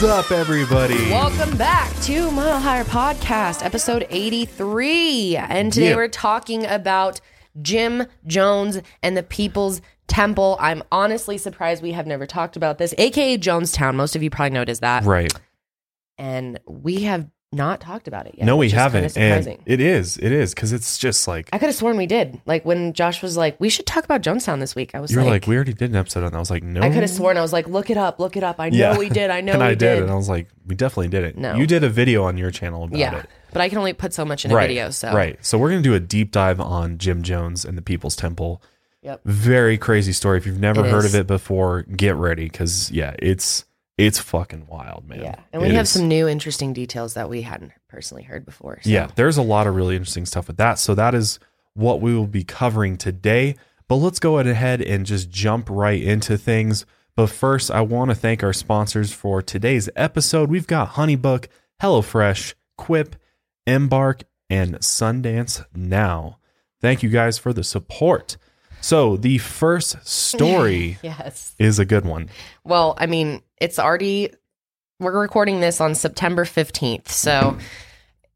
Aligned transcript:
What's 0.00 0.30
up, 0.30 0.30
everybody? 0.30 1.10
Welcome 1.10 1.58
back 1.58 1.94
to 2.04 2.30
Mile 2.30 2.58
Higher 2.58 2.84
Podcast, 2.84 3.62
episode 3.62 4.06
83. 4.08 5.36
And 5.36 5.70
today 5.70 5.90
Yeah. 5.90 5.96
we're 5.96 6.08
talking 6.08 6.64
about 6.64 7.20
Jim 7.60 8.06
Jones 8.26 8.80
and 9.02 9.14
the 9.14 9.22
People's 9.22 9.82
Temple. 10.08 10.56
I'm 10.58 10.82
honestly 10.90 11.36
surprised 11.36 11.82
we 11.82 11.92
have 11.92 12.06
never 12.06 12.24
talked 12.24 12.56
about 12.56 12.78
this, 12.78 12.94
aka 12.96 13.36
Jonestown. 13.36 13.94
Most 13.94 14.16
of 14.16 14.22
you 14.22 14.30
probably 14.30 14.54
know 14.54 14.62
it 14.62 14.70
as 14.70 14.80
that. 14.80 15.04
Right. 15.04 15.34
And 16.16 16.58
we 16.66 17.02
have 17.02 17.26
not 17.52 17.80
talked 17.80 18.06
about 18.06 18.26
it 18.26 18.34
yet. 18.38 18.46
no, 18.46 18.56
we 18.56 18.66
which 18.66 18.74
is 18.74 18.78
kinda 18.78 19.08
haven't. 19.14 19.16
And 19.48 19.58
it 19.66 19.80
is. 19.80 20.16
It 20.18 20.30
is 20.30 20.54
because 20.54 20.72
it's 20.72 20.96
just 20.98 21.26
like 21.26 21.48
I 21.52 21.58
could 21.58 21.66
have 21.66 21.74
sworn 21.74 21.96
we 21.96 22.06
did. 22.06 22.40
Like 22.46 22.64
when 22.64 22.92
Josh 22.92 23.22
was 23.22 23.36
like, 23.36 23.58
we 23.60 23.68
should 23.68 23.86
talk 23.86 24.04
about 24.04 24.22
Jonestown 24.22 24.60
this 24.60 24.76
week. 24.76 24.94
I 24.94 25.00
was 25.00 25.10
you're 25.10 25.22
like, 25.24 25.30
like, 25.42 25.46
we 25.48 25.56
already 25.56 25.72
did 25.72 25.90
an 25.90 25.96
episode 25.96 26.22
on 26.22 26.30
that. 26.30 26.36
I 26.36 26.40
was 26.40 26.50
like, 26.50 26.62
no. 26.62 26.80
I 26.80 26.88
could 26.90 27.00
have 27.02 27.10
sworn 27.10 27.36
I 27.36 27.40
was 27.40 27.52
like, 27.52 27.66
look 27.66 27.90
it 27.90 27.96
up, 27.96 28.20
look 28.20 28.36
it 28.36 28.44
up. 28.44 28.60
I 28.60 28.68
know 28.70 28.76
Yeah. 28.76 28.98
we 28.98 29.08
did. 29.08 29.30
I 29.30 29.40
know 29.42 29.52
and 29.54 29.62
we 29.62 29.66
I 29.66 29.70
did. 29.70 29.94
did. 29.94 30.02
And 30.04 30.12
I 30.12 30.14
was 30.14 30.28
like, 30.28 30.46
we 30.66 30.76
definitely 30.76 31.08
did 31.08 31.24
it. 31.24 31.36
No. 31.36 31.56
You 31.56 31.66
did 31.66 31.82
a 31.82 31.88
video 31.88 32.22
on 32.24 32.38
your 32.38 32.52
channel 32.52 32.84
about 32.84 32.98
yeah. 32.98 33.16
it. 33.18 33.26
But 33.52 33.62
I 33.62 33.68
can 33.68 33.78
only 33.78 33.94
put 33.94 34.12
so 34.14 34.24
much 34.24 34.44
in 34.44 34.52
a 34.52 34.54
right. 34.54 34.68
video. 34.68 34.90
So 34.90 35.12
Right. 35.12 35.36
So 35.44 35.58
we're 35.58 35.70
gonna 35.70 35.82
do 35.82 35.94
a 35.94 36.00
deep 36.00 36.30
dive 36.30 36.60
on 36.60 36.98
Jim 36.98 37.22
Jones 37.22 37.64
and 37.64 37.76
the 37.76 37.82
People's 37.82 38.14
Temple. 38.14 38.62
Yep. 39.02 39.22
Very 39.24 39.76
crazy 39.76 40.12
story. 40.12 40.38
If 40.38 40.46
you've 40.46 40.60
never 40.60 40.84
It 40.86 40.90
heard 40.90 41.04
is. 41.04 41.14
of 41.14 41.20
it 41.22 41.26
before, 41.26 41.82
get 41.82 42.14
ready 42.14 42.44
because 42.44 42.90
yeah, 42.92 43.14
it's 43.18 43.64
it's 44.00 44.18
fucking 44.18 44.66
wild, 44.66 45.08
man. 45.08 45.20
Yeah. 45.20 45.40
And 45.52 45.62
we 45.62 45.68
It 45.68 45.74
have 45.74 45.84
is. 45.84 45.90
some 45.90 46.08
new 46.08 46.26
interesting 46.26 46.72
details 46.72 47.14
that 47.14 47.28
we 47.28 47.42
hadn't 47.42 47.72
personally 47.88 48.22
heard 48.22 48.44
before. 48.44 48.80
So. 48.82 48.90
Yeah, 48.90 49.10
there's 49.14 49.36
a 49.36 49.42
lot 49.42 49.66
of 49.66 49.74
really 49.74 49.96
interesting 49.96 50.26
stuff 50.26 50.46
with 50.46 50.56
that. 50.56 50.78
So 50.78 50.94
that 50.94 51.14
is 51.14 51.38
what 51.74 52.00
we 52.00 52.14
will 52.14 52.26
be 52.26 52.44
covering 52.44 52.96
today. 52.96 53.56
But 53.88 53.96
let's 53.96 54.18
go 54.18 54.38
ahead 54.38 54.80
and 54.80 55.04
just 55.04 55.30
jump 55.30 55.68
right 55.68 56.02
into 56.02 56.38
things. 56.38 56.86
But 57.16 57.26
first, 57.28 57.70
I 57.70 57.80
want 57.80 58.10
to 58.10 58.14
thank 58.14 58.42
our 58.42 58.52
sponsors 58.52 59.12
for 59.12 59.42
today's 59.42 59.88
episode. 59.96 60.48
We've 60.48 60.66
got 60.66 60.90
Honeybook, 60.90 61.48
HelloFresh, 61.82 62.54
Quip, 62.78 63.16
Embark, 63.66 64.22
and 64.48 64.76
Sundance 64.76 65.64
Now. 65.74 66.38
Thank 66.80 67.02
you 67.02 67.10
guys 67.10 67.36
for 67.36 67.52
the 67.52 67.64
support. 67.64 68.36
So 68.80 69.16
the 69.16 69.38
first 69.38 69.96
story 70.06 70.98
Yes. 71.02 71.54
is 71.58 71.78
a 71.78 71.84
good 71.84 72.04
one. 72.04 72.28
Well, 72.64 72.94
I 72.98 73.06
mean, 73.06 73.42
it's 73.60 73.78
already, 73.78 74.32
we're 74.98 75.18
recording 75.20 75.60
this 75.60 75.80
on 75.80 75.94
September 75.94 76.44
15th. 76.44 77.08
So, 77.08 77.58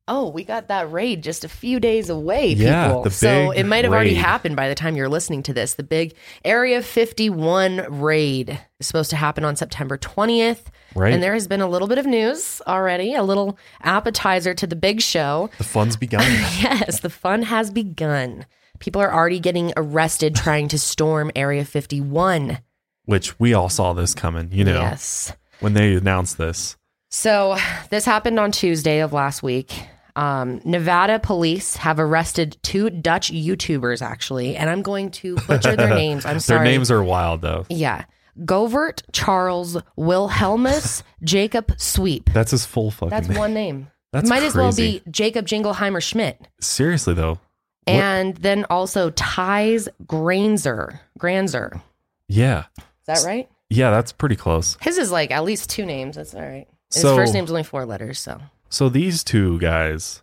oh, 0.07 0.29
we 0.29 0.45
got 0.45 0.69
that 0.69 0.93
raid 0.93 1.23
just 1.23 1.45
a 1.45 1.49
few 1.49 1.81
days 1.81 2.11
away, 2.11 2.49
Yeah, 2.53 2.89
people. 2.89 3.03
the 3.05 3.11
so 3.11 3.51
it 3.53 3.65
might 3.65 3.85
have 3.85 3.93
already 3.93 4.15
happened 4.15 4.55
by 4.57 4.69
the 4.69 4.75
time 4.75 4.97
you're 4.97 5.09
listening 5.09 5.43
to 5.45 5.55
this. 5.55 5.75
The 5.75 5.83
big 5.83 6.15
Area 6.45 6.83
51 6.83 7.87
raid 8.01 8.61
is 8.81 8.87
supposed 8.87 9.11
to 9.11 9.17
happen 9.17 9.45
on 9.45 9.57
September 9.57 9.97
20th. 9.97 10.65
Right. 10.95 11.13
And 11.13 11.23
there 11.23 11.33
has 11.35 11.49
been 11.49 11.61
a 11.63 11.67
little 11.69 11.89
bit 11.89 11.99
of 11.99 12.07
news 12.07 12.61
already, 12.67 13.15
a 13.15 13.23
little 13.23 13.59
appetizer 13.83 14.55
to 14.55 14.67
the 14.67 14.77
big 14.77 15.01
show. 15.01 15.51
The 15.59 15.65
fun's 15.65 15.97
begun. 15.97 16.23
Yes, 16.61 17.01
the 17.01 17.11
fun 17.11 17.43
has 17.43 17.71
begun. 17.71 18.47
People 18.85 19.01
are 19.01 19.15
already 19.15 19.41
getting 19.41 19.73
arrested 19.79 20.35
trying 20.35 20.69
to 20.69 20.79
storm 20.79 21.31
Area 21.35 21.65
51. 21.65 22.59
which 23.07 23.41
we 23.41 23.55
all 23.55 23.71
saw 23.71 23.95
this 23.95 24.15
coming, 24.15 24.51
you 24.53 24.63
know, 24.63 24.79
Yes. 24.81 25.33
when 25.61 25.73
they 25.73 25.95
announced 25.95 26.37
this. 26.37 26.77
So 27.11 27.57
this 27.89 28.05
happened 28.05 28.39
on 28.39 28.53
Tuesday 28.53 29.01
of 29.01 29.15
last 29.15 29.43
week. 29.43 29.73
Um, 30.17 30.61
Nevada 30.67 31.19
police 31.19 31.77
have 31.77 31.99
arrested 31.99 32.59
two 32.63 32.91
Dutch 32.91 33.33
YouTubers, 33.33 34.03
actually, 34.03 34.55
and 34.55 34.69
I'm 34.69 34.83
going 34.83 35.11
to 35.13 35.37
butcher 35.47 35.77
their 35.77 35.95
names. 35.95 36.27
I'm 36.27 36.39
sorry. 36.39 36.59
Their 36.59 36.65
names 36.73 36.91
are 36.91 37.03
wild 37.03 37.41
though. 37.41 37.65
yeah. 37.71 38.05
Govert 38.41 39.01
Charles 39.13 39.79
Wilhelmus 39.99 41.03
Jacob 41.23 41.73
Sweep. 41.79 42.29
That's 42.35 42.51
his 42.51 42.67
full 42.67 42.91
fucking 42.91 43.09
name. 43.11 43.17
That's 43.21 43.29
name. 43.31 43.39
one 43.39 43.55
name. 43.55 43.91
That's 44.13 44.29
Might 44.29 44.43
as 44.43 44.55
well 44.55 44.75
be 44.75 45.01
Jacob 45.11 45.47
Jingleheimer 45.47 46.03
Schmidt. 46.03 46.39
Seriously 46.61 47.15
though. 47.15 47.39
What- 47.87 47.95
And 47.95 48.37
then 48.37 48.65
also 48.71 49.11
Ties 49.11 49.89
Granzer. 50.07 51.01
Granzer. 51.19 51.81
Yeah. 52.29 52.65
Is 52.79 52.85
that 53.07 53.25
right? 53.25 53.49
Yeah, 53.71 53.91
that's 53.91 54.13
pretty 54.13 54.37
close. 54.37 54.77
His 54.81 54.99
is 54.99 55.11
like 55.11 55.31
at 55.31 55.45
least 55.45 55.69
two 55.71 55.85
names. 55.87 56.17
That's 56.17 56.35
all 56.35 56.43
right. 56.43 56.67
His 56.93 57.03
So- 57.03 57.17
first 57.17 57.35
name's 57.35 57.51
only 57.51 57.63
four 57.65 57.85
letters, 57.85 58.19
so 58.21 58.41
So 58.69 58.89
these 58.89 59.23
two 59.25 59.59
guys 59.59 60.23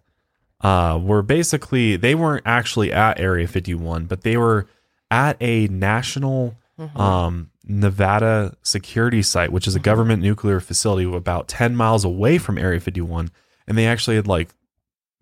uh 0.61 0.99
were 1.01 1.21
basically 1.23 1.95
they 1.95 2.13
weren't 2.15 2.43
actually 2.45 2.91
at 2.93 3.19
Area 3.19 3.47
51, 3.47 4.05
but 4.05 4.21
they 4.21 4.37
were 4.37 4.67
at 5.09 5.37
a 5.41 5.67
national 5.67 6.55
Mm-hmm. 6.79 6.99
um 6.99 7.49
Nevada 7.63 8.55
security 8.63 9.21
site, 9.21 9.51
which 9.51 9.67
is 9.67 9.75
a 9.75 9.79
government 9.79 10.23
nuclear 10.23 10.59
facility 10.59 11.03
about 11.15 11.47
10 11.47 11.75
miles 11.75 12.03
away 12.03 12.37
from 12.39 12.57
Area 12.57 12.79
51, 12.79 13.29
and 13.67 13.77
they 13.77 13.85
actually 13.85 14.15
had 14.15 14.25
like 14.27 14.49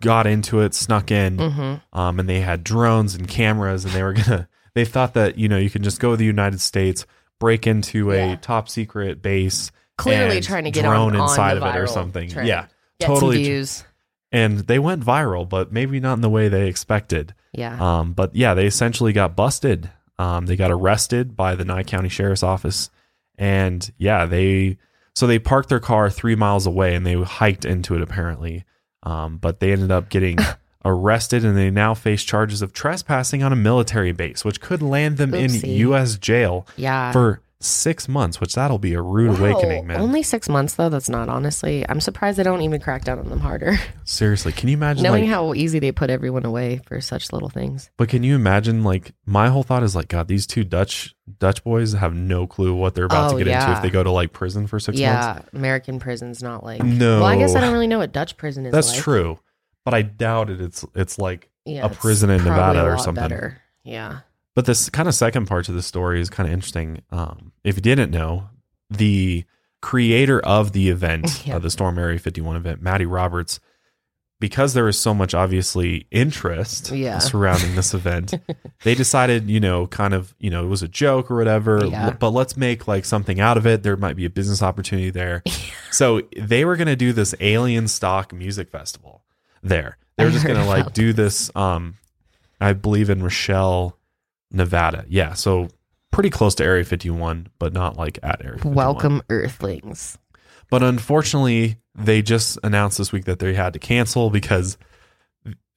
got 0.02 0.28
into 0.28 0.62
it, 0.62 0.74
snuck 0.74 1.12
in, 1.12 1.38
Mm-hmm. 1.38 1.98
um, 2.00 2.20
and 2.20 2.28
they 2.30 2.40
had 2.42 2.64
drones 2.64 3.16
and 3.16 3.28
cameras, 3.28 3.86
and 3.86 3.94
they 3.94 4.04
were 4.04 4.14
gonna. 4.22 4.48
They 4.76 4.86
thought 4.86 5.14
that 5.16 5.38
you 5.38 5.50
know 5.50 5.58
you 5.58 5.70
can 5.70 5.84
just 5.84 6.00
go 6.00 6.12
to 6.12 6.18
the 6.18 6.26
United 6.26 6.62
States, 6.62 7.06
break 7.40 7.68
into 7.68 8.12
a 8.12 8.30
Yeah. 8.30 8.36
top 8.36 8.70
secret 8.70 9.22
base, 9.22 9.72
clearly 9.98 10.38
and 10.38 10.46
trying 10.46 10.64
to 10.66 10.72
get 10.72 10.84
drone 10.84 11.16
on, 11.16 11.22
on 11.22 11.30
inside 11.30 11.56
the 11.56 11.66
of 11.66 11.76
it 11.76 11.80
or 11.80 11.88
something. 11.88 12.30
trend. 12.30 12.48
Yeah, 12.48 12.66
Get 13.00 13.08
totally. 13.08 13.64
And 14.32 14.60
they 14.60 14.78
went 14.78 15.04
viral, 15.04 15.48
but 15.50 15.72
maybe 15.72 16.00
not 16.00 16.14
in 16.14 16.22
the 16.22 16.30
way 16.30 16.50
they 16.50 16.68
expected. 16.68 17.34
Yeah. 17.52 17.78
Um, 18.00 18.14
but 18.14 18.36
yeah, 18.36 18.54
they 18.54 18.68
essentially 18.68 19.12
got 19.12 19.36
busted. 19.36 19.90
Um, 20.20 20.46
they 20.46 20.56
got 20.56 20.70
arrested 20.70 21.36
by 21.36 21.56
the 21.56 21.66
Nye 21.66 21.82
County 21.84 22.10
Sheriff's 22.10 22.44
Office, 22.44 22.92
and 23.38 23.92
yeah, 23.98 24.26
they 24.26 24.78
so 25.16 25.26
they 25.28 25.40
parked 25.40 25.70
their 25.70 25.80
car 25.80 26.10
three 26.10 26.36
miles 26.36 26.66
away 26.68 26.94
and 26.96 27.06
they 27.06 27.16
hiked 27.22 27.66
into 27.66 27.96
it 27.96 28.02
apparently. 28.02 28.66
Um, 29.04 29.38
but 29.38 29.60
they 29.60 29.72
ended 29.72 29.92
up 29.92 30.10
getting 30.10 30.38
arrested 30.86 31.46
and 31.46 31.58
they 31.58 31.70
now 31.70 31.94
face 31.94 32.24
charges 32.24 32.62
of 32.62 32.74
trespassing 32.74 33.44
on 33.44 33.54
a 33.54 33.56
military 33.56 34.12
base, 34.12 34.44
which 34.44 34.62
could 34.62 34.82
land 34.82 35.18
them 35.18 35.34
in 35.34 35.52
U.S. 35.54 36.18
jail 36.18 36.68
yeah. 36.78 37.12
for 37.12 37.42
six 37.62 38.08
months. 38.08 38.40
Which 38.40 38.56
that'll 38.56 38.80
be 38.80 38.94
a 38.94 39.02
rude 39.02 39.32
Wow, 39.40 39.48
awakening, 39.48 39.88
man. 39.88 40.00
Only 40.02 40.24
six 40.24 40.48
months 40.50 40.76
though. 40.76 40.90
That's 40.90 41.10
not 41.10 41.30
honestly. 41.30 41.86
I'm 41.88 42.00
surprised 42.00 42.38
they 42.38 42.44
don't 42.44 42.62
even 42.62 42.80
crack 42.82 43.04
down 43.04 43.20
on 43.20 43.30
them 43.30 43.40
harder. 43.40 43.78
Seriously, 44.06 44.52
can 44.52 44.70
you 44.70 44.78
imagine? 44.78 45.04
Knowing 45.04 45.24
like, 45.26 45.32
how 45.32 45.54
easy 45.54 45.80
they 45.80 45.92
put 45.92 46.10
everyone 46.10 46.46
away 46.46 46.82
for 46.88 47.00
such 47.02 47.32
little 47.34 47.50
things. 47.50 47.90
But 47.98 48.10
can 48.10 48.24
you 48.24 48.36
imagine? 48.36 48.84
Like 48.84 49.12
my 49.26 49.50
whole 49.50 49.64
thought 49.64 49.84
is 49.84 49.96
like, 49.96 50.08
God, 50.08 50.28
these 50.28 50.48
two 50.48 50.64
Dutch 50.64 51.16
Dutch 51.40 51.64
boys 51.64 51.94
have 51.94 52.14
no 52.16 52.48
clue 52.48 52.74
what 52.74 52.96
they're 52.96 53.06
about 53.06 53.34
Oh, 53.34 53.38
to 53.38 53.44
get 53.44 53.54
into 53.54 53.72
if 53.74 53.82
they 53.82 53.90
go 53.90 54.04
to 54.04 54.12
like 54.12 54.34
prison 54.34 54.68
for 54.68 54.80
six 54.80 54.98
months. 55.00 55.02
yeah, 55.02 55.42
American 55.54 56.00
prison's 56.00 56.42
not 56.42 56.64
like. 56.64 56.84
No. 56.84 57.18
Well, 57.20 57.26
I 57.26 57.38
guess 57.38 57.56
I 57.56 57.62
don't 57.62 57.74
really 57.74 57.88
know 57.88 58.00
what 58.00 58.12
Dutch 58.12 58.38
prison 58.38 58.66
is. 58.66 58.72
That's 58.72 58.92
like. 58.94 59.00
true, 59.02 59.40
but 59.86 59.94
I 59.94 60.02
doubt 60.04 60.50
it. 60.50 60.62
It's 60.62 60.86
it's 60.96 61.18
like. 61.20 61.50
Yeah, 61.66 61.86
A 61.86 61.90
prison 61.90 62.32
in 62.32 62.44
Nevada 62.44 62.84
or 62.84 62.98
something. 62.98 63.22
Better. 63.22 63.62
Yeah. 63.84 64.22
But 64.60 64.66
this 64.66 64.90
kind 64.90 65.08
of 65.08 65.16
second 65.16 65.46
part 65.46 65.64
to 65.68 65.72
the 65.72 65.82
story 65.82 66.20
is 66.20 66.30
kind 66.30 66.46
of 66.46 66.52
interesting. 66.54 67.02
Um, 67.12 67.54
if 67.64 67.78
you 67.78 67.82
didn't 67.82 68.12
know, 68.12 68.50
the 68.90 69.46
creator 69.82 70.42
of 70.42 70.74
the 70.74 70.90
event, 70.90 71.44
Yeah. 71.48 71.56
of 71.56 71.62
the 71.62 71.70
Storm 71.70 71.98
Area 71.98 72.20
51 72.20 72.58
event, 72.58 72.82
Matty 72.82 73.06
Roberts, 73.06 73.62
because 74.42 74.74
there 74.74 74.84
was 74.84 75.00
so 75.00 75.14
much 75.14 75.34
obviously 75.34 76.08
interest 76.12 76.92
Yeah. 76.92 77.20
surrounding 77.20 77.76
this 77.76 77.94
event, 77.94 78.34
they 78.84 78.96
decided, 78.96 79.50
you 79.50 79.62
know, 79.62 79.88
kind 79.88 80.14
of, 80.14 80.36
you 80.40 80.50
know, 80.50 80.66
it 80.66 80.68
was 80.68 80.84
a 80.84 80.90
joke 80.90 81.32
or 81.32 81.38
whatever, 81.38 81.86
Yeah. 81.86 82.10
but 82.10 82.32
let's 82.32 82.58
make 82.58 82.86
like 82.86 83.06
something 83.06 83.40
out 83.40 83.56
of 83.56 83.66
it. 83.66 83.82
There 83.84 83.96
might 83.96 84.18
be 84.18 84.26
a 84.26 84.30
business 84.30 84.62
opportunity 84.62 85.10
there. 85.10 85.42
so 85.90 86.22
they 86.36 86.66
were 86.66 86.76
going 86.76 86.88
to 86.88 86.98
do 86.98 87.14
this 87.14 87.34
Alienstock 87.36 88.34
music 88.34 88.70
festival 88.70 89.24
there. 89.64 89.98
They 90.18 90.26
were 90.26 90.32
just 90.32 90.46
going 90.46 90.60
to 90.60 90.66
like 90.66 90.92
do 90.92 91.14
this, 91.14 91.50
um, 91.56 91.96
I 92.60 92.74
believe 92.74 93.10
in 93.10 93.24
Rochelle, 93.24 93.96
Nevada. 94.52 95.06
Yeah. 95.08 95.34
So 95.34 95.70
pretty 96.12 96.30
close 96.30 96.56
to 96.56 96.64
Area 96.64 96.84
51, 96.84 97.48
but 97.60 97.74
not 97.74 97.98
like 97.98 98.20
at 98.24 98.44
Area 98.44 98.58
51. 98.58 98.76
Welcome, 98.76 99.22
Earthlings. 99.30 100.18
But 100.70 100.84
unfortunately, 100.84 101.78
they 101.96 102.22
just 102.22 102.58
announced 102.64 102.98
this 102.98 103.12
week 103.12 103.26
that 103.26 103.40
they 103.40 103.54
had 103.54 103.74
to 103.74 103.80
cancel 103.80 104.30
because 104.30 104.78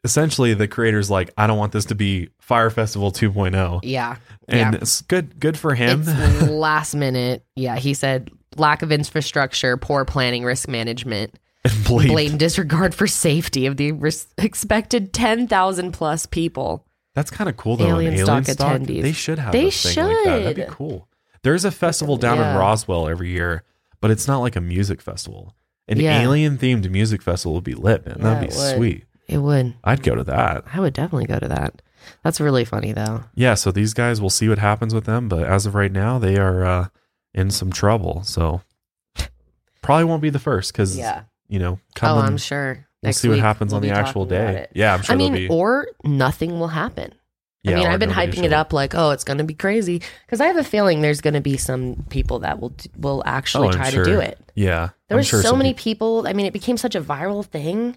essentially 0.05 0.55
the 0.55 0.69
creator's 0.69 1.11
like, 1.11 1.31
I 1.37 1.47
don't 1.47 1.59
want 1.59 1.73
this 1.73 1.87
to 1.87 1.95
be 1.95 2.31
Fyre 2.41 2.71
Festival 2.71 3.13
2.0. 3.13 3.81
Yeah. 3.83 4.17
And 4.49 4.75
yeah. 4.75 4.81
it's 4.81 5.03
good 5.03 5.39
good 5.39 5.59
for 5.59 5.75
him. 5.75 6.05
It's 6.07 6.43
last 6.51 6.95
minute. 6.95 7.45
Yeah, 7.57 7.77
he 7.77 7.95
said 7.95 8.31
lack 8.57 8.83
of 8.83 8.93
infrastructure, 8.93 9.77
poor 9.77 10.05
planning, 10.05 10.45
risk 10.45 10.69
management, 10.69 11.39
blatant 11.87 12.39
disregard 12.39 12.95
for 12.95 13.07
safety 13.07 13.67
of 13.67 13.77
the 13.77 13.93
res- 13.93 14.27
expected 14.39 15.13
10,000 15.13 15.93
plus 15.93 16.27
people. 16.27 16.87
That's 17.15 17.31
kind 17.31 17.49
of 17.51 17.57
cool 17.57 17.77
though. 17.77 17.87
Alien 17.89 18.15
An 18.15 18.25
stock 18.25 18.43
Alienstock, 18.45 18.79
attendees. 18.87 19.03
They 19.03 19.13
should 19.13 19.39
have 19.39 19.53
They 19.53 19.71
thing 19.71 20.07
like 20.07 20.25
that. 20.25 20.39
That'd 20.41 20.57
be 20.57 20.65
cool. 20.75 21.09
There's 21.43 21.65
a 21.65 21.71
festival 21.71 22.17
down 22.17 22.39
Yeah. 22.39 22.53
in 22.53 22.59
Roswell 22.59 23.09
every 23.09 23.31
year, 23.31 23.65
but 24.01 24.11
it's 24.11 24.27
not 24.29 24.39
like 24.39 24.57
a 24.57 24.61
music 24.61 25.03
festival. 25.03 25.55
An 25.89 25.99
Yeah. 25.99 26.23
alien 26.23 26.57
themed 26.59 26.89
music 26.91 27.21
festival 27.23 27.55
would 27.55 27.65
be 27.65 27.75
lit, 27.75 28.07
man. 28.07 28.17
Yeah, 28.19 28.25
That'd 28.35 28.49
be 28.51 28.57
would. 28.57 28.77
sweet. 28.77 29.05
It 29.29 29.39
would. 29.39 29.75
I'd 29.85 30.03
go 30.03 30.15
to 30.15 30.25
that. 30.25 30.65
I 30.73 30.81
would 30.81 30.93
definitely 30.95 31.27
go 31.27 31.39
to 31.39 31.49
that. 31.49 31.83
That's 32.25 32.41
really 32.41 32.65
funny 32.65 32.93
though. 32.93 33.25
Yeah, 33.35 33.55
so 33.55 33.71
these 33.73 33.93
guys, 33.95 34.21
we'll 34.21 34.31
see 34.31 34.49
what 34.49 34.59
happens 34.59 34.95
with 34.95 35.05
them, 35.05 35.29
but 35.29 35.45
as 35.45 35.67
of 35.67 35.75
right 35.75 35.93
now, 35.93 36.19
they 36.19 36.37
are 36.37 36.65
uh, 36.65 36.87
in 37.35 37.51
some 37.51 37.71
trouble. 37.73 38.23
So 38.25 38.63
probably 39.83 40.05
won't 40.05 40.23
be 40.23 40.31
the 40.31 40.39
first 40.39 40.73
because 40.73 40.97
Yeah. 40.97 41.23
you 41.49 41.59
know, 41.59 41.73
Oh, 41.75 41.79
coming, 41.95 42.25
I'm 42.25 42.39
sure. 42.39 42.87
We'll 43.03 43.13
see 43.13 43.29
what 43.29 43.39
happens 43.39 43.73
we'll 43.73 43.77
on 43.77 43.83
the 43.83 43.91
actual 43.91 44.25
day. 44.27 44.67
Yeah, 44.75 44.95
I'm 44.95 45.03
sure 45.03 45.15
I 45.15 45.17
mean, 45.17 45.33
be. 45.35 45.49
or 45.49 45.89
nothing 46.05 46.59
will 46.61 46.69
happen. 46.69 47.15
yeah, 47.63 47.73
I 47.73 47.75
mean, 47.77 47.87
I've 47.87 48.01
been 48.01 48.11
hyping 48.11 48.35
shows 48.37 48.45
it 48.47 48.53
up 48.53 48.73
like, 48.73 48.95
oh, 48.95 49.11
it's 49.11 49.25
going 49.25 49.39
to 49.39 49.45
be 49.45 49.55
crazy 49.55 50.03
because 50.27 50.41
I 50.41 50.47
have 50.47 50.57
a 50.57 50.65
feeling 50.65 51.01
there's 51.01 51.21
going 51.21 51.35
to 51.35 51.41
be 51.41 51.57
some 51.57 52.05
people 52.11 52.41
that 52.41 52.61
will 52.61 52.73
will 52.97 53.23
actually 53.27 53.69
Oh, 53.69 53.73
try 53.73 53.91
sure. 53.91 54.05
to 54.05 54.11
do 54.11 54.21
it. 54.21 54.39
Yeah, 54.55 54.91
There 55.09 55.17
were 55.17 55.23
sure 55.23 55.43
so 55.43 55.57
many 55.57 55.75
people- 55.75 56.23
people. 56.23 56.29
I 56.29 56.33
mean, 56.35 56.47
it 56.47 56.53
became 56.53 56.77
such 56.77 56.95
a 56.95 57.01
viral 57.01 57.45
thing. 57.45 57.97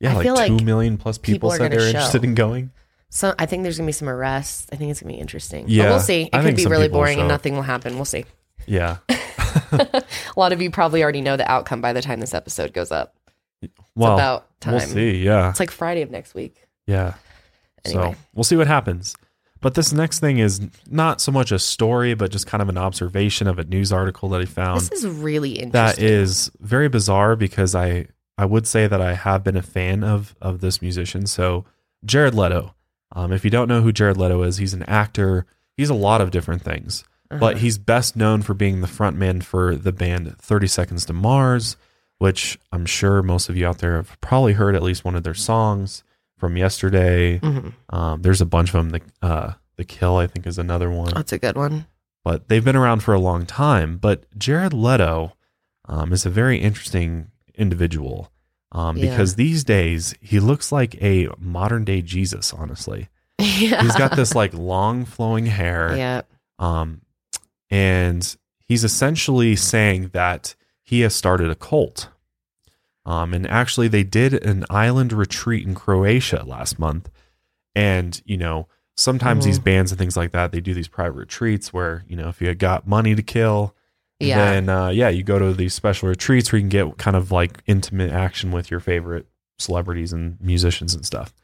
Yeah, 0.00 0.10
I 0.12 0.14
like 0.14 0.24
feel 0.24 0.36
two 0.36 0.54
like 0.56 0.64
million 0.64 0.98
plus 0.98 1.18
people, 1.18 1.48
people 1.48 1.50
said 1.52 1.58
gonna 1.58 1.70
they're 1.70 1.80
show. 1.80 1.88
interested 1.98 2.24
in 2.24 2.34
going. 2.34 2.70
So 3.10 3.32
I 3.38 3.46
think 3.46 3.62
there's 3.62 3.78
going 3.78 3.86
to 3.86 3.88
be 3.88 3.92
some 3.92 4.08
arrests. 4.08 4.66
I 4.72 4.76
think 4.76 4.90
it's 4.90 5.00
going 5.00 5.12
to 5.12 5.16
be 5.16 5.20
interesting. 5.20 5.66
Yeah, 5.68 5.84
but 5.84 5.88
we'll 5.90 6.00
see. 6.00 6.22
It 6.24 6.30
I 6.34 6.42
could 6.42 6.56
be 6.56 6.66
really 6.66 6.88
boring 6.88 7.20
and 7.20 7.28
nothing 7.28 7.54
will 7.54 7.62
happen. 7.62 7.94
We'll 7.94 8.04
see. 8.04 8.24
Yeah. 8.66 8.96
A 9.72 10.02
lot 10.36 10.52
of 10.52 10.60
you 10.60 10.70
probably 10.70 11.02
already 11.02 11.20
know 11.20 11.36
the 11.36 11.48
outcome 11.50 11.80
by 11.80 11.92
the 11.92 12.02
time 12.02 12.20
this 12.20 12.34
episode 12.34 12.72
goes 12.72 12.90
up. 12.90 13.14
Well, 13.94 14.14
about 14.14 14.46
we'll 14.66 14.80
see. 14.80 15.18
Yeah. 15.24 15.50
It's 15.50 15.60
like 15.60 15.70
Friday 15.70 16.02
of 16.02 16.10
next 16.10 16.34
week. 16.34 16.56
Yeah. 16.86 17.14
Anyway. 17.84 18.12
So 18.12 18.18
we'll 18.34 18.44
see 18.44 18.56
what 18.56 18.66
happens. 18.66 19.16
But 19.60 19.74
this 19.74 19.92
next 19.92 20.18
thing 20.18 20.38
is 20.38 20.60
not 20.90 21.20
so 21.22 21.32
much 21.32 21.50
a 21.50 21.58
story, 21.58 22.12
but 22.14 22.30
just 22.30 22.46
kind 22.46 22.60
of 22.62 22.68
an 22.68 22.76
observation 22.76 23.46
of 23.46 23.58
a 23.58 23.64
news 23.64 23.92
article 23.92 24.28
that 24.30 24.40
I 24.42 24.44
found. 24.44 24.80
This 24.82 25.04
is 25.04 25.06
really 25.06 25.52
interesting. 25.52 25.70
that 25.72 25.98
is 25.98 26.50
very 26.60 26.88
bizarre 26.88 27.34
because 27.36 27.74
I 27.74 28.06
I 28.36 28.44
would 28.46 28.66
say 28.66 28.86
that 28.86 29.00
I 29.00 29.14
have 29.14 29.42
been 29.44 29.56
a 29.56 29.62
fan 29.62 30.04
of 30.04 30.34
of 30.42 30.60
this 30.60 30.82
musician. 30.82 31.26
So 31.26 31.64
Jared 32.04 32.34
Leto. 32.34 32.74
Um, 33.16 33.32
if 33.32 33.44
you 33.44 33.50
don't 33.50 33.68
know 33.68 33.80
who 33.80 33.92
Jared 33.92 34.16
Leto 34.16 34.42
is, 34.42 34.56
he's 34.56 34.74
an 34.74 34.82
actor. 34.84 35.46
He's 35.76 35.88
a 35.90 35.94
lot 35.94 36.20
of 36.20 36.30
different 36.32 36.62
things, 36.62 37.04
Uh-huh. 37.30 37.38
but 37.38 37.58
he's 37.58 37.78
best 37.78 38.16
known 38.16 38.42
for 38.42 38.54
being 38.54 38.80
the 38.80 38.88
frontman 38.88 39.42
for 39.42 39.76
the 39.76 39.92
band 39.92 40.36
Thirty 40.38 40.66
Seconds 40.66 41.06
to 41.06 41.12
Mars, 41.12 41.76
which 42.18 42.58
I'm 42.72 42.86
sure 42.86 43.22
most 43.22 43.48
of 43.48 43.56
you 43.56 43.66
out 43.66 43.78
there 43.78 43.96
have 43.96 44.20
probably 44.20 44.52
heard 44.54 44.74
at 44.74 44.82
least 44.82 45.04
one 45.04 45.14
of 45.14 45.22
their 45.24 45.34
songs 45.34 46.02
from 46.38 46.56
yesterday. 46.56 47.38
Mhm. 47.40 47.72
Um, 47.90 48.22
there's 48.22 48.40
a 48.40 48.46
bunch 48.46 48.70
of 48.74 48.74
them. 48.74 48.90
The 48.90 49.26
uh, 49.26 49.52
the 49.76 49.84
Kill, 49.84 50.16
I 50.16 50.26
think, 50.26 50.46
is 50.46 50.58
another 50.58 50.90
one 50.90 51.12
That's 51.14 51.32
a 51.32 51.38
good 51.38 51.56
one. 51.56 51.86
but 52.24 52.48
they've 52.48 52.64
been 52.64 52.76
around 52.76 53.02
for 53.02 53.12
a 53.14 53.18
long 53.20 53.44
time. 53.46 53.96
But 53.98 54.24
Jared 54.38 54.72
Leto 54.72 55.32
um, 55.86 56.12
is 56.12 56.24
a 56.24 56.30
very 56.30 56.58
interesting 56.58 57.30
individual 57.56 58.30
um, 58.72 58.96
Yeah. 58.96 59.10
because 59.10 59.34
these 59.34 59.64
days 59.64 60.14
he 60.20 60.38
looks 60.40 60.70
like 60.72 61.00
a 61.02 61.28
modern 61.38 61.84
day 61.84 62.02
Jesus. 62.02 62.52
Honestly, 62.52 63.08
yeah. 63.38 63.82
he's 63.82 63.96
got 63.96 64.14
this 64.16 64.34
like 64.34 64.54
long 64.54 65.04
flowing 65.04 65.46
hair, 65.46 65.96
Yeah. 65.96 66.22
um, 66.60 67.00
and 67.70 68.36
he's 68.60 68.84
essentially 68.84 69.56
saying 69.56 70.10
that 70.12 70.54
he 70.84 71.00
has 71.00 71.14
started 71.14 71.50
a 71.50 71.54
cult. 71.56 72.08
Um, 73.06 73.34
and 73.34 73.46
actually, 73.48 73.88
they 73.88 74.02
did 74.04 74.32
an 74.44 74.64
island 74.70 75.12
retreat 75.12 75.66
in 75.66 75.74
Croatia 75.74 76.44
last 76.46 76.78
month, 76.78 77.10
and 77.74 78.22
you 78.24 78.36
know 78.36 78.68
sometimes 78.96 79.44
these 79.44 79.58
bands 79.58 79.90
and 79.90 79.98
things 79.98 80.16
like 80.16 80.30
that 80.30 80.52
they 80.52 80.60
do 80.60 80.72
these 80.72 80.86
private 80.86 81.16
retreats 81.16 81.72
where 81.72 82.04
you 82.06 82.14
know 82.14 82.28
if 82.28 82.40
you 82.40 82.54
got 82.54 82.86
money 82.86 83.12
to 83.16 83.22
kill 83.24 83.74
Yeah. 84.20 84.36
then 84.52 84.68
uh, 84.68 84.88
yeah 84.90 85.08
you 85.08 85.24
go 85.24 85.36
to 85.40 85.52
these 85.52 85.74
special 85.74 86.08
retreats 86.08 86.52
where 86.52 86.58
you 86.58 86.62
can 86.62 86.68
get 86.68 86.96
kind 86.96 87.16
of 87.16 87.32
like 87.32 87.60
intimate 87.66 88.12
action 88.12 88.52
with 88.52 88.70
your 88.70 88.78
favorite 88.78 89.26
celebrities 89.58 90.12
and 90.12 90.40
musicians 90.40 90.94
and 90.94 91.04
stuff 91.04 91.34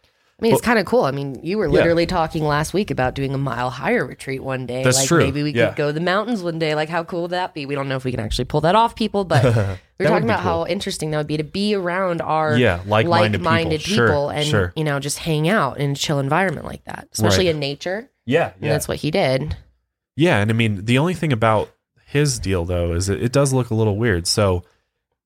I 0.41 0.43
mean, 0.43 0.53
it's 0.55 0.63
kind 0.63 0.79
of 0.79 0.87
cool. 0.87 1.05
I 1.05 1.11
mean, 1.11 1.39
you 1.43 1.59
were 1.59 1.67
Yeah. 1.67 1.73
literally 1.73 2.07
talking 2.07 2.45
last 2.45 2.73
week 2.73 2.91
about 2.91 3.15
doing 3.15 3.35
a 3.35 3.39
mile 3.39 3.69
higher 3.69 4.07
retreat 4.07 4.43
one 4.43 4.65
day. 4.65 4.83
That's 4.83 4.97
like 4.99 5.07
true. 5.09 5.19
maybe 5.19 5.43
we 5.43 5.53
Yeah. 5.53 5.67
could 5.69 5.77
go 5.77 5.87
to 5.89 5.93
the 5.93 6.01
mountains 6.01 6.43
one 6.43 6.59
day. 6.59 6.75
Like, 6.75 6.89
how 6.89 7.05
cool 7.05 7.23
would 7.23 7.33
that 7.33 7.53
be? 7.53 7.67
We 7.67 7.75
don't 7.75 7.89
know 7.89 7.97
if 7.97 8.05
we 8.05 8.11
can 8.11 8.21
actually 8.21 8.47
pull 8.47 8.63
that 8.63 8.75
off, 8.75 8.95
people, 8.97 9.25
but 9.25 9.45
we 9.99 10.07
are 10.07 10.09
talking 10.09 10.25
about 10.25 10.41
cool. 10.41 10.51
how 10.65 10.67
interesting 10.67 11.11
that 11.11 11.19
would 11.19 11.27
be 11.27 11.37
to 11.37 11.45
be 11.45 11.75
around 11.75 12.23
our 12.23 12.57
yeah 12.57 12.81
like-minded, 12.87 13.43
like-minded 13.43 13.81
people, 13.83 14.07
people, 14.07 14.29
Sure, 14.29 14.33
and 14.37 14.47
sure 14.47 14.73
you 14.77 14.85
know 14.85 14.99
just 14.99 15.19
hang 15.19 15.47
out 15.49 15.77
in 15.79 15.91
a 15.91 15.95
chill 15.95 16.19
environment 16.21 16.65
like 16.65 16.85
that, 16.85 17.09
especially 17.13 17.47
Right. 17.47 17.55
in 17.55 17.61
nature. 17.61 18.09
yeah 18.25 18.53
And 18.61 18.71
that's 18.71 18.89
what 18.89 18.97
he 18.99 19.11
did. 19.11 19.57
Yeah, 20.17 20.39
and 20.41 20.51
I 20.51 20.55
mean 20.55 20.87
the 20.87 20.97
only 20.99 21.15
thing 21.15 21.33
about 21.35 21.69
his 22.07 22.39
deal 22.39 22.65
though 22.65 22.93
is 22.95 23.09
it, 23.11 23.23
it 23.23 23.33
does 23.33 23.53
look 23.53 23.71
a 23.71 23.75
little 23.75 23.97
weird. 23.97 24.27
So, 24.27 24.65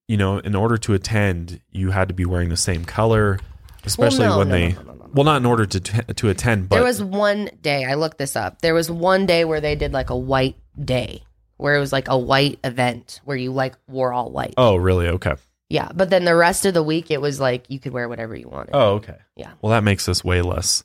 you 0.09 0.17
know, 0.17 0.39
in 0.39 0.55
order 0.55 0.77
to 0.77 0.93
attend, 0.95 1.61
you 1.71 1.91
had 1.93 2.09
to 2.09 2.15
be 2.15 2.25
wearing 2.27 2.49
the 2.51 2.57
same 2.59 2.85
color, 2.85 3.39
especially 3.85 4.27
no, 4.27 4.39
when 4.39 4.49
no, 4.49 4.55
they 4.55 4.73
no. 4.73 5.04
Well, 5.15 5.25
not 5.25 5.37
in 5.37 5.47
order 5.47 5.65
to 5.67 5.81
to 5.81 6.29
attend, 6.29 6.69
but 6.69 6.77
there 6.77 6.85
was 6.85 7.03
one 7.03 7.51
day 7.63 7.85
I 7.85 7.95
looked 7.95 8.19
this 8.19 8.37
up. 8.37 8.61
There 8.61 8.75
was 8.75 8.91
one 8.91 9.27
day 9.27 9.45
where 9.45 9.61
they 9.61 9.77
did 9.77 9.93
like 9.93 10.11
a 10.11 10.17
white 10.17 10.57
day, 10.83 11.23
where 11.57 11.75
it 11.77 11.81
was 11.81 11.93
like 11.93 12.09
a 12.09 12.19
white 12.19 12.59
event 12.65 13.21
where 13.25 13.37
you 13.37 13.53
like 13.53 13.75
wore 13.89 14.13
all 14.13 14.31
white. 14.31 14.55
oh, 14.57 14.77
really? 14.77 15.09
Okay. 15.09 15.35
Yeah, 15.71 15.89
but 15.95 16.11
then 16.11 16.25
the 16.25 16.37
rest 16.37 16.67
of 16.67 16.75
the 16.75 16.83
week 16.83 17.11
it 17.11 17.21
was 17.21 17.41
like 17.41 17.65
you 17.69 17.81
could 17.81 17.93
wear 17.93 18.09
whatever 18.09 18.37
you 18.37 18.49
wanted. 18.49 18.73
Oh, 18.75 18.95
okay. 18.97 19.17
Yeah. 19.35 19.53
Well, 19.63 19.71
that 19.71 19.83
makes 19.83 20.07
this 20.07 20.23
way 20.23 20.43
less 20.43 20.85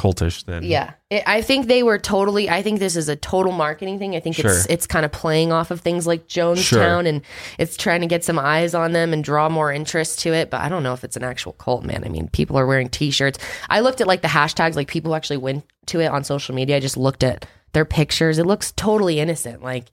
cultish 0.00 0.44
than 0.44 0.62
Yeah, 0.64 0.92
it, 1.10 1.22
I 1.26 1.42
think 1.42 1.66
they 1.66 1.82
were 1.82 1.98
totally. 1.98 2.48
I 2.48 2.62
think 2.62 2.78
this 2.78 2.96
is 2.96 3.08
a 3.08 3.16
total 3.16 3.52
marketing 3.52 3.98
thing. 3.98 4.16
I 4.16 4.20
think 4.20 4.38
it's 4.38 4.48
Sure. 4.48 4.66
it's 4.68 4.86
kind 4.86 5.04
of 5.04 5.12
playing 5.12 5.52
off 5.52 5.70
of 5.70 5.80
things 5.80 6.06
like 6.06 6.26
Jonestown, 6.26 6.56
Sure. 6.62 7.00
and 7.00 7.22
it's 7.58 7.76
trying 7.76 8.00
to 8.00 8.06
get 8.06 8.24
some 8.24 8.38
eyes 8.38 8.74
on 8.74 8.92
them 8.92 9.12
and 9.12 9.22
draw 9.22 9.48
more 9.48 9.70
interest 9.72 10.20
to 10.20 10.32
it. 10.32 10.50
But 10.50 10.62
I 10.62 10.68
don't 10.68 10.82
know 10.82 10.94
if 10.94 11.04
it's 11.04 11.16
an 11.16 11.24
actual 11.24 11.52
cult, 11.52 11.84
man. 11.84 12.02
I 12.04 12.08
mean, 12.08 12.28
people 12.28 12.56
are 12.58 12.66
wearing 12.66 12.88
T-shirts. 12.88 13.38
I 13.68 13.80
looked 13.80 14.00
at 14.00 14.06
like 14.06 14.22
the 14.22 14.28
hashtags, 14.28 14.74
like 14.76 14.88
people 14.88 15.14
actually 15.14 15.36
went 15.38 15.64
to 15.86 16.00
it 16.00 16.06
on 16.06 16.24
social 16.24 16.54
media. 16.54 16.76
I 16.76 16.80
just 16.80 16.96
looked 16.96 17.22
at 17.22 17.46
their 17.72 17.84
pictures. 17.84 18.38
It 18.38 18.46
looks 18.46 18.72
totally 18.72 19.20
innocent, 19.20 19.62
like, 19.62 19.92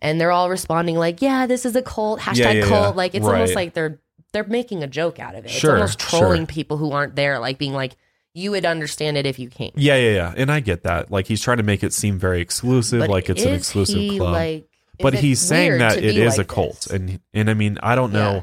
and 0.00 0.20
they're 0.20 0.30
all 0.32 0.48
responding 0.48 0.96
like, 0.96 1.20
"Yeah, 1.20 1.46
this 1.46 1.66
is 1.66 1.74
a 1.74 1.82
cult." 1.82 2.20
Hashtag 2.20 2.54
yeah, 2.60 2.66
cult. 2.66 2.94
yeah. 2.94 2.96
Like 2.96 3.14
it's 3.14 3.26
Right. 3.26 3.34
almost 3.34 3.54
like 3.54 3.74
they're 3.74 3.98
they're 4.32 4.44
making 4.44 4.82
a 4.82 4.86
joke 4.86 5.18
out 5.18 5.34
of 5.34 5.44
it. 5.46 5.50
Sure, 5.50 5.70
it's 5.76 5.80
almost 5.80 6.00
sure. 6.10 6.20
trolling 6.20 6.46
people 6.46 6.76
who 6.76 6.92
aren't 6.92 7.16
there, 7.16 7.38
like 7.38 7.56
being 7.58 7.72
like, 7.72 7.96
"You 8.38 8.50
would 8.52 8.64
understand 8.64 9.16
it 9.16 9.26
if 9.26 9.38
you 9.38 9.48
came." 9.48 9.72
Yeah, 9.74 9.96
yeah, 9.96 10.10
yeah. 10.14 10.34
And 10.36 10.50
I 10.50 10.60
get 10.60 10.84
that. 10.84 11.10
Like 11.10 11.26
he's 11.26 11.42
trying 11.42 11.56
to 11.58 11.62
make 11.62 11.82
it 11.82 11.92
seem 11.92 12.18
very 12.18 12.40
exclusive, 12.40 13.00
But 13.00 13.10
like 13.10 13.28
it's 13.28 13.42
an 13.42 13.50
is 13.54 13.58
exclusive 13.58 13.96
he, 13.98 14.16
club. 14.18 14.32
Like, 14.32 14.62
is 14.62 14.64
but 15.00 15.14
it 15.14 15.20
he's 15.20 15.40
saying 15.40 15.70
weird 15.72 15.80
that 15.80 15.92
to 15.94 15.98
it 16.06 16.14
be 16.14 16.22
is 16.22 16.38
like 16.38 16.46
a 16.50 16.54
cult 16.54 16.80
this? 16.80 16.86
and 16.88 17.20
and 17.32 17.48
i 17.48 17.54
mean 17.54 17.78
i 17.84 17.94
don't 17.94 18.12
know 18.12 18.32
Yeah. 18.32 18.42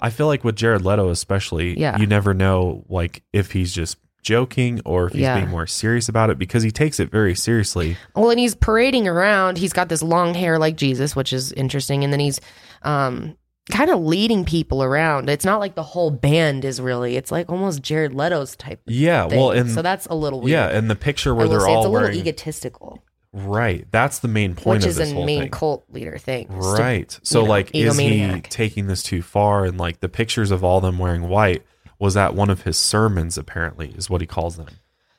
i 0.00 0.10
feel 0.10 0.26
like 0.26 0.42
with 0.42 0.56
jared 0.56 0.82
leto 0.84 1.10
especially 1.10 1.78
Yeah. 1.78 1.96
you 1.96 2.08
never 2.08 2.34
know 2.34 2.84
like 2.88 3.22
if 3.32 3.52
he's 3.52 3.72
just 3.72 3.98
joking 4.20 4.80
or 4.84 5.06
if 5.06 5.12
he's 5.12 5.22
Yeah. 5.22 5.36
being 5.38 5.48
more 5.48 5.68
serious 5.68 6.08
about 6.08 6.30
it 6.30 6.38
because 6.40 6.64
he 6.64 6.72
takes 6.72 6.98
it 6.98 7.08
very 7.10 7.36
seriously 7.36 7.96
Well, 8.16 8.30
and 8.30 8.40
he's 8.40 8.54
parading 8.56 9.06
around. 9.06 9.58
He's 9.58 9.72
got 9.72 9.88
this 9.88 10.02
long 10.02 10.34
hair 10.34 10.58
like 10.58 10.76
Jesus, 10.76 11.14
which 11.16 11.32
is 11.32 11.52
interesting. 11.52 12.02
And 12.04 12.12
then 12.12 12.20
he's 12.20 12.40
um, 12.82 13.36
kind 13.70 13.90
of 13.90 14.00
leading 14.00 14.44
people 14.44 14.82
around. 14.82 15.28
It's 15.30 15.44
not 15.44 15.60
like 15.60 15.74
the 15.76 15.82
whole 15.82 16.10
band 16.10 16.64
is 16.64 16.80
really. 16.80 17.16
It's 17.16 17.30
like 17.30 17.48
almost 17.50 17.80
Jared 17.82 18.12
Leto's 18.12 18.56
type. 18.56 18.80
yeah 18.86 19.28
Thing. 19.28 19.38
well 19.38 19.50
and 19.52 19.70
so 19.70 19.82
that's 19.82 20.06
a 20.06 20.14
little 20.14 20.40
weird. 20.40 20.50
yeah 20.52 20.68
and 20.68 20.90
the 20.90 20.96
picture 20.96 21.34
where 21.34 21.48
they're 21.48 21.60
say 21.60 21.66
it's 21.72 21.76
a 21.86 21.88
little 21.88 21.92
wearing 21.92 22.18
egotistical, 22.18 23.02
right 23.32 23.86
that's 23.90 24.18
the 24.18 24.28
main 24.28 24.54
point 24.54 24.82
which 24.82 24.86
is 24.86 24.98
a 24.98 25.14
main 25.14 25.42
thing 25.42 25.50
cult 25.50 25.84
leader 25.90 26.18
thing. 26.18 26.48
is 26.52 26.64
to- 26.76 26.82
right 26.82 27.18
so 27.22 27.42
know, 27.42 27.48
like 27.48 27.70
is 27.74 27.96
he 27.96 28.40
taking 28.50 28.88
this 28.88 29.02
too 29.02 29.22
far 29.22 29.64
and 29.64 29.78
like 29.78 30.00
the 30.00 30.08
pictures 30.08 30.50
of 30.50 30.62
all 30.64 30.80
them 30.80 30.98
wearing 30.98 31.28
white 31.28 31.62
was 31.98 32.14
that 32.14 32.34
one 32.34 32.50
of 32.50 32.62
his 32.62 32.76
sermons 32.76 33.38
apparently 33.38 33.90
is 33.96 34.10
what 34.10 34.20
he 34.20 34.26
calls 34.26 34.56
them 34.56 34.68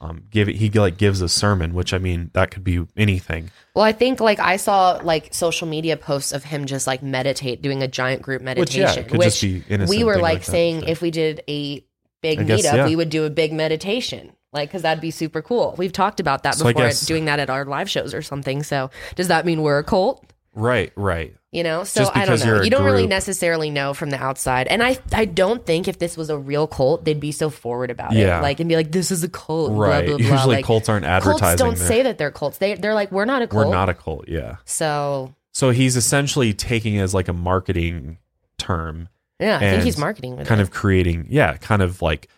um 0.04 0.24
give 0.30 0.48
he 0.48 0.70
like 0.70 0.98
gives 0.98 1.22
a 1.22 1.30
sermon 1.30 1.74
which 1.74 1.94
i 1.94 1.98
mean 1.98 2.30
that 2.34 2.52
could 2.52 2.64
be 2.64 2.86
anything 2.98 3.50
Well, 3.76 3.86
I 3.86 3.92
think 3.92 4.20
like 4.20 4.40
I 4.40 4.58
saw 4.58 5.00
like 5.04 5.34
social 5.34 5.68
media 5.68 5.98
posts 5.98 6.32
of 6.32 6.44
him 6.44 6.66
just 6.68 6.86
like 6.86 7.02
meditate, 7.02 7.62
doing 7.64 7.82
a 7.82 7.88
giant 7.88 8.22
group 8.22 8.42
Which, 8.44 8.76
yeah, 8.76 8.86
meditation. 8.96 9.20
just 9.22 9.42
be 9.42 9.64
innocent 9.68 9.90
we 9.90 10.04
were 10.04 10.16
like 10.16 10.22
like 10.22 10.40
that, 10.46 10.52
saying 10.52 10.82
so. 10.82 10.88
if 10.88 11.02
we 11.02 11.10
did 11.10 11.42
a 11.48 11.84
big 12.22 12.40
I 12.40 12.44
guess, 12.44 12.62
meetup, 12.62 12.76
yeah. 12.76 12.86
we 12.86 12.96
would 12.96 13.10
do 13.10 13.26
a 13.26 13.30
big 13.32 13.52
meditation. 13.52 14.34
Like, 14.54 14.70
because 14.70 14.84
that'd 14.84 15.02
be 15.02 15.10
super 15.10 15.42
cool. 15.42 15.74
We've 15.80 15.92
talked 15.92 16.20
about 16.20 16.44
that 16.44 16.54
So 16.56 16.66
before, 16.66 16.84
guess- 16.84 17.06
doing 17.08 17.26
that 17.26 17.40
at 17.40 17.50
our 17.50 17.66
live 17.66 17.90
shows 17.90 18.14
or 18.14 18.22
something. 18.22 18.62
So, 18.62 18.92
does 19.16 19.28
that 19.30 19.46
mean 19.48 19.62
we're 19.64 19.80
a 19.80 19.84
cult? 19.84 20.24
right 20.54 20.92
right 20.96 21.34
You 21.54 21.62
know, 21.64 21.84
so 21.84 22.10
I 22.16 22.26
don't 22.26 22.44
know. 22.44 22.64
You 22.64 22.72
don't 22.72 22.84
really 22.84 23.06
necessarily 23.06 23.70
know 23.70 23.94
from 23.94 24.10
the 24.10 24.18
outside, 24.18 24.68
and 24.68 24.82
I 24.82 24.98
I 25.12 25.26
don't 25.26 25.64
think 25.64 25.88
if 25.88 26.00
this 26.00 26.18
was 26.18 26.32
a 26.32 26.38
real 26.38 26.66
cult, 26.66 27.06
they'd 27.06 27.20
be 27.20 27.32
so 27.32 27.52
forward 27.52 27.92
about 27.92 28.14
Yeah. 28.14 28.40
it, 28.40 28.42
like 28.42 28.60
and 28.60 28.68
be 28.68 28.76
like, 28.76 28.92
"This 28.92 29.12
is 29.12 29.24
a 29.24 29.30
cult." 29.30 29.72
right 29.72 30.04
Blah 30.08 30.18
blah 30.18 30.26
blah. 30.28 30.36
usually 30.36 30.56
like, 30.56 30.66
cults 30.66 30.90
aren't 30.90 31.06
advertising 31.06 31.40
cults 31.42 31.62
don't 31.62 31.78
their- 31.78 31.88
say 31.88 32.02
that 32.02 32.18
they're 32.18 32.32
cults. 32.32 32.58
They 32.58 32.74
they're 32.74 32.96
like, 32.96 33.12
"We're 33.12 33.26
not 33.26 33.44
a 33.44 33.48
cult." 33.48 33.68
we're 33.68 33.72
not 33.72 33.88
a 33.88 33.94
cult 33.94 34.28
yeah 34.28 34.56
So 34.66 35.36
so 35.54 35.70
he's 35.70 35.96
essentially 35.96 36.54
taking 36.56 36.96
it 36.96 37.02
as 37.02 37.14
like 37.14 37.28
a 37.28 37.34
marketing 37.34 38.18
term 38.58 39.10
yeah, 39.40 39.58
I 39.58 39.60
think 39.60 39.84
he's 39.84 39.98
marketing 40.00 40.38
with 40.38 40.48
kind 40.48 40.60
it. 40.60 40.64
of 40.64 40.72
creating 40.72 41.28
yeah 41.30 41.58
kind 41.58 41.82
of 41.84 42.02
like 42.02 42.30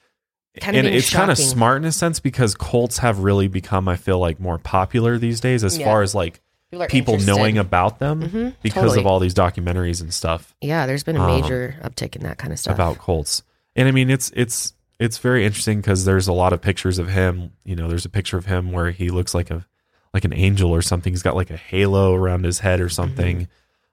Kind 0.59 0.75
of 0.77 0.85
and 0.85 0.93
it's 0.95 1.11
kind 1.13 1.29
of 1.31 1.37
smart 1.37 1.77
in 1.81 1.85
a 1.85 1.91
sense 1.91 2.19
because 2.19 2.55
cults 2.55 2.97
have 2.99 3.19
really 3.19 3.47
become 3.49 3.87
i 3.89 3.95
feel 3.97 4.19
like 4.19 4.39
more 4.39 4.57
popular 4.57 5.17
these 5.17 5.39
days 5.41 5.63
as 5.63 5.77
Yeah. 5.77 5.85
far 5.85 6.01
as 6.01 6.15
like 6.15 6.39
are 6.81 6.87
people 6.87 7.13
interested. 7.15 7.35
knowing 7.37 7.57
about 7.57 7.99
them 7.99 8.21
Mhm, 8.29 8.53
because 8.61 8.81
totally. 8.83 8.99
of 8.99 9.07
all 9.07 9.19
these 9.19 9.33
documentaries 9.33 10.01
and 10.01 10.13
stuff 10.13 10.53
Yeah, 10.61 10.85
there's 10.85 11.03
been 11.03 11.15
a 11.17 11.21
Um, 11.23 11.41
major 11.41 11.75
uptick 11.83 12.15
in 12.15 12.23
that 12.23 12.37
kind 12.37 12.51
of 12.53 12.59
stuff. 12.59 12.73
about 12.75 12.97
cults 12.99 13.43
and 13.75 13.87
i 13.87 13.91
mean 13.91 14.09
it's 14.09 14.31
it's 14.35 14.73
it's 14.99 15.17
very 15.17 15.45
interesting 15.45 15.79
because 15.81 16.05
there's 16.05 16.27
a 16.27 16.33
lot 16.33 16.53
of 16.53 16.61
pictures 16.61 16.97
of 16.99 17.09
him 17.09 17.51
you 17.65 17.75
know 17.75 17.87
there's 17.87 18.05
a 18.05 18.09
picture 18.09 18.37
of 18.37 18.45
him 18.45 18.71
where 18.71 18.91
he 18.91 19.09
looks 19.09 19.33
like 19.33 19.51
a 19.51 19.65
like 20.13 20.23
an 20.23 20.33
angel 20.33 20.71
or 20.71 20.81
something 20.81 21.11
he's 21.11 21.23
got 21.23 21.35
like 21.35 21.49
a 21.51 21.57
halo 21.57 22.13
around 22.13 22.45
his 22.45 22.59
head 22.59 22.79
or 22.81 22.89
something 22.89 23.47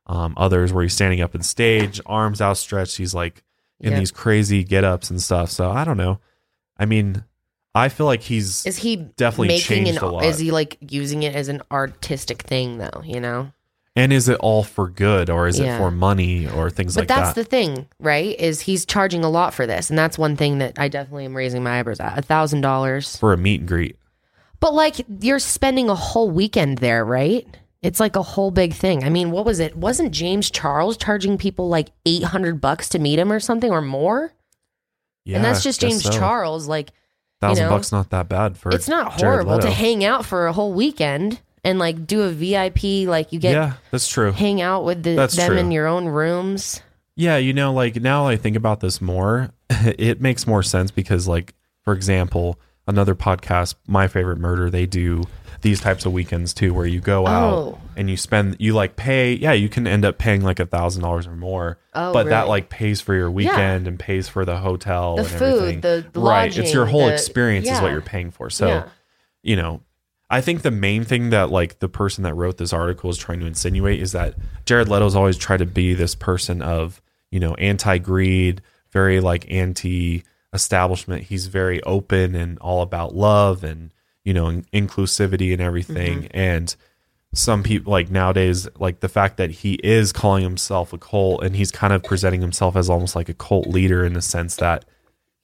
Um, 0.06 0.34
others 0.36 0.72
where 0.72 0.82
he's 0.82 0.94
standing 0.94 1.20
up 1.20 1.32
in 1.36 1.42
stage, 1.42 2.00
arms 2.06 2.40
outstretched. 2.42 2.96
He's 2.96 3.14
like 3.14 3.44
in 3.80 3.92
Yeah. 3.92 4.00
these 4.00 4.10
crazy 4.10 4.64
get 4.64 4.82
ups 4.82 5.10
and 5.10 5.22
stuff. 5.22 5.48
So 5.50 5.70
I 5.70 5.84
don't 5.84 5.96
know. 5.96 6.18
I 6.76 6.86
mean, 6.86 7.22
I 7.75 7.88
feel 7.88 8.07
like 8.07 8.21
he's 8.23 8.67
Is 8.67 8.76
he 8.79 8.97
definitely 8.97 9.49
making 9.49 9.85
changed 9.87 10.02
an? 10.02 10.09
a 10.09 10.12
lot. 10.12 10.25
Is 10.25 10.38
he 10.38 10.50
like 10.50 10.76
using 10.81 11.23
it 11.23 11.35
as 11.35 11.49
an 11.49 11.62
artistic 11.71 12.43
thing 12.43 12.79
though? 12.79 13.02
You 13.05 13.21
know. 13.21 13.52
and 13.95 14.11
is 14.12 14.26
it 14.29 14.38
all 14.41 14.62
for 14.62 14.88
good 14.88 15.29
or 15.29 15.47
is 15.47 15.59
Yeah. 15.59 15.75
it 15.76 15.79
for 15.79 15.91
money 15.91 16.47
or 16.49 16.71
things 16.71 16.95
But 16.95 17.02
like 17.02 17.09
that? 17.09 17.14
But 17.17 17.21
that's 17.25 17.35
the 17.35 17.45
thing, 17.45 17.87
right? 18.00 18.38
Is 18.38 18.61
he's 18.62 18.85
charging 18.87 19.23
a 19.25 19.29
lot 19.31 19.52
for 19.55 19.67
this, 19.67 19.91
and 19.91 19.99
that's 19.99 20.17
one 20.19 20.37
thing 20.37 20.59
that 20.59 20.79
I 20.79 20.88
definitely 20.88 21.25
am 21.26 21.37
raising 21.37 21.62
my 21.62 21.79
eyebrows 21.79 22.00
at. 22.00 22.19
A 22.19 22.23
thousand 22.23 22.61
dollars. 22.62 23.17
for 23.17 23.33
a 23.33 23.37
meet 23.38 23.61
and 23.61 23.69
greet. 23.69 23.97
But 24.61 24.75
like 24.75 25.05
you're 25.21 25.38
spending 25.38 25.88
a 25.88 25.95
whole 25.95 26.31
weekend 26.31 26.79
there, 26.79 27.05
right? 27.05 27.47
It's 27.83 27.99
like 28.00 28.14
a 28.17 28.23
whole 28.23 28.50
big 28.52 28.75
thing. 28.75 29.02
I 29.02 29.09
mean, 29.09 29.31
what 29.33 29.45
was 29.45 29.59
it? 29.61 29.76
Wasn't 29.76 30.12
James 30.12 30.50
Charles 30.50 30.97
charging 30.97 31.37
people 31.37 31.69
like 31.69 31.88
eight 32.07 32.23
hundred 32.23 32.61
bucks 32.61 32.88
to 32.91 32.99
meet 32.99 33.19
him 33.19 33.33
or 33.33 33.41
something 33.41 33.73
or 33.73 33.83
more? 33.83 34.33
Yeah, 35.25 35.37
and 35.37 35.45
that's 35.45 35.62
just 35.62 35.81
James 35.81 36.02
so. 36.05 36.11
Charles. 36.12 36.69
Like 36.69 36.93
Thousand 37.42 37.64
know, 37.64 37.70
bucks 37.70 37.92
not 37.92 38.11
that 38.11 38.28
bad 38.28 38.56
for 38.56 38.72
it's 38.72 38.88
not 38.88 39.20
horrible 39.20 39.58
to 39.58 39.70
hang 39.70 40.04
out 40.04 40.25
for 40.25 40.46
a 40.46 40.52
whole 40.52 40.72
weekend 40.72 41.40
and 41.64 41.78
like 41.78 42.06
do 42.06 42.22
a 42.22 42.30
VIP. 42.30 43.08
Like 43.08 43.32
you 43.32 43.40
get 43.40 43.52
yeah, 43.52 43.75
that's 43.90 44.08
true. 44.08 44.32
hang 44.32 44.61
out 44.61 44.84
with 44.84 45.02
the, 45.02 45.14
That's 45.14 45.37
them 45.37 45.50
true. 45.50 45.58
in 45.58 45.70
your 45.72 45.87
own 45.87 46.06
rooms. 46.06 46.80
Yeah, 47.16 47.37
you 47.37 47.52
know, 47.52 47.72
like 47.72 47.96
now 47.96 48.26
I 48.26 48.37
think 48.37 48.56
about 48.56 48.80
this 48.80 49.00
more, 49.00 49.50
it 49.70 50.20
makes 50.20 50.46
more 50.46 50.62
sense 50.62 50.90
because, 50.90 51.28
like, 51.28 51.54
for 51.82 51.92
example, 51.92 52.58
another 52.87 53.14
podcast, 53.14 53.75
My 53.87 54.08
Favorite 54.08 54.38
Murder, 54.38 54.70
they 54.70 54.87
do 54.87 55.25
these 55.62 55.81
types 55.81 56.04
of 56.07 56.12
weekends 56.12 56.52
too, 56.52 56.75
where 56.75 56.87
you 56.87 57.00
go 57.00 57.26
out 57.26 57.54
Oh. 57.54 57.78
and 57.97 58.11
you 58.11 58.16
spend, 58.16 58.57
you 58.59 58.75
like 58.75 58.97
pay, 58.97 59.33
yeah, 59.35 59.52
you 59.52 59.69
can 59.69 59.87
end 59.87 60.04
up 60.04 60.19
paying 60.19 60.42
like 60.42 60.61
a 60.61 60.66
thousand 60.66 61.02
dollars 61.02 61.26
or 61.26 61.35
more, 61.37 61.78
Oh, 61.95 62.12
but 62.12 62.25
that 62.26 62.40
really? 62.40 62.49
like 62.50 62.69
pays 62.69 63.00
for 63.00 63.14
your 63.14 63.31
weekend 63.31 63.87
and 63.88 63.99
pays 63.99 64.28
for 64.28 64.45
the 64.45 64.57
hotel, 64.59 65.16
The 65.16 65.23
and 65.23 65.31
food, 65.31 65.62
everything. 65.62 65.81
the- 66.12 66.21
right. 66.21 66.57
It's 66.57 66.73
your 66.75 66.83
lodging, 66.85 66.92
whole 67.00 67.07
the- 67.07 67.14
experience 67.14 67.66
is 67.69 67.81
what 67.81 67.87
yeah. 67.88 67.92
you're 67.92 68.00
paying 68.02 68.31
for. 68.31 68.50
So, 68.50 68.66
Yeah. 68.66 68.85
you 69.42 69.57
know, 69.57 69.81
I 70.28 70.40
think 70.40 70.62
the 70.62 70.71
main 70.71 71.04
thing 71.04 71.31
that 71.31 71.50
like 71.50 71.78
the 71.78 71.88
person 71.88 72.25
that 72.25 72.35
wrote 72.35 72.57
this 72.57 72.73
article 72.73 73.11
is 73.11 73.19
trying 73.19 73.40
to 73.40 73.47
insinuate 73.47 74.00
is 74.00 74.12
that 74.12 74.35
Jared 74.64 74.88
Leto's 74.88 75.14
always 75.14 75.37
tried 75.37 75.59
to 75.59 75.66
be 75.66 75.95
this 75.95 76.14
person 76.14 76.62
of, 76.62 77.00
you 77.31 77.38
know, 77.38 77.54
anti-greed, 77.54 78.62
very 78.92 79.21
like 79.21 79.47
anti-establishment. 79.50 81.25
He's 81.25 81.47
very 81.47 81.83
open 81.83 82.35
and 82.35 82.59
all 82.59 82.83
about 82.83 83.14
love 83.14 83.62
and, 83.64 83.90
you 84.25 84.33
know, 84.35 84.49
in- 84.49 84.64
inclusivity 84.73 85.52
and 85.52 85.61
everything. 85.61 86.23
Mm-hmm. 86.23 86.38
And 86.38 86.76
some 87.35 87.62
people 87.62 87.91
like 87.91 88.11
nowadays 88.11 88.69
like 88.79 89.00
the 89.00 89.09
fact 89.09 89.38
that 89.38 89.50
he 89.50 89.75
is 89.83 90.12
calling 90.12 90.43
himself 90.43 90.93
a 90.93 90.99
cult 90.99 91.43
and 91.43 91.57
he's 91.57 91.71
kind 91.71 91.93
of 91.93 92.02
presenting 92.02 92.41
himself 92.43 92.76
as 92.76 92.91
almost 92.91 93.17
like 93.17 93.29
a 93.31 93.35
cult 93.35 93.67
leader 93.67 94.05
in 94.05 94.12
the 94.12 94.21
sense 94.21 94.57
that 94.57 94.85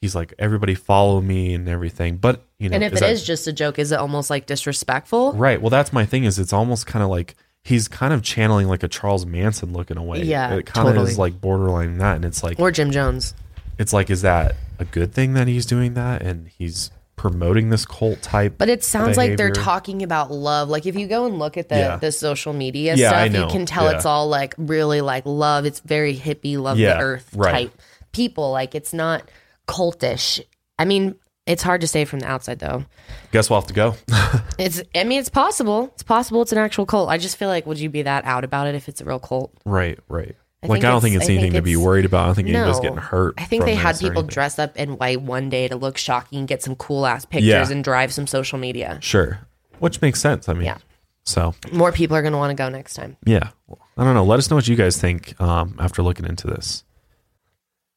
he's 0.03 0.15
like 0.15 0.35
everybody 0.39 0.75
follow 0.75 1.21
me 1.21 1.55
and 1.55 1.67
everything. 1.69 2.19
But, 2.19 2.45
you 2.59 2.69
know, 2.69 2.75
And 2.75 2.85
if 2.85 2.93
is 2.93 2.99
it 2.99 3.01
that- 3.01 3.11
is 3.11 3.25
just 3.25 3.47
a 3.47 3.53
joke, 3.53 3.79
is 3.79 3.91
it 3.91 3.99
almost 3.99 4.29
like 4.31 4.45
disrespectful? 4.47 5.33
Right. 5.33 5.61
Well, 5.63 5.71
that's 5.71 5.93
my 5.93 6.05
thing. 6.05 6.25
Is 6.25 6.39
it's 6.39 6.53
almost 6.53 6.87
kind 6.87 7.03
of 7.03 7.09
like 7.09 7.35
he's 7.65 7.89
kind 7.89 8.13
of 8.13 8.23
channeling 8.23 8.69
like 8.69 8.83
a 8.83 8.89
Charles 8.89 9.25
Manson 9.27 9.73
look 9.73 9.91
in 9.91 9.97
a 9.97 10.03
way. 10.03 10.23
Yeah, 10.23 10.55
it 10.55 10.67
kind 10.67 10.89
of 10.89 10.95
totally. 10.95 11.11
is 11.13 11.19
like 11.19 11.41
borderline 11.41 11.99
that, 11.99 12.17
and 12.17 12.25
it's 12.25 12.43
like 12.43 12.61
Or 12.61 12.71
Jim 12.71 12.91
Jones? 12.91 13.35
it's 13.79 13.93
like 13.93 14.11
is 14.11 14.23
that 14.23 14.57
a 14.79 14.85
good 14.85 15.13
thing 15.15 15.35
that 15.35 15.49
he's 15.49 15.65
doing 15.67 15.95
that 15.95 16.21
and 16.23 16.49
he's 16.49 16.91
promoting 17.19 17.69
this 17.69 17.85
cult 17.85 18.23
type? 18.23 18.55
But 18.57 18.69
it 18.71 18.83
sounds 18.83 19.17
like 19.19 19.37
they're 19.37 19.51
talking 19.51 20.03
about 20.03 20.31
love. 20.31 20.69
Like 20.71 20.87
if 20.87 20.97
you 20.97 21.07
go 21.07 21.27
and 21.27 21.39
look 21.39 21.57
at 21.59 21.69
the 21.69 21.77
Yeah. 21.77 21.97
the 21.97 22.11
social 22.13 22.53
media 22.55 22.95
Yeah, 22.95 23.09
stuff, 23.27 23.35
you 23.43 23.47
can 23.49 23.67
tell 23.67 23.85
Yeah. 23.91 23.97
it's 23.97 24.07
all 24.07 24.29
like 24.29 24.55
really 24.57 25.01
like 25.03 25.25
love. 25.27 25.67
It's 25.67 25.81
very 25.81 26.17
hippie, 26.17 26.57
love 26.59 26.79
the 26.79 26.99
earth 26.99 27.29
right. 27.35 27.53
type 27.53 27.73
people. 28.13 28.53
Like 28.53 28.75
it's 28.75 28.95
not 28.95 29.29
cultish. 29.67 30.41
I 30.79 30.85
mean, 30.85 31.17
it's 31.47 31.63
hard 31.63 31.81
to 31.83 31.87
say 31.87 32.05
from 32.05 32.21
the 32.21 32.27
outside 32.27 32.59
though. 32.59 32.85
Guess 33.33 33.51
we'll 33.51 33.61
have 33.61 33.69
to 33.69 33.75
go. 33.75 33.95
It's 34.59 34.83
I 34.95 35.05
mean, 35.05 35.21
it's 35.21 35.29
possible. 35.29 35.91
It's 35.95 36.03
possible 36.03 36.43
it's 36.43 36.51
an 36.51 36.59
actual 36.59 36.85
cult. 36.85 37.09
I 37.11 37.17
just 37.19 37.37
feel 37.37 37.49
like 37.49 37.65
would 37.65 37.79
you 37.79 37.89
be 37.89 38.03
that 38.03 38.25
out 38.25 38.43
about 38.43 38.67
it 38.67 38.75
if 38.75 38.89
it's 38.89 39.01
a 39.01 39.05
real 39.05 39.21
cult? 39.21 39.53
right. 39.65 39.99
Right. 40.09 40.35
I 40.63 40.67
like 40.67 40.83
I 40.83 40.89
don't 40.91 41.01
think 41.01 41.15
it's 41.15 41.25
I 41.25 41.27
think 41.29 41.39
anything 41.41 41.53
to 41.55 41.63
be 41.63 41.77
worried 41.77 42.05
about. 42.05 42.25
I 42.25 42.27
don't 42.27 42.35
think 42.35 42.49
anybody's 42.49 42.81
getting 42.81 42.97
hurt. 42.99 43.35
I 43.39 43.45
think 43.45 43.65
they 43.65 43.77
had 43.77 43.99
people 43.99 44.25
dress 44.25 44.59
up 44.59 44.77
in 44.77 44.97
white 44.97 45.23
one 45.23 45.49
day 45.51 45.69
to 45.69 45.77
look 45.77 45.97
shocking, 45.97 46.47
get 46.47 46.63
some 46.63 46.75
cool 46.75 47.07
ass 47.07 47.25
pictures, 47.25 47.47
Yeah. 47.47 47.71
and 47.71 47.85
drive 47.85 48.13
some 48.13 48.27
social 48.27 48.59
media. 48.59 48.99
Sure. 49.01 49.41
Which 49.79 50.03
makes 50.03 50.21
sense. 50.21 50.49
I 50.49 50.55
mean, 50.55 50.65
Yeah. 50.65 50.79
So 51.25 51.55
More 51.73 51.93
people 51.93 52.17
are 52.17 52.23
going 52.23 52.33
to 52.33 52.39
want 52.39 52.51
to 52.51 52.61
go 52.61 52.69
next 52.71 52.95
time. 52.95 53.17
Yeah. 53.25 53.51
I 53.97 54.05
don't 54.05 54.15
know. 54.15 54.25
Let 54.25 54.39
us 54.39 54.51
know 54.51 54.57
what 54.57 54.67
you 54.67 54.77
guys 54.77 55.01
think 55.01 55.39
um, 55.41 55.77
after 55.79 56.03
looking 56.03 56.25
into 56.27 56.47
this. 56.47 56.85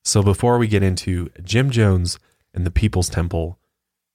So, 0.03 0.21
before 0.23 0.57
we 0.57 0.67
get 0.67 0.81
into 0.83 1.29
Jim 1.43 1.69
Jones 1.69 2.17
and 2.53 2.65
the 2.65 2.71
People's 2.71 3.07
Temple, 3.07 3.59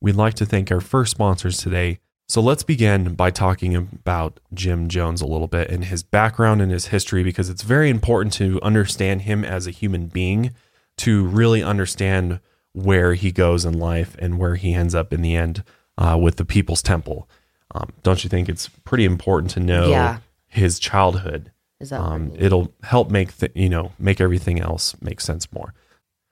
we'd 0.00 0.16
like 0.16 0.34
to 0.34 0.44
thank 0.44 0.70
our 0.72 0.80
first 0.80 1.12
sponsors 1.12 1.58
today. 1.58 2.00
So, 2.28 2.40
let's 2.40 2.64
begin 2.64 3.14
by 3.14 3.30
talking 3.30 3.76
about 3.76 4.40
Jim 4.52 4.88
Jones 4.88 5.20
a 5.20 5.26
little 5.26 5.46
bit 5.46 5.70
and 5.70 5.84
his 5.84 6.02
background 6.02 6.60
and 6.60 6.72
his 6.72 6.86
history 6.86 7.22
because 7.22 7.48
it's 7.48 7.62
very 7.62 7.88
important 7.88 8.32
to 8.34 8.60
understand 8.62 9.22
him 9.22 9.44
as 9.44 9.66
a 9.66 9.70
human 9.70 10.06
being 10.08 10.52
to 10.98 11.24
really 11.24 11.62
understand 11.62 12.40
where 12.72 13.14
he 13.14 13.30
goes 13.30 13.64
in 13.64 13.78
life 13.78 14.16
and 14.18 14.38
where 14.38 14.56
he 14.56 14.74
ends 14.74 14.94
up 14.94 15.12
in 15.12 15.22
the 15.22 15.36
end 15.36 15.62
uh, 15.98 16.18
with 16.20 16.36
the 16.36 16.44
People's 16.44 16.82
Temple. 16.82 17.28
Um, 17.74 17.90
don't 18.02 18.24
you 18.24 18.28
think 18.28 18.48
it's 18.48 18.68
pretty 18.84 19.04
important 19.04 19.52
to 19.52 19.60
know 19.60 19.88
Yeah. 19.88 20.18
his 20.48 20.78
childhood? 20.80 21.52
Is 21.78 21.90
that 21.90 22.00
um, 22.00 22.32
it'll 22.36 22.72
help 22.82 23.08
make 23.10 23.36
th- 23.36 23.52
you 23.54 23.68
know 23.68 23.92
make 24.00 24.20
everything 24.20 24.60
else 24.60 24.96
make 25.00 25.20
sense 25.20 25.52
more. 25.52 25.74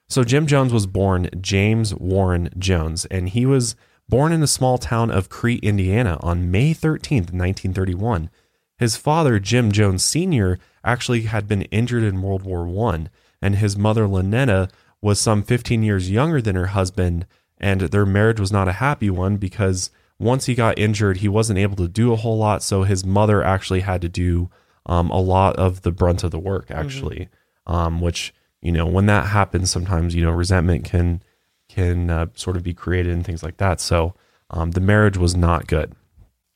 So 0.09 0.23
Jim 0.25 0.45
Jones 0.45 0.73
was 0.73 0.87
born 0.87 1.29
James 1.39 1.95
Warren 1.95 2.49
Jones, 2.57 3.05
and 3.05 3.29
he 3.29 3.45
was 3.45 3.75
born 4.07 4.31
in 4.31 4.41
the 4.41 4.47
small 4.47 4.77
town 4.77 5.11
of 5.11 5.29
Crete, 5.29 5.63
Indiana, 5.63 6.17
on 6.21 6.51
May 6.51 6.73
thirteenth, 6.73 7.33
nineteen 7.33 7.73
thirty-one. 7.73 8.29
His 8.77 8.97
father, 8.97 9.39
Jim 9.39 9.71
Jones 9.71 10.03
Sr., 10.03 10.59
actually 10.83 11.23
had 11.23 11.47
been 11.47 11.63
injured 11.63 12.03
in 12.03 12.21
World 12.21 12.43
War 12.43 12.65
One, 12.67 13.09
and 13.41 13.55
his 13.55 13.77
mother, 13.77 14.05
Lynetta, 14.05 14.69
was 15.01 15.19
some 15.19 15.43
15 15.43 15.83
years 15.83 16.09
younger 16.09 16.41
than 16.41 16.55
her 16.55 16.67
husband, 16.67 17.25
and 17.59 17.81
their 17.81 18.05
marriage 18.05 18.39
was 18.39 18.51
not 18.51 18.67
a 18.67 18.73
happy 18.73 19.09
one 19.09 19.37
because 19.37 19.91
once 20.17 20.45
he 20.45 20.55
got 20.55 20.79
injured, 20.79 21.17
he 21.17 21.27
wasn't 21.27 21.59
able 21.59 21.75
to 21.75 21.87
do 21.87 22.11
a 22.11 22.15
whole 22.15 22.37
lot. 22.37 22.63
So 22.63 22.83
his 22.83 23.05
mother 23.05 23.43
actually 23.43 23.81
had 23.81 24.01
to 24.01 24.09
do 24.09 24.49
um, 24.85 25.09
a 25.09 25.19
lot 25.19 25.55
of 25.57 25.81
the 25.81 25.91
brunt 25.91 26.23
of 26.23 26.31
the 26.31 26.39
work, 26.39 26.71
actually, 26.71 27.29
um, 27.67 28.01
which 28.01 28.33
you 28.61 28.71
know 28.71 28.85
when 28.85 29.05
that 29.07 29.27
happens, 29.27 29.69
sometimes 29.71 30.15
you 30.15 30.23
know 30.23 30.31
resentment 30.31 30.85
can 30.85 31.21
can 31.75 32.09
uh, 32.09 32.27
sort 32.35 32.55
of 32.55 32.63
be 32.63 32.73
created 32.73 33.11
and 33.11 33.25
things 33.25 33.43
like 33.43 33.57
that. 33.57 33.81
So 33.81 34.15
um, 34.49 34.71
the 34.71 34.79
marriage 34.79 35.17
was 35.17 35.35
not 35.35 35.67
good. 35.67 35.93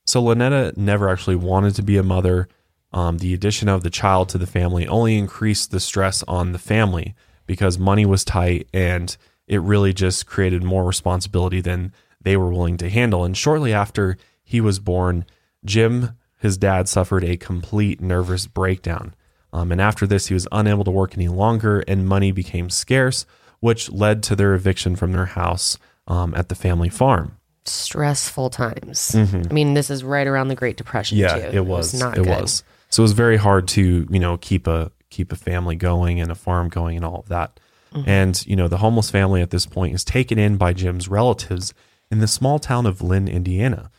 So 0.06 0.24
Lynetta 0.24 0.76
never 0.78 1.10
actually 1.10 1.36
wanted 1.36 1.76
to 1.76 1.84
be 1.84 1.98
a 1.98 2.04
mother. 2.04 2.48
Um, 2.94 3.18
the 3.18 3.34
addition 3.34 3.68
of 3.68 3.84
the 3.84 3.90
child 3.90 4.30
to 4.30 4.38
the 4.38 4.48
family 4.48 4.88
only 4.88 5.18
increased 5.18 5.72
the 5.72 5.82
stress 5.82 6.24
on 6.24 6.54
the 6.54 6.58
family 6.58 7.16
because 7.46 7.78
money 7.78 8.06
was 8.06 8.24
tight 8.24 8.68
and 8.74 9.16
it 9.46 9.62
really 9.62 9.94
just 9.94 10.26
created 10.26 10.64
more 10.64 10.86
responsibility 10.86 11.60
than 11.60 11.92
they 12.22 12.38
were 12.38 12.50
willing 12.50 12.78
to 12.78 12.90
handle. 12.90 13.26
And 13.26 13.36
shortly 13.36 13.74
after 13.74 14.18
he 14.42 14.62
was 14.62 14.80
born, 14.80 15.26
Jim, 15.66 16.18
his 16.40 16.58
dad, 16.58 16.88
suffered 16.88 17.26
a 17.26 17.38
complete 17.38 18.00
nervous 18.00 18.48
breakdown. 18.48 19.14
Um, 19.52 19.72
and 19.72 19.82
after 19.82 20.08
this, 20.08 20.28
he 20.28 20.34
was 20.34 20.48
unable 20.52 20.86
to 20.86 20.92
work 20.92 21.16
any 21.16 21.28
longer 21.28 21.84
and 21.88 22.08
money 22.08 22.32
became 22.32 22.70
scarce, 22.70 23.26
which 23.60 23.92
led 23.92 24.24
to 24.24 24.36
their 24.36 24.54
eviction 24.54 24.96
from 24.96 25.12
their 25.12 25.26
house 25.26 25.78
um, 26.08 26.34
at 26.36 26.50
the 26.50 26.56
family 26.56 26.90
farm. 26.90 27.38
stressful 27.66 28.50
times. 28.50 29.14
I 29.16 29.54
mean, 29.54 29.74
this 29.74 29.90
is 29.90 30.04
right 30.04 30.26
around 30.26 30.48
the 30.48 30.56
Great 30.56 30.78
Depression. 30.78 31.18
Mm-hmm. 31.18 31.38
Yeah, 31.38 31.52
too. 31.52 31.58
it 31.58 31.66
was. 31.66 31.94
not 31.94 32.18
it 32.18 32.24
good. 32.24 32.42
was. 32.42 32.64
So 32.90 33.02
it 33.02 33.06
was 33.06 33.12
very 33.14 33.38
hard 33.38 33.68
to 33.70 34.08
you 34.10 34.20
know 34.20 34.38
keep 34.38 34.66
a 34.68 34.92
keep 35.10 35.32
a 35.32 35.36
family 35.36 35.76
going 35.76 36.20
and 36.20 36.32
a 36.32 36.36
farm 36.36 36.70
going 36.70 36.96
and 36.98 37.06
all 37.06 37.20
of 37.20 37.30
that. 37.30 37.60
Mm-hmm. 37.94 38.10
And 38.10 38.46
you 38.48 38.56
know 38.56 38.68
the 38.68 38.78
homeless 38.78 39.10
family 39.12 39.42
at 39.42 39.52
this 39.52 39.66
point 39.66 39.94
is 39.94 40.04
taken 40.04 40.40
in 40.40 40.58
by 40.58 40.74
Jim's 40.74 41.08
relatives 41.08 41.74
in 42.12 42.20
the 42.20 42.28
small 42.28 42.58
town 42.60 42.86
of 42.86 43.02
Lynn, 43.02 43.28
Indiana. 43.28 43.92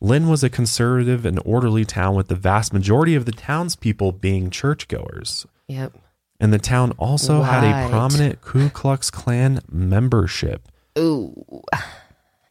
Lynn 0.00 0.28
was 0.28 0.44
a 0.44 0.48
conservative 0.48 1.26
and 1.26 1.40
orderly 1.44 1.84
town 1.84 2.14
with 2.14 2.28
the 2.28 2.34
vast 2.36 2.72
majority 2.72 3.14
of 3.14 3.24
the 3.24 3.32
townspeople 3.32 4.12
being 4.12 4.48
churchgoers. 4.48 5.44
Yep. 5.66 5.98
And 6.40 6.52
the 6.52 6.58
town 6.58 6.92
also 6.98 7.42
had 7.42 7.64
a 7.64 7.88
prominent 7.90 8.40
Ku 8.40 8.68
Klux 8.70 9.10
Klan 9.10 9.60
membership. 9.70 10.68
Ooh, 10.98 11.62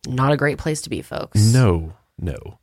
not 0.07 0.31
a 0.31 0.37
great 0.37 0.57
place 0.57 0.81
to 0.81 0.89
be, 0.89 1.01
folks. 1.01 1.39
No, 1.53 1.93
no. 2.19 2.59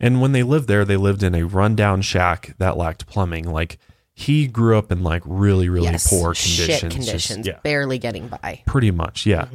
And 0.00 0.20
when 0.20 0.32
they 0.32 0.44
lived 0.44 0.68
there, 0.68 0.84
they 0.84 0.96
lived 0.96 1.22
in 1.24 1.34
a 1.34 1.42
rundown 1.44 2.02
shack 2.02 2.54
that 2.58 2.76
lacked 2.76 3.06
plumbing. 3.08 3.50
Like 3.50 3.78
he 4.14 4.46
grew 4.46 4.78
up 4.78 4.92
in 4.92 5.02
like 5.02 5.22
really, 5.24 5.68
really 5.68 5.86
yes, 5.86 6.08
poor 6.08 6.34
shit 6.34 6.80
conditions. 6.80 6.94
conditions, 6.94 7.46
Just- 7.46 7.56
yeah, 7.56 7.60
barely 7.62 7.98
getting 7.98 8.28
by. 8.28 8.62
pretty 8.66 8.90
much. 8.92 9.26
Yeah. 9.26 9.48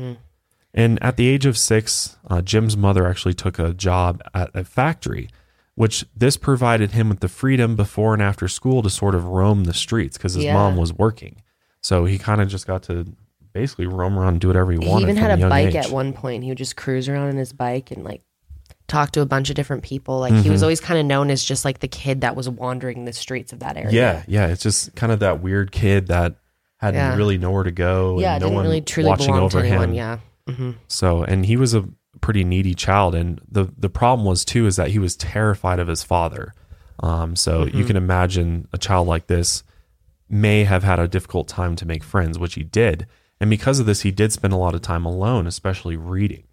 And 0.74 1.02
at 1.04 1.18
the 1.18 1.28
age 1.28 1.46
of 1.46 1.58
six, 1.58 2.18
uh, 2.30 2.42
Jim's 2.42 2.76
mother 2.76 3.08
actually 3.08 3.36
took 3.36 3.60
a 3.60 3.74
job 3.74 4.22
at 4.34 4.50
a 4.54 4.64
factory. 4.64 5.30
Which 5.76 6.06
this 6.16 6.38
provided 6.38 6.92
him 6.92 7.10
with 7.10 7.20
the 7.20 7.28
freedom 7.28 7.76
before 7.76 8.14
and 8.14 8.22
after 8.22 8.48
school 8.48 8.82
to 8.84 8.90
sort 8.90 9.16
of 9.16 9.26
roam 9.26 9.64
the 9.64 9.74
streets 9.74 10.18
because 10.18 10.34
his 10.36 10.44
Yeah. 10.46 10.54
mom 10.54 10.78
was 10.78 10.94
working. 10.94 11.42
So 11.82 12.06
he 12.06 12.18
kind 12.18 12.42
of 12.42 12.48
just 12.48 12.68
got 12.68 12.84
to 12.84 13.06
basically 13.54 13.88
roam 13.88 14.18
around 14.18 14.30
and 14.34 14.42
do 14.42 14.48
whatever 14.48 14.72
he 14.72 14.78
wanted. 14.78 15.06
He 15.08 15.12
even 15.12 15.16
had 15.18 15.40
a 15.42 15.50
bike 15.50 15.70
age. 15.70 15.76
at 15.76 15.90
one 15.90 16.14
point. 16.14 16.44
He 16.44 16.50
would 16.50 16.58
just 16.58 16.76
cruise 16.76 17.10
around 17.10 17.30
in 17.30 17.38
his 17.38 17.54
bike 17.54 17.92
and 17.92 18.04
like 18.04 18.22
talk 18.88 19.12
to 19.12 19.22
a 19.22 19.26
bunch 19.26 19.50
of 19.50 19.56
different 19.56 19.84
people. 19.84 20.20
Like 20.20 20.34
he 20.34 20.50
was 20.50 20.60
Mm-hmm. 20.60 20.64
always 20.66 20.80
kind 20.82 21.00
of 21.00 21.06
known 21.06 21.30
as 21.32 21.44
just 21.44 21.66
like 21.66 21.80
the 21.80 21.88
kid 21.88 22.22
that 22.22 22.36
was 22.36 22.48
wandering 22.50 23.06
the 23.06 23.14
streets 23.14 23.52
of 23.54 23.60
that 23.60 23.76
area. 23.78 23.92
Yeah, 23.92 24.24
yeah. 24.28 24.48
It's 24.48 24.64
just 24.64 24.96
kind 24.96 25.12
of 25.12 25.20
that 25.20 25.42
weird 25.42 25.72
kid 25.72 26.08
that 26.08 26.36
had 26.78 26.94
Yeah. 26.96 27.16
really 27.16 27.38
nowhere 27.38 27.64
to 27.64 27.72
go. 27.72 28.20
Yeah, 28.20 28.34
and 28.36 28.42
no 28.42 28.48
didn't 28.48 28.56
one 28.56 28.66
really 28.66 28.82
truly 28.82 29.10
watching 29.10 29.34
over 29.36 29.62
to 29.62 29.68
anyone. 29.68 29.90
him. 29.90 29.96
Yeah. 29.96 30.18
hmm 30.48 30.72
So, 30.88 31.24
and 31.24 31.46
he 31.46 31.56
was 31.58 31.74
a 31.74 31.86
pretty 32.22 32.44
needy 32.44 32.74
child, 32.74 33.16
and 33.16 33.42
the 33.50 33.66
the 33.78 33.90
problem 33.90 34.26
was 34.26 34.46
too 34.46 34.66
is 34.68 34.76
that 34.76 34.90
he 34.92 35.00
was 35.00 35.16
terrified 35.16 35.80
of 35.80 35.88
his 35.88 36.04
father. 36.04 36.54
Um, 37.02 37.36
so 37.36 37.66
Mm-hmm. 37.66 37.78
you 37.78 37.86
can 37.86 37.96
imagine 37.98 38.68
a 38.72 38.78
child 38.78 39.08
like 39.08 39.28
this 39.28 39.64
may 40.30 40.64
have 40.64 40.84
had 40.84 41.00
a 41.00 41.08
difficult 41.08 41.48
time 41.48 41.76
to 41.78 41.86
make 41.86 42.04
friends, 42.04 42.40
which 42.40 42.56
he 42.56 42.64
did, 42.64 43.08
and 43.40 43.50
because 43.50 43.80
of 43.80 43.86
this, 43.86 44.02
he 44.02 44.12
did 44.12 44.32
spend 44.32 44.54
a 44.54 44.58
lot 44.58 44.76
of 44.76 44.82
time 44.82 45.06
alone, 45.06 45.48
especially 45.48 45.98
reading. 45.98 46.44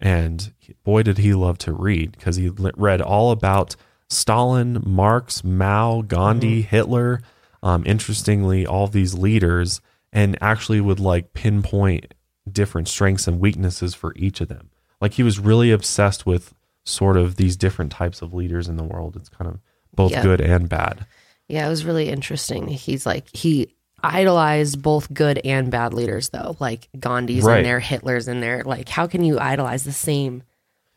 And 0.00 0.52
boy, 0.84 1.02
did 1.02 1.18
he 1.18 1.34
love 1.34 1.58
to 1.58 1.72
read 1.72 2.12
because 2.12 2.36
he 2.36 2.48
read 2.50 3.00
all 3.00 3.30
about 3.32 3.74
Stalin, 4.08 4.82
Marx, 4.86 5.42
Mao, 5.44 6.02
Gandhi, 6.02 6.60
Mm-hmm. 6.62 6.68
Hitler. 6.68 7.20
Um, 7.62 7.82
interestingly, 7.86 8.64
all 8.66 8.86
these 8.86 9.14
leaders, 9.14 9.80
and 10.12 10.38
actually 10.40 10.80
would 10.80 11.00
like 11.00 11.32
pinpoint 11.32 12.14
different 12.50 12.86
strengths 12.88 13.26
and 13.26 13.40
weaknesses 13.40 13.94
for 13.94 14.12
each 14.16 14.40
of 14.40 14.46
them. 14.48 14.70
Like 15.00 15.14
he 15.14 15.22
was 15.22 15.38
really 15.38 15.70
obsessed 15.70 16.26
with 16.26 16.54
sort 16.84 17.16
of 17.16 17.36
these 17.36 17.56
different 17.56 17.92
types 17.92 18.22
of 18.22 18.32
leaders 18.34 18.68
in 18.68 18.76
the 18.76 18.84
world. 18.84 19.14
It's 19.16 19.28
kind 19.28 19.50
of 19.50 19.60
both 19.94 20.12
Yeah. 20.12 20.22
good 20.22 20.40
and 20.40 20.68
bad. 20.68 21.06
Yeah, 21.48 21.66
it 21.66 21.70
was 21.70 21.84
really 21.84 22.08
interesting. 22.08 22.66
He's 22.68 23.04
like 23.06 23.24
he 23.34 23.74
idolized 24.02 24.80
both 24.82 25.12
good 25.12 25.40
and 25.44 25.70
bad 25.70 25.92
leaders 25.92 26.28
though. 26.30 26.56
Like 26.60 26.88
Gandhi's 26.98 27.44
Right. 27.44 27.58
in 27.58 27.64
there, 27.64 27.80
Hitler's 27.80 28.28
in 28.28 28.40
there. 28.40 28.62
Like 28.64 28.88
how 28.88 29.06
can 29.06 29.24
you 29.24 29.38
idolize 29.38 29.84
the 29.84 29.92
same 29.92 30.42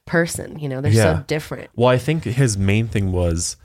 person? 0.05 0.60
You 0.60 0.70
know, 0.70 0.81
they're 0.81 0.91
Yeah. 0.91 1.20
so 1.20 1.24
different. 1.27 1.70
Well, 1.75 1.89
I 1.89 1.98
think 1.98 2.24
his 2.24 2.58
main 2.58 2.88
thing 2.88 3.12
was, 3.12 3.55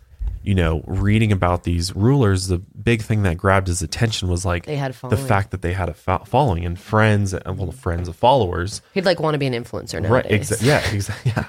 you 0.46 0.54
know, 0.54 0.82
reading 0.86 1.32
about 1.32 1.64
these 1.64 1.94
rulers. 1.96 2.46
The 2.46 2.58
big 2.58 3.02
thing 3.02 3.24
that 3.24 3.36
grabbed 3.36 3.66
his 3.66 3.82
attention 3.82 4.28
was 4.28 4.44
like 4.46 4.64
They 4.64 4.76
had 4.76 4.94
the 4.94 5.16
fact 5.16 5.50
that 5.50 5.60
they 5.60 5.72
had 5.72 5.88
a 5.88 5.94
fo- 5.94 6.24
following 6.24 6.64
and 6.64 6.78
friends, 6.78 7.34
and 7.34 7.58
well, 7.58 7.72
friends 7.72 8.08
of 8.08 8.16
followers. 8.16 8.80
He'd 8.94 9.04
like 9.04 9.18
want 9.20 9.34
to 9.34 9.38
be 9.38 9.46
an 9.46 9.52
influencer 9.52 9.94
Right. 10.08 10.24
nowadays. 10.24 10.50
Exa- 10.50 10.64
yeah. 10.64 10.82
Exactly. 10.94 11.32
Yeah. 11.36 11.44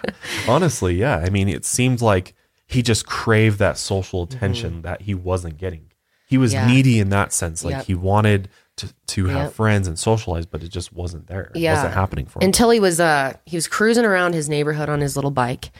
Honestly, 0.47 0.95
yeah. 0.95 1.17
I 1.17 1.29
mean, 1.29 1.47
it 1.47 1.63
seemed 1.63 2.01
like 2.01 2.33
he 2.65 2.81
just 2.81 3.05
craved 3.05 3.59
that 3.59 3.77
social 3.77 4.23
attention 4.23 4.81
that 4.81 5.03
he 5.03 5.13
wasn't 5.15 5.57
getting. 5.57 5.91
He 6.27 6.37
was 6.37 6.53
Mm-hmm. 6.53 6.67
Yeah. 6.69 6.75
needy 6.75 6.99
in 6.99 7.09
that 7.09 7.31
sense. 7.33 7.63
Like 7.63 7.75
Yep. 7.75 7.85
he 7.85 7.95
wanted 7.95 8.49
to, 8.77 8.93
to 9.07 9.25
have 9.27 9.43
Yep. 9.45 9.53
friends 9.53 9.87
and 9.87 9.97
socialize, 9.97 10.45
but 10.45 10.61
it 10.63 10.69
just 10.69 10.91
wasn't 10.91 11.27
there. 11.27 11.51
It 11.55 11.61
Yeah. 11.61 11.75
wasn't 11.75 11.93
happening 11.93 12.25
for 12.25 12.39
him. 12.39 12.45
until 12.47 12.69
he 12.71 12.79
was 12.79 12.99
uh 12.99 13.33
he 13.45 13.55
was 13.57 13.67
cruising 13.67 14.05
around 14.05 14.33
his 14.33 14.49
neighborhood 14.49 14.89
on 14.89 15.01
his 15.01 15.15
little 15.15 15.31
bike 15.31 15.71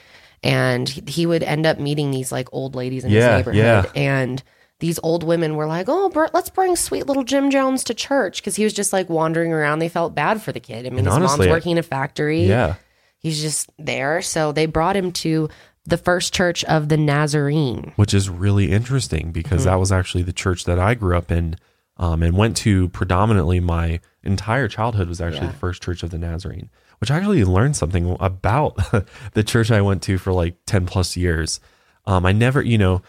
and 0.43 0.87
he, 0.89 1.25
would 1.25 1.43
end 1.43 1.65
up 1.65 1.79
meeting 1.79 2.11
these 2.11 2.31
like 2.31 2.47
old 2.51 2.75
ladies 2.75 3.03
in 3.03 3.11
Yeah, 3.11 3.37
his 3.37 3.45
neighborhood 3.45 3.57
yeah. 3.63 3.85
and 3.95 4.43
these 4.79 4.99
old 5.01 5.23
women 5.23 5.55
were 5.55 5.65
like 5.65 5.87
oh 5.89 6.09
Bert, 6.09 6.33
let's 6.33 6.49
bring 6.49 6.75
sweet 6.75 7.07
little 7.07 7.23
jim 7.23 7.49
jones 7.49 7.83
to 7.85 7.93
church 7.93 8.41
because 8.41 8.55
he 8.55 8.63
was 8.63 8.73
just 8.73 8.93
like 8.93 9.09
wandering 9.09 9.51
around 9.51 9.79
they 9.79 9.89
felt 9.89 10.13
bad 10.13 10.41
for 10.41 10.51
the 10.51 10.59
kid 10.59 10.85
i 10.85 10.89
mean 10.89 10.99
And 10.99 11.07
his 11.07 11.15
honestly, 11.15 11.47
mom's 11.47 11.49
working 11.57 11.71
in 11.73 11.77
a 11.79 11.83
factory 11.83 12.43
yeah. 12.43 12.75
he's 13.19 13.41
just 13.41 13.69
there 13.79 14.21
so 14.21 14.51
they 14.51 14.67
brought 14.67 14.95
him 14.95 15.11
to 15.13 15.49
the 15.85 15.97
first 15.97 16.33
church 16.33 16.63
of 16.65 16.89
the 16.89 16.97
nazarene 16.97 17.93
which 17.95 18.13
is 18.13 18.29
really 18.29 18.71
interesting 18.71 19.31
because 19.31 19.61
Mm-hmm. 19.61 19.69
that 19.71 19.79
was 19.79 19.91
actually 19.91 20.23
the 20.23 20.33
church 20.33 20.65
that 20.65 20.77
I 20.77 20.93
grew 20.93 21.17
up 21.17 21.31
in 21.31 21.55
um, 21.99 22.21
and 22.21 22.37
went 22.37 22.55
to 22.57 22.89
predominantly 22.89 23.59
my 23.59 23.99
entire 24.21 24.67
childhood 24.67 25.07
was 25.09 25.19
actually 25.19 25.47
Yeah. 25.47 25.51
the 25.53 25.57
first 25.57 25.81
church 25.81 26.03
of 26.03 26.11
the 26.11 26.19
Nazarene, 26.19 26.69
which 26.99 27.11
I 27.11 27.17
actually 27.17 27.43
learned 27.43 27.75
something 27.75 28.17
about 28.19 28.75
the 29.33 29.43
church 29.43 29.71
I 29.71 29.81
went 29.81 30.01
to 30.03 30.17
for 30.17 30.33
like 30.33 30.55
10 30.65 30.85
plus 30.85 31.15
years. 31.17 31.59
Um, 32.05 32.25
I 32.25 32.31
never, 32.31 32.61
you 32.61 32.77
know, 32.77 33.01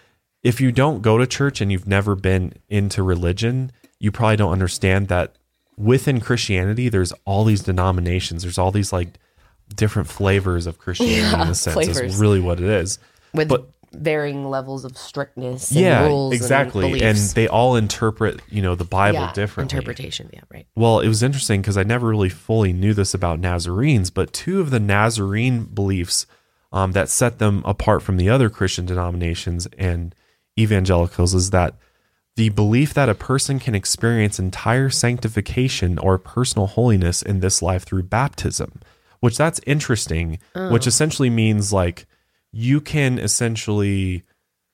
if 0.42 0.61
you 0.61 0.72
don't 0.72 1.03
go 1.03 1.18
to 1.18 1.27
church 1.27 1.61
and 1.61 1.70
you've 1.72 1.87
never 1.87 2.14
been 2.14 2.53
into 2.68 3.03
religion, 3.03 3.72
you 3.98 4.12
probably 4.12 4.37
don't 4.37 4.53
understand 4.53 5.09
that 5.09 5.37
within 5.77 6.20
Christianity, 6.20 6.88
there's 6.88 7.12
all 7.24 7.44
these 7.44 7.62
denominations, 7.62 8.42
there's 8.42 8.59
all 8.59 8.70
these 8.72 8.92
like 8.92 9.18
different 9.74 10.09
flavors 10.09 10.66
of 10.66 10.79
Christianity 10.79 11.35
in 11.42 11.48
a 11.48 11.55
sense, 11.55 11.74
flavors. 11.74 11.98
is 12.14 12.16
really 12.20 12.40
what 12.40 12.61
it 12.61 12.68
is. 12.68 12.98
with 13.35 13.48
But- 13.48 13.70
varying 13.92 14.48
levels 14.48 14.85
of 14.85 14.96
strictness 14.96 15.70
and 15.70 15.81
yeah 15.81 16.07
rules 16.07 16.35
exactly. 16.35 16.92
And, 16.92 17.03
and, 17.03 17.16
they 17.16 17.48
all 17.48 17.77
interpret 17.77 18.40
you 18.48 18.61
know 18.61 18.74
the 18.74 18.85
bible 18.85 19.20
yeah, 19.20 19.33
differently. 19.33 19.77
interpretation 19.77 20.31
yeah 20.33 20.40
right. 20.53 20.66
Well 20.77 21.01
it 21.01 21.09
was 21.09 21.22
interesting 21.22 21.61
because 21.61 21.77
i 21.77 21.83
never 21.83 22.09
really 22.09 22.29
fully 22.29 22.72
knew 22.72 22.92
this 22.92 23.14
about 23.14 23.40
nazarenes 23.40 24.11
but 24.11 24.33
two 24.33 24.61
of 24.61 24.70
the 24.70 24.81
nazarene 24.81 25.64
beliefs 25.64 26.27
um, 26.70 26.92
that 26.92 27.09
set 27.09 27.38
them 27.38 27.62
apart 27.64 28.03
from 28.03 28.18
the 28.18 28.29
other 28.29 28.51
christian 28.51 28.85
denominations 28.85 29.66
and 29.79 30.14
evangelicals 30.59 31.35
is 31.35 31.51
that 31.51 31.74
the 32.37 32.51
belief 32.51 32.94
that 32.94 33.09
a 33.09 33.14
person 33.14 33.59
can 33.59 33.74
experience 33.74 34.38
entire 34.38 34.90
sanctification 34.90 35.98
or 35.98 36.18
personal 36.18 36.68
holiness 36.68 37.22
in 37.22 37.40
this 37.40 37.62
life 37.62 37.85
through 37.85 38.03
baptism 38.03 38.81
which 39.20 39.37
that's 39.37 39.61
interesting 39.66 40.38
which 40.70 40.87
essentially 40.87 41.31
means 41.31 41.72
like 41.72 42.07
you 42.52 42.80
can 42.80 43.18
essentially 43.18 44.22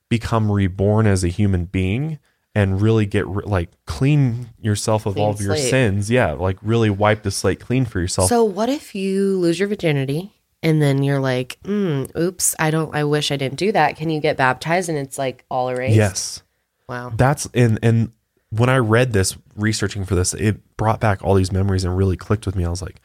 become 0.08 0.50
reborn 0.50 1.06
as 1.06 1.24
a 1.24 1.28
human 1.28 1.64
being 1.64 2.18
and 2.54 2.80
really 2.80 3.04
get 3.06 3.26
re- 3.26 3.42
like 3.46 3.70
clean 3.86 4.50
yourself 4.60 5.06
of 5.06 5.16
all 5.18 5.30
of 5.30 5.40
your 5.40 5.56
slate. 5.56 5.70
sins 5.70 6.10
yeah 6.10 6.32
like 6.32 6.56
really 6.62 6.90
wipe 6.90 7.22
the 7.24 7.30
slate 7.30 7.58
clean 7.60 7.84
for 7.84 8.00
yourself 8.00 8.28
So 8.28 8.44
what 8.44 8.68
if 8.68 8.94
you 8.94 9.38
lose 9.40 9.58
your 9.58 9.68
virginity 9.68 10.32
and 10.62 10.80
then 10.80 11.02
you're 11.02 11.20
like, 11.20 11.58
mm, 11.64 12.10
oops, 12.16 12.54
I 12.58 12.70
don't 12.70 12.94
I 12.94 13.04
wish 13.04 13.30
I 13.30 13.36
didn't 13.36 13.58
do 13.58 13.70
that. 13.72 13.96
Can 13.96 14.08
you 14.08 14.18
get 14.20 14.36
baptized 14.38 14.88
and 14.88 14.96
it's 14.96 15.18
like 15.18 15.44
all 15.50 15.68
erased? 15.68 15.96
yes 15.96 16.42
Wow. 16.88 17.12
that's 17.16 17.48
and 17.54 17.78
and 17.82 18.12
when 18.50 18.68
i 18.68 18.76
read 18.76 19.12
this 19.12 19.36
researching 19.56 20.04
for 20.04 20.14
this 20.14 20.32
it 20.34 20.76
brought 20.76 21.00
back 21.00 21.22
all 21.24 21.34
these 21.34 21.50
memories 21.50 21.82
and 21.84 21.96
really 21.96 22.16
clicked 22.16 22.44
with 22.46 22.54
me 22.56 22.64
i 22.64 22.68
was 22.68 22.82
like 22.82 23.00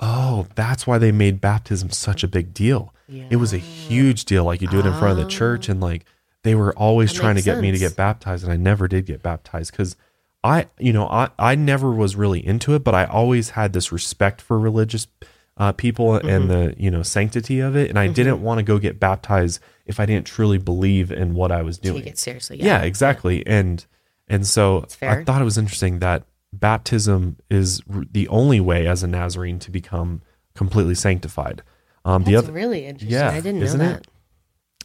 oh 0.00 0.46
that's 0.56 0.86
why 0.86 0.98
they 0.98 1.12
made 1.12 1.40
baptism 1.40 1.90
such 1.90 2.22
a 2.24 2.28
big 2.28 2.52
deal 2.54 2.92
it 3.08 3.36
was 3.36 3.52
a 3.52 3.58
huge 3.58 4.24
deal 4.24 4.44
like 4.44 4.60
you 4.62 4.68
do 4.68 4.78
it 4.78 4.86
in 4.86 4.92
front 4.94 5.18
of 5.18 5.24
the 5.24 5.30
church 5.30 5.68
and 5.68 5.80
like 5.80 6.04
they 6.42 6.54
were 6.54 6.72
always 6.76 7.12
That 7.12 7.18
trying 7.20 7.34
to 7.34 7.38
makes 7.38 7.44
get 7.46 7.60
me 7.60 7.70
to 7.72 7.78
sense. 7.78 7.92
get 7.92 7.96
baptized 7.96 8.44
and 8.44 8.52
i 8.52 8.56
never 8.56 8.88
did 8.88 9.06
get 9.06 9.22
baptized 9.22 9.70
because 9.72 9.96
i 10.42 10.66
you 10.78 10.92
know 10.92 11.06
I, 11.08 11.30
I 11.38 11.54
never 11.54 11.90
was 11.90 12.16
really 12.16 12.44
into 12.46 12.74
it 12.74 12.82
but 12.84 12.94
i 12.94 13.04
always 13.04 13.50
had 13.50 13.72
this 13.72 13.90
respect 13.92 14.40
for 14.40 14.58
religious 14.58 15.06
uh, 15.56 15.72
people 15.72 16.08
Mm-hmm. 16.12 16.28
and 16.28 16.50
the 16.50 16.74
you 16.78 16.90
know 16.90 17.02
sanctity 17.02 17.60
of 17.60 17.76
it 17.76 17.88
and 17.90 17.98
i 17.98 18.08
didn't 18.08 18.42
want 18.42 18.58
to 18.58 18.62
go 18.62 18.78
get 18.78 18.98
baptized 18.98 19.60
if 19.86 20.00
i 20.00 20.06
didn't 20.06 20.26
truly 20.26 20.58
believe 20.58 21.12
in 21.12 21.34
what 21.34 21.52
i 21.52 21.62
was 21.62 21.78
doing 21.78 22.02
Take 22.02 22.12
it 22.12 22.18
seriously. 22.18 22.56
yeah, 22.60 22.82
exactly. 22.82 23.46
And 23.46 23.84
and 24.26 24.46
so 24.46 24.86
fair. 24.88 25.20
I 25.20 25.24
thought 25.24 25.40
it 25.42 25.44
was 25.44 25.58
interesting 25.58 25.98
that 25.98 26.24
baptism 26.52 27.36
is 27.50 27.82
r- 27.92 28.04
the 28.10 28.26
only 28.28 28.58
way 28.60 28.86
as 28.86 29.02
a 29.02 29.06
Nazarene 29.06 29.58
to 29.60 29.70
become 29.70 30.22
completely 30.54 30.94
sanctified. 30.94 31.62
Um, 32.04 32.24
the 32.24 32.32
That's 32.32 32.44
other, 32.44 32.52
really 32.52 32.84
interesting. 32.86 33.12
Yeah, 33.18 33.30
I 33.30 33.40
didn't 33.40 33.60
know 33.60 33.72
that. 33.78 34.00
it? 34.00 34.08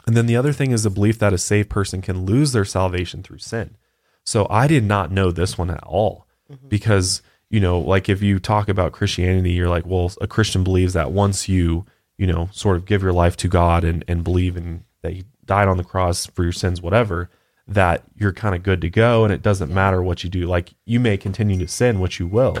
and 0.06 0.16
then 0.16 0.26
the 0.26 0.36
other 0.36 0.52
thing 0.52 0.70
is 0.70 0.82
the 0.84 0.90
belief 0.90 1.18
that 1.18 1.32
a 1.32 1.38
saved 1.38 1.68
person 1.68 2.00
can 2.00 2.24
lose 2.24 2.52
their 2.52 2.64
salvation 2.64 3.22
through 3.22 3.38
sin. 3.38 3.76
So 4.24 4.46
I 4.48 4.66
did 4.66 4.84
not 4.84 5.10
know 5.12 5.30
this 5.30 5.56
one 5.58 5.70
at 5.70 5.82
all 5.84 6.26
Mm-hmm. 6.50 6.68
because 6.68 7.22
you 7.48 7.60
know, 7.60 7.78
like 7.78 8.08
if 8.08 8.22
you 8.22 8.38
talk 8.40 8.68
about 8.68 8.92
Christianity, 8.92 9.52
you're 9.52 9.68
like, 9.68 9.84
well, 9.86 10.12
a 10.20 10.26
Christian 10.26 10.64
believes 10.64 10.94
that 10.94 11.12
once 11.12 11.48
you 11.48 11.84
you 12.18 12.26
know 12.26 12.48
sort 12.52 12.76
of 12.76 12.84
give 12.86 13.02
your 13.02 13.12
life 13.12 13.36
to 13.38 13.48
God 13.48 13.84
and 13.84 14.04
and 14.08 14.24
believe 14.24 14.56
in 14.56 14.82
that 15.02 15.12
He 15.12 15.24
died 15.44 15.68
on 15.68 15.76
the 15.76 15.84
cross 15.84 16.26
for 16.26 16.42
your 16.42 16.52
sins, 16.52 16.80
whatever, 16.82 17.30
that 17.68 18.02
you're 18.16 18.32
kind 18.32 18.54
of 18.56 18.62
good 18.64 18.80
to 18.80 18.90
go, 18.90 19.22
and 19.24 19.32
it 19.32 19.42
doesn't 19.42 19.72
matter 19.72 20.02
what 20.02 20.24
you 20.24 20.30
do. 20.30 20.46
Like 20.46 20.74
you 20.86 20.98
may 20.98 21.16
continue 21.16 21.58
to 21.58 21.68
sin, 21.68 22.00
which 22.00 22.18
you 22.18 22.26
will, 22.26 22.56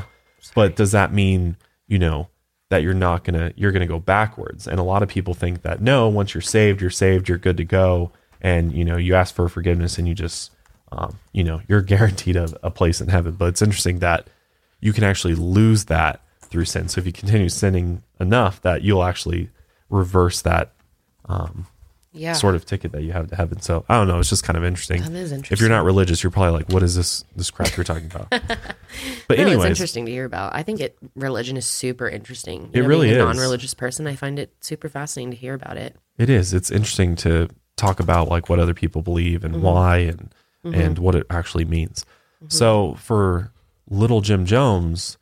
but 0.54 0.76
does 0.76 0.92
that 0.92 1.12
mean 1.12 1.56
you 1.88 1.98
know? 1.98 2.28
That 2.70 2.82
you're 2.82 2.94
not 2.94 3.24
gonna 3.24 3.52
you're 3.56 3.72
gonna 3.72 3.86
go 3.86 3.98
backwards. 3.98 4.66
And 4.66 4.80
a 4.80 4.82
lot 4.82 5.02
of 5.02 5.08
people 5.08 5.34
think 5.34 5.62
that 5.62 5.82
no 5.82 6.08
once 6.08 6.34
you're 6.34 6.40
saved 6.40 6.80
you're 6.80 6.90
saved 6.90 7.28
you're 7.28 7.38
good 7.38 7.58
to 7.58 7.64
go. 7.64 8.12
And 8.40 8.72
you 8.72 8.84
know 8.84 8.96
you 8.96 9.14
ask 9.14 9.34
for 9.34 9.48
forgiveness 9.48 9.98
and 9.98 10.08
you 10.08 10.14
just 10.14 10.52
um, 10.92 11.18
you 11.32 11.44
know 11.44 11.60
you're 11.68 11.82
guaranteed 11.94 12.36
a, 12.36 12.48
a 12.62 12.70
place 12.70 13.00
in 13.00 13.08
heaven. 13.08 13.32
But 13.32 13.48
it's 13.48 13.62
interesting 13.62 13.98
that 13.98 14.28
you 14.80 14.92
can 14.92 15.04
actually 15.04 15.34
lose 15.34 15.84
that 15.86 16.22
through 16.40 16.64
sin. 16.64 16.88
So 16.88 17.00
if 17.00 17.06
you 17.06 17.12
continue 17.12 17.48
sinning 17.48 18.02
enough 18.18 18.62
that 18.62 18.82
you'll 18.82 19.04
actually 19.04 19.50
reverse 19.88 20.42
that 20.42 20.72
Yeah. 22.12 22.32
sort 22.32 22.54
of 22.56 22.64
ticket 22.66 22.90
that 22.92 23.02
you 23.02 23.12
have 23.12 23.28
to 23.28 23.36
heaven 23.36 23.60
so 23.60 23.84
i 23.88 23.96
don't 23.96 24.08
know 24.08 24.18
it's 24.18 24.28
just 24.30 24.42
kind 24.42 24.56
of 24.56 24.64
interesting 24.64 25.00
That 25.02 25.12
is 25.12 25.30
interesting. 25.30 25.54
if 25.54 25.60
you're 25.60 25.70
not 25.70 25.84
religious 25.84 26.22
you're 26.24 26.32
probably 26.32 26.50
like 26.58 26.68
what 26.68 26.82
is 26.82 26.96
this 26.96 27.24
this 27.36 27.50
crap 27.52 27.76
you're 27.76 27.84
talking 27.84 28.06
about 28.06 28.28
but 29.28 29.38
No, 29.38 29.46
it's 29.46 29.64
interesting 29.64 30.06
to 30.06 30.10
hear 30.12 30.24
about. 30.24 30.54
I 30.54 30.62
think 30.64 30.80
it 30.80 30.98
religion 31.14 31.56
is 31.56 31.66
super 31.66 32.08
interesting. 32.08 32.70
It 32.72 32.80
really 32.80 33.08
being 33.08 33.20
a 33.20 33.28
is. 33.30 33.36
non-religious 33.36 33.74
person, 33.74 34.06
I 34.08 34.16
find 34.16 34.38
it 34.40 34.52
super 34.60 34.88
fascinating 34.88 35.30
to 35.30 35.36
hear 35.36 35.54
about 35.54 35.76
it. 35.76 35.94
It 36.18 36.28
is. 36.28 36.52
It's 36.52 36.70
interesting 36.72 37.14
to 37.16 37.48
talk 37.76 38.00
about 38.00 38.28
like 38.28 38.48
what 38.48 38.58
other 38.58 38.74
people 38.74 39.02
believe 39.02 39.42
Mm-hmm. 39.42 39.54
and 39.54 39.62
why 39.62 39.96
and 39.98 40.34
and 40.64 40.98
what 40.98 41.14
it 41.14 41.26
actually 41.30 41.64
means. 41.64 42.04
So 42.48 42.94
for 42.94 43.52
little 43.88 44.20
Jim 44.20 44.44
Jones, 44.46 45.16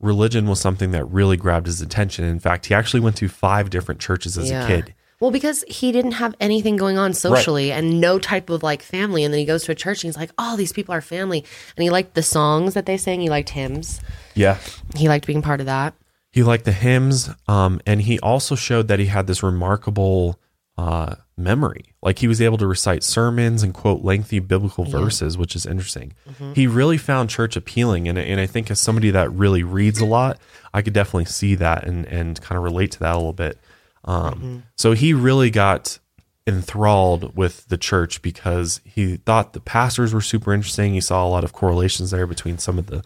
religion 0.00 0.46
was 0.46 0.60
something 0.60 0.90
that 0.90 1.04
really 1.06 1.36
grabbed 1.38 1.66
his 1.66 1.80
attention. 1.80 2.24
In 2.26 2.38
fact, 2.38 2.66
he 2.66 2.74
actually 2.74 3.00
went 3.00 3.16
to 3.16 3.28
five 3.28 3.70
different 3.70 4.00
churches 4.00 4.36
as 4.36 4.50
Yeah. 4.50 4.64
a 4.64 4.66
kid. 4.66 4.94
Well, 5.20 5.30
because 5.30 5.64
he 5.66 5.92
didn't 5.92 6.12
have 6.12 6.34
anything 6.40 6.76
going 6.76 6.98
on 6.98 7.14
socially 7.14 7.72
and 7.72 8.00
no 8.00 8.18
type 8.18 8.50
of 8.50 8.62
like 8.62 8.82
family. 8.82 9.24
And 9.24 9.32
then 9.32 9.38
he 9.38 9.46
goes 9.46 9.64
to 9.64 9.72
a 9.72 9.74
church 9.74 10.04
and 10.04 10.08
he's 10.08 10.16
like, 10.16 10.30
oh, 10.38 10.56
these 10.56 10.72
people 10.72 10.94
are 10.94 11.00
family. 11.00 11.44
And 11.76 11.82
he 11.82 11.90
liked 11.90 12.14
the 12.14 12.22
songs 12.22 12.74
that 12.74 12.86
they 12.86 12.96
sang. 12.96 13.20
He 13.20 13.30
liked 13.30 13.50
hymns. 13.50 14.00
Yeah. 14.34 14.58
He 14.94 15.08
liked 15.08 15.26
being 15.26 15.42
part 15.42 15.60
of 15.60 15.66
that. 15.66 15.94
He 16.32 16.42
liked 16.42 16.66
the 16.66 16.72
hymns, 16.72 17.30
um, 17.48 17.80
and 17.86 18.02
he 18.02 18.18
also 18.20 18.56
showed 18.56 18.88
that 18.88 18.98
he 18.98 19.06
had 19.06 19.26
this 19.26 19.42
remarkable 19.42 20.38
uh, 20.76 21.14
memory. 21.34 21.94
Like 22.02 22.18
he 22.18 22.28
was 22.28 22.42
able 22.42 22.58
to 22.58 22.66
recite 22.66 23.02
sermons 23.02 23.62
and 23.62 23.72
quote 23.72 24.02
lengthy 24.02 24.40
biblical 24.40 24.84
verses, 24.84 25.38
which 25.38 25.56
is 25.56 25.64
interesting. 25.64 26.12
He 26.54 26.66
really 26.66 26.98
found 26.98 27.30
church 27.30 27.56
appealing, 27.56 28.06
and 28.06 28.18
and 28.18 28.38
I 28.38 28.44
think 28.44 28.70
as 28.70 28.78
somebody 28.78 29.10
that 29.12 29.32
really 29.32 29.62
reads 29.62 29.98
a 29.98 30.04
lot, 30.04 30.38
I 30.74 30.82
could 30.82 30.92
definitely 30.92 31.24
see 31.24 31.54
that 31.54 31.84
and 31.86 32.04
and 32.04 32.38
kind 32.42 32.58
of 32.58 32.64
relate 32.64 32.90
to 32.92 32.98
that 32.98 33.14
a 33.14 33.16
little 33.16 33.32
bit. 33.32 33.58
Um, 34.06 34.64
So 34.76 34.92
he 34.92 35.12
really 35.12 35.50
got 35.50 35.98
enthralled 36.46 37.36
with 37.36 37.66
the 37.68 37.76
church 37.76 38.22
because 38.22 38.80
he 38.84 39.16
thought 39.16 39.52
the 39.52 39.60
pastors 39.60 40.14
were 40.14 40.20
super 40.20 40.52
interesting. 40.54 40.94
He 40.94 41.00
saw 41.00 41.26
a 41.26 41.28
lot 41.28 41.44
of 41.44 41.52
correlations 41.52 42.10
there 42.12 42.26
between 42.26 42.58
some 42.58 42.78
of 42.78 42.86
the 42.86 43.02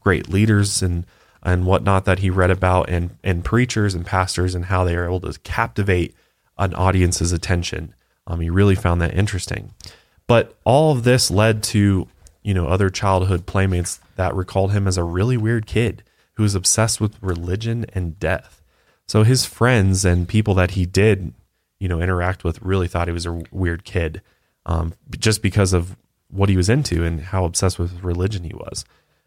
great 0.00 0.28
leaders 0.28 0.82
and 0.82 1.04
and 1.42 1.66
whatnot 1.66 2.06
that 2.06 2.20
he 2.20 2.30
read 2.30 2.50
about 2.50 2.88
and 2.88 3.16
and 3.24 3.44
preachers 3.44 3.94
and 3.94 4.06
pastors 4.06 4.54
and 4.54 4.66
how 4.66 4.84
they 4.84 4.94
are 4.96 5.04
able 5.04 5.20
to 5.20 5.38
captivate 5.40 6.14
an 6.56 6.72
audience's 6.74 7.32
attention. 7.32 7.94
Um, 8.26 8.40
he 8.40 8.48
really 8.48 8.76
found 8.76 9.00
that 9.00 9.14
interesting. 9.14 9.74
But 10.26 10.56
all 10.64 10.92
of 10.92 11.04
this 11.04 11.30
led 11.30 11.62
to 11.64 12.08
you 12.42 12.54
know 12.54 12.68
other 12.68 12.90
childhood 12.90 13.44
playmates 13.46 13.98
that 14.16 14.34
recalled 14.34 14.72
him 14.72 14.86
as 14.86 14.96
a 14.96 15.04
really 15.04 15.36
weird 15.36 15.66
kid 15.66 16.04
who 16.34 16.44
was 16.44 16.54
obsessed 16.54 17.00
with 17.00 17.20
religion 17.20 17.86
and 17.92 18.18
death. 18.20 18.62
So 19.06 19.22
his 19.22 19.44
friends 19.44 20.04
and 20.04 20.28
people 20.28 20.54
that 20.54 20.72
he 20.72 20.86
did 20.86 21.34
you 21.78 21.88
know 21.88 22.00
interact 22.00 22.44
with 22.44 22.60
really 22.62 22.88
thought 22.88 23.08
he 23.08 23.12
was 23.12 23.26
a 23.26 23.42
weird 23.50 23.84
kid 23.84 24.22
um, 24.66 24.94
just 25.18 25.42
because 25.42 25.72
of 25.72 25.96
what 26.28 26.48
he 26.48 26.56
was 26.56 26.68
into 26.68 27.04
and 27.04 27.20
how 27.20 27.44
obsessed 27.44 27.78
with 27.78 28.02
religion 28.02 28.44
he 28.44 28.54
was. 28.54 28.84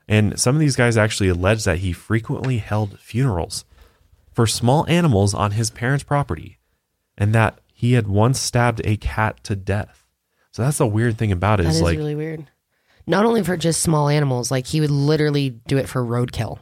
And 0.07 0.39
some 0.39 0.55
of 0.55 0.59
these 0.59 0.75
guys 0.75 0.97
actually 0.97 1.29
alleged 1.29 1.65
that 1.65 1.79
he 1.79 1.93
frequently 1.93 2.57
held 2.57 2.99
funerals 2.99 3.65
for 4.33 4.47
small 4.47 4.85
animals 4.87 5.33
on 5.33 5.51
his 5.51 5.69
parents' 5.69 6.03
property 6.03 6.57
and 7.17 7.33
that 7.33 7.59
he 7.73 7.93
had 7.93 8.07
once 8.07 8.39
stabbed 8.39 8.81
a 8.85 8.97
cat 8.97 9.43
to 9.43 9.55
death. 9.55 10.05
So 10.51 10.63
that's 10.63 10.79
the 10.79 10.87
weird 10.87 11.17
thing 11.17 11.31
about 11.31 11.59
it 11.59 11.63
That 11.63 11.69
is 11.69 11.75
is 11.77 11.81
like 11.81 11.97
really 11.97 12.15
weird. 12.15 12.49
Not 13.05 13.25
only 13.25 13.43
for 13.43 13.55
just 13.55 13.81
small 13.81 14.09
animals, 14.09 14.49
like 14.49 14.65
he 14.67 14.81
would 14.81 14.91
literally 14.91 15.51
do 15.67 15.77
it 15.77 15.87
for 15.87 16.03
roadkill. 16.03 16.59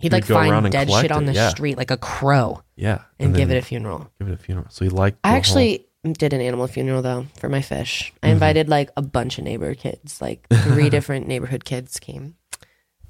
He'd 0.00 0.12
like 0.12 0.26
go 0.26 0.36
around 0.36 0.48
find 0.50 0.66
and 0.66 0.72
dead 0.72 0.86
collect 0.88 1.04
shit 1.04 1.12
on 1.12 1.22
it, 1.24 1.26
the 1.26 1.32
yeah. 1.34 1.48
street, 1.50 1.76
like 1.78 1.90
a 1.90 1.96
crow, 1.96 2.62
yeah, 2.76 3.02
and, 3.18 3.34
give 3.34 3.48
then 3.48 3.56
it 3.56 3.60
a 3.60 3.66
funeral. 3.66 4.10
give 4.18 4.28
it 4.28 4.34
a 4.34 4.36
funeral. 4.36 4.66
So 4.70 4.84
he 4.84 4.90
liked 4.90 5.22
the 5.22 5.28
I 5.28 5.30
whole- 5.30 5.38
actually 5.38 5.86
did 6.18 6.32
an 6.34 6.40
animal 6.42 6.66
funeral 6.66 7.00
though 7.00 7.26
for 7.38 7.48
my 7.48 7.62
fish. 7.62 8.12
I 8.22 8.26
Mm-hmm. 8.26 8.32
invited 8.32 8.68
like 8.68 8.90
a 8.96 9.02
bunch 9.02 9.38
of 9.38 9.44
neighbor 9.44 9.74
kids, 9.74 10.20
like 10.20 10.46
three 10.52 10.90
different 10.96 11.26
neighborhood 11.28 11.64
kids 11.64 11.98
came. 11.98 12.34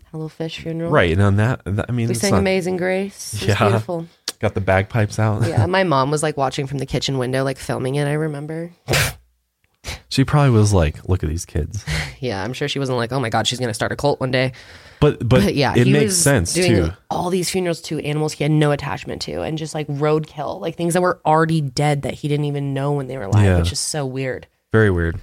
Had 0.05 0.13
a 0.13 0.17
little 0.19 0.29
fish 0.29 0.59
funeral. 0.61 0.91
right 0.93 1.11
and 1.13 1.21
on 1.23 1.37
that, 1.37 1.63
that- 1.65 1.87
I 1.89 1.93
mean 1.93 2.07
We 2.09 2.13
it's 2.13 2.21
sang 2.21 2.33
not- 2.33 2.39
Amazing 2.41 2.77
Grace. 2.77 3.35
It 3.35 3.41
was 3.41 3.49
Yeah. 3.49 3.59
beautiful. 3.69 4.07
got 4.41 4.55
the 4.55 4.61
bagpipes 4.61 5.19
out. 5.19 5.47
Yeah, 5.49 5.65
my 5.67 5.83
mom 5.95 6.11
was 6.11 6.23
like 6.23 6.37
watching 6.37 6.67
from 6.67 6.79
the 6.79 6.87
kitchen 6.87 7.19
window, 7.19 7.43
like 7.45 7.59
filming 7.59 7.95
it. 7.97 8.07
I 8.07 8.13
remember. 8.13 8.71
she 10.09 10.25
probably 10.25 10.51
was 10.51 10.73
like, 10.73 11.09
"Look 11.09 11.23
at 11.25 11.29
these 11.31 11.45
kids." 11.47 11.85
Yeah, 12.21 12.43
I'm 12.45 12.53
sure 12.53 12.69
she 12.69 12.79
wasn't 12.79 12.99
like, 12.99 13.13
oh 13.13 13.21
my 13.21 13.29
god, 13.31 13.47
she's 13.47 13.59
gonna 13.59 13.75
start 13.75 13.93
a 13.93 13.97
cult 13.97 14.21
one 14.21 14.31
day. 14.31 14.53
But 15.05 15.19
but, 15.29 15.43
But 15.45 15.55
yeah, 15.55 15.75
it 15.77 15.87
makes 15.87 16.17
sense 16.17 16.53
doing 16.55 16.87
too. 16.87 16.91
all 17.11 17.31
these 17.31 17.51
funerals 17.51 17.81
to 17.83 17.99
animals 18.01 18.33
he 18.33 18.45
had 18.45 18.51
no 18.51 18.71
attachment 18.73 19.23
to, 19.23 19.43
and 19.43 19.59
just 19.59 19.75
like 19.75 19.87
roadkill, 19.87 20.61
like 20.61 20.77
things 20.77 20.95
that 20.95 21.03
were 21.03 21.21
already 21.27 21.61
dead 21.61 22.03
that 22.03 22.15
he 22.15 22.29
didn't 22.29 22.47
even 22.47 22.73
know 22.75 22.93
when 22.93 23.07
they 23.09 23.17
were 23.17 23.25
alive, 23.25 23.45
Yeah. 23.45 23.59
which 23.59 23.73
is 23.73 23.79
so 23.81 24.07
weird. 24.07 24.47
Very 24.73 24.91
weird. 24.91 25.21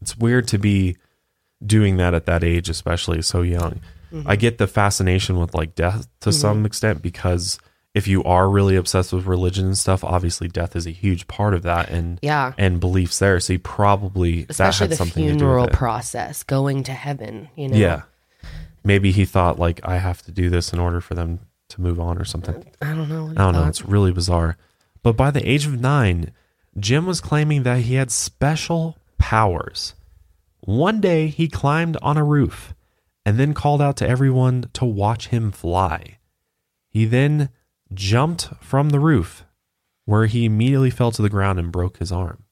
It's 0.00 0.16
weird 0.16 0.46
to 0.48 0.58
be 0.58 0.96
doing 1.64 1.96
that 1.96 2.14
at 2.14 2.26
that 2.26 2.44
age, 2.44 2.68
especially 2.68 3.22
so 3.22 3.42
young. 3.42 3.80
Mm-hmm. 4.12 4.28
I 4.28 4.36
get 4.36 4.58
the 4.58 4.66
fascination 4.66 5.38
with 5.38 5.54
like 5.54 5.74
death 5.74 6.06
to 6.20 6.32
some 6.32 6.64
extent 6.64 7.02
because 7.02 7.58
if 7.94 8.06
you 8.06 8.22
are 8.24 8.48
really 8.48 8.76
obsessed 8.76 9.12
with 9.12 9.24
religion 9.26 9.64
and 9.66 9.76
stuff, 9.78 10.04
obviously 10.04 10.48
death 10.48 10.76
is 10.76 10.86
a 10.86 10.90
huge 10.90 11.26
part 11.28 11.54
of 11.54 11.62
that 11.62 11.88
and 11.90 12.18
Yeah. 12.22 12.52
and 12.58 12.78
beliefs 12.78 13.18
there. 13.18 13.40
So 13.40 13.54
he 13.54 13.58
probably 13.58 14.44
Especially 14.48 14.88
that 14.88 14.90
had 14.90 14.90
the 14.92 14.96
something 14.96 15.24
to 15.26 15.32
do 15.32 15.38
funeral 15.38 15.64
with 15.64 15.72
it. 15.72 15.76
process, 15.76 16.42
going 16.42 16.82
to 16.84 16.92
heaven. 16.92 17.48
You 17.56 17.68
know, 17.68 17.76
Yeah. 17.76 18.02
Maybe 18.86 19.10
he 19.10 19.24
thought 19.24 19.58
like 19.58 19.80
I 19.82 19.96
have 19.96 20.22
to 20.22 20.30
do 20.30 20.48
this 20.48 20.72
in 20.72 20.78
order 20.78 21.00
for 21.00 21.14
them 21.14 21.40
to 21.70 21.80
move 21.80 21.98
on 21.98 22.18
or 22.18 22.24
something. 22.24 22.64
I 22.80 22.94
don't 22.94 23.08
know. 23.08 23.32
I 23.36 23.42
don't 23.42 23.54
know. 23.54 23.66
It's 23.66 23.84
really 23.84 24.12
bizarre. 24.12 24.56
But 25.02 25.16
by 25.16 25.32
the 25.32 25.46
age 25.48 25.66
of 25.66 25.80
nine, 25.80 26.30
Jim 26.78 27.04
was 27.04 27.20
claiming 27.20 27.64
that 27.64 27.80
he 27.80 27.94
had 27.94 28.12
special 28.12 28.96
powers. 29.18 29.94
One 30.60 31.00
day, 31.00 31.26
he 31.26 31.48
climbed 31.48 31.96
on 32.00 32.16
a 32.16 32.24
roof 32.24 32.74
and 33.24 33.38
then 33.38 33.54
called 33.54 33.82
out 33.82 33.96
to 33.96 34.08
everyone 34.08 34.70
to 34.74 34.84
watch 34.84 35.28
him 35.28 35.50
fly. 35.50 36.18
He 36.88 37.06
then 37.06 37.48
jumped 37.92 38.50
from 38.60 38.90
the 38.90 39.00
roof, 39.00 39.44
where 40.04 40.26
he 40.26 40.44
immediately 40.44 40.90
fell 40.90 41.10
to 41.10 41.22
the 41.22 41.28
ground 41.28 41.58
and 41.58 41.72
broke 41.72 41.98
his 41.98 42.12
arm. 42.12 42.44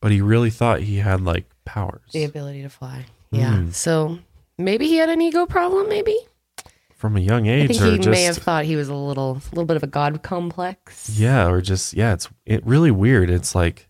But 0.00 0.12
he 0.12 0.20
really 0.20 0.50
thought 0.50 0.82
he 0.82 0.98
had 0.98 1.22
like 1.22 1.46
powers 1.64 2.12
the 2.12 2.22
ability 2.22 2.62
to 2.62 2.68
fly. 2.68 3.06
Yeah. 3.32 3.56
Hmm. 3.56 3.70
So 3.70 4.20
maybe 4.58 4.86
he 4.88 4.96
had 4.96 5.08
an 5.08 5.20
ego 5.20 5.46
problem. 5.46 5.88
Maybe 5.88 6.16
from 6.94 7.16
a 7.16 7.20
young 7.20 7.46
age. 7.46 7.64
I 7.70 7.74
think 7.74 7.82
he 7.92 7.96
just 7.98 8.08
may 8.08 8.22
have 8.22 8.38
thought 8.38 8.64
he 8.64 8.76
was 8.76 8.88
a 8.88 8.94
little, 8.94 9.34
little 9.52 9.66
bit 9.66 9.76
of 9.76 9.82
a 9.82 9.86
god 9.86 10.22
complex. 10.22 11.10
yeah, 11.18 11.46
or 11.48 11.60
just 11.60 11.94
yeah. 11.94 12.12
It's 12.14 12.28
it 12.44 12.66
really 12.66 12.90
weird. 12.90 13.28
It's 13.30 13.54
like 13.54 13.88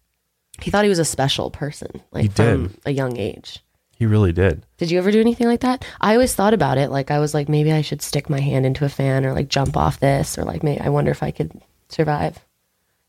He 0.61 0.70
thought 0.70 0.85
he 0.85 0.88
was 0.90 0.98
a 0.98 1.05
special 1.05 1.50
person, 1.50 2.02
like 2.12 2.22
He 2.22 2.29
from 2.29 2.68
did. 2.68 2.79
a 2.87 2.90
young 2.90 3.16
age. 3.16 3.62
he 3.96 4.07
really 4.07 4.33
did. 4.33 4.66
Did 4.76 4.90
you 4.90 4.98
ever 4.98 5.11
do 5.12 5.20
anything 5.20 5.46
like 5.46 5.61
that? 5.61 5.85
I 6.00 6.14
always 6.14 6.35
thought 6.35 6.52
about 6.55 6.79
it. 6.79 6.90
Like 6.90 7.11
I 7.11 7.18
was 7.20 7.33
like, 7.33 7.48
maybe 7.48 7.72
I 7.72 7.81
should 7.83 8.02
stick 8.02 8.29
my 8.29 8.40
hand 8.40 8.66
into 8.66 8.85
a 8.85 8.88
fan 8.88 9.24
or 9.24 9.33
like 9.33 9.48
jump 9.48 9.76
off 9.76 10.00
this 10.00 10.37
or 10.37 10.44
like 10.44 10.62
maybe 10.62 10.81
I 10.81 10.88
wonder 10.88 11.11
if 11.12 11.22
I 11.22 11.31
could 11.31 11.52
survive 11.88 12.40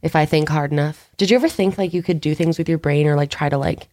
if 0.03 0.15
I 0.15 0.25
think 0.25 0.47
hard 0.47 0.71
enough. 0.71 1.09
Did 1.17 1.31
you 1.31 1.37
ever 1.37 1.49
think 1.49 1.77
like 1.79 1.91
you 1.93 2.03
could 2.03 2.21
do 2.21 2.35
things 2.35 2.59
with 2.59 2.69
your 2.69 2.77
brain 2.77 3.07
or 3.07 3.15
like 3.15 3.31
try 3.31 3.49
to 3.49 3.57
like 3.57 3.87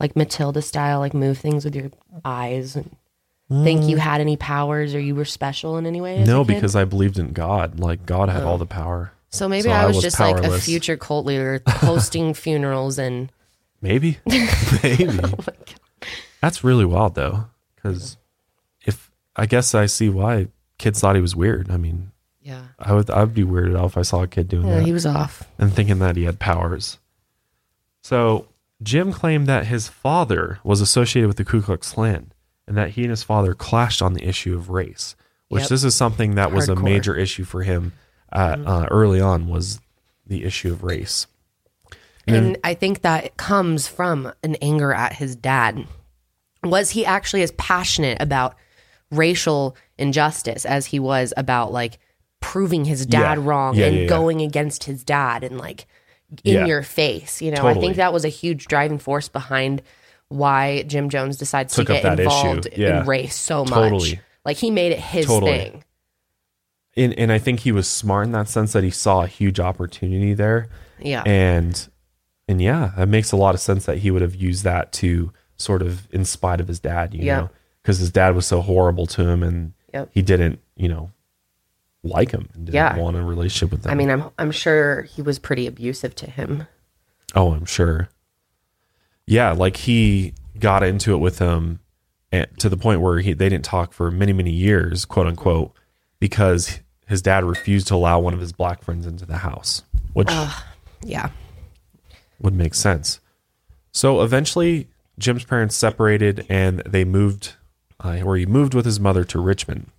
like 0.00 0.16
Matilda 0.16 0.62
style 0.62 1.00
like 1.00 1.14
move 1.14 1.38
things 1.38 1.64
with 1.64 1.74
your 1.74 1.90
eyes 2.24 2.76
and 2.76 2.94
think 3.64 3.84
you 3.84 3.96
mm. 3.96 4.00
had 4.00 4.20
any 4.20 4.36
powers 4.36 4.94
or 4.94 5.00
you 5.00 5.14
were 5.14 5.24
special 5.24 5.76
in 5.78 5.86
any 5.86 6.00
way? 6.00 6.22
No, 6.24 6.44
because 6.44 6.76
I 6.76 6.84
believed 6.84 7.18
in 7.18 7.32
God. 7.32 7.80
Like 7.80 8.06
God 8.06 8.28
had 8.28 8.42
oh. 8.42 8.48
all 8.48 8.58
the 8.58 8.66
power. 8.66 9.12
so 9.30 9.48
maybe 9.48 9.68
so 9.68 9.70
I 9.70 9.82
I 9.82 9.86
was, 9.86 9.96
was 9.96 10.04
just 10.04 10.20
like 10.20 10.44
a 10.44 10.58
future 10.58 10.96
cult 10.96 11.26
leader 11.26 11.62
hosting 11.68 12.34
funerals 12.34 12.98
and 12.98 13.30
Maybe, 13.80 14.18
maybe. 14.82 15.20
Oh 15.22 15.34
That's 16.40 16.64
really 16.64 16.84
wild 16.84 17.14
though, 17.14 17.46
because 17.76 18.16
if 18.84 19.10
I 19.36 19.46
guess 19.46 19.74
I 19.74 19.86
see 19.86 20.08
why 20.08 20.48
kids 20.78 21.00
thought 21.00 21.14
he 21.14 21.22
was 21.22 21.36
weird. 21.36 21.70
I 21.70 21.76
mean, 21.76 22.10
yeah, 22.42 22.62
I 22.78 22.92
would 22.92 23.10
I 23.10 23.20
would 23.20 23.34
be 23.34 23.44
weirded 23.44 23.78
out 23.78 23.86
if 23.86 23.98
I 23.98 24.02
saw 24.02 24.22
a 24.22 24.28
kid 24.28 24.48
doing 24.48 24.66
yeah 24.66 24.76
that 24.76 24.86
he 24.86 24.92
was 24.92 25.06
off. 25.06 25.44
and 25.58 25.72
thinking 25.72 26.00
that 26.00 26.16
he 26.16 26.24
had 26.24 26.38
powers. 26.38 26.98
So 28.02 28.46
Jim 28.82 29.12
claimed 29.12 29.46
that 29.46 29.66
his 29.66 29.88
father 29.88 30.60
was 30.62 30.80
associated 30.80 31.26
with 31.26 31.36
the 31.36 31.44
Ku 31.44 31.60
Klux 31.62 31.92
Klan 31.92 32.32
and 32.66 32.76
that 32.76 32.90
he 32.90 33.02
and 33.02 33.10
his 33.10 33.22
father 33.22 33.54
clashed 33.54 34.00
on 34.02 34.14
the 34.14 34.24
issue 34.26 34.54
of 34.54 34.70
race, 34.70 35.16
which 35.48 35.62
Yep. 35.62 35.70
this 35.70 35.84
is 35.84 35.94
something 35.96 36.34
that 36.36 36.52
was 36.52 36.68
a 36.68 36.76
major 36.76 37.16
issue 37.16 37.44
for 37.44 37.62
him 37.62 37.92
uh, 38.32 38.56
uh, 38.64 38.86
early 38.90 39.20
on 39.20 39.48
was 39.48 39.80
the 40.26 40.44
issue 40.44 40.70
of 40.70 40.84
race. 40.84 41.26
And 42.26 42.58
I 42.62 42.74
think 42.74 43.00
that 43.00 43.38
comes 43.38 43.88
from 43.88 44.30
an 44.42 44.56
anger 44.56 44.92
at 44.92 45.14
his 45.14 45.34
dad. 45.34 45.86
Was 46.62 46.90
he 46.90 47.06
actually 47.06 47.42
as 47.42 47.52
passionate 47.52 48.20
about 48.20 48.54
racial 49.10 49.74
injustice 49.96 50.66
as 50.66 50.84
he 50.86 50.98
was 51.00 51.32
about 51.38 51.72
like 51.72 51.98
proving 52.40 52.84
his 52.84 53.06
dad 53.06 53.38
Yeah. 53.38 53.44
wrong 53.44 53.74
Yeah, 53.76 53.86
and 53.86 53.96
yeah. 54.00 54.06
going 54.06 54.42
against 54.42 54.84
his 54.84 55.02
dad 55.02 55.42
and 55.42 55.56
like 55.56 55.86
in 56.44 56.54
Yeah. 56.54 56.66
your 56.66 56.82
face? 56.82 57.40
You 57.42 57.50
know, 57.52 57.66
I 57.66 57.74
think 57.74 57.96
that 57.96 58.12
was 58.12 58.24
a 58.24 58.28
huge 58.28 58.66
driving 58.66 58.98
force 58.98 59.28
behind 59.28 59.82
why 60.28 60.82
Jim 60.82 61.08
Jones 61.08 61.36
decides 61.38 61.74
Took 61.74 61.86
to 61.86 61.92
get 61.94 62.02
that 62.02 62.20
involved 62.20 62.68
Yeah. 62.76 63.00
in 63.00 63.06
race 63.06 63.34
so 63.34 63.64
much. 63.64 64.16
Like 64.44 64.56
he 64.58 64.70
made 64.70 64.92
it 64.92 64.98
his 65.00 65.26
Totally. 65.26 65.52
thing. 65.58 65.84
And, 66.96 67.14
and 67.18 67.30
I 67.32 67.38
think 67.38 67.60
he 67.60 67.72
was 67.72 67.86
smart 67.88 68.26
in 68.26 68.32
that 68.32 68.48
sense 68.48 68.72
that 68.72 68.82
he 68.84 68.90
saw 68.90 69.22
a 69.22 69.26
huge 69.26 69.60
opportunity 69.60 70.34
there. 70.34 70.68
Yeah. 71.00 71.22
and 71.24 71.88
and 72.48 72.60
yeah 72.60 72.90
it 73.00 73.06
makes 73.06 73.30
a 73.30 73.36
lot 73.36 73.54
of 73.54 73.60
sense 73.60 73.84
that 73.86 73.98
he 73.98 74.10
would 74.10 74.20
have 74.22 74.34
used 74.34 74.64
that 74.64 74.90
to 74.94 75.32
sort 75.56 75.80
of 75.80 76.08
in 76.12 76.24
spite 76.24 76.60
of 76.60 76.66
his 76.66 76.80
dad 76.80 77.14
you 77.14 77.22
Yeah. 77.22 77.40
know 77.42 77.50
because 77.82 77.98
his 77.98 78.10
dad 78.10 78.34
was 78.34 78.46
so 78.46 78.60
horrible 78.62 79.06
to 79.06 79.22
him 79.28 79.44
and 79.44 79.74
Yep. 79.94 80.08
he 80.12 80.22
didn't 80.22 80.58
you 80.76 80.88
know 80.88 81.12
like 82.02 82.30
him 82.30 82.48
and 82.54 82.66
didn't 82.66 82.74
Yeah. 82.74 82.96
want 82.96 83.16
a 83.16 83.22
relationship 83.22 83.70
with 83.72 83.84
him. 83.86 83.90
I 83.90 83.94
mean, 83.94 84.10
I'm 84.10 84.24
I'm 84.38 84.50
sure 84.50 85.02
he 85.02 85.22
was 85.22 85.38
pretty 85.38 85.66
abusive 85.66 86.14
to 86.16 86.30
him. 86.30 86.66
Oh, 87.34 87.52
I'm 87.52 87.64
sure. 87.66 88.08
Yeah, 89.26 89.52
like 89.52 89.76
he 89.76 90.34
got 90.58 90.82
into 90.82 91.12
it 91.12 91.18
with 91.18 91.38
him 91.38 91.80
and, 92.32 92.46
to 92.58 92.68
the 92.68 92.76
point 92.76 93.00
where 93.00 93.18
he 93.20 93.32
they 93.32 93.48
didn't 93.48 93.64
talk 93.64 93.92
for 93.92 94.10
many 94.10 94.32
many 94.32 94.50
years, 94.52 95.04
quote 95.04 95.26
unquote, 95.26 95.72
because 96.20 96.80
his 97.06 97.22
dad 97.22 97.44
refused 97.44 97.88
to 97.88 97.94
allow 97.94 98.18
one 98.20 98.34
of 98.34 98.40
his 98.40 98.52
black 98.52 98.82
friends 98.82 99.06
into 99.06 99.24
the 99.26 99.38
house, 99.38 99.82
which 100.12 100.30
Yeah. 101.02 101.30
would 102.40 102.54
make 102.54 102.74
sense. 102.74 103.20
So 103.92 104.22
eventually, 104.22 104.88
Jim's 105.18 105.44
parents 105.44 105.74
separated 105.74 106.46
and 106.48 106.80
they 106.86 107.04
moved, 107.04 107.54
uh, 108.04 108.20
or 108.22 108.36
he 108.36 108.46
moved 108.46 108.74
with 108.74 108.84
his 108.84 109.00
mother 109.00 109.24
to 109.24 109.40
Richmond. 109.40 109.90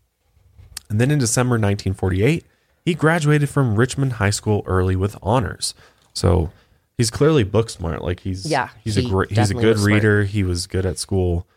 And 0.90 1.00
then 1.00 1.12
in 1.12 1.20
December 1.20 1.54
1948, 1.54 2.46
he 2.84 2.94
graduated 2.94 3.50
from 3.50 3.76
Richmond 3.76 4.14
High 4.14 4.30
School 4.32 4.64
early 4.66 4.96
with 4.96 5.18
honors. 5.22 5.74
So 6.14 6.52
he's 6.98 7.12
clearly 7.12 7.44
book 7.44 7.70
smart. 7.70 8.04
Like 8.04 8.22
he's 8.22 8.50
Yeah, 8.50 8.70
he's 8.84 8.98
a 8.98 9.04
great 9.04 9.32
he's 9.32 9.52
a 9.52 9.54
good 9.54 9.76
was 9.76 9.82
smart. 9.82 9.94
reader. 9.94 10.24
He 10.24 10.44
was 10.44 10.68
good 10.68 10.86
at 10.86 10.98
school. 10.98 11.48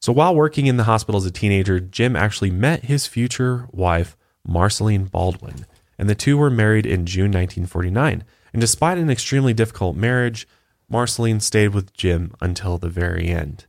So 0.00 0.12
while 0.12 0.34
working 0.34 0.66
in 0.66 0.76
the 0.76 0.84
hospital 0.84 1.18
as 1.18 1.26
a 1.26 1.30
teenager, 1.30 1.78
Jim 1.80 2.16
actually 2.16 2.50
met 2.50 2.84
his 2.84 3.06
future 3.06 3.68
wife, 3.70 4.16
Marceline 4.46 5.04
Baldwin, 5.04 5.66
and 5.98 6.08
the 6.08 6.14
two 6.14 6.38
were 6.38 6.50
married 6.50 6.86
in 6.86 7.04
June 7.06 7.30
1949. 7.32 8.24
And 8.52 8.60
despite 8.60 8.98
an 8.98 9.10
extremely 9.10 9.52
difficult 9.52 9.96
marriage, 9.96 10.48
Marceline 10.88 11.40
stayed 11.40 11.68
with 11.68 11.92
Jim 11.92 12.34
until 12.40 12.78
the 12.78 12.88
very 12.88 13.28
end. 13.28 13.66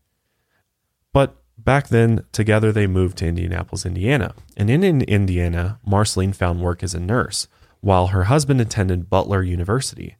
But 1.14 1.41
back 1.64 1.88
then, 1.88 2.26
together 2.32 2.72
they 2.72 2.88
moved 2.88 3.18
to 3.20 3.28
Indianapolis, 3.28 3.86
Indiana. 3.86 4.34
And 4.58 4.70
in, 4.70 4.84
in 4.84 5.02
Indiana, 5.02 5.80
Marceline 5.86 6.34
found 6.34 6.62
work 6.62 6.84
as 6.84 6.94
a 6.94 7.00
nurse, 7.00 7.48
while 7.80 8.08
her 8.08 8.26
husband 8.26 8.62
attended 8.62 9.10
Butler 9.10 9.44
University 9.44 10.18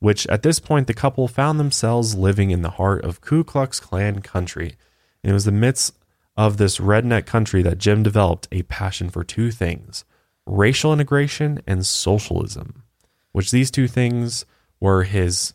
which 0.00 0.26
at 0.28 0.42
this 0.42 0.60
point 0.60 0.86
the 0.86 0.94
couple 0.94 1.28
found 1.28 1.58
themselves 1.58 2.14
living 2.14 2.50
in 2.50 2.62
the 2.62 2.70
heart 2.70 3.04
of 3.04 3.20
Ku 3.20 3.44
Klux 3.44 3.80
Klan 3.80 4.20
country. 4.20 4.76
And 5.22 5.30
it 5.30 5.34
was 5.34 5.44
the 5.44 5.52
midst 5.52 5.96
of 6.36 6.56
this 6.56 6.78
redneck 6.78 7.26
country 7.26 7.62
that 7.62 7.78
Jim 7.78 8.02
developed 8.02 8.46
a 8.52 8.62
passion 8.62 9.10
for 9.10 9.24
two 9.24 9.50
things 9.50 10.04
racial 10.46 10.92
integration 10.94 11.60
and 11.66 11.84
socialism, 11.84 12.84
which 13.32 13.50
these 13.50 13.70
two 13.70 13.86
things 13.86 14.46
were 14.80 15.02
his 15.02 15.52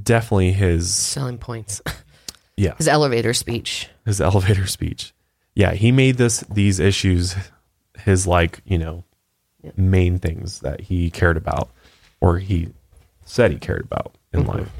definitely 0.00 0.52
his 0.52 0.94
Selling 0.94 1.38
points. 1.38 1.82
yeah 2.56 2.74
His 2.76 2.88
elevator 2.88 3.34
speech. 3.34 3.88
his 4.04 4.20
elevator 4.30 4.66
speech. 4.66 5.12
Yeah, 5.54 5.72
he 5.72 5.92
made 5.92 6.16
this 6.16 6.40
these 6.42 6.80
issues 6.80 7.36
his 7.98 8.26
like, 8.26 8.60
you 8.64 8.76
know, 8.78 9.04
main 9.76 10.18
things 10.18 10.60
that 10.60 10.80
he 10.82 11.10
cared 11.10 11.36
about 11.36 11.70
or 12.20 12.38
he 12.38 12.68
said 13.24 13.50
he 13.52 13.58
cared 13.58 13.82
about 13.82 14.16
in 14.32 14.44
life. 14.46 14.70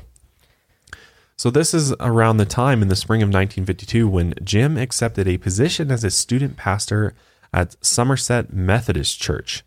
So 1.36 1.50
this 1.50 1.74
is 1.74 1.92
around 2.00 2.36
the 2.36 2.44
time 2.44 2.80
in 2.82 2.88
the 2.88 2.96
spring 2.96 3.22
of 3.22 3.26
1952 3.28 4.08
when 4.08 4.34
Jim 4.42 4.76
accepted 4.76 5.26
a 5.28 5.38
position 5.38 5.90
as 5.90 6.04
a 6.04 6.10
student 6.10 6.56
pastor 6.56 7.14
at 7.52 7.76
Somerset 7.84 8.52
Methodist 8.52 9.20
Church. 9.20 9.64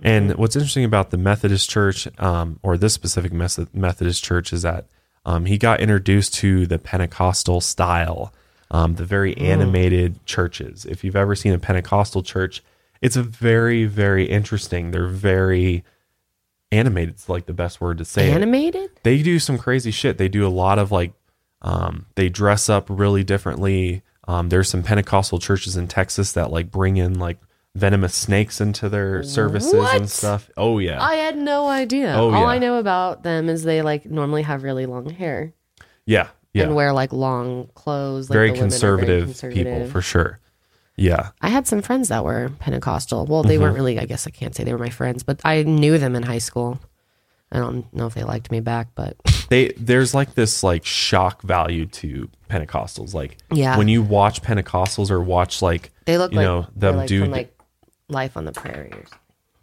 And 0.00 0.34
what's 0.36 0.54
interesting 0.54 0.84
about 0.84 1.10
the 1.10 1.16
Methodist 1.16 1.68
Church, 1.68 2.06
um, 2.20 2.60
or 2.62 2.78
this 2.78 2.94
specific 2.94 3.32
Methodist 3.32 4.22
Church, 4.22 4.52
is 4.52 4.62
that 4.62 4.86
um, 5.28 5.44
he 5.44 5.58
got 5.58 5.80
introduced 5.80 6.32
to 6.36 6.66
the 6.66 6.78
Pentecostal 6.78 7.60
style, 7.60 8.32
um, 8.70 8.94
the 8.94 9.04
very 9.04 9.36
animated 9.36 10.24
churches. 10.24 10.86
If 10.86 11.04
you've 11.04 11.16
ever 11.16 11.34
seen 11.34 11.52
a 11.52 11.58
Pentecostal 11.58 12.22
church, 12.22 12.62
it's 13.02 13.14
a 13.14 13.22
very, 13.22 13.84
very 13.84 14.24
interesting. 14.24 14.90
They're 14.90 15.06
very 15.06 15.84
animated. 16.72 17.10
It's 17.10 17.28
like 17.28 17.44
the 17.44 17.52
best 17.52 17.78
word 17.78 17.98
to 17.98 18.06
say. 18.06 18.30
it 18.30 18.36
Animated? 18.36 18.88
they 19.02 19.22
do 19.22 19.38
some 19.38 19.58
crazy 19.58 19.90
shit. 19.90 20.16
They 20.16 20.28
do 20.28 20.46
a 20.46 20.48
lot 20.48 20.78
of 20.78 20.90
like, 20.90 21.12
um, 21.60 22.06
they 22.14 22.30
dress 22.30 22.70
up 22.70 22.86
really 22.88 23.22
differently. 23.22 24.00
Um, 24.26 24.48
there's 24.48 24.70
some 24.70 24.82
Pentecostal 24.82 25.40
churches 25.40 25.76
in 25.76 25.88
Texas 25.88 26.32
that 26.32 26.50
like 26.50 26.70
bring 26.70 26.96
in 26.96 27.18
like 27.18 27.36
venomous 27.78 28.14
snakes 28.14 28.60
into 28.60 28.88
their 28.88 29.22
services 29.22 29.74
What? 29.74 29.96
and 29.96 30.10
stuff. 30.10 30.50
Oh 30.56 30.78
yeah, 30.78 31.02
I 31.02 31.14
had 31.14 31.36
no 31.36 31.68
idea. 31.68 32.14
Oh, 32.16 32.32
All 32.32 32.40
yeah. 32.42 32.46
I 32.46 32.58
know 32.58 32.78
about 32.78 33.22
them 33.22 33.48
is 33.48 33.62
they 33.62 33.82
like 33.82 34.04
normally 34.06 34.42
have 34.42 34.62
really 34.62 34.86
long 34.86 35.08
hair 35.10 35.52
yeah, 36.06 36.28
yeah. 36.52 36.64
and 36.64 36.74
wear 36.74 36.92
like 36.92 37.12
long 37.12 37.68
clothes. 37.74 38.28
Like 38.30 38.34
very, 38.34 38.50
women 38.50 38.60
are 38.60 38.64
conservative 38.64 39.40
people 39.52 39.86
for 39.88 40.02
sure. 40.02 40.40
Yeah, 40.96 41.30
I 41.40 41.48
had 41.48 41.66
some 41.68 41.80
friends 41.80 42.08
that 42.08 42.24
were 42.24 42.50
Pentecostal. 42.58 43.24
Well, 43.26 43.42
they 43.44 43.54
Mm-hmm. 43.54 43.62
weren't 43.62 43.74
really, 43.76 43.98
I 44.00 44.04
guess 44.04 44.26
I 44.26 44.30
can't 44.30 44.54
say 44.54 44.64
they 44.64 44.72
were 44.72 44.78
my 44.80 44.90
friends, 44.90 45.22
but 45.22 45.40
I 45.44 45.62
knew 45.62 45.96
them 45.96 46.16
in 46.16 46.24
high 46.24 46.38
school. 46.38 46.80
I 47.52 47.58
don't 47.60 47.90
know 47.94 48.06
if 48.06 48.14
they 48.14 48.24
liked 48.24 48.50
me 48.50 48.60
back, 48.60 48.88
but 48.96 49.16
they 49.48 49.68
there's 49.78 50.12
like 50.12 50.34
this 50.34 50.62
like 50.64 50.84
shock 50.84 51.42
value 51.42 51.86
to 51.86 52.28
Pentecostals. 52.50 53.14
Like 53.14 53.38
Yeah. 53.52 53.78
when 53.78 53.86
you 53.88 54.02
watch 54.02 54.42
Pentecostals 54.42 55.10
or 55.10 55.22
watch 55.22 55.62
like 55.62 55.90
they 56.04 56.18
look 56.18 56.32
you 56.32 56.38
like 56.38 56.44
know 56.44 56.66
them 56.74 56.96
like 56.96 57.08
do 57.08 57.24
like 57.26 57.54
Life 58.08 58.36
on 58.36 58.44
the 58.44 58.52
Prairie. 58.52 58.88
Or 58.90 59.04
something. 59.04 59.18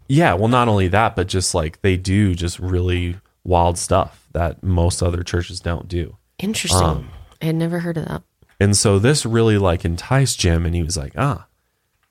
Yeah, 0.07 0.33
well, 0.35 0.47
not 0.47 0.67
only 0.67 0.87
that, 0.89 1.15
but 1.15 1.27
just 1.27 1.55
like 1.55 1.81
they 1.81 1.97
do 1.97 2.35
just 2.35 2.59
really 2.59 3.17
wild 3.43 3.77
stuff 3.77 4.27
that 4.33 4.61
most 4.63 5.01
other 5.01 5.23
churches 5.23 5.59
don't 5.59 5.87
do. 5.87 6.17
Interesting. 6.39 6.81
Um, 6.83 7.09
I 7.41 7.45
had 7.45 7.55
never 7.55 7.79
heard 7.79 7.97
of 7.97 8.05
that. 8.07 8.21
And 8.59 8.77
so 8.77 8.99
this 8.99 9.25
really 9.25 9.57
like 9.57 9.83
enticed 9.83 10.39
Jim, 10.39 10.65
and 10.65 10.75
he 10.75 10.83
was 10.83 10.95
like, 10.95 11.13
ah, 11.17 11.47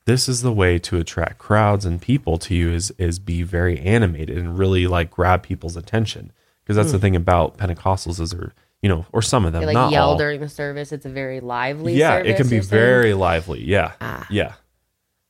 this 0.07 0.29
is 0.29 0.43
the 0.43 0.53
way 0.53 0.79
to 0.81 0.99
attract 0.99 1.39
crowds 1.39 1.85
and 1.87 2.01
people 2.03 2.37
to 2.39 2.55
you 2.55 2.71
is 2.71 2.93
is 2.99 3.19
be 3.19 3.43
very 3.43 3.79
animated 3.81 4.37
and 4.37 4.59
really 4.59 4.87
like 4.87 5.11
grab 5.11 5.43
people's 5.43 5.77
attention 5.77 6.31
because 6.63 6.77
that's 6.77 6.93
the 6.93 6.99
thing 6.99 7.17
about 7.17 7.57
Pentecostals 7.57 8.21
is 8.21 8.31
they're 8.33 8.53
you 8.83 8.89
know 8.91 9.07
or 9.13 9.23
some 9.23 9.47
of 9.47 9.53
them 9.55 9.63
Hmm. 9.63 9.69
They 9.69 9.75
like 9.75 9.83
not 9.85 9.93
yell 9.93 10.11
all. 10.11 10.19
during 10.19 10.41
the 10.41 10.49
service. 10.51 10.93
It's 10.93 11.07
a 11.07 11.09
very 11.09 11.41
lively. 11.41 11.95
yeah, 11.95 12.19
service, 12.19 12.31
it 12.33 12.37
can 12.37 12.49
be 12.51 12.59
very 12.61 13.15
lively. 13.15 13.65
Yeah, 13.65 13.93
Ah. 14.03 14.27
yeah. 14.29 14.53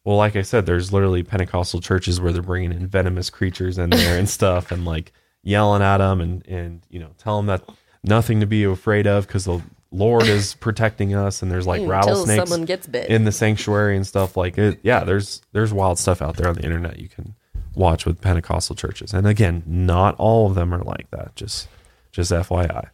Well, 0.05 0.17
like 0.17 0.37
I 0.37 0.43
said, 0.43 0.67
there's 0.67 0.93
literally 0.93 1.23
Pentecostal 1.23 1.81
churches 1.81 2.21
where 2.21 2.33
they're 2.33 2.43
bringing 2.43 2.73
in 2.73 2.87
venomous 2.87 3.31
creatures 3.31 3.79
in 3.79 3.91
there 3.91 4.19
and 4.19 4.29
stuff, 4.29 4.71
and 4.71 4.85
like 4.85 5.13
yelling 5.43 5.83
at 5.83 5.99
them 5.99 6.21
and 6.21 6.47
and 6.47 6.83
you 6.91 6.99
know 7.01 7.11
tell 7.19 7.37
them 7.39 7.47
that 7.47 7.63
nothing 8.03 8.41
to 8.41 8.47
be 8.47 8.65
afraid 8.65 9.07
of 9.07 9.27
because 9.27 9.45
the 9.45 9.61
Lord 9.91 10.25
is 10.25 10.55
protecting 10.61 11.15
us, 11.15 11.43
and 11.43 11.51
there's 11.51 11.67
like 11.67 11.81
Until 11.81 11.91
rattlesnakes 11.91 12.51
someone 12.51 12.67
gets 12.67 12.87
bit. 12.87 13.09
in 13.09 13.25
the 13.25 13.33
sanctuary 13.33 13.97
and 13.97 14.07
stuff 14.07 14.37
like 14.37 14.59
it. 14.59 14.79
Yeah, 14.83 15.05
there's 15.05 15.41
there's 15.53 15.73
wild 15.73 15.99
stuff 15.99 16.21
out 16.21 16.37
there 16.37 16.49
on 16.49 16.57
the 16.57 16.63
internet 16.63 16.99
you 16.99 17.09
can 17.09 17.35
watch 17.75 18.05
with 18.05 18.21
Pentecostal 18.21 18.77
churches, 18.77 19.15
and 19.15 19.27
again, 19.27 19.63
not 19.67 20.15
all 20.17 20.47
of 20.47 20.55
them 20.55 20.75
are 20.75 20.83
like 20.83 21.11
that. 21.13 21.35
Just 21.35 21.69
just 22.13 22.31
FYI, 22.31 22.89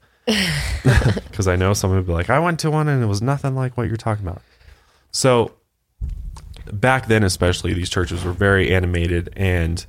because 1.25 1.49
I 1.49 1.57
know 1.57 1.75
someone 1.75 1.99
would 1.99 2.07
be 2.07 2.13
like, 2.13 2.31
I 2.31 2.39
went 2.39 2.61
to 2.61 2.71
one 2.71 2.89
and 2.89 3.03
it 3.03 3.07
was 3.07 3.21
nothing 3.21 3.55
like 3.55 3.77
what 3.77 3.89
you're 3.89 3.97
talking 3.97 4.27
about. 4.27 4.43
So 5.11 5.53
back 6.73 7.07
then, 7.07 7.23
especially, 7.23 7.73
these 7.73 7.91
churches 7.91 8.25
were 8.25 8.33
very 8.33 8.75
animated, 8.75 9.31
and 9.37 9.85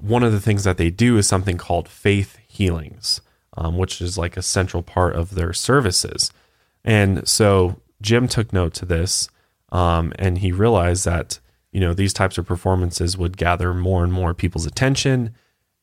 one 0.00 0.22
of 0.22 0.32
the 0.32 0.40
things 0.40 0.64
that 0.64 0.76
they 0.76 0.90
do 0.90 1.16
is 1.18 1.26
something 1.26 1.56
called 1.56 1.88
faith 1.88 2.38
healings, 2.46 3.20
um, 3.56 3.76
which 3.76 4.00
is 4.00 4.16
like 4.16 4.36
a 4.36 4.42
central 4.42 4.82
part 4.82 5.14
of 5.14 5.34
their 5.34 5.52
services. 5.52 6.32
And 6.84 7.26
so 7.28 7.80
Jim 8.00 8.28
took 8.28 8.52
note 8.52 8.74
to 8.74 8.84
this, 8.84 9.28
um, 9.70 10.12
and 10.18 10.38
he 10.38 10.52
realized 10.52 11.04
that 11.04 11.40
you 11.72 11.80
know 11.80 11.92
these 11.92 12.12
types 12.12 12.38
of 12.38 12.46
performances 12.46 13.18
would 13.18 13.36
gather 13.36 13.74
more 13.74 14.02
and 14.02 14.12
more 14.12 14.34
people's 14.34 14.66
attention, 14.66 15.34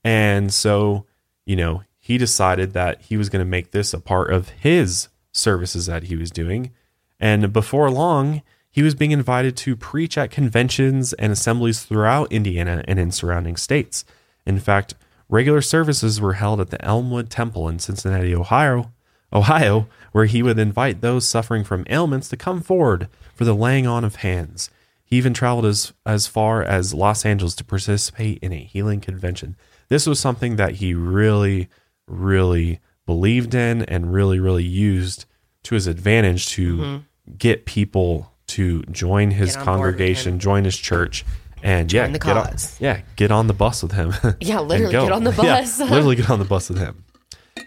and 0.03 0.53
so 0.53 1.05
you 1.45 1.55
know 1.55 1.83
he 1.99 2.17
decided 2.17 2.73
that 2.73 3.01
he 3.01 3.17
was 3.17 3.29
going 3.29 3.43
to 3.43 3.49
make 3.49 3.71
this 3.71 3.93
a 3.93 3.99
part 3.99 4.31
of 4.31 4.49
his 4.49 5.09
services 5.31 5.85
that 5.85 6.03
he 6.03 6.15
was 6.15 6.31
doing, 6.31 6.71
and 7.19 7.53
before 7.53 7.91
long. 7.91 8.41
He 8.75 8.83
was 8.83 8.93
being 8.93 9.11
invited 9.11 9.55
to 9.55 9.77
preach 9.77 10.17
at 10.17 10.31
conventions 10.31 11.13
and 11.13 11.31
assemblies 11.31 11.83
throughout 11.83 12.29
Indiana 12.29 12.83
and 12.89 12.99
in 12.99 13.09
surrounding 13.09 13.55
states. 13.55 14.03
In 14.45 14.59
fact, 14.59 14.95
regular 15.29 15.61
services 15.61 16.19
were 16.19 16.33
held 16.33 16.59
at 16.59 16.71
the 16.71 16.83
Elmwood 16.83 17.29
Temple 17.29 17.69
in 17.69 17.79
Cincinnati, 17.79 18.35
Ohio, 18.35 18.91
Ohio, 19.31 19.87
where 20.11 20.25
he 20.25 20.43
would 20.43 20.59
invite 20.59 20.99
those 20.99 21.25
suffering 21.25 21.63
from 21.63 21.85
ailments 21.89 22.27
to 22.27 22.35
come 22.35 22.61
forward 22.61 23.07
for 23.33 23.45
the 23.45 23.55
laying 23.55 23.87
on 23.87 24.03
of 24.03 24.15
hands. 24.15 24.69
He 25.05 25.15
even 25.15 25.33
traveled 25.33 25.65
as, 25.65 25.93
as 26.05 26.27
far 26.27 26.61
as 26.61 26.93
Los 26.93 27.25
Angeles 27.25 27.55
to 27.55 27.63
participate 27.63 28.39
in 28.39 28.51
a 28.51 28.57
healing 28.65 28.99
convention. 28.99 29.55
This 29.87 30.05
was 30.05 30.19
something 30.19 30.57
that 30.57 30.73
he 30.73 30.93
really, 30.93 31.69
really 32.07 32.81
believed 33.05 33.55
in 33.55 33.83
and 33.83 34.11
really, 34.11 34.41
really 34.41 34.65
used 34.65 35.23
to 35.63 35.75
his 35.75 35.87
advantage 35.87 36.47
to 36.47 36.75
mm-hmm. 36.75 37.35
get 37.37 37.65
people 37.65 38.33
to 38.55 38.81
join 38.83 39.31
his 39.31 39.51
Mm-hmm. 39.55 39.59
Get 39.59 39.67
on 39.69 39.77
board 39.77 39.85
with 39.87 39.95
congregation, 39.97 40.39
join 40.39 40.63
his 40.65 40.77
church, 40.77 41.25
and 41.63 41.91
yeah, 41.91 42.07
the 42.07 42.19
get 42.19 42.37
on, 42.37 42.55
yeah, 42.79 43.01
get 43.15 43.31
on 43.31 43.47
the 43.47 43.53
bus 43.53 43.81
with 43.83 43.91
him. 43.93 44.13
Yeah, 44.41 44.59
literally 44.59 44.91
get 44.91 45.11
on 45.11 45.23
the 45.23 45.31
bus. 45.43 45.79
Yeah, 45.79 45.85
literally 45.89 46.15
get 46.15 46.29
on 46.29 46.39
the 46.39 46.45
bus 46.45 46.69
with 46.69 46.77
him. 46.79 47.03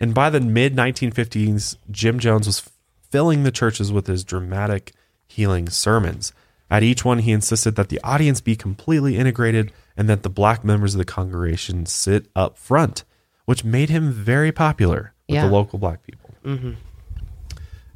And 0.01 0.15
by 0.15 0.31
the 0.31 0.41
mid 0.41 0.77
1950s, 0.77 1.77
Jim 1.91 2.19
Jones 2.19 2.47
was 2.47 2.69
filling 3.11 3.43
the 3.43 3.51
churches 3.51 3.91
with 3.93 4.07
his 4.07 4.23
dramatic 4.25 4.93
healing 5.27 5.69
sermons. 5.69 6.33
At 6.71 6.83
each 6.83 7.03
one, 7.05 7.21
he 7.21 7.33
insisted 7.33 7.77
that 7.77 7.89
the 7.89 7.99
audience 8.05 8.41
be 8.43 8.55
completely 8.55 9.17
integrated 9.17 9.73
and 9.97 10.09
that 10.09 10.23
the 10.23 10.29
black 10.31 10.63
members 10.63 10.95
of 10.95 10.99
the 10.99 11.05
congregation 11.07 11.87
sit 11.87 12.27
up 12.37 12.59
front, 12.59 13.05
which 13.47 13.65
made 13.65 13.89
him 13.89 14.13
very 14.13 14.53
popular 14.53 15.15
with 15.27 15.35
Yeah. 15.37 15.47
the 15.47 15.53
local 15.53 15.79
black 15.79 16.03
people. 16.03 16.35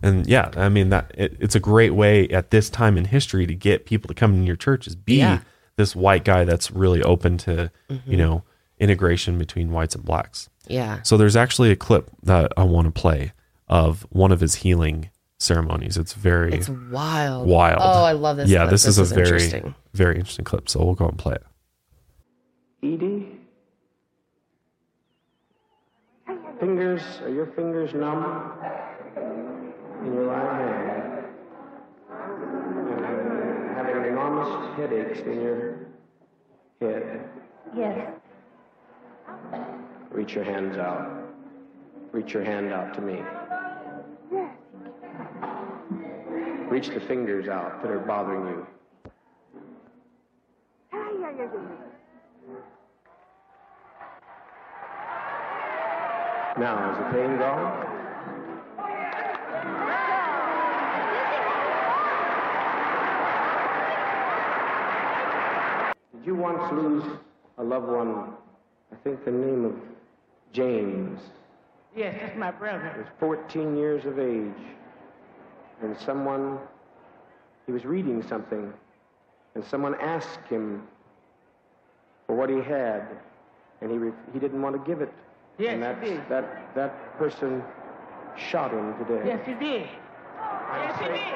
And 0.02 0.26
yeah, 0.26 0.50
I 0.56 0.68
mean 0.68 0.88
that 0.90 1.12
it, 1.16 1.36
it's 1.38 1.54
a 1.54 1.60
great 1.60 1.94
way 1.94 2.28
at 2.28 2.50
this 2.50 2.68
time 2.68 2.98
in 2.98 3.04
history 3.06 3.46
to 3.46 3.54
get 3.54 3.86
people 3.86 4.08
to 4.08 4.14
come 4.14 4.34
in 4.34 4.44
your 4.44 4.56
church 4.56 4.86
is 4.86 4.96
be 4.96 5.18
Yeah. 5.18 5.40
this 5.76 5.94
white 5.94 6.24
guy 6.24 6.44
that's 6.44 6.70
really 6.70 7.02
open 7.02 7.38
to 7.38 7.70
you 7.88 7.96
mm-hmm. 7.96 8.16
know 8.16 8.44
integration 8.78 9.38
between 9.38 9.70
whites 9.70 9.94
and 9.94 10.04
blacks. 10.04 10.50
Yeah. 10.66 11.02
So 11.02 11.16
there's 11.16 11.36
actually 11.36 11.70
a 11.70 11.76
clip 11.76 12.10
that 12.24 12.52
I 12.56 12.64
want 12.64 12.86
to 12.86 13.00
play 13.00 13.32
of 13.68 14.06
one 14.10 14.32
of 14.32 14.40
his 14.40 14.56
healing 14.56 15.10
ceremonies. 15.38 15.96
It's 15.96 16.14
very 16.14 16.52
It's 16.52 16.68
wild. 16.68 17.48
wild. 17.48 17.78
Oh, 17.80 18.04
I 18.04 18.12
love 18.12 18.36
this. 18.36 18.48
Yeah, 18.48 18.60
clip. 18.60 18.70
this, 18.70 18.86
is 18.86 18.98
a 18.98 19.04
very 19.04 19.26
interesting. 19.26 19.74
very 19.94 20.16
interesting 20.16 20.44
clip. 20.44 20.68
So 20.68 20.84
we'll 20.84 20.94
go 20.94 21.08
and 21.08 21.18
play 21.18 21.34
it. 21.34 21.44
Edie? 22.82 23.38
Fingers, 26.60 27.02
are 27.22 27.28
your 27.28 27.46
fingers 27.46 27.92
numb? 27.94 28.52
In 30.04 30.14
your 30.14 30.26
right 30.26 30.58
hand? 30.58 31.24
And 32.90 33.76
having 33.76 34.04
enormous 34.10 34.76
headaches 34.76 35.20
in 35.20 35.40
your 35.40 35.86
head? 36.80 37.28
Yes. 37.76 38.10
Reach 40.10 40.34
your 40.34 40.42
hands 40.42 40.76
out. 40.76 41.08
Reach 42.10 42.34
your 42.34 42.42
hand 42.42 42.72
out 42.72 42.94
to 42.94 43.00
me. 43.00 43.22
Yes. 44.32 44.50
Reach 46.68 46.88
the 46.88 47.00
fingers 47.00 47.48
out 47.48 47.80
that 47.82 47.90
are 47.92 48.00
bothering 48.00 48.46
you. 48.46 48.66
Now, 56.58 56.90
is 56.92 56.98
the 56.98 57.04
pain 57.18 57.38
gone? 57.38 57.91
Did 66.22 66.28
you 66.28 66.35
once 66.37 66.72
lose 66.72 67.02
a 67.58 67.64
loved 67.64 67.88
one? 67.88 68.32
I 68.92 68.96
think 69.02 69.24
the 69.24 69.32
name 69.32 69.64
of 69.64 69.74
James. 70.52 71.18
Yes, 71.96 72.14
that's 72.20 72.38
my 72.38 72.52
brother. 72.52 72.92
He 72.94 73.00
was 73.00 73.08
14 73.18 73.76
years 73.76 74.04
of 74.06 74.20
age. 74.20 74.54
And 75.82 75.98
someone, 75.98 76.61
he 77.66 77.72
was 77.72 77.85
reading 77.85 78.22
something, 78.28 78.72
and 79.56 79.64
someone 79.64 79.96
asked 80.00 80.46
him 80.48 80.85
for 82.28 82.37
what 82.37 82.48
he 82.48 82.58
had, 82.61 83.02
and 83.80 83.90
he, 83.90 84.11
he 84.32 84.38
didn't 84.38 84.62
want 84.62 84.76
to 84.80 84.88
give 84.88 85.00
it. 85.00 85.12
Yes, 85.58 85.74
and 85.82 86.04
he 86.04 86.11
did. 86.11 86.28
that, 86.28 86.72
that 86.76 87.18
person 87.18 87.64
shot 88.37 88.70
him 88.70 88.94
today. 89.04 89.22
Yes, 89.26 89.44
he 89.44 89.54
did. 89.54 89.88
I'm 90.38 90.88
Yes, 90.88 90.98
he 91.00 91.04
saying, 91.04 91.14
did. 91.14 91.35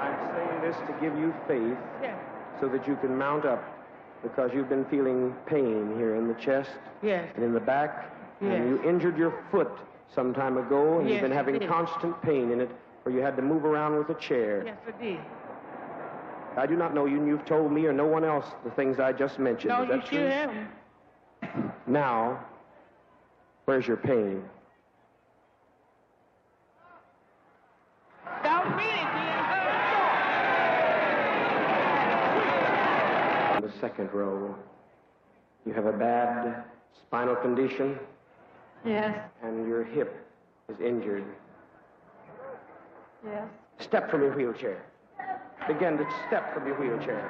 I'm 0.00 0.34
saying 0.34 0.60
this 0.62 0.76
to 0.88 0.96
give 1.02 1.18
you 1.18 1.34
faith 1.46 1.76
Yes. 2.00 2.16
so 2.62 2.68
that 2.70 2.88
you 2.88 2.96
can 2.96 3.18
mount 3.18 3.44
up 3.44 3.62
because 4.22 4.50
you've 4.54 4.68
been 4.68 4.84
feeling 4.86 5.34
pain 5.46 5.94
here 5.96 6.14
in 6.16 6.28
the 6.28 6.34
chest 6.34 6.70
Yes. 7.02 7.28
and 7.34 7.44
in 7.44 7.52
the 7.52 7.60
back. 7.60 8.10
Yes. 8.40 8.52
And 8.54 8.68
you 8.70 8.82
injured 8.88 9.16
your 9.18 9.34
foot 9.50 9.70
some 10.14 10.32
time 10.34 10.58
ago, 10.58 10.98
and 10.98 11.08
Yes, 11.08 11.14
you've 11.14 11.22
been 11.22 11.36
having 11.36 11.58
constant 11.68 12.20
pain 12.22 12.50
in 12.52 12.60
it 12.60 12.70
where 13.02 13.14
you 13.14 13.20
had 13.20 13.36
to 13.36 13.42
move 13.42 13.64
around 13.64 13.96
with 13.96 14.08
a 14.10 14.20
chair. 14.20 14.62
Yes, 14.64 14.76
I 14.86 15.02
did. 15.02 15.18
I 16.56 16.66
do 16.66 16.76
not 16.76 16.94
know 16.94 17.06
you, 17.06 17.16
and 17.16 17.26
you've 17.26 17.44
told 17.46 17.72
me 17.72 17.86
or 17.86 17.92
no 17.92 18.06
one 18.06 18.24
else 18.24 18.44
the 18.64 18.70
things 18.72 19.00
I 19.00 19.12
just 19.12 19.38
mentioned. 19.38 19.70
No, 19.70 19.82
Is 19.84 19.88
you 19.88 19.96
that 19.96 20.06
sure 20.08 20.28
haven't. 20.30 20.68
Now, 21.86 22.44
where's 23.64 23.86
your 23.86 23.96
pain? 23.96 24.44
Don't 28.44 28.76
mean 28.76 28.86
it, 28.86 29.12
dear. 29.14 29.38
In 33.56 33.62
the 33.62 33.71
second 33.82 34.08
row, 34.14 34.54
you 35.66 35.72
have 35.72 35.86
a 35.86 35.92
bad 35.92 36.62
spinal 37.00 37.34
condition, 37.34 37.98
Yes. 38.84 39.18
and 39.42 39.66
your 39.66 39.82
hip 39.82 40.24
is 40.68 40.80
injured. 40.80 41.24
Yes. 43.26 43.42
Step 43.80 44.08
from 44.08 44.22
your 44.22 44.32
wheelchair. 44.36 44.80
Begin 45.66 45.98
to 45.98 46.06
step 46.28 46.54
from 46.54 46.64
your 46.66 46.76
wheelchair. 46.78 47.22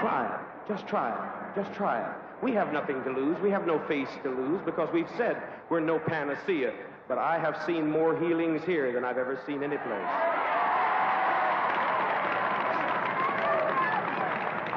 Try 0.00 0.24
it. 0.26 0.40
Just 0.72 0.86
try 0.86 1.10
it. 1.12 1.54
Just 1.62 1.72
try 1.74 2.00
it. 2.00 2.06
We 2.42 2.52
have 2.52 2.72
nothing 2.72 3.02
to 3.04 3.10
lose. 3.10 3.38
We 3.40 3.50
have 3.50 3.66
no 3.66 3.78
face 3.86 4.08
to 4.22 4.30
lose 4.30 4.60
because 4.64 4.88
we've 4.92 5.08
said 5.18 5.36
we're 5.68 5.80
no 5.80 5.98
panacea. 5.98 6.72
But 7.08 7.18
I 7.18 7.38
have 7.38 7.62
seen 7.66 7.90
more 7.90 8.18
healings 8.18 8.62
here 8.64 8.90
than 8.92 9.04
I've 9.04 9.18
ever 9.18 9.38
seen 9.46 9.62
any 9.62 9.76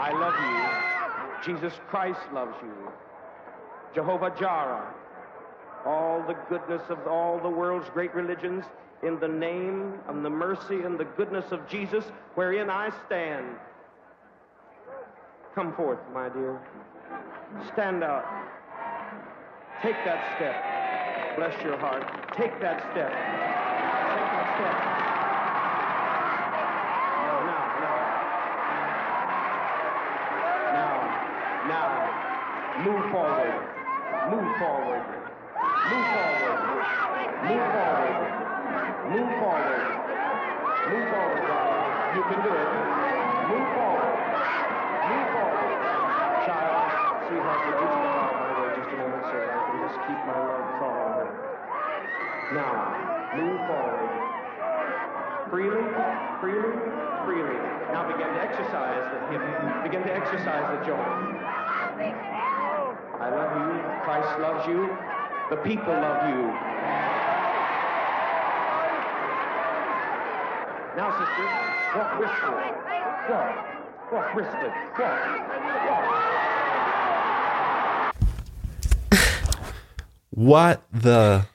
I 0.09 0.19
love 0.19 1.45
you. 1.45 1.53
Jesus 1.53 1.79
Christ 1.89 2.19
loves 2.33 2.55
you. 2.61 2.91
Jehovah 3.93 4.33
Jireh 4.37 4.93
all 5.85 6.23
the 6.27 6.35
goodness 6.49 6.81
of 6.89 7.07
all 7.07 7.39
the 7.39 7.49
world's 7.49 7.89
great 7.89 8.13
religions 8.13 8.65
in 9.03 9.19
the 9.19 9.27
name 9.27 9.93
and 10.07 10.25
the 10.25 10.29
mercy 10.29 10.81
and 10.83 10.99
the 10.99 11.05
goodness 11.05 11.45
of 11.51 11.67
Jesus 11.67 12.03
wherein 12.35 12.69
I 12.69 12.91
stand. 13.05 13.45
Come 15.55 15.73
forth, 15.73 15.99
my 16.13 16.29
dear. 16.29 16.59
Stand 17.73 18.03
out. 18.03 18.25
Take 19.81 19.95
that 20.05 20.35
step. 20.35 21.37
Bless 21.37 21.63
your 21.63 21.77
heart. 21.77 22.03
Take 22.35 22.59
that 22.59 22.81
step. 22.91 23.09
Take 23.09 24.29
that 24.35 24.99
step. 24.99 25.08
Move 34.29 34.45
forward. 34.61 35.01
Move 35.89 36.05
forward. 36.13 36.53
Move 37.49 37.65
forward. 37.73 38.29
Move 39.09 39.31
forward. 39.41 39.89
Move 40.85 41.05
forward. 41.09 41.49
You 42.13 42.21
can 42.29 42.39
do 42.45 42.51
it. 42.53 42.69
Move 43.49 43.67
forward. 43.73 44.13
Move 45.09 45.27
forward. 45.33 45.81
Child, 46.45 47.25
sweetheart, 47.25 47.57
would 47.65 47.81
you 47.81 47.89
step 47.89 48.21
out 48.21 48.37
my 48.37 48.53
way 48.53 48.69
just 48.77 48.93
a 48.93 48.97
moment 49.01 49.25
so 49.25 49.33
that 49.33 49.49
I 49.49 49.65
can 49.65 49.77
just 49.81 49.97
keep 50.05 50.19
my 50.29 50.37
love 50.37 50.77
thought? 50.77 51.25
Now, 52.53 53.33
move 53.33 53.57
forward. 53.65 54.13
Freely, 55.49 55.89
freely, 56.37 56.77
freely. 57.25 57.57
Now 57.89 58.05
begin 58.05 58.29
to 58.29 58.41
exercise 58.45 59.09
the 59.09 59.19
hip. 59.33 59.41
Begin 59.81 60.05
to 60.05 60.13
exercise 60.13 60.69
the 60.77 60.85
joint. 60.85 61.48
I 64.09 64.17
love 64.17 64.25
you. 64.27 64.29
Christ 64.29 64.39
loves 64.39 64.67
you. 64.67 64.97
The 65.49 65.57
people 65.57 65.93
love 65.93 66.29
you. 66.29 66.41
Now, 70.97 71.11
sisters, 71.17 71.53
walk 71.95 72.17
briskly. 72.17 72.59
Walk. 73.29 73.53
Walk 74.11 74.33
briskly. 74.33 74.69
Walk. 74.99 75.19
Walk. 75.87 76.05
What 80.31 80.83
the? 80.93 81.45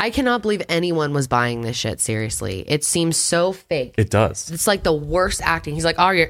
I 0.00 0.10
cannot 0.10 0.42
believe 0.42 0.62
anyone 0.68 1.12
was 1.12 1.26
buying 1.26 1.62
this 1.62 1.76
shit 1.76 2.00
seriously. 2.00 2.64
It 2.68 2.84
seems 2.84 3.16
so 3.16 3.52
fake. 3.52 3.94
It 3.98 4.10
does. 4.10 4.50
it's 4.50 4.66
like 4.66 4.84
the 4.84 4.92
worst 4.92 5.40
acting. 5.42 5.74
He's 5.74 5.84
like, 5.84 5.96
oh, 5.98 6.04
"Are 6.04 6.14
you 6.14 6.26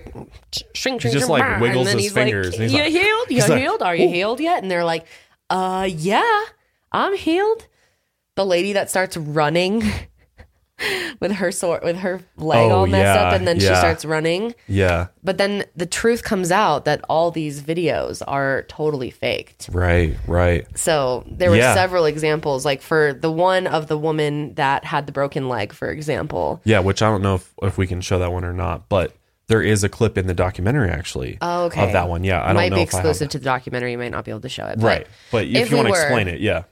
shrink, 0.75 0.75
shrink, 0.75 1.03
just, 1.03 1.13
shrink, 1.15 1.29
like, 1.29 1.43
bah," 1.43 1.59
wiggles 1.61 1.81
and 1.81 1.87
then 1.89 1.97
his 1.97 2.05
he's 2.07 2.13
fingers, 2.13 2.47
Like, 2.47 2.55
and 2.55 2.63
he's 2.63 2.73
you 2.73 2.79
like- 2.79 2.93
healed? 2.93 3.31
You 3.31 3.37
he's 3.37 3.49
like, 3.49 3.61
healed? 3.61 3.83
Are 3.83 3.95
you 3.95 4.09
healed 4.09 4.41
yet? 4.41 4.63
And 4.63 4.71
they're 4.71 4.85
like, 4.85 5.07
"Uh, 5.51 5.89
yeah, 5.91 6.43
I'm 6.93 7.17
healed." 7.17 7.67
The 8.35 8.47
lady 8.47 8.73
that 8.75 8.89
starts 8.89 9.17
running 9.17 9.83
with 11.21 11.33
her 11.33 11.51
sword, 11.51 11.83
with 11.83 11.97
her 11.97 12.21
leg 12.37 12.71
Oh, 12.71 12.77
all 12.77 12.87
messed 12.87 13.19
yeah, 13.19 13.27
up, 13.27 13.35
and 13.35 13.49
then 13.49 13.59
she 13.59 13.67
starts 13.67 14.05
running. 14.05 14.55
Yeah. 14.69 15.09
But 15.25 15.39
then 15.39 15.65
the 15.75 15.87
truth 15.87 16.23
comes 16.23 16.53
out 16.53 16.85
that 16.85 17.01
all 17.09 17.33
these 17.33 17.61
videos 17.61 18.23
are 18.29 18.63
totally 18.69 19.11
faked. 19.11 19.71
Right. 19.73 20.17
Right. 20.29 20.67
So 20.79 21.25
there 21.29 21.51
were 21.51 21.57
Yeah. 21.57 21.75
several 21.75 22.05
examples, 22.05 22.65
like 22.65 22.81
for 22.81 23.13
the 23.13 23.33
one 23.33 23.67
of 23.67 23.89
the 23.89 23.99
woman 23.99 24.55
that 24.55 24.85
had 24.85 25.07
the 25.07 25.13
broken 25.13 25.49
leg, 25.49 25.73
for 25.73 25.91
example. 25.91 26.61
Yeah. 26.63 26.79
Which 26.79 27.03
I 27.03 27.11
don't 27.11 27.23
know 27.23 27.35
if, 27.35 27.53
if 27.63 27.77
we 27.77 27.89
can 27.89 28.01
show 28.01 28.21
that 28.21 28.31
one 28.33 28.45
or 28.45 28.53
not, 28.53 28.89
but 28.89 29.13
there 29.49 29.63
is 29.63 29.83
a 29.83 29.89
clip 29.89 30.17
in 30.17 30.27
the 30.27 30.35
documentary 30.35 30.91
actually. 30.91 31.39
Oh, 31.41 31.65
okay. 31.65 31.85
Of 31.85 31.93
that 31.93 32.09
one. 32.09 32.23
Yeah. 32.25 32.43
I 32.43 32.49
don't 32.49 32.57
might 32.57 32.69
know 32.71 32.77
be 32.77 32.83
if 32.83 32.95
I 32.95 32.99
have 32.99 33.07
exclusive 33.07 33.31
to 33.31 33.39
the 33.39 33.45
documentary. 33.45 33.93
You 33.93 33.99
might 33.99 34.11
not 34.13 34.25
be 34.25 34.31
able 34.31 34.43
to 34.43 34.49
show 34.49 34.67
it. 34.67 34.79
But 34.79 34.87
Right. 34.87 35.07
But 35.33 35.47
if, 35.47 35.57
if 35.57 35.71
you 35.71 35.77
we 35.79 35.83
want 35.85 35.95
to 35.95 36.01
explain 36.01 36.29
it, 36.29 36.41
yeah. 36.41 36.65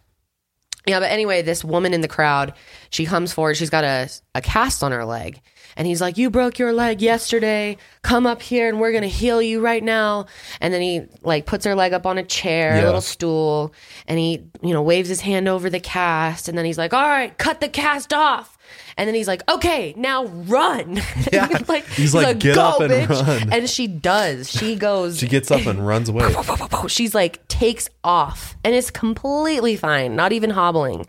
Yeah, 0.87 1.01
but 1.01 1.11
anyway, 1.11 1.43
this 1.43 1.65
woman 1.65 1.93
in 1.93 2.01
the 2.01 2.07
crowd, 2.09 2.55
she 2.91 3.07
comes 3.07 3.33
forward. 3.33 3.57
She's 3.57 3.71
got 3.71 3.83
a, 3.83 4.09
a 4.37 4.41
cast 4.41 4.85
on 4.85 4.93
her 4.93 5.05
leg. 5.05 5.41
And 5.77 5.87
he's 5.87 6.01
like, 6.01 6.17
You 6.17 6.31
broke 6.31 6.59
your 6.61 6.73
leg 6.73 7.03
yesterday. 7.03 7.77
Come 8.03 8.25
up 8.27 8.41
here 8.41 8.69
and 8.69 8.79
we're 8.81 8.93
going 8.93 9.03
to 9.03 9.09
heal 9.09 9.43
you 9.43 9.61
right 9.61 9.83
now. 9.83 10.27
And 10.61 10.73
then 10.73 10.81
he 10.81 11.03
like 11.23 11.45
puts 11.45 11.65
her 11.67 11.75
leg 11.75 11.93
up 11.93 12.07
on 12.07 12.19
a 12.19 12.23
chair, 12.23 12.77
Yeah. 12.77 12.85
a 12.85 12.87
little 12.87 13.01
stool, 13.01 13.75
and 14.07 14.19
he, 14.19 14.45
you 14.63 14.73
know, 14.73 14.83
waves 14.83 15.09
his 15.09 15.21
hand 15.21 15.49
over 15.49 15.69
the 15.69 15.81
cast. 15.81 16.49
And 16.49 16.57
then 16.57 16.65
he's 16.65 16.79
like, 16.79 16.95
All 16.95 17.03
right, 17.07 17.37
cut 17.37 17.61
the 17.61 17.69
cast 17.69 18.13
off. 18.13 18.56
And 18.97 19.07
then 19.07 19.15
he's 19.15 19.29
like, 19.29 19.43
okay, 19.51 19.93
now 19.97 20.25
run. 20.27 21.01
Yeah. 21.33 21.49
He's 21.97 22.15
like, 22.15 22.39
"Get 22.39 22.57
up 22.57 22.81
and 22.81 23.11
run." 23.11 23.53
And 23.53 23.69
she 23.69 23.87
does. 23.87 24.49
She 24.51 24.77
goes, 24.77 25.19
She 25.19 25.27
gets 25.29 25.51
up 25.51 25.67
and 25.67 25.87
runs 25.87 26.09
away. 26.09 26.33
she's 26.89 27.15
like 27.15 27.47
takes 27.49 27.89
off 28.05 28.57
and 28.65 28.75
is 28.75 28.91
completely 28.91 29.77
fine, 29.77 30.17
not 30.17 30.33
even 30.33 30.51
hobbling. 30.51 31.07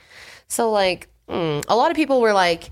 So 0.47 0.71
like 0.71 1.07
mm, 1.29 1.63
a 1.67 1.75
lot 1.75 1.91
of 1.91 1.95
people 1.95 2.19
were 2.19 2.33
like 2.33 2.71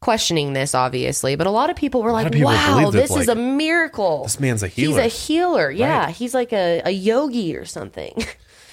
questioning 0.00 0.52
this 0.52 0.74
obviously, 0.74 1.36
but 1.36 1.46
a 1.46 1.50
lot 1.50 1.70
of 1.70 1.76
people 1.76 2.02
were 2.02 2.12
like, 2.12 2.32
people 2.32 2.46
"Wow, 2.52 2.90
this 2.90 3.14
is 3.14 3.28
a 3.28 3.34
miracle. 3.34 4.22
This 4.24 4.40
man's 4.40 4.62
a 4.62 4.68
healer 4.68 5.02
He's 5.02 5.12
a 5.12 5.16
healer. 5.16 5.70
Yeah, 5.70 6.06
Right. 6.06 6.14
he's 6.14 6.34
like 6.34 6.52
a, 6.52 6.82
a 6.84 6.90
yogi 6.90 7.56
or 7.56 7.64
something. 7.64 8.24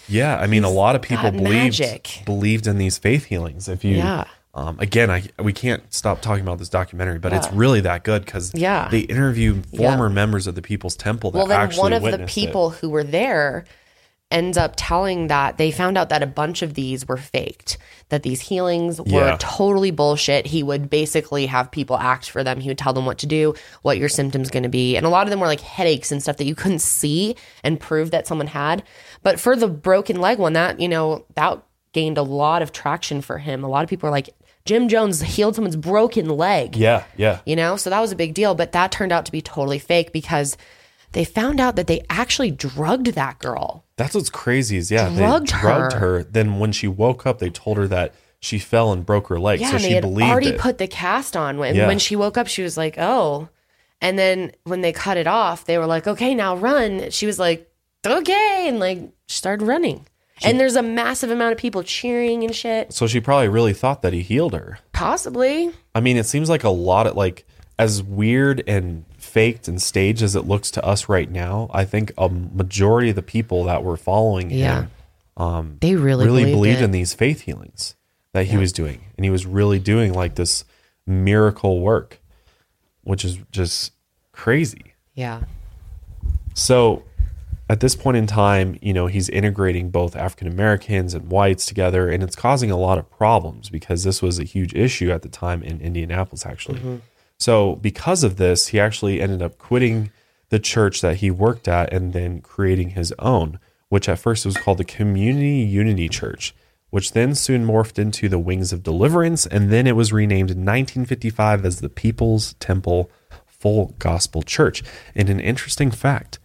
Yeah, 0.08 0.38
I 0.38 0.45
mean, 0.45 0.64
a 0.64 0.70
lot 0.70 0.95
of 0.95 1.01
people 1.01 1.32
believed 1.32 1.80
magic. 1.80 2.22
believed 2.26 2.68
in 2.68 2.78
these 2.78 2.99
faith 2.99 3.26
healings. 3.26 3.68
If 3.68 3.84
you, 3.84 3.97
Yeah. 3.97 4.26
Um, 4.56 4.80
again, 4.80 5.12
I 5.12 5.24
we 5.38 5.53
can't 5.53 5.84
stop 5.93 6.22
talking 6.22 6.41
about 6.43 6.60
this 6.60 6.70
documentary, 6.70 7.20
but 7.20 7.34
it's 7.34 7.51
really 7.51 7.82
that 7.82 8.03
good 8.03 8.24
because 8.26 8.51
Yeah. 8.56 8.88
they 8.89 9.01
interview 9.01 9.62
Yeah. 9.72 9.89
former 9.89 10.10
members 10.10 10.47
of 10.47 10.56
the 10.56 10.62
People's 10.62 10.95
Temple 10.95 11.32
that 11.32 11.38
well, 11.38 11.47
then 11.47 11.72
one 11.78 11.91
of 11.93 12.01
the 12.01 12.12
witnessed 12.12 12.38
it. 12.38 12.41
people 12.47 12.70
who 12.72 12.89
were 12.89 13.03
there 13.03 13.66
ends 14.32 14.58
up 14.58 14.74
telling 14.76 15.28
that 15.28 15.58
they 15.58 15.70
found 15.72 15.97
out 15.97 16.10
that 16.10 16.24
a 16.24 16.28
bunch 16.28 16.62
of 16.64 16.74
these 16.74 17.08
were 17.08 17.16
faked, 17.18 17.78
that 18.10 18.24
these 18.24 18.41
healings 18.41 18.99
were 18.99 19.28
Yeah. 19.28 19.38
totally 19.39 19.91
bullshit. 19.91 20.47
He 20.47 20.64
would 20.64 20.89
basically 20.89 21.45
have 21.45 21.70
people 21.70 21.95
act 21.97 22.30
for 22.32 22.43
them. 22.43 22.60
He 22.60 22.68
would 22.70 22.78
tell 22.78 22.91
them 22.91 23.06
what 23.06 23.20
to 23.20 23.28
do, 23.28 23.53
what 23.84 23.97
your 23.99 24.10
symptoms 24.10 24.49
going 24.49 24.64
to 24.64 24.70
be. 24.70 24.95
And 24.97 25.06
a 25.06 25.10
lot 25.10 25.28
of 25.28 25.30
them 25.30 25.39
were 25.41 25.45
like 25.47 25.62
headaches 25.62 26.12
and 26.12 26.24
stuff 26.24 26.38
that 26.38 26.45
you 26.45 26.56
couldn't 26.56 26.80
see 26.82 27.36
and 27.64 27.80
prove 27.80 28.10
that 28.12 28.26
someone 28.26 28.47
had. 28.47 28.84
But 29.22 29.39
for 29.39 29.56
the 29.56 29.68
broken 29.68 30.20
leg 30.20 30.39
one, 30.39 30.53
that, 30.53 30.80
you 30.80 30.88
know, 30.88 31.26
that 31.36 31.60
gained 31.93 32.18
a 32.18 32.24
lot 32.24 32.62
of 32.64 32.72
traction 32.72 33.22
for 33.22 33.38
him. 33.38 33.64
A 33.64 33.68
lot 33.70 33.84
of 33.84 33.89
people 33.89 34.08
were 34.08 34.12
like, 34.12 34.30
Jim 34.66 34.88
Jones 34.88 35.22
healed 35.22 35.55
someone's 35.55 35.76
broken 35.76 36.28
leg 36.28 36.76
Yeah, 36.76 37.03
yeah. 37.18 37.39
you 37.45 37.55
know 37.55 37.76
so 37.78 37.89
that 37.89 37.99
was 38.01 38.11
a 38.11 38.16
big 38.16 38.34
deal 38.34 38.55
but 38.55 38.72
that 38.74 38.91
turned 38.91 39.11
out 39.11 39.26
to 39.28 39.32
be 39.32 39.41
totally 39.41 39.80
fake 39.80 40.11
because 40.11 40.57
they 41.11 41.24
found 41.24 41.59
out 41.59 41.76
that 41.78 41.88
they 41.88 42.03
actually 42.09 42.51
drugged 42.51 43.07
that 43.07 43.39
girl 43.39 43.86
That's 43.95 44.16
what's 44.16 44.30
crazy 44.30 44.78
is 44.78 44.91
yeah, 44.91 45.09
Drugged 45.16 45.47
they 45.47 45.59
drugged 45.59 45.93
her. 45.93 45.99
her. 45.99 46.24
Then 46.24 46.59
when 46.59 46.72
she 46.72 46.88
woke 46.88 47.26
up, 47.26 47.39
they 47.39 47.49
told 47.49 47.78
her 47.78 47.88
that 47.88 48.13
she 48.41 48.59
fell 48.59 48.91
and 48.91 49.05
broke 49.05 49.28
her 49.30 49.39
leg, 49.39 49.59
yeah 49.61 49.72
so 49.72 49.78
she 49.78 49.88
they 49.88 49.93
had 49.93 50.01
believed 50.01 50.30
already 50.30 50.49
it. 50.49 50.59
put 50.59 50.78
the 50.78 50.88
cast 50.88 51.38
on 51.38 51.57
when, 51.57 51.76
Yeah. 51.76 51.88
when 51.88 51.99
she 51.99 52.16
woke 52.16 52.38
up 52.38 52.47
she 52.47 52.61
was 52.63 52.76
like 52.78 52.95
oh 52.97 53.49
and 54.01 54.20
then 54.20 54.51
when 54.66 54.82
they 54.82 54.91
cut 54.91 55.18
it 55.18 55.26
off 55.28 55.66
they 55.66 55.78
were 55.78 55.86
like 55.88 56.05
okay 56.07 56.36
now 56.36 56.55
run 56.55 57.09
she 57.11 57.26
was 57.26 57.39
like 57.39 57.72
okay 58.05 58.66
and 58.68 58.80
like 58.80 58.99
started 59.28 59.66
running 59.66 60.05
and 60.44 60.60
there's 60.60 60.76
a 60.76 60.82
massive 60.84 61.32
amount 61.32 61.52
of 61.54 61.58
people 61.58 61.82
cheering 61.84 62.44
and 62.44 62.54
shit 62.56 62.92
so 62.94 63.08
she 63.08 63.20
probably 63.20 63.48
really 63.48 63.74
thought 63.74 64.02
that 64.02 64.14
he 64.14 64.22
healed 64.22 64.54
her. 64.54 64.80
possibly 64.92 65.72
I 65.94 66.02
mean, 66.02 66.18
it 66.18 66.26
seems 66.26 66.50
like 66.50 66.64
a 66.66 66.70
lot 66.70 67.08
of 67.08 67.16
like 67.16 67.46
as 67.80 68.02
weird 68.04 68.64
and 68.68 69.06
faked 69.18 69.68
and 69.68 69.82
staged 69.82 70.22
as 70.22 70.36
it 70.36 70.46
looks 70.46 70.72
to 70.72 70.84
us 70.86 71.08
right 71.10 71.30
now. 71.30 71.70
I 71.74 71.84
think 71.86 72.12
a 72.18 72.30
majority 72.30 73.10
of 73.10 73.16
the 73.16 73.22
people 73.22 73.64
that 73.66 73.84
were 73.84 73.98
following 73.98 74.50
Yeah. 74.52 74.82
him 74.84 74.92
um, 75.38 75.78
they 75.82 75.96
really, 75.96 76.26
really 76.26 76.44
believed, 76.44 76.56
believed 76.56 76.82
in 76.82 76.92
these 76.92 77.14
faith 77.14 77.42
healings 77.42 77.96
that 78.32 78.46
he 78.48 78.56
was 78.58 78.72
doing, 78.72 79.02
and 79.18 79.26
he 79.26 79.30
was 79.30 79.46
really 79.46 79.80
doing 79.80 80.14
like 80.14 80.36
this 80.36 80.64
miracle 81.06 81.82
work, 81.82 82.20
which 83.04 83.24
is 83.26 83.38
just 83.52 83.92
crazy. 84.32 84.94
yeah 85.14 85.42
So 86.54 87.04
at 87.68 87.80
this 87.80 87.95
point 87.95 88.18
in 88.18 88.28
time, 88.28 88.78
you 88.82 88.93
know, 88.93 89.07
he's 89.07 89.28
integrating 89.30 89.89
both 89.89 90.16
African 90.16 90.47
Americans 90.47 91.13
and 91.13 91.30
whites 91.30 91.66
together, 91.66 92.09
and 92.09 92.22
it's 92.22 92.36
causing 92.36 92.70
a 92.70 92.78
lot 92.78 92.97
of 92.97 93.09
problems 93.09 93.70
because 93.70 94.03
this 94.03 94.22
was 94.22 94.38
a 94.38 94.43
huge 94.43 94.74
issue 94.76 95.11
at 95.11 95.24
the 95.24 95.30
time 95.30 95.63
in 95.63 95.82
Indianapolis, 95.82 96.45
actually. 96.45 96.80
Mm-hmm. 96.80 96.97
So, 97.38 97.76
because 97.78 98.24
of 98.24 98.38
this, 98.38 98.68
he 98.68 98.80
actually 98.80 99.20
ended 99.20 99.41
up 99.41 99.57
quitting 99.57 100.11
the 100.49 100.59
church 100.59 101.01
that 101.01 101.18
he 101.18 101.32
worked 101.32 101.68
at 101.68 101.91
and 101.91 102.13
then 102.13 102.39
creating 102.41 102.91
his 102.91 103.13
own, 103.18 103.59
which 103.89 104.07
at 104.07 104.20
first 104.20 104.45
was 104.45 104.57
called 104.57 104.78
the 104.78 104.86
Community 104.86 105.57
Unity 105.57 106.07
Church, 106.07 106.55
which 106.91 107.13
then 107.13 107.34
soon 107.34 107.66
morphed 107.66 107.97
into 107.97 108.30
the 108.30 108.39
Wings 108.39 108.72
of 108.72 108.84
Deliverance, 108.84 109.47
and 109.47 109.72
then 109.72 109.88
it 109.88 109.95
was 109.95 110.13
renamed 110.13 110.51
in 110.51 110.59
1955 110.59 111.66
as 111.66 111.82
the 111.82 111.89
People's 111.89 112.53
Temple 112.53 113.09
Full 113.47 113.95
Gospel 113.97 114.43
Church. 114.43 114.84
And 115.16 115.30
an 115.32 115.39
interesting 115.39 115.89
fact 115.89 116.38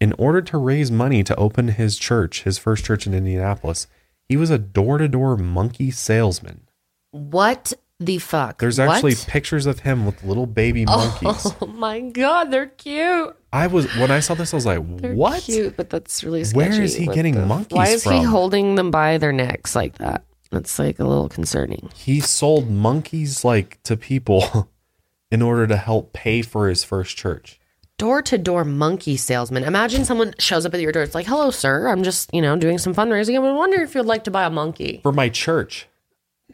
in 0.00 0.12
order 0.18 0.40
to 0.42 0.58
raise 0.58 0.90
money 0.90 1.22
to 1.24 1.34
open 1.36 1.68
his 1.68 1.98
church, 1.98 2.42
his 2.44 2.58
first 2.58 2.84
church 2.84 3.06
in 3.06 3.14
Indianapolis, 3.14 3.86
he 4.28 4.36
was 4.36 4.50
a 4.50 4.58
door 4.58 4.98
to 4.98 5.08
door 5.08 5.36
monkey 5.36 5.90
salesman. 5.90 6.68
what 7.10 7.72
the 8.00 8.18
fuck 8.18 8.58
There's 8.60 8.78
What? 8.78 8.90
actually 8.90 9.16
pictures 9.26 9.66
of 9.66 9.80
him 9.80 10.06
with 10.06 10.22
little 10.22 10.46
baby 10.46 10.84
oh, 10.86 11.18
monkeys. 11.20 11.52
oh 11.60 11.66
my 11.66 11.98
god 12.00 12.44
they're 12.52 12.66
cute 12.68 13.34
I 13.52 13.66
was 13.66 13.86
when 13.96 14.10
I 14.12 14.20
saw 14.20 14.34
this, 14.34 14.52
I 14.52 14.56
was 14.56 14.66
like, 14.66 14.78
They're 14.98 15.14
"What? 15.14 15.42
Cute, 15.42 15.74
but 15.76 15.88
that's 15.90 16.22
really 16.22 16.44
Where 16.52 16.66
sketchy. 16.70 16.84
is 16.84 16.94
he 16.94 17.06
What 17.06 17.14
getting 17.16 17.34
the- 17.34 17.46
monkeys 17.46 17.74
Why 17.76 17.88
is 17.88 18.04
he 18.04 18.22
holding 18.22 18.74
them 18.76 18.90
by 18.92 19.18
their 19.18 19.32
necks 19.32 19.74
like 19.74 19.98
that? 19.98 20.22
That's 20.52 20.78
like 20.78 20.98
a 21.00 21.04
little 21.04 21.28
concerning. 21.28 21.88
He 21.96 22.20
sold 22.20 22.70
monkeys 22.70 23.44
like 23.44 23.82
to 23.84 23.96
people 23.96 24.68
in 25.32 25.42
order 25.42 25.66
to 25.66 25.76
help 25.76 26.12
pay 26.12 26.42
for 26.42 26.68
his 26.68 26.84
first 26.84 27.16
church." 27.16 27.57
Door 27.98 28.22
to 28.22 28.38
door 28.38 28.64
monkey 28.64 29.16
salesman. 29.16 29.64
Imagine 29.64 30.04
someone 30.04 30.32
shows 30.38 30.64
up 30.64 30.72
at 30.72 30.80
your 30.80 30.92
door. 30.92 31.02
It's 31.02 31.16
like, 31.16 31.26
"Hello, 31.26 31.50
sir. 31.50 31.88
I'm 31.88 32.04
just 32.04 32.32
you 32.32 32.40
know 32.40 32.56
doing 32.56 32.78
some 32.78 32.94
fundraising. 32.94 33.34
I 33.36 33.52
wonder 33.52 33.82
if 33.82 33.94
you'd 33.94 34.06
like 34.06 34.22
to 34.24 34.30
buy 34.30 34.44
a 34.44 34.50
monkey." 34.50 35.00
For 35.02 35.10
my 35.12 35.28
church. 35.28 35.88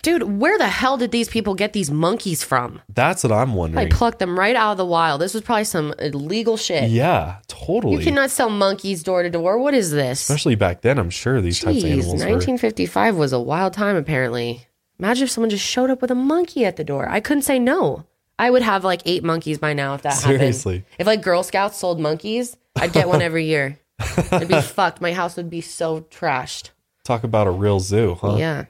Dude, 0.03 0.41
where 0.41 0.59
the 0.59 0.69
hell 0.69 0.97
did 0.97 1.13
these 1.13 1.29
people 1.29 1.55
get 1.55 1.73
these 1.73 1.91
monkeys 1.91 2.43
from? 2.43 2.81
That's 2.93 3.23
what 3.23 3.31
I'm 3.33 3.55
wondering. 3.55 3.79
I 3.79 3.83
wondering. 3.83 3.97
plucked 3.97 4.19
them 4.19 4.39
right 4.39 4.57
out 4.57 4.73
of 4.73 4.79
the 4.79 4.85
wild. 4.87 5.21
This 5.21 5.35
was 5.35 5.43
probably 5.43 5.65
some 5.65 5.95
illegal 5.99 6.57
shit. 6.57 6.91
yeah, 6.91 7.37
totally. 7.47 7.97
You 7.97 8.01
cannot 8.01 8.31
sell 8.31 8.51
monkeys 8.51 9.03
door 9.03 9.23
to 9.23 9.31
door. 9.31 9.59
What 9.59 9.73
is 9.75 9.93
this? 9.93 10.23
Especially 10.23 10.57
back 10.57 10.81
then, 10.81 10.99
I'm 10.99 11.11
sure 11.11 11.41
these 11.41 11.61
types 11.61 11.79
of 11.79 11.85
Jeez, 11.85 11.93
animals 11.93 12.07
were 12.25 12.31
1955 12.31 13.17
was 13.17 13.33
a 13.33 13.39
wild 13.41 13.73
time, 13.75 13.97
apparently. 13.97 14.67
Imagine 14.99 15.25
if 15.25 15.31
someone 15.31 15.51
just 15.51 15.65
showed 15.65 15.91
up 15.91 16.01
with 16.01 16.11
a 16.11 16.15
monkey 16.17 16.65
at 16.65 16.77
the 16.77 16.85
door. 16.85 17.09
I 17.09 17.21
couldn't 17.21 17.43
say 17.43 17.59
no. 17.59 18.05
I 18.39 18.51
would 18.51 18.63
have 18.63 18.85
like 18.85 19.03
eight 19.05 19.23
monkeys 19.25 19.59
by 19.59 19.73
now 19.75 19.95
if 19.95 20.03
that 20.03 20.15
happened. 20.15 20.39
Seriously. 20.41 20.75
happened. 20.79 20.95
If 20.99 21.07
like 21.07 21.23
Girl 21.23 21.43
Scouts 21.43 21.79
sold 21.79 22.01
monkeys, 22.01 22.57
I'd 22.77 22.93
get 22.93 23.09
one 23.09 23.23
every 23.23 23.45
year. 23.47 23.79
It'd 24.33 24.49
be 24.49 24.61
fucked. 24.61 25.01
My 25.01 25.13
house 25.13 25.37
would 25.37 25.49
be 25.51 25.61
so 25.61 26.01
trashed. 26.03 26.71
talk 27.05 27.23
about 27.25 27.47
a 27.47 27.51
real 27.53 27.79
zoo, 27.81 28.17
huh? 28.21 28.37
Yeah. 28.39 28.65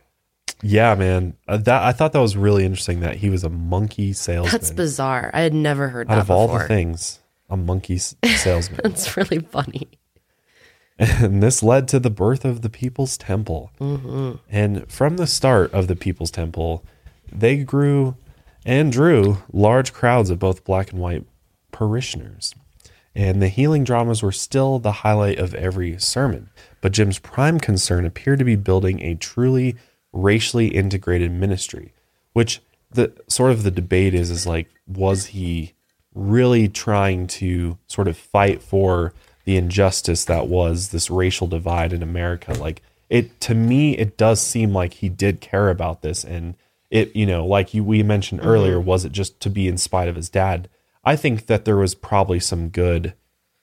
Yeah, 0.62 0.94
man. 0.94 1.36
Uh, 1.48 1.56
that 1.58 1.82
I 1.82 1.92
thought 1.92 2.12
that 2.12 2.20
was 2.20 2.36
really 2.36 2.64
interesting 2.64 3.00
that 3.00 3.16
he 3.16 3.30
was 3.30 3.42
a 3.44 3.48
monkey 3.50 4.12
salesman. 4.12 4.52
That's 4.52 4.70
bizarre. 4.70 5.30
I 5.34 5.40
had 5.40 5.54
never 5.54 5.88
heard 5.88 6.08
Out 6.10 6.14
that 6.16 6.20
of 6.20 6.30
all 6.30 6.46
before. 6.46 6.60
the 6.62 6.68
things, 6.68 7.20
a 7.50 7.56
monkey 7.56 7.96
s- 7.96 8.14
salesman. 8.36 8.80
That's 8.82 9.16
really 9.16 9.38
funny. 9.40 9.88
and 10.98 11.42
this 11.42 11.62
led 11.62 11.88
to 11.88 11.98
the 11.98 12.10
birth 12.10 12.44
of 12.44 12.62
the 12.62 12.70
People's 12.70 13.16
Temple. 13.18 13.72
Mm-hmm. 13.80 14.32
And 14.48 14.90
from 14.90 15.16
the 15.16 15.26
start 15.26 15.72
of 15.72 15.88
the 15.88 15.96
People's 15.96 16.30
Temple, 16.30 16.84
they 17.32 17.56
grew 17.64 18.16
and 18.64 18.90
drew 18.90 19.38
large 19.52 19.92
crowds 19.92 20.30
of 20.30 20.38
both 20.38 20.64
black 20.64 20.92
and 20.92 21.00
white 21.00 21.24
parishioners. 21.72 22.54
And 23.14 23.40
the 23.40 23.48
healing 23.48 23.84
dramas 23.84 24.22
were 24.22 24.32
still 24.32 24.78
the 24.78 24.92
highlight 24.92 25.38
of 25.38 25.54
every 25.54 25.98
sermon. 25.98 26.50
But 26.80 26.92
Jim's 26.92 27.18
prime 27.18 27.60
concern 27.60 28.04
appeared 28.04 28.40
to 28.40 28.44
be 28.44 28.56
building 28.56 29.00
a 29.00 29.14
truly 29.14 29.76
racially 30.12 30.68
integrated 30.68 31.30
ministry, 31.30 31.92
which 32.32 32.60
the 32.90 33.12
sort 33.28 33.52
of 33.52 33.62
the 33.62 33.70
debate 33.70 34.14
is 34.14 34.30
is 34.30 34.46
like, 34.46 34.68
was 34.86 35.26
he 35.26 35.74
really 36.14 36.68
trying 36.68 37.26
to 37.26 37.78
sort 37.86 38.08
of 38.08 38.16
fight 38.16 38.62
for 38.62 39.12
the 39.44 39.56
injustice 39.56 40.24
that 40.24 40.48
was 40.48 40.88
this 40.88 41.10
racial 41.10 41.46
divide 41.46 41.92
in 41.92 42.02
America? 42.02 42.52
Like 42.54 42.82
it 43.08 43.40
to 43.42 43.54
me, 43.54 43.96
it 43.96 44.16
does 44.16 44.40
seem 44.40 44.72
like 44.72 44.94
he 44.94 45.08
did 45.08 45.40
care 45.40 45.68
about 45.70 46.02
this 46.02 46.24
and 46.24 46.54
it, 46.90 47.14
you 47.14 47.26
know, 47.26 47.46
like 47.46 47.74
you 47.74 47.84
we 47.84 48.02
mentioned 48.02 48.40
mm-hmm. 48.40 48.50
earlier, 48.50 48.80
was 48.80 49.04
it 49.04 49.12
just 49.12 49.40
to 49.40 49.50
be 49.50 49.68
in 49.68 49.78
spite 49.78 50.08
of 50.08 50.16
his 50.16 50.28
dad? 50.28 50.68
I 51.04 51.16
think 51.16 51.46
that 51.46 51.64
there 51.64 51.76
was 51.76 51.94
probably 51.94 52.40
some 52.40 52.68
good, 52.68 53.14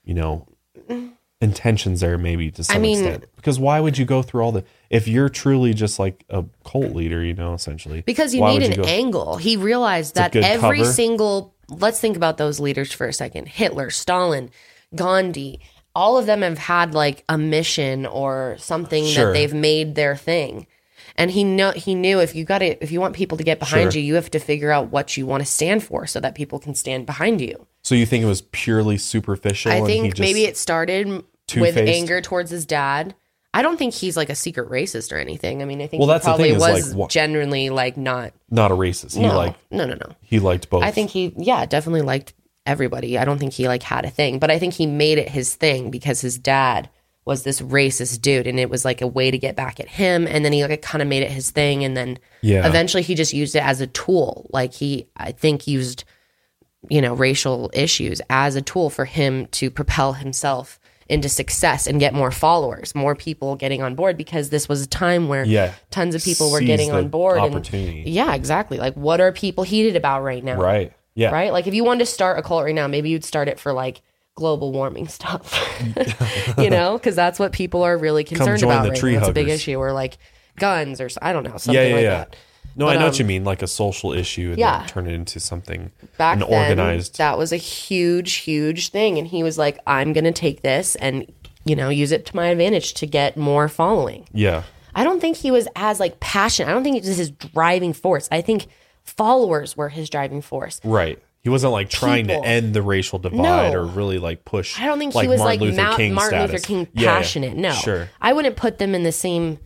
you 0.03 0.13
know, 0.13 0.47
mm-hmm. 0.78 1.09
intentions 1.39 2.01
there 2.01 2.17
maybe 2.17 2.51
to 2.51 2.63
some 2.63 2.82
mean- 2.82 3.03
extent. 3.03 3.26
Because 3.36 3.59
why 3.59 3.80
would 3.80 3.97
you 3.97 4.05
go 4.05 4.22
through 4.22 4.41
all 4.41 4.51
the 4.51 4.63
if 4.89 5.07
you're 5.07 5.30
truly 5.30 5.74
just 5.74 5.97
like 5.97 6.24
a 6.30 6.45
cult 6.63 6.93
leader, 6.93 7.24
you 7.24 7.34
know, 7.34 7.53
essentially? 7.53 8.01
Because 8.01 8.36
you 8.36 8.45
need 8.45 8.63
an 8.63 8.82
go- 8.82 8.84
angle. 8.84 9.38
He 9.38 9.57
realized 9.57 10.15
that 10.15 10.36
every 10.36 10.80
cover. 10.80 10.91
single 10.91 11.55
let's 11.72 11.99
think 11.99 12.17
about 12.17 12.38
those 12.38 12.59
leaders 12.59 12.91
for 12.91 13.07
a 13.07 13.13
second. 13.13 13.47
Hitler, 13.47 13.89
Stalin, 13.89 14.51
Gandhi, 14.93 15.61
all 15.95 16.17
of 16.17 16.26
them 16.26 16.41
have 16.41 16.57
had 16.57 16.93
like 16.93 17.24
a 17.30 17.38
mission 17.38 18.05
or 18.05 18.55
something 18.59 19.05
Sure. 19.05 19.28
that 19.28 19.34
they've 19.34 19.53
made 19.53 19.95
their 19.95 20.15
thing. 20.15 20.67
And 21.22 21.32
he 21.32 21.43
know 21.43 21.72
he 21.72 21.95
knew 21.95 22.19
if 22.19 22.36
you 22.36 22.43
got 22.45 22.59
to 22.59 22.82
if 22.84 22.91
you 22.91 22.99
want 22.99 23.15
people 23.15 23.38
to 23.38 23.43
get 23.43 23.59
behind 23.59 23.93
Sure. 23.93 24.01
you, 24.01 24.07
you 24.07 24.15
have 24.15 24.32
to 24.32 24.39
figure 24.39 24.72
out 24.72 24.89
what 24.91 25.15
you 25.17 25.26
want 25.26 25.41
to 25.41 25.45
stand 25.49 25.84
for 25.84 26.05
so 26.07 26.19
that 26.19 26.36
people 26.36 26.59
can 26.59 26.76
stand 26.76 27.05
behind 27.05 27.41
you. 27.41 27.67
So 27.84 27.95
you 27.95 28.05
think 28.05 28.24
it 28.24 28.28
was 28.28 28.41
purely 28.51 28.97
superficial? 28.97 29.72
I 29.72 29.76
and 29.76 29.88
he 29.88 30.01
think 30.01 30.19
maybe 30.19 30.43
it 30.45 30.57
started 30.57 31.07
with 31.07 31.26
two-faced? 31.47 31.78
anger 31.97 32.22
towards 32.22 32.51
his 32.51 32.65
dad. 32.65 33.15
I 33.53 33.61
don't 33.63 33.76
think 33.78 33.93
he's 33.93 34.15
like 34.15 34.30
a 34.30 34.36
secret 34.36 34.69
racist 34.69 35.11
or 35.11 35.17
anything. 35.17 35.61
I 35.61 35.65
mean, 35.65 35.82
I 35.82 35.88
think 35.88 35.99
Well, 35.99 36.07
he 36.07 36.13
that's 36.13 36.24
the 36.26 36.30
probably 36.32 36.51
thing 36.51 36.59
was 36.59 36.89
like, 36.91 36.97
wha- 36.97 37.07
genuinely 37.07 37.69
like 37.69 37.97
not. 37.97 38.32
not 38.49 38.72
a 38.72 38.76
racist. 38.76 39.15
He 39.17 39.22
no, 39.24 39.36
like 39.36 39.55
no, 39.72 39.86
no, 39.86 39.95
no. 39.95 40.15
he 40.22 40.39
liked 40.39 40.69
both. 40.69 40.84
I 40.84 40.91
think 40.91 41.09
he, 41.09 41.34
yeah, 41.38 41.65
definitely 41.65 42.01
liked 42.03 42.34
everybody. 42.65 43.17
I 43.17 43.26
don't 43.26 43.39
think 43.39 43.51
he 43.53 43.67
like 43.67 43.84
had 43.84 44.05
a 44.05 44.09
thing, 44.09 44.39
but 44.39 44.49
I 44.51 44.57
think 44.59 44.74
he 44.76 44.86
made 44.86 45.17
it 45.17 45.28
his 45.30 45.53
thing 45.55 45.91
because 45.91 46.22
his 46.22 46.38
dad 46.38 46.89
was 47.26 47.43
this 47.43 47.61
racist 47.61 48.22
dude, 48.22 48.47
and 48.47 48.59
it 48.59 48.69
was 48.69 48.84
like 48.84 49.01
a 49.01 49.07
way 49.07 49.30
to 49.32 49.38
get 49.38 49.55
back 49.55 49.80
at 49.80 49.88
him. 49.88 50.28
And 50.28 50.43
then 50.43 50.53
he 50.53 50.65
like 50.65 50.82
kind 50.82 51.01
of 51.01 51.07
made 51.07 51.24
it 51.24 51.32
his 51.32 51.51
thing, 51.51 51.84
and 51.84 51.95
then 51.95 52.17
Yeah. 52.41 52.67
eventually 52.67 53.03
he 53.03 53.13
just 53.15 53.34
used 53.34 53.55
it 53.55 53.63
as 53.63 53.80
a 53.82 53.88
tool. 53.88 54.49
Like 54.51 54.74
he, 54.74 55.07
I 55.15 55.32
think, 55.32 55.67
used 55.67 56.03
you 56.89 56.99
know 57.01 57.13
racial 57.13 57.69
issues 57.74 58.22
as 58.30 58.55
a 58.55 58.61
tool 58.61 58.89
for 58.89 59.05
him 59.05 59.45
to 59.47 59.69
propel 59.69 60.13
himself 60.13 60.80
into 61.07 61.28
success 61.30 61.86
and 61.88 61.99
get 61.99 62.13
more 62.13 62.32
followers, 62.32 62.95
more 62.95 63.15
people 63.15 63.55
getting 63.55 63.82
on 63.84 63.93
board 63.95 64.15
because 64.17 64.49
this 64.49 64.67
was 64.69 64.82
a 64.84 64.88
time 64.88 65.28
where 65.28 65.43
Yeah. 65.43 65.74
tons 65.91 66.15
of 66.15 66.24
people 66.24 66.49
were 66.51 66.61
getting 66.61 66.89
on 66.91 67.09
board. 67.09 67.38
opportunity. 67.38 67.99
And, 67.99 68.07
yeah, 68.07 68.34
exactly. 68.34 68.78
Like, 68.78 68.93
what 68.95 69.19
are 69.19 69.32
people 69.34 69.63
heated 69.65 69.95
about 69.97 70.24
right 70.24 70.43
now? 70.43 70.55
right. 70.55 70.93
Yeah. 71.13 71.30
right? 71.32 71.51
Like 71.51 71.67
if 71.67 71.74
you 71.74 71.84
wanted 71.84 71.99
to 71.99 72.05
start 72.05 72.39
a 72.39 72.41
cult 72.41 72.63
right 72.63 72.74
now, 72.74 72.88
maybe 72.88 73.09
you'd 73.09 73.26
start 73.26 73.49
it 73.49 73.59
for 73.59 73.74
like 73.74 74.01
global 74.36 74.72
warming 74.72 75.08
stuff, 75.08 75.54
you 76.58 76.70
know, 76.70 76.98
because 76.98 77.16
that's 77.16 77.40
what 77.40 77.52
people 77.52 77.84
are 77.84 77.98
really 77.98 78.24
concerned 78.24 78.60
join 78.60 78.72
about 78.72 78.84
the 78.84 78.90
right 78.92 79.00
tree 79.00 79.14
now. 79.14 79.20
It's 79.20 79.28
a 79.30 79.34
big 79.34 79.46
huggers. 79.48 79.62
issue, 79.62 79.76
or 79.78 79.94
like 79.94 80.18
guns, 80.58 81.02
or 81.02 81.06
s- 81.06 81.18
I 81.22 81.34
don't 81.34 81.44
know, 81.44 81.58
something 81.58 81.74
Yeah, 81.76 81.88
yeah, 81.90 81.96
like 81.96 82.04
yeah. 82.04 82.10
that. 82.18 82.36
No, 82.74 82.88
I 82.88 82.94
But, 82.94 83.00
know 83.00 83.06
what 83.08 83.16
um, 83.16 83.20
you 83.20 83.26
mean, 83.26 83.44
like 83.44 83.62
a 83.62 83.68
social 83.68 84.14
issue, 84.14 84.50
and 84.52 84.58
yeah. 84.58 84.80
then 84.80 84.88
turn 84.88 85.08
it 85.08 85.14
into 85.14 85.40
something 85.42 85.92
Back 86.18 86.36
an 86.42 86.50
then, 86.50 86.70
organized. 86.70 87.18
that 87.18 87.38
was 87.38 87.52
a 87.52 87.58
huge, 87.58 88.36
huge 88.36 88.90
thing, 88.90 89.18
and 89.18 89.28
he 89.28 89.44
was 89.44 89.58
like, 89.58 89.78
"I'm 89.86 90.14
going 90.14 90.24
to 90.24 90.32
take 90.32 90.62
this 90.62 90.96
and 90.96 91.30
you 91.66 91.76
know 91.76 91.90
use 91.90 92.12
it 92.14 92.26
to 92.28 92.36
my 92.36 92.48
advantage 92.48 92.94
to 92.96 93.06
get 93.06 93.36
more 93.36 93.68
following." 93.68 94.26
yeah, 94.32 94.64
I 94.96 95.04
don't 95.04 95.20
think 95.20 95.36
he 95.36 95.52
was 95.52 95.68
as 95.76 96.00
like 96.00 96.22
passionate. 96.22 96.70
I 96.70 96.74
don't 96.74 96.84
think 96.84 96.96
it 96.96 97.04
was 97.06 97.18
his 97.18 97.32
driving 97.32 97.92
force. 97.92 98.30
I 98.32 98.40
think 98.40 98.68
followers 99.04 99.76
were 99.76 99.90
his 99.90 100.10
driving 100.10 100.42
force. 100.42 100.80
right. 100.86 101.20
He 101.44 101.50
wasn't 101.50 101.74
like 101.74 101.89
trying 101.89 102.28
People. 102.28 102.44
to 102.44 102.48
end 102.48 102.74
the 102.74 102.82
racial 102.84 103.18
divide 103.20 103.38
No. 103.74 103.74
or 103.74 103.86
really 103.86 104.20
like 104.20 104.46
push. 104.46 104.80
I 104.80 104.86
don't 104.86 105.00
think 105.00 105.14
he 105.14 105.28
was 105.28 105.39
Martin 105.39 105.46
like 105.46 105.60
Luther 105.60 105.76
Mount- 105.82 105.98
King 105.98 106.14
Martin 106.14 106.39
status. 106.39 106.52
Luther 106.54 106.68
King 106.68 106.88
Yeah, 106.94 107.02
yeah. 107.02 107.18
passionate. 107.18 107.56
No, 107.58 107.72
sure. 107.72 108.10
I 108.22 108.34
wouldn't 108.34 108.56
put 108.56 108.78
them 108.78 108.94
in 108.94 109.02
the 109.04 109.12
same, 109.12 109.58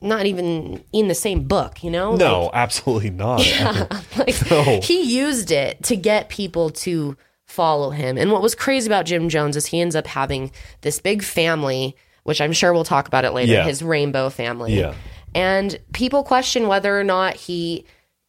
not 0.00 0.26
even 0.26 0.82
in 0.92 1.06
the 1.08 1.14
same 1.14 1.44
book. 1.44 1.84
You 1.84 1.90
know, 1.92 2.16
No, 2.16 2.50
absolutely 2.52 3.10
not. 3.10 3.38
like, 4.18 4.50
No. 4.50 4.80
he 4.82 5.02
used 5.02 5.50
it 5.52 5.82
to 5.84 5.96
get 5.96 6.28
people 6.30 6.70
to 6.70 7.16
follow 7.46 7.90
him. 7.90 8.18
And 8.18 8.32
what 8.32 8.42
was 8.42 8.54
crazy 8.56 8.88
about 8.88 9.06
Jim 9.06 9.28
Jones 9.28 9.56
is 9.56 9.66
he 9.66 9.80
ends 9.80 9.94
up 9.94 10.06
having 10.08 10.50
this 10.80 10.98
big 10.98 11.22
family, 11.22 11.94
which 12.24 12.40
I'm 12.40 12.52
sure 12.52 12.72
we'll 12.72 12.82
talk 12.84 13.06
about 13.06 13.24
it 13.24 13.32
later. 13.32 13.52
Yeah. 13.52 13.64
His 13.64 13.82
rainbow 13.82 14.30
family. 14.30 14.76
Yeah. 14.76 14.94
And 15.34 15.78
people 15.92 16.24
question 16.24 16.66
whether 16.66 16.98
or 16.98 17.04
not 17.04 17.34
he 17.36 17.84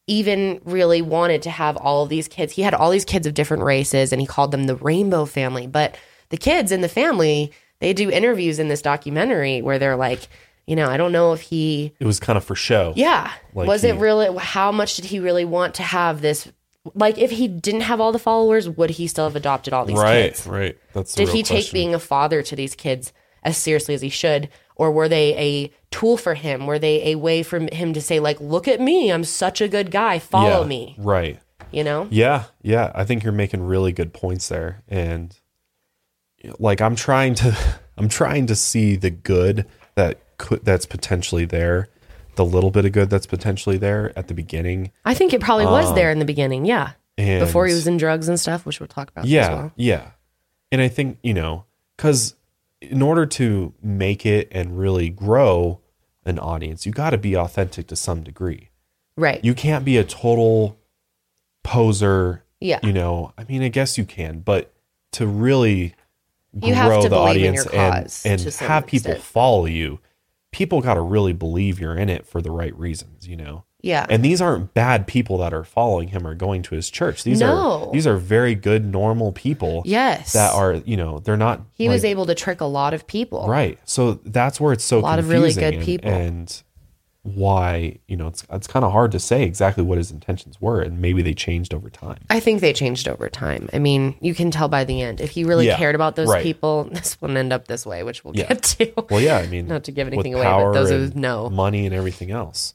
even 0.06 0.60
really 0.64 1.02
wanted 1.02 1.42
to 1.42 1.50
have 1.50 1.76
all 1.76 2.02
of 2.04 2.08
these 2.08 2.28
kids. 2.28 2.52
He 2.52 2.62
had 2.62 2.74
all 2.74 2.90
these 2.90 3.04
kids 3.04 3.26
of 3.26 3.34
different 3.34 3.62
races 3.64 4.12
and 4.12 4.20
he 4.20 4.26
called 4.26 4.50
them 4.52 4.64
the 4.64 4.76
rainbow 4.76 5.24
family. 5.24 5.66
But 5.66 5.96
the 6.28 6.36
kids 6.36 6.70
in 6.72 6.80
the 6.80 6.88
family, 6.88 7.52
they 7.80 7.92
do 7.92 8.10
interviews 8.10 8.58
in 8.58 8.68
this 8.68 8.82
documentary 8.82 9.62
where 9.62 9.78
they're 9.78 9.96
like, 9.96 10.28
you 10.66 10.76
know, 10.76 10.88
I 10.88 10.96
don't 10.96 11.12
know 11.12 11.32
if 11.32 11.40
he 11.40 11.92
It 11.98 12.06
was 12.06 12.20
kind 12.20 12.36
of 12.36 12.44
for 12.44 12.54
show. 12.54 12.92
yeah. 12.96 13.32
Like 13.54 13.66
was 13.68 13.82
he- 13.82 13.88
it 13.88 13.94
really 13.96 14.36
how 14.38 14.70
much 14.72 14.96
did 14.96 15.06
he 15.06 15.18
really 15.20 15.44
want 15.44 15.74
to 15.76 15.82
have 15.82 16.20
this 16.20 16.48
like 16.94 17.18
if 17.18 17.32
he 17.32 17.48
didn't 17.48 17.80
have 17.80 18.00
all 18.00 18.12
the 18.12 18.18
followers, 18.20 18.68
would 18.68 18.90
he 18.90 19.08
still 19.08 19.24
have 19.24 19.34
adopted 19.34 19.72
all 19.72 19.84
these 19.84 19.98
right, 19.98 20.26
kids? 20.30 20.46
right. 20.46 20.58
Right. 20.58 20.78
That's 20.92 21.14
the 21.16 21.24
Did 21.24 21.34
he 21.34 21.42
take 21.42 21.72
being 21.72 21.94
a 21.96 21.98
father 21.98 22.42
to 22.44 22.54
these 22.54 22.76
kids 22.76 23.12
as 23.42 23.56
seriously 23.56 23.94
as 23.96 24.02
he 24.02 24.08
should? 24.08 24.48
Or 24.76 24.92
were 24.92 25.08
they 25.08 25.34
a 25.36 25.72
tool 25.90 26.16
for 26.16 26.34
him? 26.34 26.66
Were 26.66 26.78
they 26.78 27.12
a 27.12 27.14
way 27.16 27.42
for 27.42 27.58
him 27.72 27.92
to 27.94 28.00
say, 28.00 28.20
like, 28.20 28.38
look 28.40 28.68
at 28.68 28.80
me, 28.80 29.10
I'm 29.10 29.24
such 29.24 29.60
a 29.60 29.68
good 29.68 29.90
guy, 29.90 30.18
follow 30.18 30.60
Yeah, 30.62 30.66
me? 30.68 30.94
Right. 30.98 31.40
You 31.72 31.82
know? 31.82 32.06
Yeah, 32.10 32.44
yeah. 32.62 32.92
I 32.94 33.04
think 33.04 33.24
you're 33.24 33.32
making 33.32 33.62
really 33.66 33.92
good 33.92 34.12
points 34.12 34.48
there, 34.48 34.82
and 34.88 35.36
like 36.58 36.80
I'm 36.80 36.94
trying 36.94 37.34
to, 37.36 37.56
I'm 37.96 38.08
trying 38.08 38.46
to 38.46 38.54
see 38.56 38.96
the 38.96 39.10
good 39.10 39.66
that 39.94 40.20
could 40.38 40.64
that's 40.64 40.86
potentially 40.86 41.44
there, 41.46 41.88
the 42.36 42.44
little 42.44 42.70
bit 42.70 42.84
of 42.84 42.92
good 42.92 43.10
that's 43.10 43.26
potentially 43.26 43.78
there 43.78 44.12
at 44.16 44.28
the 44.28 44.34
beginning. 44.34 44.92
I 45.04 45.14
think 45.14 45.32
it 45.32 45.40
probably 45.40 45.66
was 45.66 45.94
there 45.94 46.10
in 46.10 46.18
the 46.18 46.24
beginning, 46.24 46.64
yeah. 46.66 46.92
And 47.18 47.40
Before 47.40 47.66
he 47.66 47.72
was 47.72 47.86
in 47.86 47.96
drugs 47.96 48.28
and 48.28 48.38
stuff, 48.38 48.66
which 48.66 48.78
we'll 48.78 48.88
talk 48.88 49.10
about 49.10 49.24
yeah, 49.24 49.40
as 49.42 49.48
well. 49.48 49.72
yeah. 49.76 50.10
And 50.70 50.82
I 50.82 50.88
think 50.88 51.18
you 51.22 51.32
know, 51.32 51.64
because 51.96 52.34
in 52.80 53.02
order 53.02 53.26
to 53.26 53.74
make 53.82 54.26
it 54.26 54.48
and 54.50 54.78
really 54.78 55.08
grow 55.08 55.80
an 56.24 56.38
audience, 56.38 56.86
you 56.86 56.92
got 56.92 57.10
to 57.10 57.18
be 57.18 57.36
authentic 57.36 57.86
to 57.88 57.96
some 57.96 58.22
degree. 58.22 58.70
Right. 59.18 59.42
you 59.42 59.54
can't 59.54 59.82
be 59.84 59.96
a 59.96 60.04
total 60.04 60.78
poser. 61.64 62.44
Yeah. 62.60 62.80
You 62.82 62.92
know, 62.92 63.32
I 63.38 63.44
mean, 63.44 63.62
I 63.62 63.68
guess 63.68 63.96
you 63.96 64.04
can, 64.04 64.40
but 64.40 64.74
to 65.12 65.26
really 65.26 65.94
You 66.52 66.74
grow 66.74 67.02
to 67.02 67.08
the 67.08 67.16
audience 67.16 67.66
and, 67.66 68.12
and 68.24 68.54
have 68.56 68.86
people 68.86 69.12
extent. 69.12 69.24
follow 69.24 69.66
you, 69.66 70.00
people 70.52 70.80
got 70.80 70.94
to 70.94 71.00
really 71.00 71.32
believe 71.32 71.80
you're 71.80 71.96
in 71.96 72.08
it 72.08 72.26
for 72.26 72.42
the 72.42 72.50
right 72.50 72.76
reasons, 72.78 73.26
you 73.26 73.36
know? 73.36 73.64
Yeah. 73.86 74.04
And 74.10 74.24
these 74.24 74.40
aren't 74.42 74.74
bad 74.74 75.06
people 75.06 75.38
that 75.38 75.54
are 75.54 75.64
following 75.64 76.08
him 76.08 76.26
or 76.26 76.34
going 76.34 76.62
to 76.62 76.74
his 76.74 76.90
church. 76.90 77.22
These 77.24 77.40
No. 77.40 77.86
are 77.88 77.92
these 77.92 78.06
are 78.06 78.16
very 78.16 78.54
good, 78.54 78.84
normal 78.84 79.32
people. 79.32 79.82
yes. 79.86 80.32
That 80.32 80.52
are, 80.54 80.74
you 80.84 80.96
know, 80.96 81.20
they're 81.20 81.36
not 81.36 81.62
he 81.72 81.88
was 81.88 82.04
able 82.04 82.26
to 82.26 82.34
trick 82.34 82.60
a 82.60 82.66
lot 82.66 82.92
of 82.92 83.06
people. 83.06 83.46
Right. 83.48 83.78
So 83.84 84.14
that's 84.24 84.60
where 84.60 84.72
it's 84.72 84.84
so 84.84 84.98
A 84.98 85.00
lot 85.00 85.18
of 85.18 85.28
really 85.28 85.52
good 85.52 85.74
and- 85.74 85.82
people. 85.84 86.10
and 86.10 86.62
why, 87.22 87.98
you 88.06 88.16
know, 88.16 88.28
it's 88.28 88.44
it's 88.52 88.68
kind 88.68 88.84
of 88.84 88.92
hard 88.92 89.10
to 89.10 89.18
say 89.18 89.42
exactly 89.42 89.82
what 89.82 89.98
his 89.98 90.12
intentions 90.12 90.60
were 90.60 90.80
and 90.80 91.00
maybe 91.00 91.22
they 91.22 91.34
changed 91.34 91.74
over 91.74 91.90
time. 91.90 92.18
I 92.30 92.38
think 92.38 92.60
they 92.60 92.72
changed 92.72 93.08
over 93.08 93.28
time. 93.28 93.68
I 93.72 93.80
mean, 93.80 94.14
you 94.20 94.32
can 94.32 94.52
tell 94.52 94.68
by 94.68 94.84
the 94.84 95.02
end. 95.02 95.20
If 95.20 95.30
he 95.30 95.42
really 95.42 95.66
Yeah, 95.66 95.76
cared 95.76 95.96
about 95.96 96.14
those 96.14 96.28
right. 96.28 96.42
people, 96.42 96.84
this 96.92 97.20
wouldn't 97.20 97.36
end 97.36 97.52
up 97.52 97.66
this 97.66 97.84
way, 97.84 98.04
which 98.04 98.22
we'll 98.24 98.36
Yeah. 98.36 98.46
get 98.46 98.62
to. 98.62 98.92
Well, 99.10 99.20
yeah, 99.20 99.38
I 99.38 99.48
mean, 99.48 99.66
Not 99.74 99.82
to 99.84 99.92
give 99.92 100.06
anything 100.06 100.34
away, 100.34 100.44
but 100.44 100.72
those 100.72 100.92
are 100.92 101.10
no. 101.18 101.50
money 101.50 101.84
and 101.84 101.94
everything 101.94 102.30
else. 102.30 102.74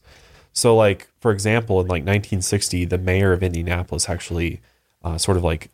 So, 0.53 0.75
like 0.75 1.07
for 1.19 1.31
example, 1.31 1.79
in 1.79 1.87
like 1.87 2.01
1960, 2.03 2.85
the 2.85 2.97
mayor 2.97 3.31
of 3.33 3.43
Indianapolis 3.43 4.09
actually 4.09 4.61
uh, 5.03 5.17
sort 5.17 5.37
of 5.37 5.43
like 5.43 5.69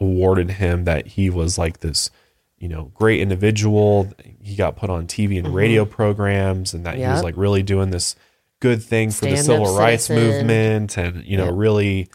awarded 0.00 0.52
him 0.52 0.84
that 0.84 1.06
he 1.06 1.30
was 1.30 1.58
like 1.58 1.80
this, 1.80 2.10
you 2.58 2.68
know, 2.68 2.90
great 2.94 3.20
individual. 3.20 4.10
He 4.42 4.56
got 4.56 4.76
put 4.76 4.90
on 4.90 5.06
TV 5.06 5.38
and 5.38 5.54
radio 5.54 5.84
programs, 5.84 6.74
and 6.74 6.84
that 6.86 6.96
he 6.96 7.02
was 7.02 7.16
Mm-hmm. 7.18 7.24
Like 7.24 7.36
really 7.36 7.62
doing 7.62 7.90
this 7.90 8.16
good 8.60 8.82
thing 8.82 9.10
for 9.10 9.26
the 9.26 9.36
Stand-up 9.36 9.66
civil 9.66 9.78
rights 9.78 10.04
citizen. 10.06 10.36
movement, 10.38 10.96
and 10.96 11.24
you 11.24 11.36
know, 11.36 11.46
Yep. 11.46 11.54
really 11.56 12.08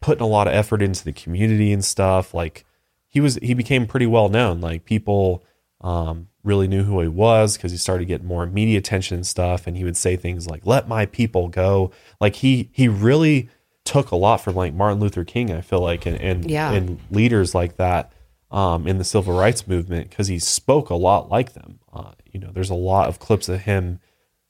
putting 0.00 0.22
a 0.22 0.26
lot 0.26 0.46
of 0.48 0.54
effort 0.54 0.80
into 0.80 1.04
the 1.04 1.12
community 1.12 1.72
and 1.72 1.84
stuff. 1.84 2.32
Like 2.32 2.64
he 3.06 3.20
was, 3.20 3.34
he 3.42 3.52
became 3.52 3.86
pretty 3.86 4.06
well 4.06 4.30
known. 4.30 4.60
Like 4.62 4.84
people 4.86 5.44
um, 5.82 6.28
really 6.42 6.66
knew 6.68 6.82
who 6.84 7.00
he 7.00 7.08
was 7.08 7.56
because 7.56 7.72
he 7.72 7.78
started 7.78 8.06
getting 8.06 8.26
more 8.26 8.46
media 8.46 8.78
attention 8.78 9.16
and 9.16 9.26
stuff. 9.26 9.66
And 9.66 9.76
he 9.76 9.84
would 9.84 9.96
say 9.96 10.16
things 10.16 10.48
like 10.48 10.64
"Let 10.66 10.88
my 10.88 11.06
people 11.06 11.48
go." 11.48 11.90
Like 12.20 12.36
he 12.36 12.70
he 12.72 12.88
really 12.88 13.48
took 13.84 14.10
a 14.10 14.16
lot 14.16 14.38
from 14.38 14.54
like 14.54 14.74
Martin 14.74 15.00
Luther 15.00 15.24
King. 15.24 15.50
I 15.52 15.60
feel 15.60 15.80
like 15.80 16.06
and 16.06 16.20
and, 16.20 16.50
Yeah. 16.50 16.72
and 16.72 17.00
leaders 17.10 17.54
like 17.54 17.76
that 17.76 18.12
um, 18.50 18.86
in 18.86 18.98
the 18.98 19.04
civil 19.04 19.36
rights 19.36 19.66
movement 19.66 20.10
because 20.10 20.28
he 20.28 20.38
spoke 20.38 20.90
a 20.90 20.94
lot 20.94 21.28
like 21.30 21.52
them. 21.54 21.78
Uh, 21.92 22.12
you 22.30 22.38
know, 22.40 22.50
there's 22.52 22.70
a 22.70 22.74
lot 22.74 23.08
of 23.08 23.18
clips 23.18 23.48
of 23.48 23.60
him 23.62 23.98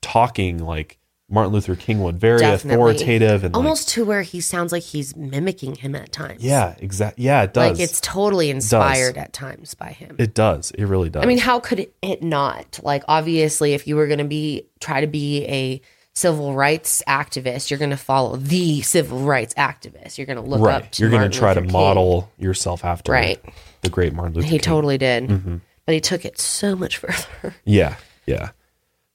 talking 0.01 0.57
like 0.59 0.97
Martin 1.31 1.53
Luther 1.53 1.75
King 1.75 2.03
would, 2.03 2.19
very 2.19 2.39
Definitely. 2.39 2.75
authoritative 2.75 3.43
and 3.43 3.53
like, 3.53 3.57
Almost 3.63 3.89
to 3.89 4.03
where 4.05 4.21
he 4.21 4.41
sounds 4.41 4.71
like 4.71 4.83
he's 4.83 5.15
mimicking 5.15 5.75
him 5.75 5.95
at 5.95 6.11
times. 6.11 6.43
yeah, 6.43 6.75
exactly. 6.79 7.23
Yeah, 7.23 7.43
it 7.43 7.53
does. 7.53 7.79
Like 7.79 7.79
it's 7.79 8.01
totally 8.01 8.49
inspired 8.49 9.17
at 9.17 9.31
times 9.33 9.73
by 9.73 9.89
him. 9.91 10.15
it 10.19 10.33
does. 10.33 10.71
It 10.71 10.85
really 10.85 11.09
does. 11.09 11.23
I 11.23 11.25
mean, 11.25 11.37
how 11.37 11.59
could 11.59 11.87
it, 12.01 12.21
not? 12.21 12.79
Like, 12.83 13.03
obviously, 13.07 13.73
if 13.73 13.87
you 13.87 13.95
were 13.95 14.07
going 14.07 14.19
to 14.19 14.25
be 14.25 14.67
try 14.79 15.01
to 15.01 15.07
be 15.07 15.45
a 15.47 15.81
civil 16.13 16.53
rights 16.53 17.01
activist, 17.07 17.69
you're 17.69 17.79
going 17.79 17.89
to 17.91 17.97
follow 17.97 18.35
the 18.35 18.81
civil 18.81 19.19
rights 19.19 19.53
activist. 19.53 20.17
You're 20.17 20.27
going 20.27 20.35
to 20.43 20.43
look 20.43 20.59
right. 20.59 20.83
up. 20.83 20.91
To 20.91 21.01
You're 21.01 21.09
going 21.09 21.31
to 21.31 21.35
try 21.37 21.53
to 21.53 21.61
King. 21.61 21.71
model 21.71 22.29
yourself 22.37 22.83
after 22.83 23.13
Right. 23.13 23.39
the 23.81 23.89
great 23.89 24.11
Martin 24.13 24.33
Luther 24.35 24.45
He 24.45 24.51
King. 24.51 24.59
totally 24.59 24.97
did, 24.97 25.29
Mm-hmm. 25.29 25.57
but 25.85 25.93
he 25.95 26.01
took 26.01 26.25
it 26.25 26.37
so 26.37 26.75
much 26.75 26.97
further. 27.01 27.55
Yeah, 27.63 27.95
yeah. 28.25 28.49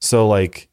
So 0.00 0.26
like 0.26 0.68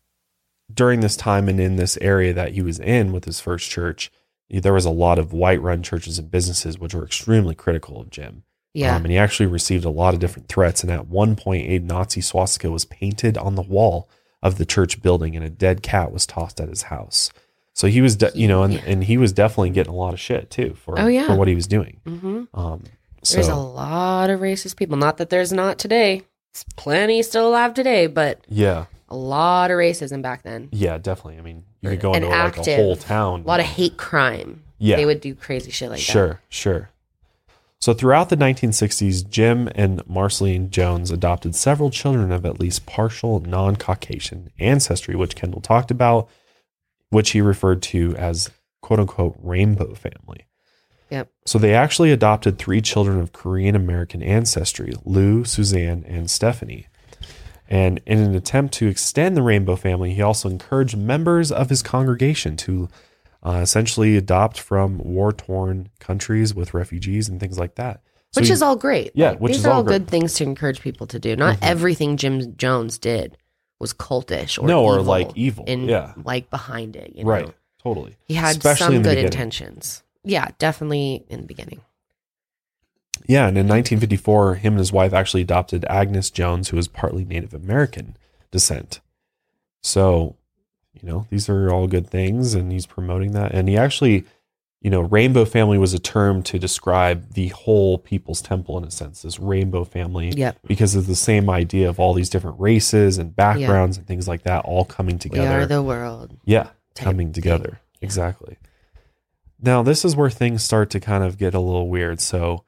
during 0.72 1.00
this 1.02 1.16
time 1.16 1.50
and 1.50 1.60
in 1.60 1.76
this 1.76 1.98
area 2.02 2.34
that 2.34 2.54
he 2.54 2.62
was 2.62 2.80
in 2.80 3.12
with 3.12 3.26
his 3.26 3.40
first 3.40 3.70
church, 3.70 4.12
there 4.50 4.74
was 4.74 4.86
a 4.86 4.90
lot 4.92 5.18
of 5.20 5.34
white-run 5.34 5.82
churches 5.84 6.20
and 6.20 6.30
businesses 6.30 6.78
which 6.78 6.94
were 6.94 7.04
extremely 7.06 7.56
critical 7.56 8.00
of 8.00 8.10
Jim. 8.10 8.44
Yeah, 8.74 8.96
Um, 8.96 9.04
and 9.06 9.12
he 9.12 9.18
actually 9.18 9.46
received 9.48 9.86
a 9.86 9.90
lot 9.90 10.14
of 10.14 10.20
different 10.20 10.48
threats. 10.48 10.82
And 10.84 10.92
at 10.92 11.08
one 11.08 11.36
point, 11.36 11.70
a 11.70 11.80
Nazi 11.80 12.22
swastika 12.22 12.72
was 12.72 12.86
painted 12.86 13.38
on 13.38 13.56
the 13.56 13.62
wall 13.62 14.10
of 14.42 14.58
the 14.58 14.66
church 14.66 15.02
building, 15.02 15.36
and 15.36 15.46
a 15.46 15.50
dead 15.50 15.84
cat 15.84 16.12
was 16.12 16.26
tossed 16.26 16.60
at 16.60 16.70
his 16.70 16.84
house. 16.84 17.32
So 17.74 17.88
he 17.88 18.02
was, 18.02 18.16
de- 18.16 18.32
you 18.36 18.48
know, 18.48 18.64
and, 18.64 18.76
and 18.86 19.04
he 19.04 19.18
was 19.18 19.32
definitely 19.32 19.70
getting 19.72 19.94
a 19.94 19.96
lot 19.96 20.14
of 20.14 20.20
shit 20.20 20.50
too 20.52 20.76
for 20.76 21.00
Oh, 21.00 21.08
yeah. 21.08 21.26
for 21.28 21.36
what 21.36 21.48
he 21.48 21.56
was 21.56 21.66
doing. 21.68 22.00
hmm 22.06 22.44
Um, 22.54 22.84
so 23.24 23.36
There's 23.36 23.48
a 23.48 23.56
lot 23.56 24.30
of 24.30 24.40
racist 24.42 24.76
people. 24.76 24.98
Not 24.98 25.18
that 25.18 25.30
there's 25.30 25.54
not 25.54 25.78
today. 25.80 26.24
It's 26.52 26.66
plenty 26.76 27.22
still 27.24 27.48
alive 27.48 27.74
today, 27.74 28.06
but 28.08 28.42
yeah, 28.50 28.86
a 29.14 29.16
lot 29.16 29.70
of 29.70 29.76
racism 29.76 30.22
back 30.24 30.42
then. 30.42 30.70
yeah, 30.72 30.98
definitely. 30.98 31.38
I 31.38 31.42
mean, 31.42 31.64
you 31.82 31.92
could 31.92 32.00
go 32.00 32.14
into 32.14 32.28
like 32.30 32.58
a 32.58 32.76
whole 32.76 32.96
town. 32.96 33.42
A 33.42 33.48
lot 33.48 33.60
of 33.60 33.66
hate 33.68 33.96
crime. 33.96 34.64
Yeah. 34.80 34.96
They 34.96 35.06
would 35.06 35.22
do 35.22 35.36
crazy 35.36 35.70
shit 35.72 35.90
like 35.92 36.00
that. 36.00 36.12
sure, 36.12 36.42
sure. 36.50 36.90
So 37.80 37.94
throughout 37.94 38.30
the 38.30 38.38
1960s, 38.38 39.30
Jim 39.30 39.70
and 39.76 40.02
Marceline 40.08 40.72
Jones 40.72 41.12
adopted 41.12 41.54
several 41.54 41.90
children 41.92 42.32
of 42.32 42.46
at 42.46 42.60
least 42.60 42.86
partial 42.86 43.40
non-Caucasian 43.42 44.50
ancestry, 44.58 45.16
which 45.16 45.36
Kendall 45.36 45.62
talked 45.62 45.92
about, 45.92 46.28
which 47.10 47.32
he 47.32 47.42
referred 47.42 47.82
to 47.84 48.16
as 48.16 48.50
"quote 48.82 49.00
unquote" 49.00 49.36
rainbow 49.42 49.94
family. 49.94 50.48
Yep. 51.12 51.30
So 51.46 51.60
they 51.60 51.76
actually 51.76 52.12
adopted 52.12 52.58
three 52.58 52.82
children 52.82 53.20
of 53.20 53.32
Korean 53.32 53.76
American 53.76 54.24
ancestry: 54.24 54.94
Lew, 55.06 55.44
Suzanne, 55.44 56.04
and 56.08 56.32
Stephanie. 56.32 56.88
And 57.70 58.02
in 58.06 58.20
an 58.20 58.36
attempt 58.36 58.74
to 58.76 58.88
extend 58.88 59.36
the 59.38 59.42
rainbow 59.42 59.76
family, 59.76 60.14
he 60.14 60.22
also 60.22 60.50
encouraged 60.50 60.98
members 60.98 61.52
of 61.52 61.70
his 61.70 61.82
congregation 61.82 62.58
to 62.58 62.90
uh, 63.46 63.60
essentially 63.62 64.16
adopt 64.18 64.60
from 64.60 64.98
war-torn 65.00 65.90
countries 66.00 66.54
with 66.54 66.74
refugees 66.74 67.28
and 67.30 67.40
things 67.40 67.58
like 67.58 67.76
that. 67.76 68.02
So 68.32 68.42
Which 68.42 68.48
he- 68.48 68.54
is 68.54 68.62
all 68.62 68.76
great. 68.76 69.12
Yeah, 69.16 69.32
Like, 69.32 69.40
which 69.40 69.52
these 69.52 69.60
is 69.62 69.66
are 69.66 69.72
all. 69.74 69.82
Mm-hmm. 69.82 69.90
good 69.90 70.08
things 70.08 70.34
to 70.36 70.44
encourage 70.44 70.82
people 70.82 71.08
to 71.08 71.20
do. 71.20 71.36
Not 71.36 71.58
everything 71.62 72.18
Jim 72.18 72.56
Jones 72.58 72.98
did 72.98 73.38
was 73.80 73.94
cultish 73.94 74.62
or 74.62 74.68
No, 74.68 74.84
or, 74.84 75.02
like, 75.02 75.32
evil, 75.36 75.66
and 75.68 75.88
yeah. 75.90 76.14
like 76.24 76.50
behind 76.50 76.96
it. 76.96 77.16
You 77.16 77.24
know? 77.26 77.30
right, 77.30 77.54
totally. 77.82 78.16
He 78.26 78.34
had 78.36 78.58
Especially 78.58 78.96
some 78.96 79.04
good 79.04 79.18
intentions. 79.18 80.04
Yeah, 80.24 80.48
definitely 80.58 81.26
in 81.30 81.42
the 81.42 81.48
beginning. 81.48 81.82
Yeah, 83.28 83.48
and 83.48 83.58
in 83.58 83.68
1954, 83.68 84.56
him 84.56 84.74
and 84.74 84.80
his 84.80 84.92
wife 84.92 85.14
actually 85.14 85.42
adopted 85.42 85.86
Agnes 85.86 86.30
Jones, 86.30 86.70
who 86.70 86.78
was 86.78 86.88
partly 86.88 87.24
Native 87.26 87.54
American 87.54 88.18
descent. 88.52 89.00
So, 89.82 90.36
you 90.94 91.08
know, 91.08 91.26
these 91.30 91.50
are 91.50 91.72
all 91.72 91.88
good 91.88 92.08
things, 92.08 92.54
and 92.54 92.72
he's 92.72 92.86
promoting 92.86 93.32
that. 93.34 93.54
And 93.54 93.68
he 93.68 93.78
actually, 93.78 94.26
you 94.82 94.90
know, 94.90 95.02
rainbow 95.02 95.46
family 95.46 95.78
was 95.78 95.94
a 95.94 96.00
term 96.00 96.44
to 96.44 96.60
describe 96.60 97.34
the 97.34 97.48
whole 97.50 97.98
people's 97.98 98.42
temple 98.42 98.78
in 98.78 98.84
a 98.84 98.92
sense, 98.92 99.22
this 99.22 99.40
rainbow 99.40 99.84
family, 99.84 100.30
Yep. 100.32 100.60
because 100.68 100.96
of 100.96 101.08
the 101.08 101.16
same 101.16 101.50
idea 101.50 101.90
of 101.90 102.00
all 102.00 102.14
these 102.14 102.30
different 102.30 102.60
races 102.60 103.18
and 103.18 103.36
backgrounds 103.36 103.98
and 103.98 104.06
things 104.06 104.28
like 104.28 104.44
that 104.44 104.66
all 104.66 104.86
coming 104.86 105.18
together. 105.20 105.48
We 105.50 105.64
are 105.64 105.66
the 105.66 105.82
world. 105.84 106.38
Yeah, 106.46 106.70
coming 106.96 107.32
together. 107.32 107.80
Yeah. 107.82 108.06
Exactly. 108.06 108.58
Now, 109.62 109.82
this 109.82 110.04
is 110.04 110.16
where 110.16 110.30
things 110.30 110.62
start 110.62 110.90
to 110.90 111.00
kind 111.00 111.24
of 111.24 111.38
get 111.38 111.54
a 111.54 111.60
little 111.60 111.88
weird. 111.88 112.20
So, 112.20 112.66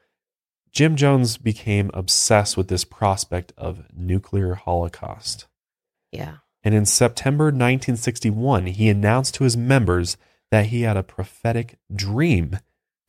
Jim 0.76 0.97
Jones 0.97 1.38
became 1.38 1.89
obsessed 1.93 2.57
with 2.57 2.67
this 2.67 2.84
prospect 2.84 3.53
of 3.57 3.86
nuclear 3.95 4.55
holocaust. 4.55 5.47
Yeah. 6.11 6.38
And 6.65 6.76
in 6.76 6.86
September 6.86 7.45
1961, 7.45 8.65
he 8.65 8.89
announced 8.89 9.36
to 9.36 9.45
his 9.45 9.55
members 9.55 10.17
that 10.51 10.67
he 10.67 10.82
had 10.82 10.97
a 10.97 11.03
prophetic 11.03 11.80
dream 11.95 12.59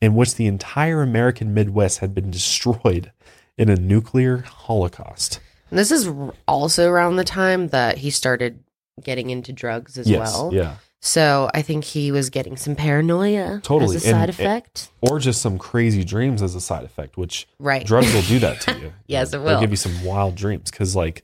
in 0.01 0.15
which 0.15 0.35
the 0.35 0.47
entire 0.47 1.01
American 1.01 1.53
Midwest 1.53 1.99
had 1.99 2.15
been 2.15 2.31
destroyed 2.31 3.11
in 3.57 3.69
a 3.69 3.75
nuclear 3.75 4.37
holocaust. 4.37 5.41
And 5.69 5.77
this 5.77 5.91
is 5.91 6.09
also 6.47 6.89
around 6.89 7.17
the 7.17 7.25
time 7.25 7.67
that 7.69 7.97
he 7.97 8.11
started 8.11 8.63
getting 9.03 9.29
into 9.29 9.51
drugs 9.51 9.97
as 9.97 10.09
yes. 10.09 10.19
well. 10.33 10.51
Yeah. 10.53 10.75
So 10.99 11.49
I 11.53 11.61
think 11.61 11.83
he 11.83 12.11
was 12.11 12.29
getting 12.29 12.57
some 12.57 12.75
paranoia 12.75 13.59
Totally. 13.63 13.95
as 13.97 14.03
a 14.05 14.09
side 14.09 14.29
effect. 14.29 14.89
Or 15.01 15.19
just 15.19 15.41
some 15.41 15.57
crazy 15.57 16.03
dreams 16.03 16.41
as 16.41 16.55
a 16.55 16.61
side 16.61 16.83
effect, 16.83 17.17
which 17.17 17.47
right. 17.59 17.85
drugs 17.85 18.13
will 18.13 18.23
do 18.23 18.39
that 18.39 18.61
to 18.61 18.79
you. 18.79 18.93
Yes, 19.05 19.33
it 19.33 19.43
They'll 19.43 19.59
give 19.59 19.69
you 19.69 19.77
some 19.77 20.03
wild 20.03 20.35
dreams 20.35 20.71
because, 20.71 20.95
like, 20.95 21.23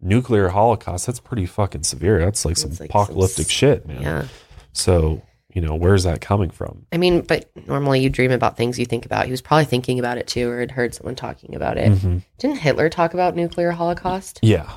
nuclear 0.00 0.48
holocaust, 0.48 1.06
that's 1.06 1.20
pretty 1.20 1.46
fucking 1.46 1.82
severe. 1.84 2.18
That's 2.24 2.44
like 2.44 2.56
some 2.56 2.70
like 2.78 2.90
apocalyptic 2.90 3.46
s- 3.46 3.50
shit, 3.50 3.86
man. 3.86 4.02
Yeah. 4.02 4.24
So, 4.72 5.22
you 5.52 5.62
know, 5.62 5.74
where's 5.74 6.04
that 6.04 6.20
coming 6.20 6.50
from? 6.50 6.86
I 6.92 6.98
mean, 6.98 7.22
but 7.22 7.50
normally 7.66 8.00
you 8.00 8.10
dream 8.10 8.30
about 8.30 8.56
things 8.56 8.78
you 8.78 8.84
think 8.86 9.06
about. 9.06 9.24
He 9.24 9.30
was 9.30 9.40
probably 9.40 9.64
thinking 9.64 9.98
about 9.98 10.18
it 10.18 10.26
too, 10.28 10.48
or 10.50 10.60
had 10.60 10.70
heard 10.70 10.94
someone 10.94 11.16
talking 11.16 11.54
about 11.56 11.78
it. 11.78 11.90
Mhm. 11.90 12.22
Didn't 12.38 12.58
Hitler 12.58 12.88
talk 12.90 13.14
about 13.14 13.34
nuclear 13.34 13.72
holocaust? 13.72 14.38
Yeah. 14.42 14.70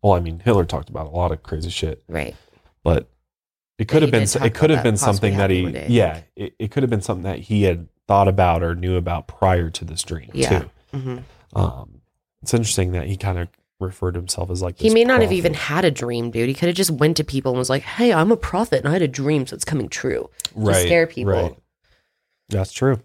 Well, 0.00 0.12
I 0.12 0.20
mean, 0.20 0.40
Hitler 0.42 0.64
talked 0.64 0.88
about 0.88 1.06
a 1.06 1.10
lot 1.10 1.32
of 1.32 1.42
crazy 1.42 1.70
shit, 1.70 2.02
Right. 2.08 2.34
but 2.84 3.10
it 3.78 3.88
could 3.88 4.02
have 4.02 4.10
been 4.10 4.22
it 4.22 4.54
could 4.54 4.70
have 4.70 4.82
been 4.82 4.96
something 4.96 5.36
that 5.36 5.50
he 5.50 5.66
yeah 5.88 6.22
it, 6.36 6.54
it 6.58 6.70
could 6.70 6.82
have 6.82 6.90
been 6.90 7.00
something 7.02 7.24
that 7.24 7.38
he 7.38 7.62
had 7.62 7.88
thought 8.06 8.28
about 8.28 8.62
or 8.62 8.74
knew 8.74 8.96
about 8.96 9.28
prior 9.28 9.70
to 9.70 9.84
this 9.84 10.02
dream 10.02 10.30
Yeah. 10.32 10.60
too. 10.60 10.70
hmm 10.98 11.18
Um, 11.54 12.00
it's 12.42 12.54
interesting 12.54 12.92
that 12.92 13.06
he 13.06 13.16
kind 13.16 13.38
of 13.38 13.48
referred 13.80 14.12
to 14.14 14.20
himself 14.20 14.50
as 14.50 14.60
like 14.62 14.78
He 14.78 14.90
may 14.90 15.04
not 15.04 15.20
have 15.22 15.32
even 15.32 15.54
had 15.54 15.84
a 15.84 15.90
dream, 15.90 16.30
dude. 16.30 16.48
He 16.48 16.54
could 16.54 16.68
have 16.68 16.76
just 16.76 16.90
went 16.90 17.16
to 17.18 17.24
people 17.24 17.52
and 17.52 17.58
was 17.58 17.70
like, 17.70 17.82
"Hey, 17.82 18.12
I'm 18.12 18.32
a 18.32 18.36
prophet, 18.36 18.80
and 18.80 18.88
I 18.88 18.92
had 18.92 19.02
a 19.02 19.08
dream, 19.08 19.46
so 19.46 19.54
it's 19.54 19.64
coming 19.64 19.88
true." 19.88 20.30
right, 20.54 20.84
scare 20.86 21.06
people. 21.06 21.32
Right. 21.32 21.56
That's 22.48 22.72
true. 22.72 23.00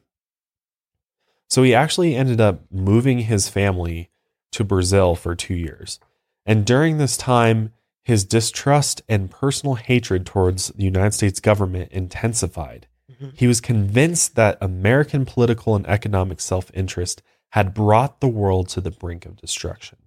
So 1.50 1.62
he 1.64 1.76
actually 1.76 2.16
ended 2.16 2.42
up 2.42 2.62
moving 2.72 3.20
his 3.20 3.48
family 3.50 4.10
to 4.54 4.64
Brazil 4.64 5.16
for 5.16 5.36
two 5.36 5.54
years. 5.54 6.00
And 6.46 6.66
during 6.66 6.98
this 6.98 7.18
time, 7.18 7.72
his 8.04 8.24
distrust 8.26 9.02
and 9.08 9.32
personal 9.32 9.76
hatred 9.76 10.26
towards 10.26 10.68
the 10.70 10.84
United 10.84 11.14
States 11.14 11.40
government 11.40 11.92
intensified. 11.92 12.88
Mhm. 13.12 13.32
He 13.38 13.48
was 13.48 13.62
convinced 13.62 14.36
that 14.36 14.58
American 14.62 15.26
political 15.26 15.76
and 15.76 15.88
economic 15.88 16.40
self 16.42 16.70
interest 16.74 17.22
had 17.50 17.74
brought 17.74 18.20
the 18.20 18.28
world 18.28 18.68
to 18.70 18.82
the 18.82 18.92
brink 18.92 19.26
of 19.26 19.38
destruction. 19.38 19.98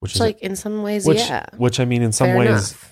Which 0.00 0.10
Which, 0.10 0.14
is 0.16 0.20
like, 0.20 0.40
in 0.40 0.56
some 0.56 0.82
ways, 0.82 1.06
which, 1.06 1.18
yeah, 1.18 1.46
which 1.56 1.78
I 1.80 1.84
mean, 1.84 2.02
in 2.02 2.12
some 2.12 2.28
fair 2.28 2.38
ways, 2.38 2.48
enough. 2.48 2.90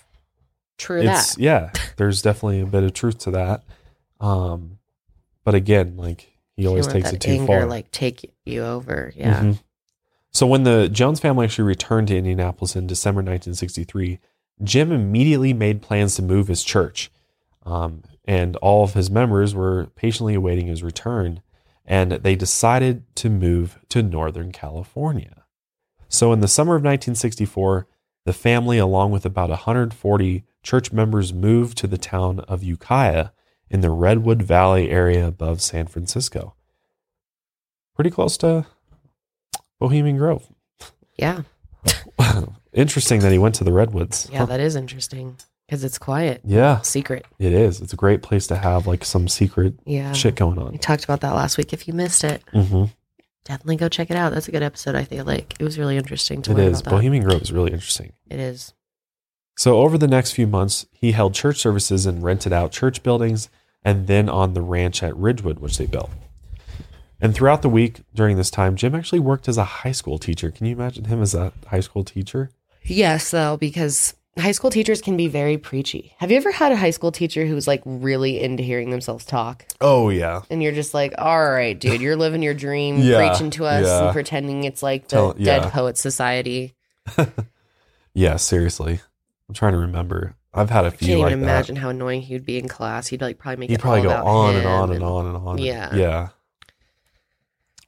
True 0.78 1.02
it's 1.02 1.34
that. 1.34 1.40
yeah 1.42 1.70
there's 1.96 2.22
definitely 2.22 2.60
a 2.60 2.66
bit 2.66 2.82
of 2.82 2.92
truth 2.92 3.18
to 3.18 3.30
that 3.32 3.62
um 4.20 4.78
but 5.44 5.54
again 5.54 5.96
like 5.96 6.32
he 6.56 6.66
always 6.66 6.86
takes 6.88 7.12
it 7.12 7.20
too 7.20 7.32
anger 7.32 7.46
far 7.46 7.66
like 7.66 7.90
take 7.92 8.32
you 8.44 8.62
over. 8.64 9.12
Yeah. 9.14 9.40
Mhm. 9.42 9.58
So 10.32 10.46
when 10.46 10.64
the 10.64 10.88
jones 10.88 11.20
family 11.20 11.44
actually 11.44 11.64
returned 11.64 12.08
to 12.08 12.16
indianapolis 12.16 12.76
in 12.76 12.86
december 12.86 13.18
1963 13.18 14.18
jim 14.62 14.92
immediately 14.92 15.52
made 15.52 15.82
plans 15.82 16.14
to 16.14 16.22
move 16.22 16.48
his 16.48 16.64
church 16.64 17.10
um, 17.64 18.02
and 18.24 18.56
all 18.56 18.84
of 18.84 18.94
his 18.94 19.10
members 19.10 19.54
were 19.54 19.86
patiently 19.94 20.34
awaiting 20.34 20.66
his 20.66 20.82
return 20.82 21.42
and 21.84 22.12
they 22.12 22.34
decided 22.34 23.04
to 23.16 23.28
move 23.28 23.78
to 23.88 24.02
northern 24.02 24.52
california 24.52 25.44
so 26.08 26.32
in 26.32 26.40
the 26.40 26.48
summer 26.48 26.74
of 26.74 26.82
1964 26.82 27.86
the 28.24 28.32
family, 28.32 28.78
along 28.78 29.10
with 29.10 29.26
about 29.26 29.50
140 29.50 30.44
church 30.62 30.92
members, 30.92 31.32
moved 31.32 31.76
to 31.78 31.86
the 31.86 31.98
town 31.98 32.40
of 32.40 32.62
Ukiah 32.62 33.30
in 33.68 33.80
the 33.80 33.90
Redwood 33.90 34.42
Valley 34.42 34.90
area 34.90 35.26
above 35.26 35.60
San 35.60 35.86
Francisco. 35.86 36.54
Pretty 37.94 38.10
close 38.10 38.36
to 38.38 38.66
Bohemian 39.82 40.16
Grove. 40.16 40.46
Yeah. 41.18 41.42
Interesting 42.72 43.18
that 43.20 43.32
he 43.32 43.38
went 43.38 43.56
to 43.56 43.64
the 43.64 43.72
Redwoods. 43.72 44.28
Yeah, 44.32 44.44
that 44.46 44.60
is 44.60 44.76
interesting 44.76 45.36
because 45.66 45.82
it's 45.82 45.98
quiet, 45.98 46.40
Yeah, 46.44 46.80
secret. 46.82 47.26
it 47.40 47.52
is. 47.52 47.80
It's 47.80 47.92
a 47.92 47.96
great 47.96 48.22
place 48.22 48.46
to 48.46 48.56
have 48.56 48.86
like 48.86 49.04
some 49.04 49.26
secret 49.26 49.74
Yeah. 49.84 50.12
shit 50.12 50.36
going 50.36 50.58
on. 50.58 50.70
We 50.72 50.78
talked 50.78 51.02
about 51.04 51.20
that 51.22 51.34
last 51.34 51.58
week. 51.58 51.72
If 51.72 51.88
you 51.88 51.94
missed 51.94 52.22
it, 52.24 52.42
hmm 52.52 52.84
definitely 53.44 53.74
go 53.74 53.88
check 53.88 54.08
it 54.08 54.16
out. 54.16 54.32
That's 54.32 54.46
a 54.46 54.52
good 54.52 54.62
episode. 54.62 54.94
I 54.94 55.02
feel 55.02 55.24
like 55.24 55.56
it 55.58 55.64
was 55.64 55.76
really 55.76 55.96
interesting 55.96 56.42
to 56.42 56.52
It 56.52 56.58
is. 56.60 56.80
Bohemian 56.80 57.24
Grove 57.24 57.42
is 57.42 57.50
really 57.50 57.72
interesting. 57.72 58.12
It 58.30 58.38
is. 58.38 58.72
So, 59.58 59.78
over 59.80 59.98
the 59.98 60.06
next 60.06 60.30
few 60.32 60.46
months, 60.46 60.86
he 60.92 61.10
held 61.10 61.34
church 61.34 61.58
services 61.58 62.06
and 62.06 62.22
rented 62.22 62.52
out 62.52 62.70
church 62.70 63.02
buildings 63.02 63.50
and 63.84 64.06
then 64.06 64.28
on 64.28 64.54
the 64.54 64.62
ranch 64.62 65.02
at 65.02 65.16
Ridgewood, 65.16 65.58
which 65.58 65.76
they 65.76 65.86
built. 65.86 66.10
And 67.22 67.34
throughout 67.34 67.62
the 67.62 67.68
week 67.68 68.00
during 68.14 68.36
this 68.36 68.50
time, 68.50 68.76
Jim 68.76 68.94
actually 68.94 69.20
worked 69.20 69.48
as 69.48 69.56
a 69.56 69.64
high 69.64 69.92
school 69.92 70.18
teacher. 70.18 70.50
Can 70.50 70.66
you 70.66 70.74
imagine 70.74 71.04
him 71.04 71.22
as 71.22 71.34
a 71.34 71.52
high 71.68 71.80
school 71.80 72.02
teacher? 72.04 72.50
Yes, 72.82 73.30
though, 73.30 73.56
because 73.56 74.14
high 74.36 74.50
school 74.52 74.70
teachers 74.70 75.00
can 75.00 75.16
be 75.16 75.28
very 75.28 75.56
preachy. 75.56 76.14
Have 76.18 76.30
you 76.32 76.36
ever 76.36 76.50
had 76.50 76.72
a 76.72 76.76
high 76.76 76.90
school 76.90 77.12
teacher 77.12 77.46
who 77.46 77.54
was 77.54 77.68
like 77.68 77.80
really 77.86 78.40
into 78.40 78.64
hearing 78.64 78.90
themselves 78.90 79.24
talk? 79.24 79.64
Oh, 79.80 80.08
yeah. 80.08 80.42
And 80.50 80.62
you're 80.62 80.72
just 80.72 80.94
like, 80.94 81.14
all 81.16 81.48
right, 81.48 81.78
dude, 81.78 82.00
you're 82.00 82.16
living 82.16 82.42
your 82.42 82.54
dream, 82.54 82.98
Yeah, 82.98 83.28
preaching 83.28 83.50
to 83.52 83.66
us 83.66 83.86
yeah. 83.86 84.04
and 84.06 84.12
pretending 84.12 84.64
it's 84.64 84.82
like 84.82 85.04
the 85.04 85.16
Tell- 85.16 85.32
Dead 85.34 85.62
yeah. 85.62 85.70
Poet 85.70 85.96
Society. 85.96 86.74
Yeah, 88.14 88.36
seriously. 88.36 89.00
I'm 89.48 89.54
trying 89.54 89.72
to 89.72 89.78
remember. 89.78 90.34
I've 90.52 90.70
had 90.70 90.84
a 90.84 90.90
few 90.90 91.06
I 91.06 91.08
can't 91.08 91.20
like 91.22 91.30
even 91.32 91.40
that. 91.40 91.46
imagine 91.46 91.76
how 91.76 91.88
annoying 91.88 92.20
he'd 92.20 92.44
be 92.44 92.58
in 92.58 92.68
class. 92.68 93.06
He'd 93.06 93.22
like 93.22 93.38
probably 93.38 93.56
make 93.60 93.70
He'd 93.70 93.80
probably 93.80 94.02
go 94.02 94.08
about 94.10 94.26
on 94.26 94.54
and 94.54 94.64
him 94.64 94.70
on 94.70 94.92
and 94.92 95.02
on 95.02 95.26
and 95.26 95.36
on. 95.36 95.58
Yeah. 95.58 95.94
Yeah. 95.94 96.28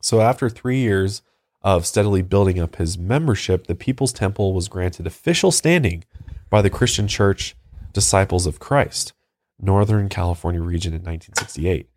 So 0.05 0.21
after 0.21 0.51
three 0.51 0.81
years 0.81 1.23
of 1.63 1.87
steadily 1.87 2.21
building 2.21 2.61
up 2.61 2.77
his 2.77 2.99
membership, 2.99 3.67
the 3.67 3.75
People's 3.75 4.13
Temple 4.13 4.53
was 4.53 4.69
granted 4.69 5.07
official 5.07 5.51
standing 5.51 6.05
by 6.51 6.61
the 6.61 6.69
Christian 6.69 7.09
Church 7.09 7.57
Disciples 7.95 8.47
of 8.47 8.59
Christ, 8.59 9.15
Northern 9.59 10.11
California 10.11 10.61
region 10.61 10.93
in 10.93 11.01
1968. 11.01 11.89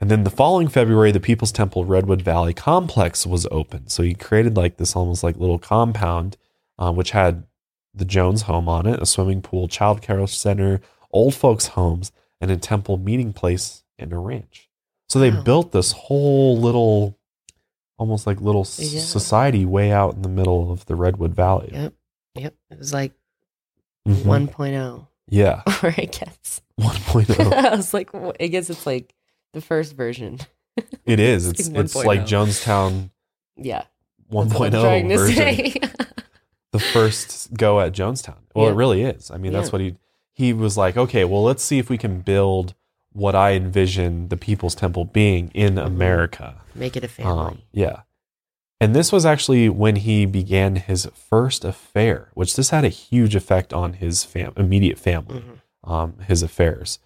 And 0.00 0.10
then 0.12 0.22
the 0.22 0.30
following 0.30 0.68
February, 0.68 1.10
the 1.10 1.18
People's 1.18 1.50
Temple 1.50 1.84
Redwood 1.84 2.22
Valley 2.22 2.54
Complex 2.54 3.26
was 3.26 3.48
opened. 3.50 3.90
So 3.90 4.04
he 4.04 4.14
created 4.14 4.56
like 4.56 4.76
this 4.76 4.94
almost 4.94 5.24
like 5.24 5.36
little 5.36 5.58
compound, 5.58 6.36
uh, 6.78 6.92
which 6.92 7.10
had 7.10 7.48
the 7.92 8.04
Jones 8.04 8.42
home 8.42 8.68
on 8.68 8.86
it, 8.86 9.02
a 9.02 9.06
swimming 9.06 9.42
pool, 9.42 9.66
child 9.66 10.02
care 10.02 10.24
center, 10.28 10.80
old 11.10 11.34
folks' 11.34 11.68
homes, 11.68 12.12
and 12.40 12.52
a 12.52 12.56
temple 12.56 12.96
meeting 12.96 13.32
place 13.32 13.82
and 13.98 14.12
a 14.12 14.18
ranch. 14.18 14.68
So 15.08 15.18
they 15.18 15.30
Wow. 15.32 15.42
built 15.42 15.72
this 15.72 15.90
whole 15.92 16.56
little, 16.56 17.18
almost 17.98 18.26
like 18.26 18.40
little 18.40 18.62
s- 18.62 18.92
Yeah. 18.92 19.00
society 19.00 19.64
way 19.64 19.92
out 19.92 20.14
in 20.14 20.22
the 20.22 20.28
middle 20.28 20.70
of 20.72 20.86
the 20.86 20.96
Redwood 20.96 21.34
Valley. 21.34 21.70
Yep. 21.72 21.94
Yep. 22.34 22.54
It 22.70 22.78
was 22.78 22.92
like 22.92 23.12
Mhm. 24.08 24.24
1.0, 24.24 25.06
Yeah, 25.28 25.62
or 25.82 25.88
I 25.96 26.04
guess. 26.10 26.60
1.0. 26.80 27.52
I 27.72 27.76
was 27.76 27.94
like, 27.94 28.10
I 28.40 28.46
guess 28.48 28.68
it's 28.70 28.86
like 28.86 29.14
the 29.52 29.60
first 29.60 29.94
version. 29.96 30.38
it 31.06 31.20
is. 31.20 31.46
It's 31.46 31.60
It's 31.60 31.68
like 31.70 31.84
it's 31.84 31.94
like 31.94 32.20
Jonestown 32.22 33.10
Yeah. 33.56 33.84
1.0 34.30 34.48
That's 34.48 34.58
what 34.58 34.74
I'm 34.74 34.80
trying 34.82 35.08
to 35.08 35.16
version. 35.16 35.90
the 36.72 36.78
first 36.80 37.54
go 37.54 37.78
at 37.80 37.92
Jonestown. 37.92 38.36
Well, 38.54 38.68
it 38.68 38.74
really 38.74 39.02
is. 39.02 39.30
I 39.30 39.36
mean, 39.36 39.52
that's 39.52 39.70
what 39.72 39.80
he 39.80 39.94
he 40.34 40.52
was 40.52 40.76
like. 40.76 40.96
Okay, 40.96 41.24
well, 41.24 41.44
let's 41.44 41.62
see 41.62 41.78
if 41.78 41.88
we 41.88 41.96
can 41.96 42.20
build 42.20 42.74
what 43.14 43.34
I 43.34 43.52
envision 43.52 44.28
the 44.28 44.36
People's 44.36 44.74
Temple 44.74 45.06
being 45.06 45.50
in 45.54 45.76
Mhm. 45.76 45.86
America. 45.86 46.56
Make 46.74 46.96
it 46.96 47.04
a 47.04 47.08
family. 47.08 47.32
Um, 47.32 47.62
yeah, 47.72 48.00
and 48.80 48.94
this 48.94 49.10
was 49.12 49.24
actually 49.24 49.68
when 49.70 49.96
he 49.96 50.26
began 50.26 50.76
his 50.76 51.06
first 51.14 51.64
affair, 51.64 52.28
which 52.34 52.56
this 52.56 52.70
had 52.70 52.84
a 52.84 52.88
huge 52.88 53.34
effect 53.34 53.72
on 53.72 53.94
his 53.94 54.24
fam- 54.24 54.52
immediate 54.56 54.98
family, 54.98 55.40
Mhm. 55.40 55.90
um, 55.90 56.18
his 56.28 56.42
affairs. 56.42 56.98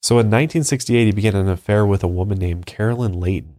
So 0.00 0.18
in 0.18 0.30
1968, 0.30 1.04
he 1.06 1.12
began 1.12 1.36
an 1.36 1.48
affair 1.48 1.84
with 1.84 2.02
a 2.02 2.08
woman 2.08 2.38
named 2.38 2.66
Carolyn 2.66 3.20
Layton, 3.20 3.56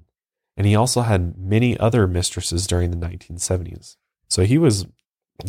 and 0.57 0.65
he 0.67 0.75
also 0.75 1.01
had 1.01 1.37
many 1.37 1.77
other 1.77 2.07
mistresses 2.07 2.65
during 2.67 2.91
the 2.91 2.97
1970s. 2.97 3.97
So 4.29 4.43
he 4.45 4.57
was 4.57 4.85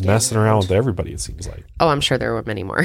messing 0.03 0.37
around. 0.37 0.59
with 0.59 0.71
everybody. 0.71 1.13
It 1.13 1.19
seems 1.21 1.47
like 1.47 1.63
Oh, 1.79 1.87
I'm 1.89 2.01
sure 2.01 2.17
there 2.17 2.33
were 2.33 2.43
many 2.43 2.63
more. 2.63 2.83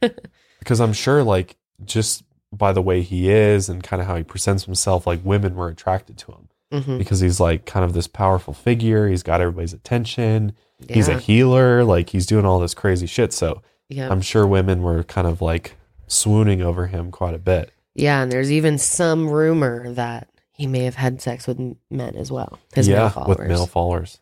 because 0.58 0.80
I'm 0.80 0.92
sure, 0.92 1.22
like 1.22 1.56
just 1.84 2.22
by 2.52 2.72
the 2.72 2.82
way 2.82 3.02
he 3.02 3.30
is 3.30 3.68
and 3.68 3.82
kind 3.82 4.00
of 4.02 4.06
how 4.08 4.16
he 4.16 4.22
presents 4.22 4.64
himself, 4.64 5.06
like 5.06 5.20
women 5.24 5.54
were 5.54 5.68
attracted 5.68 6.18
to 6.18 6.32
him 6.32 6.48
Mhm. 6.72 6.98
because 6.98 7.20
he's 7.20 7.40
like 7.40 7.64
kind 7.66 7.84
of 7.84 7.92
this 7.94 8.06
powerful 8.06 8.52
figure. 8.54 9.08
He's 9.08 9.22
got 9.22 9.40
everybody's 9.40 9.72
attention. 9.72 10.52
He's 10.88 11.08
a 11.08 11.18
healer. 11.18 11.84
Like 11.84 12.10
he's 12.10 12.26
doing 12.26 12.44
all 12.44 12.58
this 12.58 12.74
crazy 12.74 13.06
shit. 13.06 13.32
So 13.32 13.62
yeah. 13.88 14.08
I'm 14.10 14.20
sure 14.20 14.46
women 14.46 14.82
were 14.82 15.02
kind 15.04 15.26
of 15.26 15.40
like 15.40 15.76
swooning 16.08 16.60
over 16.62 16.86
him 16.88 17.10
quite 17.10 17.34
a 17.34 17.38
bit. 17.38 17.70
Yeah, 17.94 18.22
and 18.22 18.32
there's 18.32 18.50
even 18.52 18.78
some 18.78 19.28
rumor 19.28 19.92
that 19.94 20.28
he 20.52 20.66
may 20.66 20.84
have 20.84 20.94
had 20.94 21.20
sex 21.22 21.46
with 21.46 21.58
men 21.90 22.16
as 22.16 22.30
well. 22.32 22.58
His 22.74 22.88
male 22.88 22.96
yeah, 22.98 23.08
followers. 23.10 23.38
with 23.38 23.48
male 23.48 23.66
followers. 23.66 24.18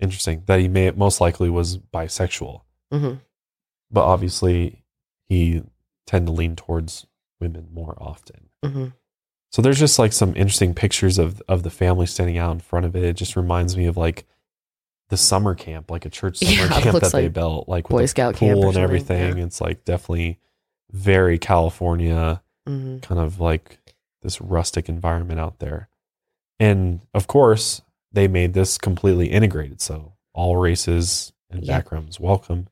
Interesting 0.00 0.42
that 0.46 0.60
he 0.60 0.68
may 0.68 0.90
most 0.90 1.20
likely 1.20 1.48
was 1.50 1.78
bisexual, 1.78 2.62
Mhm. 2.92 3.20
but 3.90 4.04
obviously 4.04 4.82
he 5.28 5.62
tend 6.06 6.26
to 6.26 6.32
lean 6.32 6.56
towards 6.56 7.06
women 7.44 7.68
more 7.72 7.94
often. 8.00 8.48
Mhm. 8.64 8.92
So 9.52 9.62
there's 9.62 9.78
just 9.78 9.98
like 9.98 10.12
some 10.12 10.34
interesting 10.36 10.74
pictures 10.74 11.18
of 11.18 11.40
of 11.48 11.62
the 11.62 11.70
family 11.70 12.06
standing 12.06 12.38
out 12.38 12.52
in 12.52 12.60
front 12.60 12.86
of 12.86 12.96
it. 12.96 13.04
It 13.04 13.14
just 13.16 13.36
reminds 13.36 13.76
me 13.76 13.86
of 13.86 13.96
like 13.96 14.26
the 15.10 15.16
summer 15.16 15.54
camp, 15.54 15.90
like 15.90 16.04
a 16.06 16.10
church 16.10 16.38
summer 16.38 16.50
Yeah, 16.74 16.80
camp 16.80 17.00
that 17.00 17.12
they 17.12 17.28
built, 17.28 17.68
like 17.68 17.88
Boy 17.88 18.06
Scout 18.06 18.34
camp 18.34 18.60
and 18.62 18.76
everything. 18.76 19.38
yeah. 19.38 19.44
It's 19.44 19.60
like 19.60 19.84
definitely 19.84 20.38
very 20.90 21.38
California, 21.38 22.42
Mhm. 22.68 23.02
kind 23.02 23.20
of 23.20 23.38
like 23.40 23.78
this 24.22 24.40
rustic 24.40 24.88
environment 24.88 25.38
out 25.38 25.58
there. 25.58 25.88
And 26.58 27.00
of 27.12 27.26
course, 27.26 27.82
they 28.12 28.26
made 28.28 28.54
this 28.54 28.78
completely 28.78 29.26
integrated, 29.30 29.80
so 29.80 30.14
all 30.32 30.56
races 30.56 31.32
and 31.50 31.62
Yeah. 31.64 31.76
backgrounds 31.78 32.18
welcome. 32.18 32.68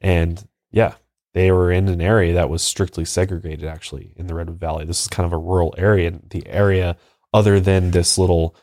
And 0.00 0.46
yeah, 0.70 0.94
they 1.34 1.50
were 1.50 1.70
in 1.70 1.88
an 1.88 2.00
area 2.00 2.32
that 2.34 2.48
was 2.48 2.62
strictly 2.62 3.04
segregated 3.04 3.64
actually 3.66 4.12
in 4.16 4.28
the 4.28 4.34
Redwood 4.34 4.58
Valley. 4.60 4.84
This 4.84 5.02
is 5.02 5.08
kind 5.08 5.26
of 5.26 5.32
a 5.32 5.38
rural 5.38 5.74
area. 5.76 6.08
And 6.08 6.26
the 6.30 6.46
area 6.46 6.96
other 7.32 7.60
than 7.60 7.90
this 7.90 8.16
little 8.16 8.54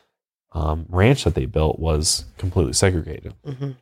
um, 0.52 0.86
ranch 0.88 1.24
that 1.24 1.34
they 1.34 1.46
built 1.46 1.78
was 1.78 2.24
completely 2.38 2.72
segregated. 2.72 3.34
Mhm. 3.46 3.76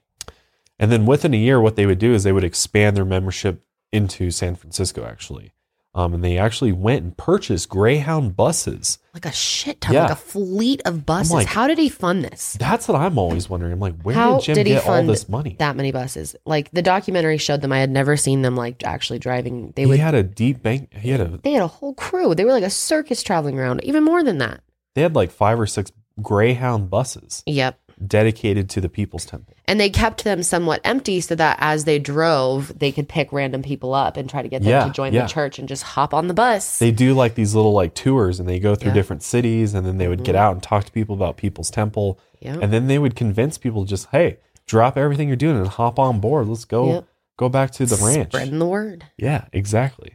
And 0.78 0.93
then 0.93 1.07
within 1.07 1.34
a 1.34 1.36
year, 1.36 1.61
what 1.61 1.76
they 1.76 1.86
would 1.86 1.99
do 1.99 2.12
is 2.12 2.22
they 2.22 2.32
would 2.32 2.45
expand 2.45 2.97
their 2.97 3.05
membership 3.05 3.62
into 3.93 4.30
San 4.30 4.57
Francisco 4.57 5.05
actually. 5.05 5.53
Um, 5.93 6.14
and 6.14 6.22
they 6.22 6.38
actually 6.38 6.70
went 6.70 7.03
and 7.03 7.16
purchased 7.16 7.68
Greyhound 7.68 8.36
buses. 8.36 8.99
Like 9.12 9.26
a 9.26 9.32
shit 9.32 9.80
ton, 9.80 9.95
Yeah. 9.95 10.03
like 10.03 10.12
a 10.12 10.16
fleet 10.16 10.80
of 10.84 11.05
buses. 11.05 11.32
like- 11.32 11.49
How 11.49 11.66
did 11.66 11.78
he 11.78 11.88
fund 11.88 12.22
this? 12.24 12.57
That's 12.61 12.86
what 12.86 12.95
I'm 13.01 13.18
always 13.18 13.51
wondering. 13.51 13.72
I'm 13.72 13.80
like, 13.80 14.01
where 14.03 14.14
How 14.14 14.36
did 14.36 14.45
Jim 14.45 14.55
did 14.55 14.66
he 14.68 14.74
get 14.74 14.86
all 14.86 15.03
this 15.03 15.28
money? 15.28 15.57
That 15.59 15.74
many 15.74 15.91
buses. 15.91 16.36
Like 16.45 16.70
the 16.70 16.82
documentary 16.82 17.38
showed 17.38 17.61
them. 17.61 17.72
I 17.72 17.78
had 17.80 17.91
never 17.91 18.16
seen 18.16 18.43
them 18.43 18.55
like 18.55 18.84
actually 18.84 19.18
driving. 19.18 19.72
They 19.74 19.82
he 19.82 19.86
would. 19.86 19.99
had 19.99 20.14
a 20.14 20.22
deep 20.22 20.62
bank. 20.62 20.95
He 20.95 21.11
had 21.11 21.20
a. 21.20 21.41
they 21.43 21.51
had 21.53 21.62
a 21.62 21.66
whole 21.66 21.95
crew. 21.95 22.36
They 22.36 22.45
were 22.45 22.53
like 22.53 22.62
a 22.62 22.70
circus 22.70 23.24
traveling 23.24 23.59
around. 23.59 23.82
Even 23.82 24.05
more 24.05 24.22
than 24.22 24.38
that. 24.38 24.61
They 24.95 25.03
had 25.03 25.16
like 25.16 25.32
five 25.32 25.59
or 25.59 25.66
six 25.66 25.91
Greyhound 26.22 26.88
buses 26.91 27.43
Yep. 27.47 27.80
Dedicated 28.07 28.68
to 28.70 28.80
the 28.80 28.88
People's 28.88 29.24
Temple. 29.24 29.55
And 29.66 29.78
they 29.78 29.90
kept 29.90 30.24
them 30.24 30.42
somewhat 30.42 30.80
empty 30.84 31.20
so 31.20 31.34
that 31.36 31.59
as 31.61 31.84
they 31.84 31.98
drove, 31.98 32.76
they 32.78 32.90
could 32.92 33.09
pick 33.09 33.32
random 33.32 33.62
people 33.62 33.94
up 33.94 34.16
and 34.16 34.28
try 34.28 34.42
to 34.42 34.48
get 34.48 34.62
them 34.62 34.70
Yeah, 34.70 34.84
to 34.86 34.90
join 34.92 35.12
yeah. 35.12 35.22
the 35.22 35.28
church 35.28 35.59
and 35.59 35.68
just 35.68 35.82
hop 35.82 36.12
on 36.14 36.26
the 36.28 36.34
bus. 36.34 36.78
They 36.78 36.90
do 36.90 37.14
like 37.14 37.34
these 37.34 37.55
little 37.55 37.72
like 37.72 37.94
tours, 37.94 38.40
and 38.40 38.48
they 38.48 38.59
go 38.59 38.74
through 38.74 38.90
Yeah. 38.90 38.94
different 38.94 39.22
cities, 39.22 39.74
and 39.74 39.86
then 39.86 39.98
they 39.98 40.09
would 40.09 40.24
get 40.24 40.34
Mhm. 40.34 40.38
out 40.38 40.53
and 40.55 40.62
talk 40.62 40.84
to 40.84 40.92
people 40.92 41.14
about 41.14 41.36
People's 41.36 41.70
Temple, 41.70 42.18
yeah. 42.40 42.57
and 42.61 42.72
then 42.72 42.86
they 42.86 42.98
would 42.98 43.14
convince 43.14 43.59
people 43.59 43.84
just, 43.84 44.09
hey, 44.12 44.38
drop 44.66 44.96
everything 44.96 45.28
you're 45.28 45.36
doing 45.36 45.57
and 45.57 45.68
hop 45.68 45.98
on 45.98 46.20
board. 46.20 46.48
Let's 46.48 46.64
go 46.64 46.86
Yep. 46.94 47.05
go 47.36 47.48
back 47.48 47.70
to 47.72 47.86
the 47.86 47.96
ranch. 47.96 48.28
Spreading 48.32 48.59
the 48.59 48.66
word. 48.66 49.05
Yeah, 49.16 49.44
exactly. 49.53 50.14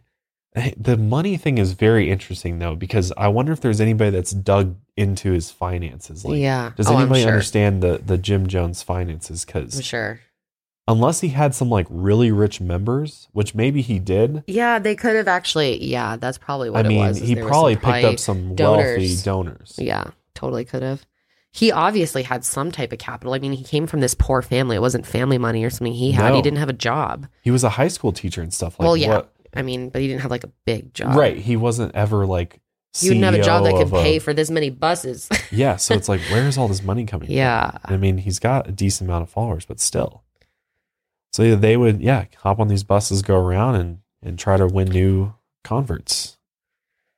The 0.77 0.95
money 0.97 1.35
thing 1.37 1.57
is 1.57 1.73
very 1.73 2.09
interesting 2.09 2.59
though, 2.59 2.75
because 2.75 3.11
I 3.17 3.27
wonder 3.27 3.51
if 3.51 3.59
there's 3.61 3.81
anybody 3.81 4.11
that's 4.11 4.31
dug 4.31 4.75
into 4.95 5.31
his 5.31 5.51
finances. 5.51 6.23
Like, 6.23 6.37
yeah. 6.39 6.71
does 6.77 6.87
Oh, 6.89 6.97
anybody 6.97 7.21
sure. 7.21 7.31
understand 7.31 7.83
the 7.83 8.01
the 8.05 8.17
Jim 8.17 8.47
Jones 8.47 8.81
finances? 8.81 9.43
Because 9.43 9.83
sure. 9.83 10.21
unless 10.87 11.19
he 11.21 11.29
had 11.29 11.53
some 11.53 11.69
like 11.69 11.87
really 11.89 12.31
rich 12.31 12.61
members, 12.61 13.27
which 13.33 13.53
maybe 13.53 13.81
he 13.81 13.99
did. 13.99 14.43
Yeah, 14.47 14.79
they 14.79 14.95
could 14.95 15.15
have 15.17 15.27
actually. 15.27 15.83
Yeah, 15.83 16.15
that's 16.15 16.37
probably 16.37 16.69
what 16.69 16.85
I 16.85 16.89
mean, 16.89 17.03
it 17.03 17.07
was. 17.09 17.17
he 17.19 17.35
probably 17.35 17.75
picked 17.75 18.05
up 18.05 18.19
some 18.19 18.55
donors. 18.55 18.97
wealthy 18.97 19.15
donors. 19.23 19.75
Yeah, 19.77 20.11
totally 20.35 20.63
could 20.63 20.83
have. 20.83 21.05
He 21.51 21.71
obviously 21.71 22.23
had 22.23 22.43
some 22.43 22.69
type 22.71 22.91
of 22.91 22.99
capital. 22.99 23.33
I 23.33 23.39
mean, 23.39 23.53
he 23.53 23.63
came 23.63 23.87
from 23.87 24.01
this 24.01 24.13
poor 24.13 24.41
family. 24.41 24.75
It 24.75 24.81
wasn't 24.81 25.05
family 25.05 25.37
money 25.37 25.63
or 25.63 25.69
something 25.69 25.93
he 25.93 26.11
had. 26.11 26.29
No. 26.31 26.35
He 26.35 26.41
didn't 26.41 26.59
have 26.59 26.67
a 26.67 26.73
job. 26.73 27.27
He 27.43 27.51
was 27.51 27.63
a 27.63 27.69
high 27.71 27.87
school 27.87 28.11
teacher 28.11 28.41
and 28.41 28.53
stuff. 28.53 28.77
Like 28.79 28.85
well, 28.85 28.97
yeah. 28.97 29.09
what- 29.15 29.31
I 29.55 29.61
mean, 29.61 29.89
but 29.89 30.01
he 30.01 30.07
didn't 30.07 30.21
have 30.21 30.31
like 30.31 30.43
a 30.43 30.51
big 30.65 30.93
job. 30.93 31.15
right. 31.15 31.37
He 31.37 31.55
wasn't 31.57 31.95
ever 31.95 32.25
like. 32.25 32.59
you 32.99 33.09
wouldn't 33.11 33.25
have 33.25 33.33
a 33.35 33.41
job 33.43 33.63
that 33.65 33.73
could 33.73 33.83
of 33.83 33.93
a- 33.93 34.01
pay 34.01 34.19
for 34.19 34.33
this 34.33 34.49
many 34.51 34.69
buses. 34.69 35.29
Yeah, 35.51 35.75
so 35.77 35.93
it's 35.93 36.09
like, 36.09 36.21
where's 36.31 36.57
all 36.57 36.67
this 36.67 36.83
money 36.83 37.05
coming? 37.05 37.27
from? 37.27 37.35
yeah. 37.35 37.77
I 37.85 37.95
mean, 37.97 38.17
he's 38.17 38.39
got 38.39 38.67
a 38.67 38.71
decent 38.71 39.09
amount 39.09 39.23
of 39.23 39.29
followers, 39.29 39.65
but 39.65 39.79
still. 39.79 40.23
So 41.31 41.43
yeah, 41.43 41.55
they 41.55 41.77
would, 41.77 42.01
yeah, 42.01 42.25
hop 42.37 42.59
on 42.59 42.67
these 42.67 42.83
buses, 42.83 43.21
go 43.21 43.37
around 43.37 43.75
and 43.75 43.99
and 44.21 44.39
try 44.39 44.57
to 44.57 44.65
win 44.67 44.87
new 44.89 45.33
converts, 45.63 46.37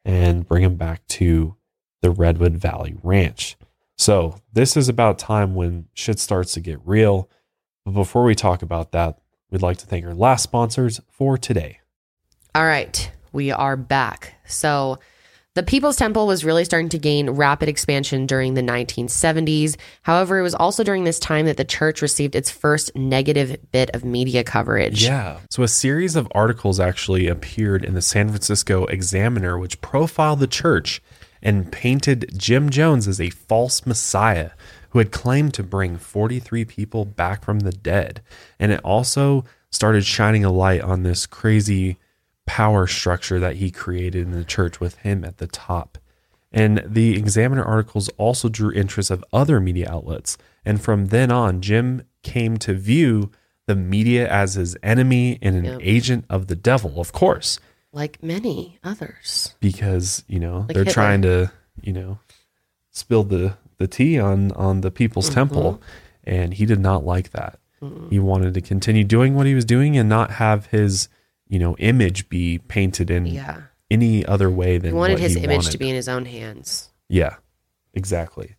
and 0.06 0.46
bring 0.48 0.64
them 0.64 0.76
back 0.76 1.06
to 1.08 1.56
the 2.02 2.12
Redwood 2.12 2.54
Valley 2.58 2.96
Ranch. 3.02 3.58
So 3.98 4.36
this 4.54 4.78
is 4.78 4.90
about 4.90 5.18
time 5.18 5.56
when 5.56 5.88
shit 5.94 6.20
starts 6.20 6.54
to 6.54 6.60
get 6.60 6.80
real. 6.86 7.30
But 7.86 7.92
before 7.94 8.24
we 8.24 8.36
talk 8.36 8.62
about 8.62 8.92
that, 8.92 9.20
we'd 9.50 9.62
like 9.62 9.78
to 9.78 9.86
thank 9.86 10.06
our 10.06 10.14
last 10.14 10.44
sponsors 10.44 11.00
for 11.10 11.38
today. 11.38 11.80
All 12.56 12.66
right, 12.66 13.12
we 13.32 13.52
are 13.52 13.78
back. 13.78 14.36
So, 14.46 15.00
the 15.58 15.64
People's 15.64 15.96
Temple 15.96 16.28
was 16.28 16.46
really 16.46 16.66
starting 16.66 16.90
to 16.90 17.00
gain 17.00 17.32
rapid 17.32 17.68
expansion 17.68 18.28
during 18.28 18.54
the 18.54 18.62
1970s. 18.62 19.76
However, 20.04 20.38
it 20.38 20.44
was 20.44 20.54
also 20.54 20.84
during 20.84 21.04
this 21.04 21.18
time 21.18 21.48
that 21.48 21.58
the 21.58 21.66
church 21.66 22.04
received 22.04 22.36
its 22.36 22.52
first 22.52 22.96
negative 22.96 23.58
bit 23.72 23.90
of 23.96 24.06
media 24.06 24.44
coverage. 24.44 25.04
Yeah. 25.04 25.40
So 25.50 25.64
a 25.64 25.68
series 25.68 26.16
of 26.16 26.28
articles 26.36 26.80
actually 26.80 27.28
appeared 27.28 27.84
in 27.84 27.96
the 27.96 28.04
San 28.04 28.30
Francisco 28.30 28.86
Examiner, 28.86 29.58
which 29.58 29.82
profiled 29.82 30.42
the 30.42 30.46
church 30.46 31.02
and 31.42 31.72
painted 31.72 32.30
Jim 32.38 32.70
Jones 32.70 33.08
as 33.08 33.20
a 33.20 33.32
false 33.32 33.84
messiah 33.84 34.52
who 34.92 35.00
had 35.00 35.12
claimed 35.12 35.56
to 35.56 35.64
bring 35.64 35.98
43 35.98 36.66
people 36.66 37.04
back 37.04 37.44
from 37.44 37.62
the 37.62 37.72
dead. 37.72 38.22
And 38.60 38.72
it 38.72 38.82
also 38.84 39.44
started 39.72 40.06
shining 40.06 40.46
a 40.46 40.52
light 40.52 40.82
on 40.82 41.02
this 41.02 41.26
crazy 41.26 41.98
power 42.48 42.88
structure 42.88 43.40
that 43.40 43.58
he 43.58 43.70
created 43.70 44.26
in 44.26 44.32
the 44.32 44.44
church 44.44 44.80
with 44.80 44.96
him 44.98 45.24
at 45.24 45.38
the 45.38 45.46
top. 45.48 46.00
And 46.52 46.82
the 46.86 47.16
Examiner 47.16 47.64
articles 47.64 48.10
also 48.18 48.50
drew 48.50 48.72
interest 48.72 49.12
of 49.12 49.24
other 49.32 49.60
media 49.60 49.88
outlets. 49.92 50.38
And 50.66 50.82
from 50.82 51.08
then 51.08 51.30
on, 51.32 51.62
Jim 51.62 52.02
came 52.24 52.58
to 52.58 52.74
view 52.74 53.32
the 53.68 53.76
media 53.76 54.28
as 54.32 54.56
his 54.56 54.76
enemy 54.82 55.38
and 55.42 55.56
an 55.58 55.66
Yep. 55.66 55.80
agent 55.84 56.26
of 56.30 56.48
the 56.48 56.56
devil, 56.56 57.00
of 57.02 57.12
course, 57.12 57.60
Like 57.92 58.24
many 58.24 58.80
others. 58.84 59.56
because 59.60 60.24
you 60.28 60.40
know 60.40 60.60
Like 60.60 60.68
they're 60.74 60.84
Hitler. 60.86 60.94
trying 60.94 61.22
to 61.24 61.52
you 61.82 61.92
know 61.94 62.20
spill 62.92 63.24
the 63.24 63.58
the 63.78 63.88
tea 63.88 64.18
on 64.20 64.52
on 64.54 64.82
the 64.82 64.90
people's 64.92 65.26
Mm-hmm. 65.30 65.36
temple, 65.40 65.82
and 66.24 66.54
he 66.54 66.66
did 66.66 66.80
not 66.80 67.06
like 67.06 67.32
that. 67.32 67.60
He 68.10 68.18
wanted 68.20 68.56
to 68.56 68.62
continue 68.62 69.04
doing 69.04 69.36
what 69.36 69.46
he 69.46 69.54
was 69.54 69.64
doing 69.66 69.98
and 69.98 70.10
not 70.10 70.32
have 70.32 70.66
his 70.68 71.10
you 71.50 71.60
know 71.60 71.76
image 71.78 72.30
be 72.30 72.60
painted 72.60 73.10
in 73.12 73.26
Yeah. 73.26 73.62
any 73.90 74.26
other 74.26 74.50
way 74.50 74.78
than 74.78 74.92
He 74.92 74.96
wanted 74.98 75.20
his 75.20 75.34
he 75.36 75.42
image 75.42 75.58
wanted. 75.58 75.72
to 75.72 75.78
be 75.78 75.90
in 75.90 75.96
his 75.96 76.10
own 76.10 76.26
hands. 76.26 76.90
Yeah, 77.10 77.36
exactly. 77.94 78.56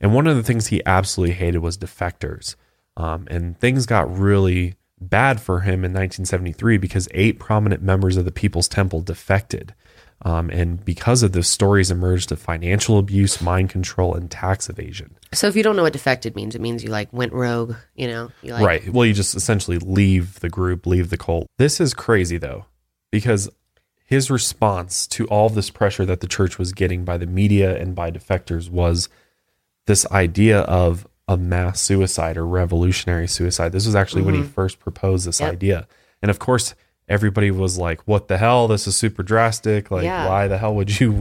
And 0.00 0.14
one 0.14 0.26
of 0.26 0.36
the 0.36 0.42
things 0.42 0.68
he 0.68 0.80
absolutely 0.86 1.34
hated 1.34 1.58
was 1.58 1.76
defectors. 1.76 2.54
Um, 2.96 3.26
and 3.30 3.58
things 3.58 3.86
got 3.86 4.16
really 4.16 4.74
bad 5.00 5.40
for 5.40 5.60
him 5.60 5.84
in 5.84 5.92
1973 5.92 6.78
because 6.78 7.08
eight 7.12 7.38
prominent 7.38 7.82
members 7.82 8.16
of 8.16 8.24
the 8.24 8.32
People's 8.32 8.68
Temple 8.68 9.00
defected. 9.00 9.74
Um, 10.22 10.50
and 10.50 10.84
because 10.84 11.22
of 11.22 11.32
this, 11.32 11.48
stories 11.48 11.90
emerged 11.92 12.32
of 12.32 12.40
financial 12.40 12.98
abuse, 12.98 13.40
mind 13.40 13.70
control, 13.70 14.14
and 14.14 14.28
tax 14.30 14.68
evasion. 14.68 15.14
So 15.32 15.46
if 15.46 15.54
you 15.54 15.62
don't 15.62 15.76
know 15.76 15.84
what 15.84 15.92
defected 15.92 16.34
means, 16.34 16.54
it 16.56 16.60
means 16.60 16.82
you 16.82 16.90
like 16.90 17.12
went 17.12 17.32
rogue, 17.32 17.74
you 17.94 18.08
know? 18.08 18.30
You 18.42 18.52
like 18.54 18.66
right. 18.66 18.88
Well, 18.92 19.06
you 19.06 19.14
just 19.14 19.36
essentially 19.36 19.78
leave 19.78 20.40
the 20.40 20.48
group, 20.48 20.86
leave 20.86 21.10
the 21.10 21.16
cult. 21.16 21.46
This 21.58 21.80
is 21.80 21.94
crazy, 21.94 22.36
though, 22.36 22.64
because 23.12 23.48
his 24.04 24.28
response 24.30 25.06
to 25.08 25.26
all 25.28 25.48
this 25.50 25.70
pressure 25.70 26.04
that 26.06 26.20
the 26.20 26.26
church 26.26 26.58
was 26.58 26.72
getting 26.72 27.04
by 27.04 27.16
the 27.16 27.26
media 27.26 27.76
and 27.80 27.94
by 27.94 28.10
defectors 28.10 28.70
was 28.70 29.08
this 29.86 30.04
idea 30.10 30.60
of 30.62 31.06
a 31.28 31.36
mass 31.36 31.80
suicide 31.80 32.36
or 32.36 32.46
revolutionary 32.46 33.28
suicide. 33.28 33.70
This 33.70 33.86
was 33.86 33.94
actually 33.94 34.22
when 34.22 34.34
he 34.34 34.42
first 34.42 34.80
proposed 34.80 35.26
this 35.28 35.36
Mm-hmm. 35.36 35.44
Yep. 35.46 35.52
idea. 35.52 35.88
And 36.22 36.30
of 36.30 36.38
course, 36.38 36.74
everybody 37.08 37.50
was 37.50 37.78
like, 37.78 38.00
what 38.02 38.28
the 38.28 38.38
hell? 38.38 38.68
This 38.68 38.86
is 38.86 38.96
super 38.96 39.22
drastic. 39.22 39.90
Like, 39.90 40.04
Yeah. 40.04 40.28
why 40.28 40.48
the 40.48 40.58
hell 40.58 40.74
would 40.74 41.00
you, 41.00 41.12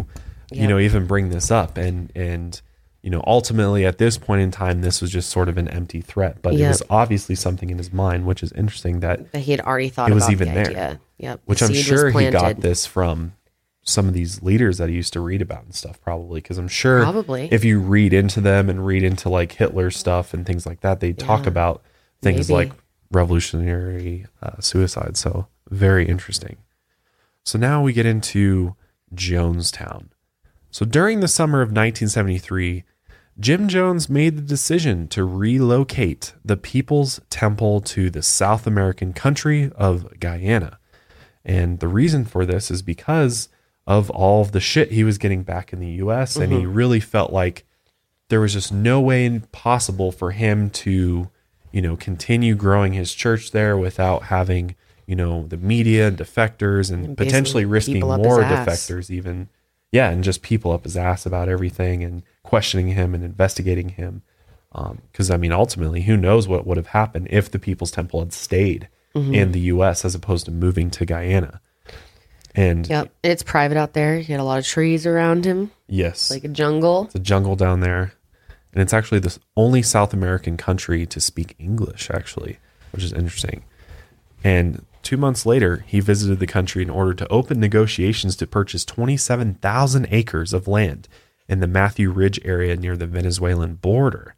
you 0.52 0.62
Yep. 0.62 0.70
know, 0.70 0.80
even 0.80 1.06
bring 1.08 1.30
this 1.30 1.50
up? 1.52 1.78
And, 1.78 2.12
and, 2.16 2.60
you 3.04 3.10
know, 3.10 3.24
ultimately 3.26 3.86
at 3.86 3.98
this 3.98 4.18
point 4.18 4.42
in 4.42 4.52
time, 4.52 4.82
this 4.82 5.02
was 5.02 5.12
just 5.12 5.30
sort 5.30 5.48
of 5.50 5.58
an 5.58 5.68
empty 5.70 6.02
threat, 6.02 6.42
but 6.42 6.54
it 6.56 6.68
was 6.68 6.84
obviously 6.90 7.36
something 7.36 7.70
in 7.70 7.78
his 7.78 7.94
mind, 7.94 8.26
which 8.26 8.44
is 8.44 8.52
interesting 8.54 9.00
that, 9.02 9.32
that 9.32 9.40
he 9.40 9.52
had 9.52 9.62
already 9.62 9.90
thought 9.90 10.12
It 10.12 10.14
was 10.16 10.30
even 10.30 10.50
the 10.50 10.54
there. 10.56 10.66
idea. 10.68 11.00
Yep. 11.20 11.42
which 11.46 11.60
The 11.62 11.66
I'm 11.68 11.74
sure 11.74 12.10
he 12.12 12.30
got 12.30 12.60
this 12.62 12.86
from 12.86 13.34
some 13.84 14.08
of 14.10 14.14
these 14.14 14.44
leaders 14.44 14.78
that 14.80 14.90
he 14.90 14.96
used 14.96 15.14
to 15.14 15.22
read 15.22 15.42
about 15.42 15.64
and 15.64 15.74
stuff, 15.74 16.02
probably. 16.02 16.42
Cause 16.42 16.58
I'm 16.58 16.68
sure 16.68 17.02
Probably. 17.04 17.48
if 17.52 17.64
you 17.64 17.80
read 17.80 18.12
into 18.12 18.42
them 18.42 18.70
and 18.70 18.86
read 18.86 19.02
into 19.04 19.30
like 19.30 19.54
Hitler 19.54 19.90
stuff 19.92 20.34
and 20.34 20.46
things 20.46 20.66
like 20.66 20.82
that, 20.82 21.00
they 21.00 21.14
talk 21.14 21.48
about 21.48 21.82
things 22.22 22.50
Maybe. 22.50 22.70
like 22.70 22.72
revolutionary 23.12 24.26
uh, 24.42 24.60
suicide. 24.60 25.18
So 25.18 25.48
very 25.70 26.08
interesting. 26.08 26.58
So 27.44 27.58
now 27.58 27.82
we 27.82 27.94
get 27.94 28.06
into 28.06 28.76
Jonestown. 29.14 30.10
So 30.72 30.86
during 30.86 31.22
the 31.22 31.28
summer 31.28 31.62
of 31.62 31.70
1973, 31.70 32.84
Jim 33.40 33.68
Jones 33.68 34.10
made 34.10 34.36
the 34.36 34.42
decision 34.42 35.08
to 35.10 35.24
relocate 35.24 36.34
the 36.44 36.58
People's 36.58 37.22
Temple 37.30 37.82
to 37.82 38.10
the 38.10 38.24
South 38.24 38.66
American 38.66 39.14
country 39.14 39.72
of 39.76 40.20
Guyana. 40.20 40.80
And 41.46 41.80
the 41.80 41.88
reason 41.88 42.26
for 42.26 42.46
this 42.46 42.70
is 42.72 42.82
because 42.82 43.50
of 43.86 44.10
all 44.10 44.42
of 44.42 44.52
the 44.52 44.60
shit 44.60 44.92
he 44.92 45.04
was 45.04 45.18
getting 45.18 45.44
back 45.44 45.72
in 45.72 45.80
the 45.80 45.92
US. 46.04 46.36
And 46.36 46.52
he 46.52 46.60
mm-hmm. 46.60 46.74
really 46.74 47.00
felt 47.00 47.32
like 47.32 47.66
there 48.30 48.42
was 48.42 48.54
just 48.54 48.74
no 48.74 49.00
way 49.00 49.40
possible 49.52 50.12
for 50.12 50.32
him 50.32 50.70
to, 50.72 51.30
you 51.72 51.82
know, 51.82 51.96
continue 51.96 52.56
growing 52.56 52.94
his 52.94 53.14
church 53.14 53.52
there 53.52 53.78
without 53.78 54.24
having, 54.24 54.76
you 55.08 55.16
know, 55.16 55.48
the 55.48 55.58
media 55.58 56.08
and 56.10 56.18
defectors 56.18 56.92
and, 56.92 57.16
basically 57.16 57.26
potentially 57.26 57.66
risking 57.66 58.02
more 58.02 58.44
defectors 58.44 59.10
even. 59.10 59.50
Yeah, 59.92 60.10
and 60.12 60.24
just 60.24 60.42
people 60.44 60.72
up 60.74 60.84
his 60.84 60.96
ass 60.98 61.26
about 61.26 61.48
everything 61.50 62.04
and 62.04 62.22
questioning 62.44 62.90
him 62.90 63.16
and 63.16 63.24
investigating 63.24 63.90
him. 63.90 64.22
Because 65.12 65.32
I 65.32 65.38
mean, 65.38 65.52
ultimately, 65.54 66.02
who 66.04 66.16
knows 66.18 66.48
what 66.48 66.68
would 66.68 66.78
have 66.78 66.88
happened 66.88 67.28
if 67.32 67.50
the 67.50 67.58
People's 67.58 67.90
Temple 67.92 68.20
had 68.20 68.34
stayed 68.34 68.90
Mm-hmm. 69.16 69.34
in 69.34 69.52
the 69.54 69.60
U.S. 69.62 70.06
as 70.06 70.14
opposed 70.14 70.46
to 70.46 70.52
moving 70.52 70.92
to 70.92 71.06
Guyana. 71.06 71.60
And 72.54 72.88
Yep. 72.88 73.12
It's 73.24 73.42
private 73.42 73.76
out 73.78 73.94
there. 73.94 74.20
He 74.20 74.32
had 74.32 74.40
a 74.40 74.44
lot 74.44 74.60
of 74.60 74.66
trees 74.68 75.08
around 75.08 75.44
him, 75.46 75.72
yes, 75.88 76.30
like 76.30 76.44
a 76.44 76.50
jungle. 76.50 77.06
it's 77.06 77.16
a 77.16 77.20
jungle 77.20 77.56
down 77.56 77.80
there, 77.80 78.14
and 78.74 78.82
it's 78.84 78.94
actually 78.94 79.20
the 79.20 79.36
only 79.56 79.82
South 79.82 80.14
American 80.14 80.56
country 80.58 81.06
to 81.08 81.20
speak 81.20 81.56
English, 81.58 82.12
actually, 82.14 82.60
which 82.92 83.04
is 83.04 83.12
interesting. 83.14 83.64
And 84.44 84.86
two 85.08 85.16
months 85.16 85.46
later, 85.46 85.86
he 85.88 86.02
visited 86.02 86.40
the 86.40 86.46
country 86.46 86.84
in 86.84 86.90
order 86.90 87.14
to 87.14 87.28
open 87.30 87.62
negotiations 87.62 88.36
to 88.36 88.46
purchase 88.46 88.84
27,000 88.84 90.06
acres 90.12 90.52
of 90.52 90.68
land 90.68 91.08
in 91.48 91.62
the 91.62 91.68
Matthew 91.68 92.12
Ridge 92.12 92.42
area 92.44 92.76
near 92.76 92.98
the 92.98 93.08
Venezuelan 93.08 93.76
border. 93.76 94.36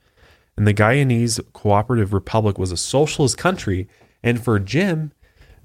And 0.55 0.67
the 0.67 0.73
Guyanese 0.75 1.41
Cooperative 1.53 2.13
Republic 2.13 2.59
was 2.59 2.71
a 2.71 2.77
socialist 2.77 3.35
country, 3.35 3.87
and 4.21 4.43
for 4.43 4.59
Jim, 4.59 5.11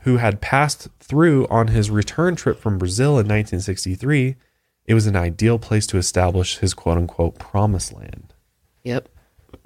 who 0.05 0.17
had 0.17 0.41
passed 0.41 0.89
through 1.01 1.47
on 1.49 1.69
his 1.69 1.91
return 1.91 2.35
trip 2.35 2.59
from 2.59 2.79
Brazil 2.79 3.11
in 3.19 3.27
1963, 3.29 4.37
it 4.87 4.95
was 4.95 5.07
an 5.07 5.17
ideal 5.17 5.59
place 5.59 5.87
to 5.89 5.99
establish 5.99 6.59
his 6.61 6.73
quote 6.73 6.97
unquote 6.97 7.39
promised 7.39 7.93
land 7.93 8.33
Yep. 8.85 9.11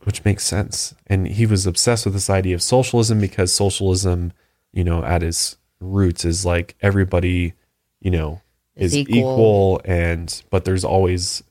which 0.02 0.24
makes 0.24 0.44
sense. 0.44 0.96
And 1.06 1.28
he 1.28 1.46
was 1.46 1.64
obsessed 1.64 2.06
with 2.06 2.14
this 2.14 2.28
idea 2.28 2.56
of 2.56 2.62
socialism 2.62 3.20
because 3.20 3.52
socialism, 3.52 4.32
you 4.78 4.84
know, 4.84 5.02
at 5.02 5.24
its 5.24 5.56
roots 5.80 6.24
is 6.24 6.46
like 6.46 6.76
everybody, 6.80 7.52
you 8.00 8.12
know, 8.12 8.40
Is 8.76 8.96
equal. 8.96 9.16
equal. 9.16 9.80
and 9.84 10.40
but 10.50 10.64
there's 10.64 10.84
always 10.84 11.42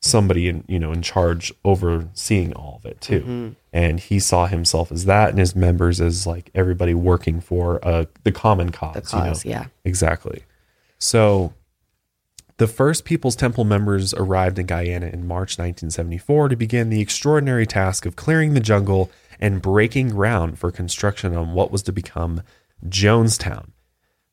somebody 0.00 0.48
in 0.48 0.64
you 0.66 0.78
know 0.78 0.92
in 0.92 1.00
charge 1.00 1.52
overseeing 1.64 2.52
all 2.54 2.80
of 2.82 2.84
it 2.84 3.00
too. 3.00 3.20
Mm-hmm. 3.20 3.48
And 3.72 4.00
he 4.00 4.18
saw 4.18 4.46
himself 4.46 4.90
as 4.90 5.04
that 5.04 5.30
and 5.30 5.38
his 5.38 5.54
members 5.54 6.00
as 6.00 6.26
like 6.26 6.50
everybody 6.52 6.94
working 6.94 7.40
for 7.40 7.78
uh 7.86 8.06
the 8.24 8.32
common 8.32 8.70
cause. 8.70 9.10
The 9.10 9.16
you 9.16 9.22
know? 9.22 9.28
cause, 9.30 9.44
yeah. 9.44 9.66
Exactly. 9.84 10.42
So 10.98 11.54
the 12.56 12.66
first 12.66 13.04
People's 13.04 13.36
Temple 13.36 13.64
members 13.64 14.12
arrived 14.14 14.58
in 14.58 14.66
Guyana 14.66 15.06
in 15.06 15.28
March 15.28 15.58
1974 15.58 16.48
to 16.48 16.56
begin 16.56 16.90
the 16.90 17.00
extraordinary 17.00 17.66
task 17.66 18.04
of 18.04 18.16
clearing 18.16 18.54
the 18.54 18.60
jungle 18.60 19.12
and 19.40 19.62
breaking 19.62 20.08
ground 20.10 20.58
for 20.58 20.70
construction 20.72 21.36
on 21.36 21.54
what 21.54 21.70
was 21.70 21.82
to 21.84 21.92
become 21.92 22.42
Jonestown. 22.88 23.68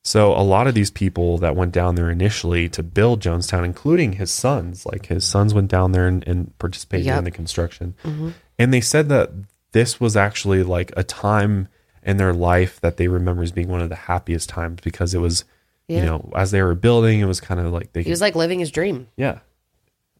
So 0.04 0.32
a 0.32 0.42
lot 0.42 0.66
of 0.66 0.74
these 0.74 0.90
people 0.90 1.38
that 1.38 1.54
went 1.54 1.72
down 1.72 1.94
there 1.94 2.10
initially 2.10 2.68
to 2.70 2.82
build 2.82 3.20
Jonestown, 3.22 3.64
including 3.64 4.14
his 4.14 4.32
sons, 4.32 4.84
like 4.84 5.06
his 5.06 5.24
sons 5.24 5.54
went 5.54 5.70
down 5.70 5.92
there 5.92 6.08
and, 6.08 6.26
and 6.26 6.56
participated 6.58 7.06
Yep. 7.06 7.18
in 7.18 7.24
the 7.24 7.30
construction. 7.30 7.94
Mm-hmm. 8.02 8.30
And 8.58 8.74
they 8.74 8.80
said 8.80 9.08
that 9.10 9.30
this 9.70 10.00
was 10.00 10.16
actually 10.16 10.64
like 10.64 10.92
a 10.96 11.04
time 11.04 11.68
in 12.02 12.16
their 12.16 12.32
life 12.34 12.80
that 12.80 12.96
they 12.96 13.06
remember 13.06 13.44
as 13.44 13.52
being 13.52 13.68
one 13.68 13.80
of 13.80 13.90
the 13.90 13.94
happiest 13.94 14.48
times 14.48 14.80
because 14.82 15.14
it 15.14 15.18
was, 15.18 15.44
you 15.86 16.00
know, 16.00 16.30
as 16.34 16.50
they 16.50 16.62
were 16.62 16.74
building, 16.74 17.20
it 17.20 17.26
was 17.26 17.40
kind 17.40 17.60
of 17.60 17.72
like 17.72 17.92
they 17.92 18.02
He 18.02 18.10
was 18.10 18.20
like 18.20 18.34
living 18.34 18.58
his 18.58 18.72
dream. 18.72 19.06
yeah. 19.16 19.38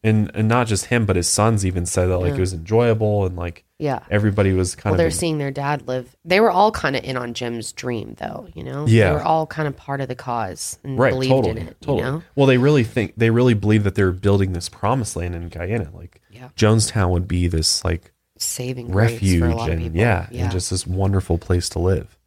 And 0.05 0.29
and 0.33 0.47
not 0.49 0.67
just 0.67 0.85
him, 0.87 1.05
but 1.05 1.15
his 1.15 1.29
sons 1.29 1.65
even 1.65 1.85
said 1.85 2.07
that 2.07 2.17
like 2.17 2.31
Yeah. 2.31 2.37
it 2.37 2.39
was 2.41 2.53
enjoyable 2.53 3.25
and 3.25 3.37
like 3.37 3.63
Yeah. 3.79 3.99
everybody 4.11 4.51
was 4.51 4.75
kind 4.75 4.87
of 4.87 4.91
Well, 4.91 4.93
of 4.95 4.97
they're 4.97 5.07
in- 5.07 5.11
seeing 5.13 5.37
their 5.37 5.49
dad 5.51 5.87
live. 5.87 6.15
They 6.25 6.41
were 6.41 6.51
all 6.51 6.71
kind 6.71 6.95
of 6.97 7.03
in 7.05 7.15
on 7.15 7.33
Jim's 7.33 7.71
dream, 7.71 8.15
though. 8.19 8.47
You 8.53 8.63
know, 8.65 8.85
Yeah. 8.85 9.09
they 9.09 9.15
were 9.15 9.23
all 9.23 9.47
kind 9.47 9.67
of 9.67 9.77
part 9.77 10.01
of 10.01 10.09
the 10.09 10.15
cause 10.15 10.77
and 10.83 10.99
right, 10.99 11.11
believed 11.13 11.31
totally, 11.31 11.51
in 11.61 11.67
it. 11.69 11.77
totally. 11.79 11.99
You 11.99 12.03
know, 12.03 12.23
Well, 12.35 12.47
they 12.47 12.57
really 12.57 12.83
think 12.83 13.13
they 13.15 13.29
really 13.29 13.53
believe 13.53 13.85
that 13.85 13.95
they're 13.95 14.11
building 14.11 14.51
this 14.51 14.67
promised 14.67 15.15
land 15.15 15.35
in 15.35 15.47
Guyana. 15.47 15.87
Like 15.93 16.19
Yeah. 16.29 16.49
Jonestown 16.57 17.09
would 17.11 17.27
be 17.27 17.47
this 17.47 17.85
like 17.85 18.11
saving 18.37 18.91
refuge 18.91 19.39
for 19.39 19.45
a 19.47 19.55
lot 19.55 19.69
and 19.69 19.81
people. 19.83 19.99
yeah, 20.01 20.27
and 20.33 20.51
just 20.51 20.69
this 20.69 20.85
wonderful 20.85 21.37
place 21.37 21.69
to 21.69 21.79
live. 21.79 22.17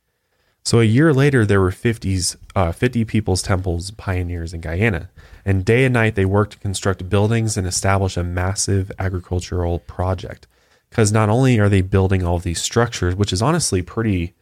So 0.65 0.81
a 0.81 0.85
year 0.85 1.13
later, 1.13 1.45
there 1.45 1.61
were 1.61 1.71
50s, 1.71 2.37
uh, 2.57 2.73
50 2.73 3.05
People's 3.05 3.43
Temples 3.43 3.91
pioneers 3.93 4.53
in 4.55 4.61
Guyana, 4.61 5.11
and 5.47 5.65
day 5.65 5.85
and 5.85 5.95
night 5.95 6.17
they 6.17 6.25
worked 6.25 6.55
to 6.55 6.59
construct 6.59 7.09
buildings 7.09 7.57
and 7.57 7.67
establish 7.69 8.17
a 8.17 8.25
massive 8.25 8.91
agricultural 8.99 9.79
project. 9.79 10.49
Because 10.91 11.13
not 11.13 11.29
only 11.29 11.59
are 11.61 11.69
they 11.69 11.83
building 11.83 12.25
all 12.25 12.41
these 12.41 12.61
structures, 12.61 13.15
which 13.15 13.33
is 13.33 13.41
honestly 13.41 13.81
pretty 13.81 14.35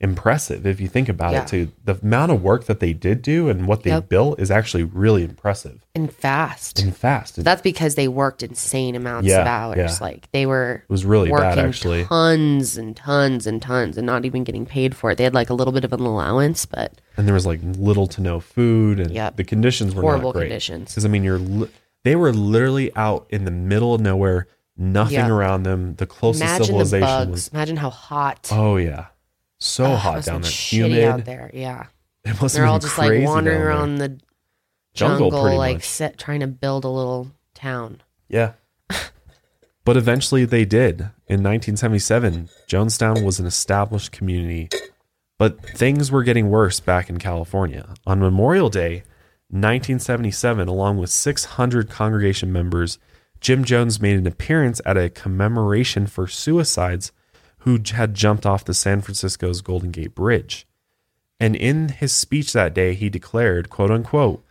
impressive 0.00 0.66
if 0.66 0.80
you 0.80 0.88
think 0.88 1.08
about 1.08 1.32
Yeah. 1.32 1.42
it. 1.42 1.48
Too 1.48 1.68
the 1.84 1.96
amount 2.02 2.32
of 2.32 2.42
work 2.42 2.64
that 2.66 2.80
they 2.80 2.92
did 2.92 3.22
do 3.22 3.48
and 3.48 3.66
what 3.66 3.84
they 3.84 3.90
Yep. 3.90 4.08
built 4.08 4.40
is 4.40 4.50
actually 4.50 4.82
really 4.82 5.22
impressive 5.24 5.84
and 5.94 6.12
fast. 6.12 6.80
and 6.80 6.94
fast. 6.94 7.42
That's 7.42 7.62
because 7.62 7.94
they 7.94 8.08
worked 8.08 8.42
insane 8.42 8.96
amounts 8.96 9.28
Yeah, 9.28 9.40
of 9.42 9.46
hours. 9.46 9.76
yeah. 9.78 9.96
Like 10.00 10.28
they 10.32 10.46
were 10.46 10.82
it 10.88 10.92
was 10.92 11.04
really 11.04 11.30
working 11.30 11.48
bad 11.48 11.58
actually. 11.58 12.04
tons 12.04 12.76
and 12.76 12.94
tons 12.96 13.46
and 13.46 13.62
tons 13.62 13.96
and 13.96 14.04
not 14.06 14.24
even 14.24 14.44
getting 14.44 14.66
paid 14.66 14.94
for 14.96 15.10
it. 15.12 15.18
They 15.18 15.24
had 15.24 15.34
like 15.34 15.48
a 15.50 15.54
little 15.54 15.72
bit 15.72 15.84
of 15.84 15.92
an 15.92 16.00
allowance, 16.00 16.66
but 16.66 17.00
and 17.16 17.26
there 17.26 17.34
was 17.34 17.46
like 17.46 17.60
little 17.62 18.08
to 18.08 18.20
no 18.20 18.40
food 18.40 18.98
and 18.98 19.12
Yep. 19.12 19.36
the 19.36 19.44
conditions 19.44 19.94
were 19.94 20.02
Horrible 20.02 20.30
not 20.30 20.34
great. 20.34 20.48
conditions. 20.48 20.90
because 20.90 21.04
i 21.04 21.08
mean 21.08 21.22
you're 21.22 21.38
li- 21.38 21.68
they 22.02 22.16
were 22.16 22.32
literally 22.32 22.94
out 22.96 23.26
in 23.30 23.44
the 23.44 23.50
middle 23.52 23.94
of 23.94 24.00
nowhere 24.00 24.48
nothing 24.76 25.14
Yep. 25.20 25.30
around 25.30 25.62
them 25.62 25.94
the 25.96 26.06
closest 26.06 26.42
imagine 26.42 26.58
the 26.60 26.66
civilization 26.66 27.06
bugs. 27.06 27.30
was 27.30 27.48
Imagine 27.48 27.76
how 27.76 27.90
hot. 27.90 28.48
oh 28.52 28.76
yeah 28.76 29.06
So 29.60 29.84
Ugh, 29.84 29.98
hot 29.98 30.24
down 30.24 30.42
there, 30.42 30.50
humid. 30.50 31.04
out 31.04 31.24
there. 31.24 31.50
Yeah, 31.54 31.86
It 32.24 32.40
must 32.40 32.54
they're 32.54 32.66
all 32.66 32.78
just 32.78 32.98
like 32.98 33.24
wandering 33.24 33.60
around 33.60 33.96
the 33.96 34.18
Jungle, 34.94 35.30
jungle, 35.30 35.56
like 35.56 35.82
set, 35.82 36.18
trying 36.18 36.40
to 36.40 36.46
build 36.46 36.84
a 36.84 36.88
little 36.88 37.32
town. 37.54 38.00
Yeah. 38.28 38.52
but 39.84 39.96
eventually 39.96 40.44
they 40.44 40.64
did. 40.64 41.00
In 41.26 41.42
1977, 41.42 42.48
Jonestown 42.68 43.24
was 43.24 43.40
an 43.40 43.46
established 43.46 44.12
community, 44.12 44.68
but 45.38 45.60
things 45.60 46.12
were 46.12 46.22
getting 46.22 46.48
worse 46.48 46.78
back 46.78 47.10
in 47.10 47.18
California. 47.18 47.94
On 48.06 48.20
Memorial 48.20 48.70
Day, 48.70 49.02
1977, 49.48 50.68
along 50.68 50.98
with 50.98 51.10
600 51.10 51.90
congregation 51.90 52.52
members, 52.52 52.98
Jim 53.40 53.64
Jones 53.64 54.00
made 54.00 54.16
an 54.16 54.26
appearance 54.26 54.80
at 54.86 54.96
a 54.96 55.10
commemoration 55.10 56.06
for 56.06 56.26
suicides 56.26 57.10
who 57.64 57.78
had 57.92 58.14
jumped 58.14 58.46
off 58.46 58.64
the 58.64 58.74
San 58.74 59.00
Francisco's 59.00 59.60
Golden 59.60 59.90
Gate 59.90 60.14
Bridge. 60.14 60.66
And 61.40 61.56
in 61.56 61.88
his 61.88 62.12
speech 62.12 62.52
that 62.52 62.74
day, 62.74 62.94
he 62.94 63.08
declared, 63.10 63.68
quote 63.70 63.90
unquote, 63.90 64.44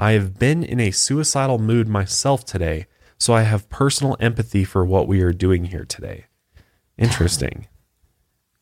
I 0.00 0.12
have 0.12 0.38
been 0.38 0.64
in 0.64 0.80
a 0.80 0.90
suicidal 0.90 1.58
mood 1.58 1.88
myself 1.88 2.44
today, 2.44 2.86
so 3.18 3.34
I 3.34 3.42
have 3.42 3.68
personal 3.68 4.16
empathy 4.18 4.64
for 4.64 4.84
what 4.84 5.06
we 5.06 5.20
are 5.22 5.32
doing 5.32 5.66
here 5.66 5.84
today. 5.84 6.24
Interesting. 6.98 7.66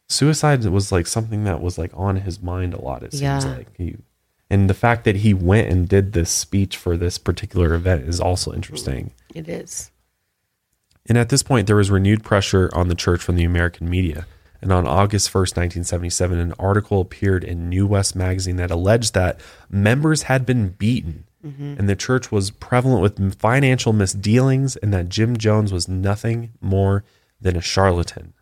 Suicide 0.09 0.65
was 0.65 0.91
like 0.91 1.07
something 1.07 1.45
that 1.45 1.61
was 1.61 1.79
like 1.79 1.93
on 1.95 2.17
his 2.17 2.43
mind 2.43 2.75
a 2.75 2.81
lot, 2.81 3.03
it 3.03 3.13
seems 3.13 3.23
Yeah. 3.23 3.39
like. 3.57 3.69
He, 3.77 3.97
and 4.51 4.69
the 4.69 4.75
fact 4.75 5.05
that 5.05 5.17
he 5.17 5.33
went 5.33 5.69
and 5.71 5.89
did 5.89 6.13
this 6.13 6.31
speech 6.31 6.77
for 6.77 6.97
this 6.97 7.17
particular 7.19 7.75
event 7.75 8.09
is 8.09 8.21
also 8.21 8.53
interesting. 8.53 9.13
It 9.35 9.49
is. 9.49 9.91
And 11.07 11.19
at 11.19 11.29
this 11.29 11.43
point, 11.43 11.67
there 11.67 11.77
was 11.77 11.91
renewed 11.91 12.23
pressure 12.23 12.71
on 12.73 12.89
the 12.89 12.95
church 12.95 13.23
from 13.23 13.37
the 13.37 13.45
American 13.45 13.89
media. 13.89 14.27
And 14.63 14.73
on 14.73 14.87
August 14.87 15.31
1st, 15.31 15.57
1977, 15.57 16.39
an 16.39 16.53
article 16.59 17.01
appeared 17.01 17.45
in 17.45 17.69
New 17.69 17.87
West 17.87 18.15
magazine 18.15 18.57
that 18.57 18.71
alleged 18.71 19.15
that 19.15 19.41
members 19.71 20.25
had 20.25 20.45
been 20.45 20.71
beaten 20.71 21.25
mm-hmm. 21.45 21.75
and 21.79 21.89
the 21.89 21.97
church 21.97 22.31
was 22.31 22.51
prevalent 22.51 23.03
with 23.03 23.39
financial 23.39 23.93
misdealings 23.93 24.77
and 24.77 24.93
that 24.93 25.09
Jim 25.09 25.37
Jones 25.37 25.73
was 25.73 25.89
nothing 25.89 26.51
more 26.61 27.05
than 27.41 27.57
a 27.57 27.61
charlatan. 27.61 28.35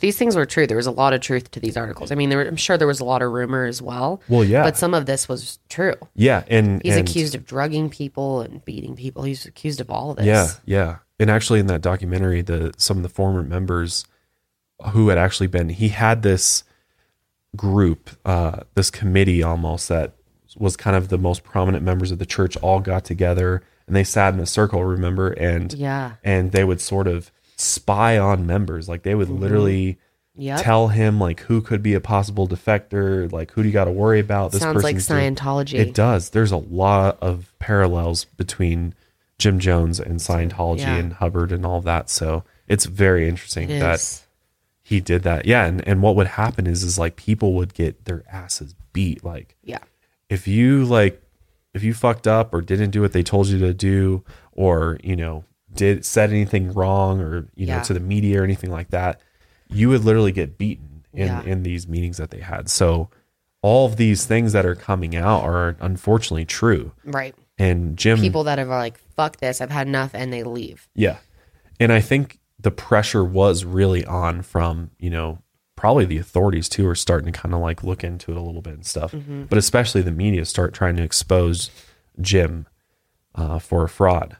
These 0.00 0.16
things 0.16 0.34
were 0.34 0.46
true. 0.46 0.66
There 0.66 0.78
was 0.78 0.86
a 0.86 0.90
lot 0.90 1.12
of 1.12 1.20
truth 1.20 1.50
to 1.52 1.60
these 1.60 1.76
articles. 1.76 2.10
I 2.10 2.14
mean, 2.14 2.30
there 2.30 2.38
were, 2.38 2.46
I'm 2.46 2.56
sure 2.56 2.78
there 2.78 2.88
was 2.88 3.00
a 3.00 3.04
lot 3.04 3.20
of 3.20 3.30
rumor 3.30 3.66
as 3.66 3.82
well. 3.82 4.22
Well, 4.28 4.42
yeah. 4.42 4.62
but 4.62 4.78
some 4.78 4.94
of 4.94 5.04
this 5.04 5.28
was 5.28 5.58
true. 5.68 5.94
Yeah. 6.14 6.42
And 6.48 6.80
He's 6.82 6.96
and- 6.96 7.06
accused 7.06 7.34
of 7.34 7.44
drugging 7.44 7.90
people 7.90 8.40
and 8.40 8.64
beating 8.64 8.96
people. 8.96 9.24
He's 9.24 9.44
accused 9.44 9.82
of 9.82 9.90
all 9.90 10.12
of 10.12 10.16
this. 10.16 10.26
Yeah, 10.26 10.48
yeah. 10.64 10.96
And 11.20 11.30
actually, 11.30 11.60
in 11.60 11.66
that 11.68 11.80
documentary, 11.80 12.42
the 12.42 12.72
some 12.76 12.96
of 12.96 13.02
the 13.02 13.08
former 13.08 13.42
members 13.42 14.04
who 14.90 15.08
had 15.08 15.18
actually 15.18 15.46
been, 15.46 15.68
he 15.68 15.88
had 15.88 16.22
this 16.22 16.64
group, 17.56 18.10
uh, 18.24 18.60
this 18.74 18.90
committee 18.90 19.42
almost 19.42 19.88
that 19.88 20.12
was 20.56 20.76
kind 20.76 20.96
of 20.96 21.08
the 21.08 21.18
most 21.18 21.44
prominent 21.44 21.84
members 21.84 22.10
of 22.10 22.18
the 22.18 22.26
church 22.26 22.56
all 22.58 22.80
got 22.80 23.04
together 23.04 23.62
and 23.86 23.94
they 23.94 24.04
sat 24.04 24.32
in 24.34 24.40
a 24.40 24.46
circle, 24.46 24.84
remember, 24.84 25.30
and 25.32 25.72
Yeah. 25.74 26.12
and 26.24 26.52
they 26.52 26.64
would 26.64 26.80
sort 26.80 27.06
of 27.06 27.30
spy 27.56 28.18
on 28.18 28.46
members, 28.46 28.88
like 28.88 29.02
they 29.02 29.14
would 29.14 29.28
literally. 29.30 29.98
Yep. 30.36 30.62
Tell 30.62 30.88
him 30.88 31.20
like 31.20 31.38
who 31.42 31.60
could 31.60 31.80
be 31.80 31.94
a 31.94 32.00
possible 32.00 32.48
defector, 32.48 33.30
like 33.30 33.52
who 33.52 33.62
do 33.62 33.68
you 33.68 33.72
got 33.72 33.84
to 33.84 33.92
worry 33.92 34.18
about. 34.18 34.50
This 34.50 34.62
Sounds 34.62 34.82
like 34.82 34.96
person's 34.96 35.06
doing- 35.06 35.36
Scientology. 35.36 35.74
it 35.78 35.94
does. 35.94 36.30
There's 36.30 36.50
a 36.50 36.56
lot 36.56 37.18
of 37.20 37.52
parallels 37.60 38.24
between 38.24 38.94
Jim 39.38 39.58
Jones 39.58 39.98
and 40.00 40.20
Scientology 40.20 40.80
Yeah. 40.80 40.96
and 40.96 41.12
Hubbard 41.14 41.52
and 41.52 41.64
all 41.66 41.80
that. 41.82 42.08
So 42.10 42.44
it's 42.68 42.86
very 42.86 43.28
interesting 43.28 43.68
It 43.70 43.80
that 43.80 43.96
is. 43.96 44.26
he 44.82 45.00
did 45.00 45.22
that. 45.24 45.46
Yeah, 45.46 45.66
and, 45.66 45.86
and 45.86 46.02
what 46.02 46.16
would 46.16 46.28
happen 46.28 46.66
is 46.66 46.82
is 46.82 46.98
like 46.98 47.16
people 47.16 47.54
would 47.54 47.74
get 47.74 48.04
their 48.04 48.22
asses 48.30 48.74
beat. 48.92 49.24
Like 49.24 49.56
Yeah. 49.64 49.78
if 50.28 50.46
you 50.48 50.84
like 50.84 51.20
if 51.74 51.82
you 51.82 51.92
fucked 51.92 52.28
up 52.28 52.54
or 52.54 52.60
didn't 52.60 52.90
do 52.90 53.00
what 53.00 53.12
they 53.12 53.24
told 53.24 53.48
you 53.48 53.58
to 53.58 53.74
do, 53.74 54.22
or 54.52 54.98
you 55.02 55.16
know 55.16 55.44
did 55.74 56.04
said 56.04 56.30
anything 56.30 56.72
wrong 56.72 57.20
or 57.20 57.48
you 57.56 57.66
know 57.66 57.74
Yeah. 57.76 57.82
to 57.82 57.92
the 57.94 58.00
media 58.00 58.40
or 58.40 58.44
anything 58.44 58.70
like 58.70 58.90
that, 58.90 59.20
you 59.68 59.88
would 59.88 60.04
literally 60.04 60.30
get 60.32 60.56
beaten 60.56 61.02
in 61.12 61.26
Yeah. 61.26 61.42
in 61.42 61.64
these 61.64 61.88
meetings 61.88 62.16
that 62.18 62.30
they 62.30 62.40
had. 62.40 62.68
So 62.70 63.08
all 63.62 63.86
of 63.86 63.96
these 63.96 64.24
things 64.26 64.52
that 64.52 64.64
are 64.66 64.74
coming 64.76 65.16
out 65.16 65.42
are 65.42 65.74
unfortunately 65.80 66.44
true. 66.44 66.92
Right. 67.04 67.34
And 67.58 67.96
Jim 67.96 68.18
People 68.18 68.44
that 68.44 68.58
are 68.58 68.64
like, 68.64 68.98
fuck 68.98 69.36
this, 69.36 69.60
I've 69.60 69.70
had 69.70 69.86
enough, 69.86 70.10
and 70.14 70.32
they 70.32 70.42
leave. 70.42 70.88
Yeah. 70.94 71.18
And 71.78 71.92
I 71.92 72.00
think 72.00 72.40
the 72.58 72.70
pressure 72.70 73.24
was 73.24 73.64
really 73.64 74.04
on 74.04 74.42
from, 74.42 74.90
you 74.98 75.10
know, 75.10 75.38
probably 75.76 76.04
the 76.04 76.18
authorities 76.18 76.68
too 76.68 76.86
are 76.88 76.94
starting 76.94 77.32
to 77.32 77.38
kind 77.38 77.54
of 77.54 77.60
like 77.60 77.84
look 77.84 78.02
into 78.02 78.32
it 78.32 78.36
a 78.36 78.40
little 78.40 78.62
bit 78.62 78.74
and 78.74 78.86
stuff. 78.86 79.12
Mm-hmm. 79.12 79.44
But 79.44 79.58
especially 79.58 80.02
the 80.02 80.10
media 80.10 80.44
start 80.44 80.72
trying 80.74 80.96
to 80.96 81.02
expose 81.02 81.70
Jim 82.20 82.66
uh, 83.34 83.58
for 83.58 83.84
a 83.84 83.88
fraud. 83.88 84.36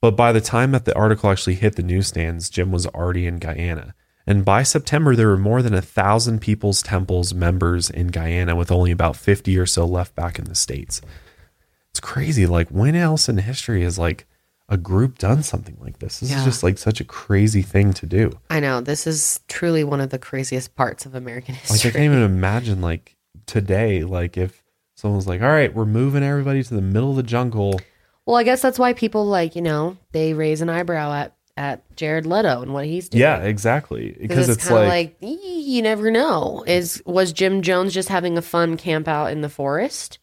But 0.00 0.16
by 0.16 0.32
the 0.32 0.40
time 0.40 0.72
that 0.72 0.84
the 0.84 0.96
article 0.96 1.30
actually 1.30 1.54
hit 1.54 1.76
the 1.76 1.82
newsstands, 1.82 2.50
Jim 2.50 2.72
was 2.72 2.86
already 2.88 3.26
in 3.26 3.38
Guyana. 3.38 3.94
And 4.26 4.44
by 4.44 4.62
September, 4.62 5.14
there 5.16 5.28
were 5.28 5.38
more 5.38 5.62
than 5.62 5.74
a 5.74 5.82
thousand 5.82 6.40
People's 6.40 6.82
Temples 6.82 7.34
members 7.34 7.90
in 7.90 8.08
Guyana, 8.08 8.54
with 8.54 8.70
only 8.70 8.90
about 8.90 9.16
50 9.16 9.56
or 9.58 9.66
so 9.66 9.84
left 9.84 10.14
back 10.14 10.38
in 10.38 10.44
the 10.44 10.54
States. 10.54 11.00
It's 11.92 12.00
crazy. 12.00 12.46
Like, 12.46 12.68
when 12.68 12.96
else 12.96 13.28
in 13.28 13.36
history 13.38 13.82
has 13.82 13.98
like 13.98 14.26
a 14.68 14.76
group 14.78 15.18
done 15.18 15.42
something 15.42 15.76
like 15.80 15.98
this? 15.98 16.20
This 16.20 16.34
is 16.34 16.44
just 16.44 16.62
like 16.62 16.78
such 16.78 17.00
a 17.00 17.04
crazy 17.04 17.60
thing 17.62 17.92
to 17.94 18.06
do. 18.06 18.32
I 18.48 18.60
know. 18.60 18.80
This 18.80 19.06
is 19.06 19.40
truly 19.48 19.84
one 19.84 20.00
of 20.00 20.08
the 20.10 20.18
craziest 20.18 20.74
parts 20.74 21.04
of 21.04 21.14
American 21.14 21.54
history. 21.54 21.76
Like, 21.90 21.96
I 21.96 21.98
can't 21.98 22.04
even 22.12 22.22
imagine, 22.22 22.80
like, 22.80 23.16
today, 23.44 24.04
like, 24.04 24.38
if 24.38 24.62
someone's 24.94 25.26
like, 25.26 25.42
all 25.42 25.48
right, 25.48 25.74
we're 25.74 25.84
moving 25.84 26.22
everybody 26.22 26.62
to 26.62 26.74
the 26.74 26.80
middle 26.80 27.10
of 27.10 27.16
the 27.16 27.22
jungle. 27.22 27.78
well, 28.24 28.36
I 28.36 28.44
guess 28.44 28.62
that's 28.62 28.78
why 28.78 28.94
people 28.94 29.26
like, 29.26 29.54
you 29.54 29.62
know, 29.62 29.98
they 30.12 30.32
raise 30.32 30.62
an 30.62 30.70
eyebrow 30.70 31.12
at, 31.12 31.36
at 31.58 31.82
Jared 31.96 32.24
Leto 32.24 32.62
and 32.62 32.72
what 32.72 32.86
he's 32.86 33.10
doing. 33.10 33.20
Yeah, 33.20 33.38
exactly. 33.42 34.12
Because 34.12 34.46
Because 34.46 34.48
it's, 34.48 34.62
it's, 34.62 34.70
like, 34.70 34.88
like, 34.88 35.16
you 35.20 35.82
never 35.82 36.10
know. 36.10 36.64
Is 36.66 37.02
was 37.04 37.34
Jim 37.34 37.60
Jones 37.60 37.92
just 37.92 38.08
having 38.08 38.38
a 38.38 38.42
fun 38.42 38.78
camp 38.78 39.06
out 39.06 39.32
in 39.32 39.42
the 39.42 39.50
forest? 39.50 40.18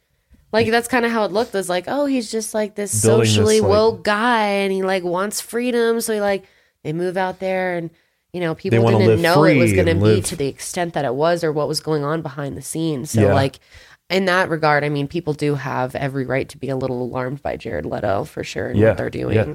Like 0.52 0.70
that's 0.72 0.88
kind 0.88 1.06
of 1.06 1.12
how 1.12 1.26
it 1.26 1.32
looked. 1.32 1.54
It 1.54 1.58
was 1.58 1.70
like, 1.70 1.86
oh, 1.88 2.06
he's 2.06 2.32
just 2.32 2.54
like 2.54 2.76
this 2.76 3.02
Building 3.04 3.22
this, 3.22 3.30
socially 3.36 3.62
like- 3.62 3.70
woke 3.70 4.04
guy, 4.04 4.46
and 4.46 4.72
he 4.72 4.82
like 4.84 5.04
wants 5.04 5.42
freedom. 5.42 6.02
So 6.02 6.14
he 6.14 6.22
like 6.22 6.46
they 6.84 6.94
move 6.94 7.18
out 7.18 7.40
there, 7.40 7.78
and 7.78 7.90
you 8.34 8.40
know 8.42 8.56
people 8.56 8.86
didn't 8.88 9.22
know 9.22 9.44
it 9.44 9.58
was 9.58 9.74
going 9.74 9.86
to 9.88 9.94
be 9.96 10.00
live- 10.00 10.26
to 10.26 10.36
the 10.36 10.48
extent 10.48 10.94
that 10.94 11.06
it 11.06 11.14
was, 11.16 11.44
or 11.44 11.52
what 11.52 11.68
was 11.68 11.80
going 11.80 12.04
on 12.04 12.22
behind 12.22 12.58
the 12.58 12.62
scenes. 12.62 13.12
So 13.12 13.22
Yeah. 13.22 13.34
like. 13.34 13.60
In 14.12 14.26
that 14.26 14.50
regard, 14.50 14.84
I 14.84 14.90
mean, 14.90 15.08
people 15.08 15.34
do 15.36 15.54
have 15.54 15.94
every 15.94 16.26
right 16.26 16.50
to 16.50 16.58
be 16.58 16.70
a 16.70 16.76
little 16.76 17.04
alarmed 17.04 17.44
by 17.44 17.58
Jared 17.58 17.86
Leto 17.86 18.24
for 18.24 18.44
sure 18.44 18.70
and 18.70 18.80
yeah, 18.80 18.88
what 18.88 18.98
they're 18.98 19.12
doing. 19.12 19.36
yeah. 19.36 19.54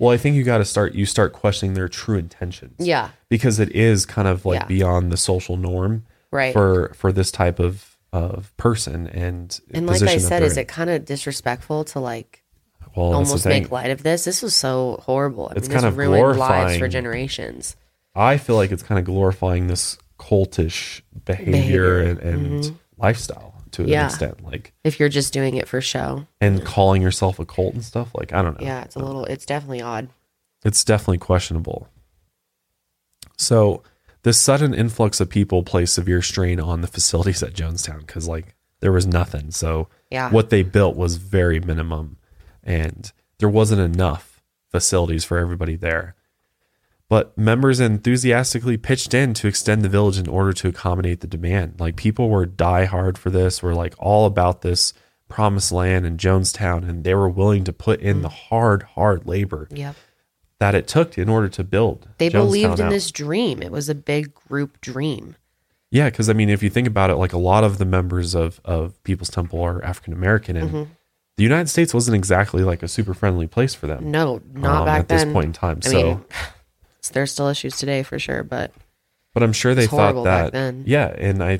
Well, 0.00 0.10
I 0.10 0.16
think 0.16 0.34
you 0.34 0.42
got 0.42 0.58
to 0.58 0.64
start, 0.64 0.96
you 0.96 1.06
start 1.06 1.32
questioning 1.32 1.74
their 1.74 1.86
true 1.88 2.18
intentions. 2.18 2.74
Yeah. 2.80 3.10
Because 3.28 3.60
it 3.60 3.70
is 3.76 4.04
kind 4.04 4.26
of 4.26 4.44
like 4.44 4.66
beyond 4.66 5.12
the 5.12 5.16
social 5.16 5.56
norm 5.56 6.04
Right. 6.32 6.52
for, 6.52 6.90
for 6.96 7.12
this 7.12 7.30
type 7.30 7.60
of, 7.60 7.91
of 8.12 8.54
person 8.56 9.06
and, 9.06 9.58
And 9.72 9.86
like 9.86 10.02
I 10.02 10.18
said, 10.18 10.42
is 10.42 10.56
in. 10.56 10.62
it 10.62 10.68
kind 10.68 10.90
of 10.90 11.04
disrespectful 11.04 11.84
to 11.86 12.00
like 12.00 12.42
well, 12.94 13.14
almost 13.14 13.46
make 13.46 13.70
light 13.70 13.90
of 13.90 14.02
this. 14.02 14.24
This 14.24 14.42
was 14.42 14.54
so 14.54 15.00
horrible. 15.04 15.46
I 15.48 15.52
It's 15.56 15.68
mean, 15.68 15.70
this 15.70 15.80
kind 15.82 15.86
of 15.86 15.96
ruined 15.96 16.38
lives 16.38 16.76
for 16.78 16.88
generations. 16.88 17.76
I 18.14 18.36
feel 18.36 18.56
like 18.56 18.70
it's 18.70 18.82
kind 18.82 18.98
of 18.98 19.06
glorifying 19.06 19.66
this 19.68 19.96
cultish 20.18 21.00
behavior, 21.24 21.52
Behavior. 21.52 21.98
and, 22.00 22.18
and 22.20 22.62
mm-hmm. 22.64 22.74
lifestyle 22.98 23.54
to 23.72 23.84
Yeah. 23.84 24.00
an 24.02 24.06
extent. 24.06 24.44
Like, 24.44 24.74
If 24.84 25.00
you're 25.00 25.08
just 25.08 25.32
doing 25.32 25.56
it 25.56 25.66
for 25.66 25.80
show, 25.80 26.26
and 26.40 26.62
calling 26.64 27.00
yourself 27.00 27.38
a 27.38 27.46
cult 27.46 27.72
and 27.72 27.82
stuff. 27.82 28.10
Like, 28.14 28.34
I 28.34 28.42
don't 28.42 28.60
know. 28.60 28.66
yeah, 28.66 28.82
it's 28.84 28.94
a 28.96 28.98
little. 28.98 29.24
It's 29.24 29.46
definitely 29.46 29.80
odd. 29.80 30.10
It's 30.64 30.84
definitely 30.84 31.18
questionable. 31.18 31.88
So, 33.38 33.82
this 34.22 34.38
sudden 34.38 34.74
influx 34.74 35.20
of 35.20 35.28
people 35.28 35.62
placed 35.62 35.94
severe 35.94 36.22
strain 36.22 36.60
on 36.60 36.80
the 36.80 36.86
facilities 36.86 37.42
at 37.42 37.54
Jonestown 37.54 38.00
because, 38.00 38.28
like, 38.28 38.54
there 38.80 38.92
was 38.92 39.06
nothing. 39.06 39.50
So, 39.50 39.88
Yeah. 40.10 40.30
what 40.30 40.50
they 40.50 40.62
built 40.62 40.96
was 40.96 41.16
very 41.16 41.60
minimum, 41.60 42.18
and 42.62 43.12
there 43.38 43.48
wasn't 43.48 43.80
enough 43.80 44.40
facilities 44.70 45.24
for 45.24 45.38
everybody 45.38 45.76
there. 45.76 46.14
But 47.08 47.36
members 47.36 47.78
enthusiastically 47.78 48.78
pitched 48.78 49.12
in 49.12 49.34
to 49.34 49.46
extend 49.46 49.82
the 49.82 49.88
village 49.90 50.18
in 50.18 50.28
order 50.28 50.54
to 50.54 50.68
accommodate 50.68 51.20
the 51.20 51.26
demand. 51.26 51.74
Like 51.78 51.94
people 51.96 52.30
were 52.30 52.46
die 52.46 52.86
hard 52.86 53.18
for 53.18 53.28
this, 53.28 53.62
were 53.62 53.74
like 53.74 53.94
all 53.98 54.24
about 54.24 54.62
this 54.62 54.94
promised 55.28 55.72
land 55.72 56.06
in 56.06 56.16
Jonestown, 56.16 56.88
and 56.88 57.04
they 57.04 57.14
were 57.14 57.28
willing 57.28 57.64
to 57.64 57.72
put 57.72 58.00
in 58.00 58.22
the 58.22 58.28
mm. 58.28 58.48
hard, 58.48 58.82
hard 58.82 59.26
labor 59.26 59.68
Yep. 59.70 59.94
That 60.62 60.76
it 60.76 60.86
took 60.86 61.18
in 61.18 61.28
order 61.28 61.48
to 61.48 61.64
build. 61.64 62.06
They 62.18 62.28
Jonestown 62.28 62.32
believed 62.32 62.78
in 62.80 62.86
out. 62.86 62.90
this 62.90 63.10
dream. 63.10 63.62
It 63.62 63.72
was 63.72 63.88
a 63.88 63.96
big 63.96 64.32
group 64.32 64.80
dream. 64.80 65.34
Yeah, 65.90 66.08
because 66.08 66.30
I 66.30 66.34
mean, 66.34 66.48
if 66.48 66.62
you 66.62 66.70
think 66.70 66.86
about 66.86 67.10
it, 67.10 67.16
like 67.16 67.32
a 67.32 67.38
lot 67.38 67.64
of 67.64 67.78
the 67.78 67.84
members 67.84 68.34
of 68.34 68.60
of 68.64 69.02
People's 69.02 69.28
Temple 69.28 69.60
are 69.60 69.84
African 69.84 70.12
American, 70.12 70.56
and 70.56 70.70
Mm-hmm. 70.70 70.90
the 71.36 71.42
United 71.42 71.68
States 71.68 71.92
wasn't 71.92 72.14
exactly 72.14 72.62
like 72.62 72.82
a 72.84 72.88
super 72.88 73.12
friendly 73.12 73.48
place 73.48 73.74
for 73.74 73.88
them. 73.88 74.10
No, 74.12 74.40
not 74.54 74.80
um, 74.82 74.84
back 74.86 75.00
at 75.00 75.08
this 75.08 75.24
point 75.24 75.46
in 75.46 75.52
time. 75.52 75.80
I 75.84 75.88
so 75.88 76.02
mean, 76.06 76.24
there's 77.12 77.32
still 77.32 77.48
issues 77.48 77.76
today 77.76 78.04
for 78.04 78.18
sure, 78.20 78.44
but 78.44 78.70
But 79.34 79.42
I'm 79.42 79.52
sure 79.52 79.74
they 79.74 79.88
thought 79.88 80.22
that. 80.24 80.52
then. 80.52 80.84
Yeah, 80.86 81.08
and 81.18 81.42
I, 81.42 81.58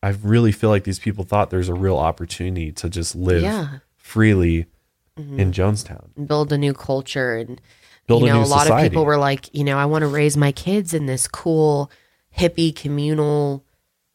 I 0.00 0.10
really 0.22 0.52
feel 0.52 0.70
like 0.70 0.84
these 0.84 1.00
people 1.00 1.24
thought 1.24 1.50
there's 1.50 1.68
a 1.68 1.74
real 1.74 1.98
opportunity 1.98 2.70
to 2.72 2.88
just 2.88 3.16
live 3.16 3.42
Yeah. 3.42 3.64
Mm-hmm. 3.64 3.76
freely 3.96 4.66
in 5.16 5.52
Jonestown. 5.52 6.08
And 6.16 6.26
build 6.26 6.52
a 6.52 6.58
new 6.58 6.72
culture 6.74 7.36
and 7.36 7.60
Build 8.06 8.22
you 8.22 8.28
a 8.28 8.30
know 8.32 8.40
new 8.40 8.46
a 8.46 8.48
lot 8.48 8.62
society. 8.62 8.86
of 8.86 8.92
people 8.92 9.04
were 9.04 9.16
like 9.16 9.52
you 9.54 9.64
know 9.64 9.78
i 9.78 9.84
want 9.86 10.02
to 10.02 10.08
raise 10.08 10.36
my 10.36 10.52
kids 10.52 10.92
in 10.94 11.06
this 11.06 11.26
cool 11.28 11.90
hippie 12.36 12.74
communal 12.74 13.64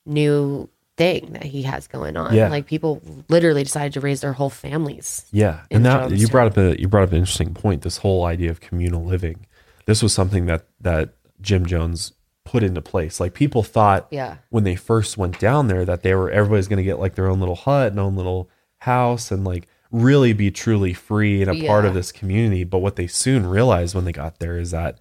new 0.06 0.70
thing 0.98 1.32
that 1.34 1.44
he 1.44 1.64
has 1.64 1.88
going 1.88 2.18
on 2.18 2.34
Yeah. 2.36 2.50
like 2.50 2.66
people 2.66 3.02
literally 3.30 3.64
decided 3.64 3.94
to 3.94 4.02
raise 4.02 4.22
their 4.22 4.34
whole 4.34 4.50
families 4.50 5.26
Yeah, 5.32 5.62
and 5.72 5.86
that 5.86 6.12
you 6.12 6.28
brought 6.28 6.48
up 6.48 6.58
a 6.58 6.80
you 6.80 6.88
brought 6.88 7.04
up 7.04 7.12
an 7.12 7.18
interesting 7.20 7.54
point. 7.54 7.84
This 7.84 7.98
whole 7.98 8.26
idea 8.26 8.50
of 8.52 8.60
communal 8.60 9.06
living. 9.06 9.46
This 9.86 10.04
was 10.04 10.14
something 10.14 10.46
that 10.48 10.66
that 10.82 11.14
Jim 11.42 11.66
Jones 11.66 12.12
put 12.44 12.64
into 12.64 12.82
place. 12.82 13.20
Like 13.20 13.34
people 13.34 13.64
thought 13.64 14.08
Yeah. 14.12 14.38
when 14.50 14.66
they 14.66 14.76
first 14.76 15.18
went 15.18 15.40
down 15.40 15.68
there 15.68 15.86
that 15.86 16.04
they 16.04 16.14
were 16.16 16.30
everybody's 16.30 16.68
going 16.68 16.78
to 16.78 16.84
get 16.84 17.00
like 17.00 17.16
their 17.16 17.28
own 17.30 17.40
little 17.40 17.56
hut 17.56 17.92
and 17.92 18.00
own 18.00 18.16
little 18.18 18.50
house 18.80 19.32
and 19.32 19.46
like 19.46 19.68
really 19.92 20.34
be 20.34 20.52
truly 20.52 20.94
free 20.94 21.42
and 21.42 21.50
a 21.50 21.66
part 21.68 21.86
of 21.86 21.94
this 21.94 22.12
community. 22.12 22.64
But 22.64 22.80
what 22.80 22.96
they 22.96 23.08
soon 23.08 23.46
realized 23.46 23.96
when 23.96 24.06
they 24.06 24.12
got 24.12 24.40
there 24.40 24.58
is 24.58 24.72
that 24.72 25.00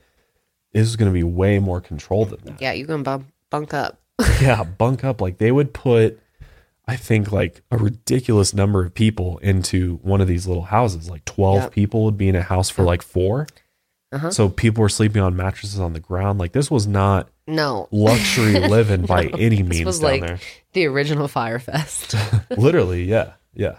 this 0.72 0.86
is 0.86 0.96
going 0.96 1.10
to 1.10 1.14
be 1.14 1.22
way 1.24 1.58
more 1.58 1.80
controlled 1.80 2.30
than 2.30 2.40
that. 2.44 2.60
yeah 2.60 2.72
you 2.72 2.86
can 2.86 3.02
bump, 3.02 3.26
bunk 3.50 3.72
up 3.74 3.98
yeah, 4.40 4.64
bunk 4.64 5.04
up. 5.04 5.20
Like 5.20 5.38
they 5.38 5.52
would 5.52 5.72
put, 5.72 6.18
I 6.88 6.96
think, 6.96 7.30
like 7.30 7.62
a 7.70 7.76
ridiculous 7.78 8.52
number 8.52 8.84
of 8.84 8.92
people 8.92 9.38
into 9.38 10.00
one 10.02 10.20
of 10.20 10.26
these 10.26 10.46
little 10.46 10.64
houses. 10.64 11.08
Like 11.08 11.24
12 11.24 11.62
Yep. 11.64 11.72
people 11.72 12.04
would 12.04 12.16
be 12.18 12.28
in 12.28 12.34
a 12.34 12.42
house 12.42 12.68
for 12.70 12.82
like 12.82 13.02
4 13.02 13.46
Uh-huh. 14.10 14.30
So 14.30 14.48
people 14.48 14.80
were 14.82 14.88
sleeping 14.88 15.22
on 15.22 15.36
mattresses 15.36 15.78
on 15.78 15.92
the 15.92 16.00
ground. 16.00 16.38
Like 16.40 16.50
this 16.52 16.70
was 16.70 16.86
not 16.86 17.28
no 17.46 17.88
luxury 17.92 18.58
living 18.68 19.06
by 19.06 19.26
any 19.26 19.62
means 19.62 19.78
this 19.78 19.84
was 19.86 20.00
down 20.00 20.10
like 20.10 20.20
there. 20.22 20.38
the 20.72 20.86
original 20.86 21.28
Fyre 21.28 21.58
Fest 21.60 22.14
Literally, 22.56 23.04
yeah, 23.04 23.34
yeah. 23.54 23.78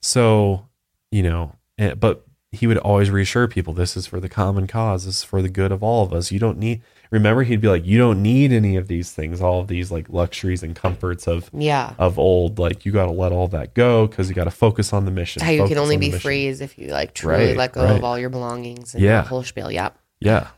So, 0.00 0.68
you 1.10 1.22
know, 1.22 1.54
eh, 1.78 1.94
but 1.94 2.24
he 2.52 2.66
would 2.66 2.78
always 2.78 3.10
reassure 3.10 3.46
people 3.46 3.72
this 3.74 3.96
is 3.96 4.06
for 4.06 4.18
the 4.18 4.28
common 4.28 4.66
cause. 4.66 5.04
This 5.04 5.18
is 5.18 5.24
for 5.24 5.40
the 5.40 5.48
good 5.48 5.70
of 5.70 5.82
all 5.82 6.04
of 6.04 6.12
us. 6.12 6.32
You 6.32 6.40
don't 6.40 6.58
need, 6.58 6.82
remember, 7.12 7.44
he'd 7.44 7.60
be 7.60 7.68
like, 7.68 7.86
you 7.86 7.96
don't 7.96 8.22
need 8.22 8.50
any 8.50 8.76
of 8.76 8.88
these 8.88 9.12
things, 9.12 9.40
all 9.40 9.60
of 9.60 9.68
these 9.68 9.92
like 9.92 10.08
luxuries 10.08 10.62
and 10.64 10.74
comforts 10.74 11.28
of, 11.28 11.48
yeah 11.52 11.94
of 11.98 12.18
old. 12.18 12.58
Like, 12.58 12.84
you 12.84 12.90
got 12.92 13.06
to 13.06 13.12
let 13.12 13.30
all 13.30 13.46
that 13.48 13.74
go 13.74 14.06
because 14.08 14.28
you 14.28 14.34
got 14.34 14.44
to 14.44 14.50
focus 14.50 14.92
on 14.92 15.04
the 15.04 15.10
mission. 15.12 15.42
how 15.42 15.50
you 15.52 15.66
can 15.68 15.78
only 15.78 15.94
on 15.94 16.00
be 16.00 16.10
free 16.10 16.46
is 16.46 16.60
if 16.60 16.76
you 16.76 16.88
like 16.88 17.14
truly 17.14 17.48
Right, 17.48 17.56
let 17.56 17.72
go 17.72 17.84
right. 17.84 17.96
of 17.96 18.02
all 18.04 18.18
your 18.18 18.30
belongings 18.30 18.94
and 18.94 19.02
Yeah. 19.04 19.20
the 19.22 19.28
whole 19.28 19.44
spiel 19.44 19.70
yep 19.70 19.96
Yeah. 20.18 20.48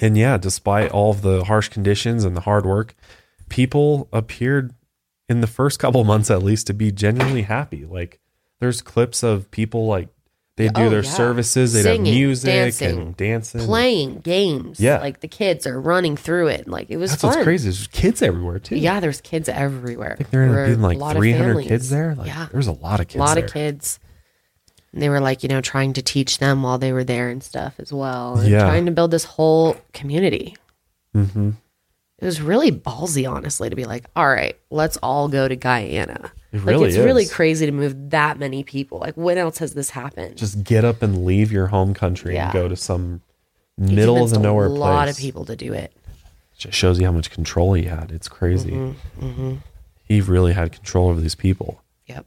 And 0.00 0.16
yeah, 0.18 0.36
despite 0.36 0.90
all 0.90 1.10
of 1.12 1.22
the 1.22 1.44
harsh 1.44 1.68
conditions 1.70 2.24
and 2.24 2.36
the 2.36 2.42
hard 2.42 2.66
work, 2.66 2.94
people 3.48 4.08
appeared 4.12 4.74
in 5.28 5.40
the 5.40 5.46
first 5.46 5.78
couple 5.78 6.02
months 6.04 6.30
at 6.30 6.42
least 6.42 6.66
to 6.68 6.74
be 6.74 6.90
genuinely 6.92 7.42
happy. 7.42 7.84
Like 7.84 8.20
there's 8.60 8.80
clips 8.82 9.22
of 9.22 9.50
people 9.50 9.86
like 9.86 10.08
they 10.56 10.66
do 10.68 10.82
Oh, 10.86 10.90
their 10.90 11.04
yeah. 11.04 11.10
services, 11.10 11.72
they'd 11.72 11.86
have 11.86 12.00
music 12.00 12.48
dancing, 12.48 12.98
and 12.98 13.16
dancing. 13.16 13.60
playing 13.60 14.18
games 14.20 14.80
Yeah. 14.80 14.98
like 14.98 15.20
the 15.20 15.28
kids 15.28 15.68
are 15.68 15.80
running 15.80 16.16
through 16.16 16.48
it 16.48 16.66
like 16.66 16.90
it 16.90 16.96
was 16.96 17.10
That's 17.12 17.22
fun 17.22 17.30
what's 17.30 17.44
crazy. 17.44 17.68
There's 17.68 17.86
kids 17.88 18.22
everywhere 18.22 18.58
too. 18.58 18.74
Yeah, 18.76 18.98
there's 18.98 19.20
kids 19.20 19.48
everywhere. 19.48 20.12
I 20.12 20.16
think 20.16 20.30
there 20.30 20.42
ended 20.42 20.56
were 20.56 20.62
up 20.64 20.68
being 20.68 20.98
like 21.00 21.16
300 21.16 21.62
kids 21.64 21.90
there. 21.90 22.14
Like 22.16 22.26
yeah, 22.26 22.48
there's 22.50 22.66
a 22.66 22.72
lot 22.72 22.98
of 22.98 23.06
kids 23.06 23.16
a 23.16 23.24
lot 23.24 23.36
there. 23.36 23.44
of 23.44 23.52
kids. 23.52 24.00
And 24.92 25.02
they 25.02 25.10
were 25.10 25.20
like, 25.20 25.42
you 25.42 25.48
know, 25.50 25.60
trying 25.60 25.92
to 25.92 26.02
teach 26.02 26.38
them 26.38 26.62
while 26.62 26.78
they 26.78 26.92
were 26.92 27.04
there 27.04 27.28
and 27.28 27.44
stuff 27.44 27.74
as 27.78 27.92
well. 27.92 28.38
And 28.38 28.48
Yeah. 28.50 28.60
trying 28.60 28.86
to 28.86 28.90
build 28.92 29.10
this 29.10 29.24
whole 29.24 29.76
community. 29.92 30.56
hmm 31.14 31.50
It 32.18 32.24
was 32.24 32.40
really 32.40 32.72
ballsy, 32.72 33.30
honestly, 33.30 33.70
to 33.70 33.76
be 33.76 33.84
like, 33.84 34.06
all 34.16 34.28
right, 34.28 34.58
let's 34.70 34.96
all 34.98 35.28
go 35.28 35.46
to 35.46 35.54
Guyana. 35.54 36.32
It 36.50 36.58
like, 36.58 36.66
really 36.66 36.88
it's 36.88 36.98
really 36.98 37.26
crazy 37.26 37.66
to 37.66 37.72
move 37.72 38.10
that 38.10 38.38
many 38.38 38.64
people. 38.64 38.98
Like, 38.98 39.14
when 39.16 39.38
else 39.38 39.58
has 39.58 39.74
this 39.74 39.90
happened? 39.90 40.36
Just 40.36 40.64
get 40.64 40.84
up 40.84 41.02
and 41.02 41.24
leave 41.24 41.52
your 41.52 41.68
home 41.68 41.94
country 41.94 42.36
and 42.36 42.52
go 42.52 42.68
to 42.68 42.74
some 42.74 43.20
middle 43.76 44.22
of 44.22 44.30
the 44.30 44.38
nowhere 44.40 44.66
place. 44.68 44.76
A 44.76 44.80
lot 44.80 45.04
place. 45.04 45.16
of 45.16 45.20
people 45.20 45.44
to 45.44 45.54
do 45.54 45.72
it. 45.72 45.92
just 46.56 46.76
shows 46.76 46.98
you 46.98 47.06
how 47.06 47.12
much 47.12 47.30
control 47.30 47.74
he 47.74 47.84
had. 47.84 48.10
It's 48.10 48.28
crazy. 48.28 48.72
Mm-hmm, 48.72 49.56
He 50.04 50.20
really 50.20 50.54
had 50.54 50.72
control 50.72 51.10
over 51.10 51.20
these 51.20 51.36
people. 51.36 51.82
Yep. 52.06 52.26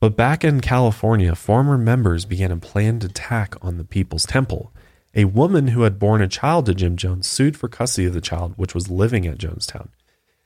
But 0.00 0.16
back 0.16 0.44
in 0.44 0.60
California, 0.60 1.34
former 1.34 1.78
members 1.78 2.26
began 2.26 2.52
a 2.52 2.58
planned 2.58 3.04
attack 3.04 3.54
on 3.62 3.78
the 3.78 3.84
People's 3.84 4.26
Temple. 4.26 4.70
A 5.14 5.24
woman 5.24 5.68
who 5.68 5.82
had 5.82 5.98
borne 5.98 6.20
a 6.22 6.28
child 6.28 6.66
to 6.66 6.74
Jim 6.74 6.96
Jones 6.96 7.26
sued 7.26 7.56
for 7.56 7.68
custody 7.68 8.06
of 8.06 8.14
the 8.14 8.20
child, 8.20 8.54
which 8.56 8.74
was 8.74 8.90
living 8.90 9.26
at 9.26 9.38
Jonestown. 9.38 9.88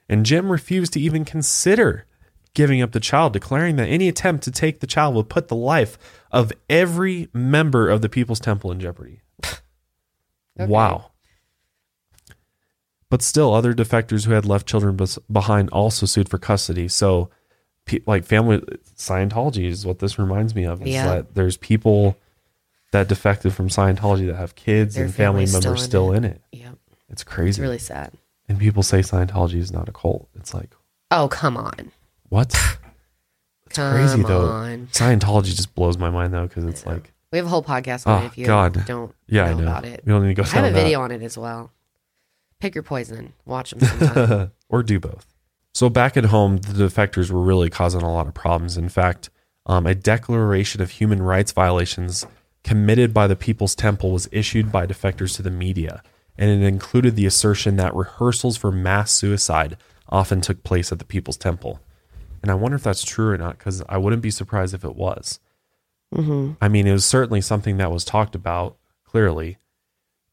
And 0.09 0.25
Jim 0.27 0.51
refused 0.53 0.93
to 0.95 1.01
even 1.01 1.25
consider 1.25 2.07
giving 2.55 2.83
up 2.83 2.93
the 2.93 3.01
child, 3.01 3.33
declaring 3.33 3.77
that 3.77 3.89
any 3.89 4.09
attempt 4.09 4.45
to 4.45 4.51
take 4.51 4.81
the 4.81 4.87
child 4.87 5.15
would 5.15 5.29
put 5.29 5.49
the 5.49 5.57
life 5.57 5.97
of 6.31 6.53
every 6.69 7.29
member 7.33 7.89
of 7.89 8.03
the 8.03 8.09
People's 8.09 8.41
Temple 8.41 8.71
in 8.71 8.81
jeopardy. 8.81 9.21
Wow. 10.59 11.13
But 13.09 13.23
still, 13.23 13.53
other 13.55 13.73
defectors 13.75 14.27
who 14.27 14.33
had 14.33 14.45
left 14.47 14.67
children 14.67 14.97
bes- 14.97 15.19
behind 15.31 15.69
also 15.71 16.07
sued 16.07 16.29
for 16.29 16.39
custody. 16.39 16.89
So, 16.89 17.31
pe- 17.87 18.01
like 18.07 18.25
family 18.25 18.59
Scientology 18.97 19.65
is 19.67 19.85
what 19.87 19.99
this 19.99 20.19
reminds 20.19 20.55
me 20.55 20.65
of. 20.65 20.83
Is 20.83 20.89
Yeah. 20.89 21.07
that 21.07 21.35
there's 21.35 21.57
people 21.57 22.17
that 22.93 23.09
defected 23.09 23.53
from 23.53 23.69
Scientology 23.69 24.27
that 24.29 24.37
have 24.37 24.55
kids 24.55 24.95
Their 24.95 25.05
and 25.05 25.15
family 25.15 25.45
members 25.47 25.61
still 25.63 25.77
still 25.77 26.13
in 26.13 26.25
in 26.25 26.31
it. 26.33 26.43
Yep. 26.53 26.73
It's 27.11 27.23
It's 27.23 27.25
crazy. 27.25 27.61
really 27.61 27.79
sad. 27.79 28.13
and 28.49 28.59
people 28.59 28.83
say 28.83 29.01
Scientology 29.01 29.57
is 29.57 29.73
not 29.73 29.89
a 29.89 29.93
cult. 29.93 30.29
It's 30.35 30.55
like 30.55 30.71
Oh, 31.11 31.29
come 31.29 31.57
on. 31.57 31.93
what? 32.29 32.55
It's 33.67 33.79
crazy 33.79 34.23
though. 34.23 34.49
on. 34.49 34.89
Scientology 34.93 35.55
just 35.57 35.75
blows 35.75 35.97
my 35.97 36.11
mind 36.11 36.35
though 36.35 36.47
because 36.47 36.65
it's 36.67 36.85
like 36.85 37.11
We 37.31 37.39
have 37.39 37.47
a 37.47 37.49
whole 37.49 37.63
podcast 37.63 38.07
on 38.07 38.21
Oh, 38.21 38.25
it 38.25 38.27
if 38.27 38.37
you 38.39 38.45
God. 38.45 38.85
don't 38.85 39.15
yeah, 39.27 39.47
know, 39.47 39.51
I 39.51 39.55
know. 39.55 39.63
about 39.63 39.85
it. 39.87 40.03
We 40.05 40.13
don't 40.13 40.23
need 40.23 40.37
to 40.37 40.43
go. 40.43 40.47
I 40.47 40.51
have 40.53 40.65
a 40.67 40.71
that. 40.71 40.75
video 40.83 41.01
on 41.01 41.11
it 41.11 41.23
as 41.23 41.39
well. 41.39 41.71
Pick 42.61 42.75
your 42.75 42.85
poison. 42.85 43.33
Watch 43.47 43.71
them 43.71 43.81
sometime. 43.81 44.53
or 44.69 44.83
do 44.83 45.01
both. 45.01 45.27
So 45.75 45.89
back 45.89 46.19
at 46.19 46.27
home, 46.27 46.59
the 46.59 46.85
defectors 46.85 47.31
were 47.31 47.41
really 47.41 47.71
causing 47.71 48.03
a 48.03 48.13
lot 48.13 48.27
of 48.27 48.35
problems. 48.35 48.77
In 48.77 48.91
fact, 48.91 49.31
um, 49.65 49.87
a 49.87 49.95
declaration 49.95 50.83
of 50.83 50.91
human 50.91 51.23
rights 51.23 51.53
violations 51.53 52.27
committed 52.65 53.13
by 53.13 53.27
the 53.27 53.37
People's 53.37 53.75
Temple 53.75 54.11
was 54.13 54.29
issued 54.33 54.71
by 54.71 54.87
defectors 54.87 55.35
to 55.37 55.43
the 55.43 55.51
media, 55.51 56.03
and 56.39 56.51
it 56.51 56.67
included 56.67 57.17
the 57.17 57.27
assertion 57.27 57.77
that 57.77 57.95
rehearsals 57.95 58.57
for 58.57 58.71
mass 58.73 59.11
suicide 59.11 59.77
often 60.09 60.41
took 60.41 60.63
place 60.63 60.93
at 60.93 60.99
the 60.99 61.05
People's 61.05 61.37
Temple. 61.37 61.81
And 62.43 62.51
I 62.51 62.55
wonder 62.55 62.77
if 62.77 62.83
that's 62.83 63.05
true 63.05 63.29
or 63.31 63.39
not, 63.39 63.59
because 63.59 63.83
I 63.89 63.99
wouldn't 63.99 64.23
be 64.23 64.31
surprised 64.31 64.75
if 64.75 64.85
it 64.85 64.97
was. 64.97 65.41
hmm 66.15 66.53
I 66.61 66.69
mean, 66.69 66.87
it 66.87 66.93
was 66.93 67.05
certainly 67.05 67.41
something 67.41 67.77
that 67.79 67.91
was 67.93 68.05
talked 68.05 68.35
about 68.35 68.77
clearly, 69.05 69.59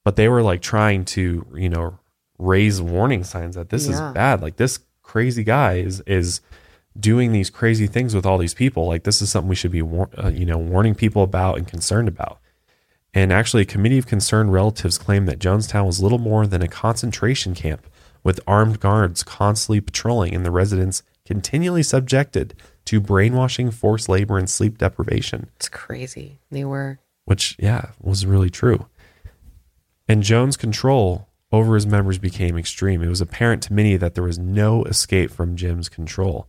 but 0.04 0.16
they 0.16 0.28
were 0.28 0.42
like 0.42 0.62
trying 0.62 1.06
to, 1.06 1.46
you 1.56 1.70
know, 1.70 2.00
raise 2.38 2.82
warning 2.82 3.24
signs 3.24 3.56
that 3.56 3.70
this 3.70 3.88
Yeah. 3.88 3.94
is 4.10 4.14
bad. 4.14 4.42
Like 4.42 4.58
this 4.58 4.80
crazy 5.04 5.44
guy 5.44 5.76
is 5.78 6.02
is 6.02 6.42
doing 7.00 7.32
these 7.32 7.50
crazy 7.50 7.88
things 7.88 8.14
with 8.14 8.26
all 8.26 8.38
these 8.38 8.54
people. 8.54 8.88
Like 8.88 9.04
this 9.04 9.22
is 9.22 9.30
something 9.30 9.50
we 9.50 9.56
should 9.56 9.72
be, 9.72 9.82
war- 9.82 10.10
uh, 10.18 10.28
you 10.30 10.46
know, 10.46 10.58
warning 10.58 10.96
people 10.96 11.24
about 11.24 11.58
and 11.58 11.68
concerned 11.68 12.08
about. 12.08 12.40
And 13.14 13.34
actually, 13.34 13.64
a 13.64 13.66
committee 13.66 13.98
of 13.98 14.06
concerned 14.06 14.54
relatives 14.54 14.98
claimed 14.98 15.28
that 15.28 15.40
Jonestown 15.40 15.86
was 15.86 16.02
little 16.02 16.20
more 16.20 16.46
than 16.46 16.62
a 16.62 16.68
concentration 16.68 17.56
camp 17.56 17.88
with 18.24 18.40
armed 18.46 18.80
guards 18.80 19.24
constantly 19.24 19.82
patrolling 19.82 20.36
and 20.36 20.46
the 20.46 20.52
residents 20.52 21.02
continually 21.26 21.82
subjected 21.84 22.54
to 22.86 23.00
brainwashing, 23.00 23.72
forced 23.72 24.10
labor, 24.10 24.38
and 24.38 24.50
sleep 24.50 24.78
deprivation 24.78 25.50
It's 25.56 25.70
crazy. 25.70 26.40
They 26.52 26.66
were. 26.66 27.00
which 27.26 27.56
yeah 27.60 27.92
was 28.02 28.26
really 28.26 28.50
true 28.50 28.88
and 30.08 30.24
jones 30.24 30.58
control 30.58 31.28
over 31.52 31.76
his 31.76 31.86
members 31.86 32.18
became 32.18 32.58
extreme 32.58 33.04
it 33.04 33.08
was 33.08 33.22
apparent 33.22 33.62
to 33.64 33.74
many 33.74 33.96
that 33.98 34.16
there 34.16 34.24
was 34.24 34.40
no 34.40 34.84
escape 34.86 35.30
from 35.30 35.56
jim's 35.56 35.90
control 35.90 36.48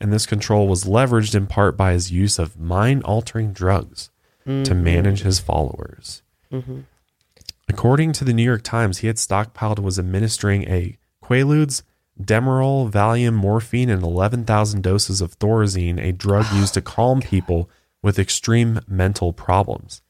and 0.00 0.12
this 0.12 0.26
control 0.26 0.68
was 0.68 0.84
leveraged 0.84 1.34
in 1.34 1.46
part 1.46 1.76
by 1.76 1.92
his 1.92 2.10
use 2.10 2.38
of 2.38 2.58
mind 2.58 3.02
altering 3.04 3.52
drugs 3.52 4.10
to 4.44 4.50
mm-hmm. 4.50 4.82
manage 4.82 5.22
his 5.22 5.38
followers 5.38 6.22
mm-hmm. 6.50 6.80
according 7.68 8.12
to 8.12 8.24
the 8.24 8.32
new 8.32 8.42
york 8.42 8.62
times 8.62 8.98
he 8.98 9.06
had 9.06 9.16
stockpiled 9.16 9.76
and 9.76 9.84
was 9.84 9.98
administering 9.98 10.64
a 10.64 10.96
quaaludes 11.22 11.82
demerol 12.20 12.90
valium 12.90 13.34
morphine 13.34 13.90
and 13.90 14.02
11000 14.02 14.82
doses 14.82 15.20
of 15.20 15.38
thorazine 15.38 16.02
a 16.02 16.12
drug 16.12 16.46
oh 16.52 16.58
used 16.58 16.74
to 16.74 16.80
calm 16.80 17.20
people 17.20 17.68
with 18.02 18.18
extreme 18.18 18.80
mental 18.88 19.32
problems 19.32 20.02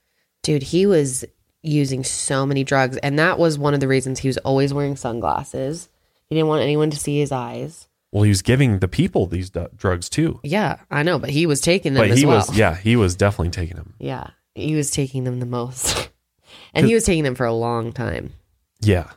Dude, 0.42 0.62
he 0.62 0.86
was 0.86 1.24
using 1.62 2.04
so 2.04 2.46
many 2.46 2.64
drugs. 2.64 2.96
And 2.98 3.18
that 3.18 3.38
was 3.38 3.58
one 3.58 3.74
of 3.74 3.80
the 3.80 3.88
reasons 3.88 4.18
he 4.18 4.28
was 4.28 4.38
always 4.38 4.72
wearing 4.72 4.96
sunglasses. 4.96 5.88
He 6.26 6.34
didn't 6.34 6.48
want 6.48 6.62
anyone 6.62 6.90
to 6.90 6.98
see 6.98 7.18
his 7.18 7.32
eyes. 7.32 7.87
Well, 8.12 8.22
he 8.22 8.30
was 8.30 8.40
giving 8.42 8.78
the 8.78 8.88
people 8.88 9.26
these 9.26 9.50
d- 9.50 9.66
drugs 9.76 10.08
too. 10.08 10.40
Yeah, 10.42 10.80
I 10.90 11.02
know, 11.02 11.18
but 11.18 11.30
he 11.30 11.44
was 11.46 11.60
taking 11.60 11.92
them 11.94 12.02
But 12.04 12.12
as 12.12 12.18
he 12.18 12.26
well. 12.26 12.36
was, 12.38 12.56
yeah, 12.56 12.74
he 12.76 12.96
was 12.96 13.14
definitely 13.16 13.50
taking 13.50 13.76
them. 13.76 13.94
Yeah, 13.98 14.28
he 14.54 14.74
was 14.74 14.90
taking 14.90 15.24
them 15.24 15.40
the 15.40 15.46
most. 15.46 16.08
and 16.74 16.86
he 16.86 16.94
was 16.94 17.04
taking 17.04 17.24
them 17.24 17.34
for 17.34 17.44
a 17.46 17.52
long 17.52 17.92
time. 17.92 18.32
Yeah. 18.80 19.10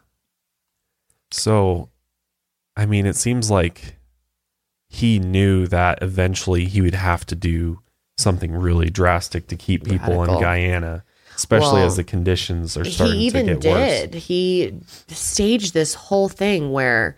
So, 1.32 1.90
I 2.76 2.86
mean, 2.86 3.06
it 3.06 3.16
seems 3.16 3.50
like 3.50 3.98
he 4.90 5.20
knew 5.20 5.68
that 5.68 6.00
eventually 6.02 6.66
he 6.66 6.82
would 6.82 6.96
have 6.96 7.26
to 7.28 7.36
do 7.36 7.80
something 8.18 8.52
really 8.52 8.90
drastic 8.90 9.48
to 9.48 9.56
keep 9.56 9.86
people 9.86 10.16
Radical. 10.20 10.36
in 10.36 10.42
Guyana, 10.42 11.04
especially 11.36 11.76
Well, 11.80 11.86
as 11.88 11.96
the 11.96 12.04
conditions 12.04 12.76
are 12.76 12.84
starting 12.84 13.32
to 13.32 13.44
get 13.44 13.64
worse. 13.64 13.64
He 13.64 13.70
even 14.02 14.10
did. 14.12 14.16
He 14.16 14.80
staged 15.08 15.74
this 15.74 15.94
whole 15.94 16.28
thing 16.28 16.72
where 16.74 17.18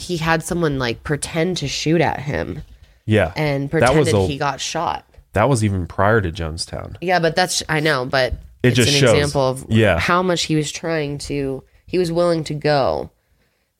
he 0.00 0.16
had 0.16 0.42
someone 0.42 0.78
like 0.78 1.02
pretend 1.04 1.58
to 1.58 1.68
shoot 1.68 2.00
at 2.00 2.20
him 2.20 2.62
Yeah, 3.06 3.32
and 3.36 3.70
pretended 3.70 4.14
a- 4.14 4.26
he 4.26 4.38
got 4.38 4.60
shot. 4.60 5.04
that 5.34 5.48
was 5.48 5.62
even 5.64 5.86
prior 5.86 6.20
to 6.20 6.30
Jonestown. 6.32 6.96
Yeah, 7.00 7.18
but 7.20 7.36
that's 7.36 7.62
I 7.68 7.80
know, 7.80 8.04
but 8.06 8.32
It 8.62 8.68
it's 8.68 8.76
just 8.76 8.88
an 8.90 8.94
shows. 8.94 9.10
example 9.14 9.48
of 9.48 9.66
Yeah. 9.68 9.98
how 9.98 10.22
much 10.22 10.42
he 10.44 10.56
was 10.56 10.70
trying 10.72 11.18
to 11.18 11.62
he 11.86 11.98
was 11.98 12.10
willing 12.12 12.44
to 12.44 12.54
go 12.54 13.10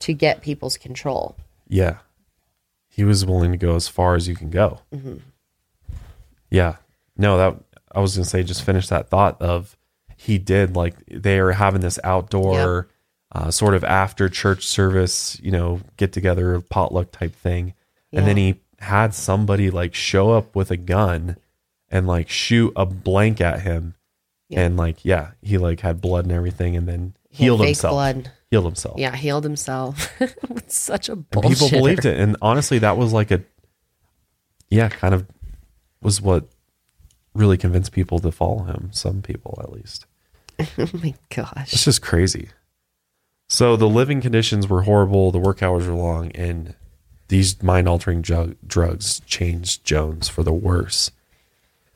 to 0.01 0.13
get 0.13 0.43
people's 0.43 0.77
control. 0.77 1.37
Yeah. 1.69 1.99
He 2.89 3.05
was 3.05 3.25
willing 3.25 3.53
to 3.53 3.57
go 3.59 3.77
as 3.77 3.87
far 3.87 4.15
as 4.17 4.27
you 4.27 4.35
can 4.35 4.51
go. 4.51 4.81
Mm-hmm. 4.95 5.19
Yeah. 6.51 6.77
No, 7.17 7.37
that 7.37 7.57
I 7.95 8.01
was 8.01 8.17
going 8.17 8.25
to 8.25 8.29
say, 8.31 8.43
just 8.43 8.65
finish 8.65 8.89
that 8.89 9.09
thought 9.09 9.41
of 9.41 9.77
he 10.17 10.39
did 10.39 10.75
like 10.77 10.95
they 11.09 11.39
are 11.39 11.53
having 11.53 11.81
this 11.81 11.99
outdoor 12.05 12.89
uh, 13.33 13.51
sort 13.51 13.75
of 13.75 13.85
after 13.85 14.29
church 14.29 14.67
service, 14.67 15.39
you 15.41 15.51
know, 15.51 15.81
get 15.97 16.13
together 16.13 16.61
potluck 16.61 17.11
type 17.13 17.35
thing. 17.35 17.75
And 18.13 18.27
then 18.27 18.37
he 18.37 18.61
had 18.81 19.15
somebody 19.15 19.71
like 19.71 19.95
show 19.95 20.33
up 20.33 20.57
with 20.57 20.71
a 20.73 20.77
gun 20.77 21.37
and 21.91 22.07
like 22.09 22.29
shoot 22.29 22.73
a 22.75 22.85
blank 22.87 23.41
at 23.41 23.61
him. 23.63 23.95
Yeah. 24.49 24.63
And 24.63 24.77
like, 24.77 25.05
yeah, 25.05 25.31
he 25.43 25.59
like 25.59 25.79
had 25.81 26.01
blood 26.01 26.25
and 26.25 26.33
everything 26.33 26.77
and 26.77 26.89
then 26.89 27.15
He 27.29 27.45
healed 27.45 27.61
himself. 27.65 27.93
blood. 27.93 28.33
Healed 28.51 28.65
himself. 28.65 28.99
Yeah, 28.99 29.15
healed 29.15 29.45
himself. 29.45 30.13
Such 30.67 31.09
a 31.09 31.15
bullshit. 31.15 31.53
people 31.53 31.71
believed 31.71 32.05
it 32.05 32.19
and 32.19 32.37
honestly 32.43 32.81
that 32.81 32.97
was 32.97 33.13
like 33.13 33.31
a 33.31 33.43
yeah 34.71 34.89
kind 34.89 35.15
of 35.15 35.25
was 36.03 36.21
what 36.21 36.49
really 37.35 37.57
convinced 37.57 37.93
people 37.93 38.19
to 38.19 38.33
follow 38.33 38.65
him 38.65 38.89
some 38.93 39.23
people 39.23 39.57
at 39.63 39.71
least 39.73 40.07
oh 40.79 40.89
my 40.95 41.15
gosh. 41.35 41.73
it's 41.73 41.85
just 41.85 42.03
crazy 42.03 42.49
so 43.51 43.77
the 43.77 43.89
living 43.89 44.21
conditions 44.21 44.69
were 44.69 44.83
horrible 44.83 45.31
the 45.31 45.39
work 45.39 45.63
hours 45.63 45.87
were 45.87 45.95
long 45.95 46.31
and 46.33 46.75
these 47.29 47.63
mind 47.63 47.89
altering 47.89 48.23
drug- 48.23 48.57
drugs 48.67 49.21
changed 49.27 49.85
jones 49.85 50.29
for 50.29 50.43
the 50.43 50.53
worse. 50.53 51.11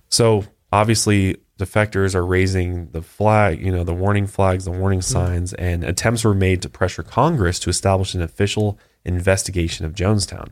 So 0.08 0.44
obviously 0.72 1.38
defectors 1.58 2.14
are 2.14 2.26
raising 2.26 2.90
the 2.90 3.00
flag 3.00 3.64
you 3.64 3.70
know 3.70 3.84
the 3.84 3.94
warning 3.94 4.26
flags 4.26 4.64
the 4.64 4.70
warning 4.72 4.98
hmm. 4.98 5.04
signs 5.04 5.52
and 5.54 5.84
attempts 5.84 6.24
were 6.24 6.34
made 6.34 6.60
to 6.60 6.68
pressure 6.68 7.04
congress 7.04 7.60
to 7.60 7.70
establish 7.70 8.12
an 8.12 8.20
official 8.20 8.78
investigation 9.04 9.84
of 9.86 9.94
jonestown. 9.94 10.48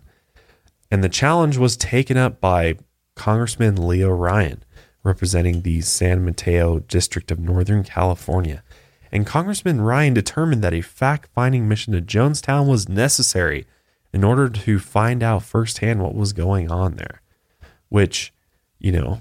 And 0.90 1.02
the 1.02 1.08
challenge 1.08 1.56
was 1.56 1.76
taken 1.76 2.16
up 2.16 2.40
by 2.40 2.76
Congressman 3.14 3.86
Leo 3.86 4.10
Ryan, 4.10 4.62
representing 5.02 5.62
the 5.62 5.80
San 5.80 6.24
Mateo 6.24 6.80
district 6.80 7.30
of 7.30 7.38
Northern 7.38 7.82
California. 7.82 8.62
And 9.12 9.26
Congressman 9.26 9.82
Ryan 9.82 10.14
determined 10.14 10.62
that 10.64 10.72
a 10.72 10.80
fact 10.80 11.28
finding 11.34 11.68
mission 11.68 11.92
to 11.92 12.00
Jonestown 12.00 12.66
was 12.66 12.88
necessary 12.88 13.66
in 14.12 14.24
order 14.24 14.48
to 14.48 14.78
find 14.78 15.22
out 15.22 15.42
firsthand 15.42 16.02
what 16.02 16.14
was 16.14 16.32
going 16.32 16.70
on 16.70 16.96
there. 16.96 17.20
Which, 17.90 18.32
you 18.78 18.90
know, 18.92 19.20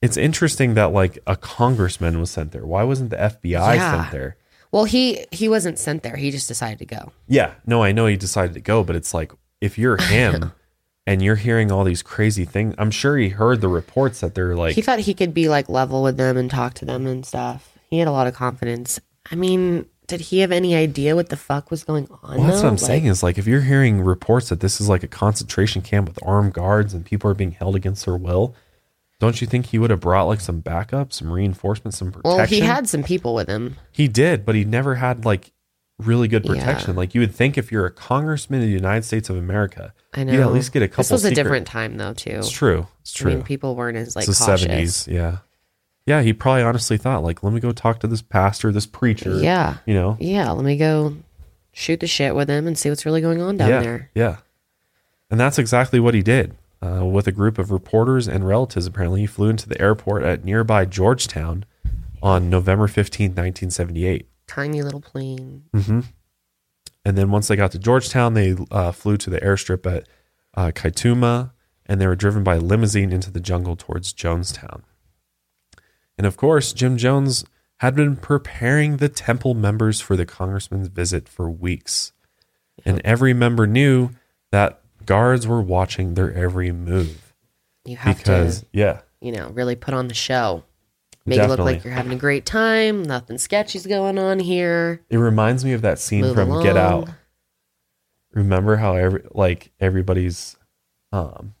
it's 0.00 0.16
interesting 0.16 0.74
that 0.74 0.92
like 0.92 1.18
a 1.26 1.36
congressman 1.36 2.20
was 2.20 2.30
sent 2.30 2.52
there. 2.52 2.64
Why 2.64 2.84
wasn't 2.84 3.10
the 3.10 3.16
FBI 3.16 3.74
Yeah. 3.74 4.02
sent 4.02 4.12
there? 4.12 4.36
Well, 4.70 4.84
he 4.84 5.26
he 5.32 5.48
wasn't 5.48 5.78
sent 5.78 6.02
there. 6.02 6.16
He 6.16 6.30
just 6.30 6.48
decided 6.48 6.78
to 6.78 6.86
go. 6.86 7.12
Yeah, 7.26 7.54
no, 7.66 7.82
I 7.82 7.92
know 7.92 8.06
he 8.06 8.16
decided 8.16 8.54
to 8.54 8.60
go, 8.60 8.82
but 8.84 8.96
it's 8.96 9.12
like 9.12 9.32
if 9.60 9.76
you're 9.76 10.00
him 10.00 10.52
and 11.06 11.20
you're 11.20 11.36
hearing 11.36 11.70
all 11.70 11.84
these 11.84 12.02
crazy 12.02 12.44
things, 12.44 12.74
I'm 12.78 12.90
sure 12.90 13.16
he 13.18 13.28
heard 13.30 13.60
the 13.60 13.68
reports 13.68 14.20
that 14.20 14.34
they're 14.34 14.56
like, 14.56 14.74
he 14.76 14.82
thought 14.82 15.00
he 15.00 15.14
could 15.14 15.34
be 15.34 15.48
like 15.48 15.68
level 15.68 16.02
with 16.02 16.16
them 16.16 16.36
and 16.36 16.50
talk 16.50 16.74
to 16.74 16.84
them 16.84 17.06
and 17.06 17.26
stuff. 17.26 17.76
He 17.90 17.98
had 17.98 18.08
a 18.08 18.12
lot 18.12 18.26
of 18.28 18.34
confidence. 18.34 18.98
I 19.32 19.34
mean, 19.36 19.86
did 20.06 20.20
he 20.20 20.40
have 20.40 20.52
any 20.52 20.74
idea 20.74 21.16
what 21.16 21.30
the 21.30 21.36
fuck 21.36 21.70
was 21.70 21.84
going 21.84 22.06
on? 22.22 22.36
well, 22.38 22.46
that's 22.46 22.58
though? 22.58 22.64
what 22.64 22.68
I'm 22.68 22.72
Like, 22.74 22.80
saying 22.80 23.06
is 23.06 23.22
like 23.22 23.38
if 23.38 23.46
you're 23.46 23.62
hearing 23.62 24.00
reports 24.02 24.50
that 24.50 24.60
this 24.60 24.80
is 24.80 24.88
like 24.88 25.02
a 25.02 25.08
concentration 25.08 25.80
camp 25.82 26.08
with 26.08 26.18
armed 26.22 26.52
guards 26.52 26.92
and 26.94 27.04
people 27.04 27.30
are 27.30 27.34
being 27.34 27.52
held 27.52 27.74
against 27.74 28.04
their 28.04 28.16
will, 28.16 28.54
don't 29.20 29.40
you 29.40 29.46
think 29.46 29.66
he 29.66 29.78
would 29.78 29.90
have 29.90 30.00
brought 30.00 30.24
like 30.24 30.40
some 30.40 30.60
backup, 30.60 31.12
some 31.12 31.30
reinforcement, 31.32 31.94
some 31.94 32.12
protection? 32.12 32.36
Well, 32.36 32.46
he 32.46 32.60
had 32.60 32.88
some 32.88 33.02
people 33.02 33.34
with 33.34 33.48
him. 33.48 33.76
He 33.90 34.06
did, 34.08 34.44
but 34.44 34.54
he 34.54 34.64
never 34.64 34.96
had 34.96 35.24
like 35.24 35.52
really 35.98 36.26
good 36.28 36.44
Yeah. 36.44 36.54
protection. 36.54 36.96
Like 36.96 37.14
you 37.14 37.20
would 37.20 37.34
think 37.34 37.56
if 37.56 37.70
you're 37.70 37.86
a 37.86 37.90
congressman 37.90 38.60
of 38.60 38.66
the 38.66 38.72
United 38.72 39.04
States 39.04 39.30
of 39.30 39.36
America, 39.36 39.94
I 40.12 40.24
know. 40.24 40.32
you'd 40.32 40.40
at 40.42 40.52
least 40.52 40.72
get 40.72 40.82
a 40.82 40.88
couple. 40.88 41.02
Of 41.02 41.06
this 41.08 41.12
was 41.22 41.24
a 41.24 41.34
different 41.34 41.66
time 41.68 41.96
though, 41.96 42.12
too. 42.12 42.30
It's 42.38 42.50
true. 42.50 42.88
It's 43.00 43.14
I 43.16 43.18
true. 43.22 43.34
mean, 43.34 43.42
people 43.44 43.76
weren't 43.76 43.96
as 43.96 44.16
like 44.16 44.28
it's 44.28 44.38
the 44.38 44.44
cautious. 44.44 44.62
seventies. 44.62 45.08
Yeah, 45.08 45.38
yeah. 46.06 46.22
He 46.22 46.32
probably 46.32 46.62
honestly 46.62 46.96
thought 46.96 47.22
like, 47.22 47.42
let 47.42 47.52
me 47.52 47.60
go 47.60 47.72
talk 47.72 48.00
to 48.00 48.06
this 48.06 48.22
pastor, 48.22 48.72
this 48.72 48.86
preacher. 48.86 49.38
Yeah. 49.38 49.78
you 49.86 49.94
know. 49.94 50.16
Yeah, 50.20 50.50
let 50.50 50.64
me 50.64 50.76
go 50.76 51.16
shoot 51.72 52.00
the 52.00 52.06
shit 52.06 52.34
with 52.34 52.48
him 52.48 52.66
and 52.66 52.76
see 52.78 52.88
what's 52.88 53.06
really 53.06 53.20
going 53.20 53.40
on 53.40 53.56
down 53.56 53.68
yeah, 53.70 53.82
there. 53.82 54.10
yeah. 54.14 54.36
And 55.30 55.40
that's 55.40 55.58
exactly 55.58 55.98
what 55.98 56.14
he 56.14 56.22
did. 56.22 56.56
Uh, 56.82 57.04
with 57.04 57.28
a 57.28 57.32
group 57.32 57.58
of 57.58 57.70
reporters 57.70 58.26
and 58.26 58.46
relatives, 58.46 58.86
apparently, 58.86 59.20
he 59.20 59.26
flew 59.26 59.48
into 59.48 59.68
the 59.68 59.80
airport 59.80 60.24
at 60.24 60.44
nearby 60.44 60.84
Georgetown 60.84 61.64
on 62.20 62.50
November 62.50 62.88
fifteenth, 62.88 63.30
1978. 63.30 64.28
Tiny 64.48 64.82
little 64.82 65.00
plane. 65.00 65.62
And 65.72 67.16
then 67.18 67.30
once 67.30 67.48
they 67.48 67.56
got 67.56 67.72
to 67.72 67.78
Georgetown, 67.78 68.34
they 68.34 68.56
uh, 68.70 68.92
flew 68.92 69.16
to 69.18 69.30
the 69.30 69.40
airstrip 69.40 69.86
at 69.90 70.08
uh, 70.54 70.72
Kaituma, 70.74 71.52
and 71.86 72.00
they 72.00 72.06
were 72.06 72.16
driven 72.16 72.42
by 72.44 72.56
limousine 72.58 73.12
into 73.12 73.30
the 73.30 73.40
jungle 73.40 73.76
towards 73.76 74.12
Jonestown. 74.12 74.82
And 76.22 76.26
of 76.28 76.36
course, 76.36 76.72
Jim 76.72 76.96
Jones 76.98 77.44
had 77.78 77.96
been 77.96 78.14
preparing 78.14 78.98
the 78.98 79.08
temple 79.08 79.54
members 79.54 80.00
for 80.00 80.14
the 80.14 80.24
congressman's 80.24 80.86
visit 80.86 81.28
for 81.28 81.50
weeks. 81.50 82.12
And 82.84 83.00
every 83.04 83.34
member 83.34 83.66
knew 83.66 84.10
that 84.52 84.80
guards 85.04 85.48
were 85.48 85.60
watching 85.60 86.14
their 86.14 86.32
every 86.32 86.70
move. 86.70 87.34
You 87.84 87.96
have 87.96 88.16
Because, 88.18 88.60
to, 88.60 88.66
yeah, 88.72 89.00
you 89.20 89.32
know, 89.32 89.48
really 89.48 89.74
put 89.74 89.94
on 89.94 90.06
the 90.06 90.14
show. 90.14 90.62
Make 91.26 91.40
it 91.40 91.48
look 91.48 91.58
like 91.58 91.82
you're 91.82 91.92
having 91.92 92.12
a 92.12 92.16
great 92.16 92.46
time. 92.46 93.02
Nothing 93.02 93.36
sketchy's 93.38 93.84
going 93.84 94.16
on 94.16 94.38
here. 94.38 95.02
it 95.10 95.16
reminds 95.16 95.64
me 95.64 95.72
of 95.72 95.82
that 95.82 95.98
scene 95.98 96.20
Move 96.20 96.36
from 96.36 96.62
Get 96.62 96.76
Out. 96.76 97.08
Remember 98.32 98.76
how 98.76 98.94
every 98.94 99.24
like 99.32 99.72
everybody's 99.80 100.56
um 101.10 101.54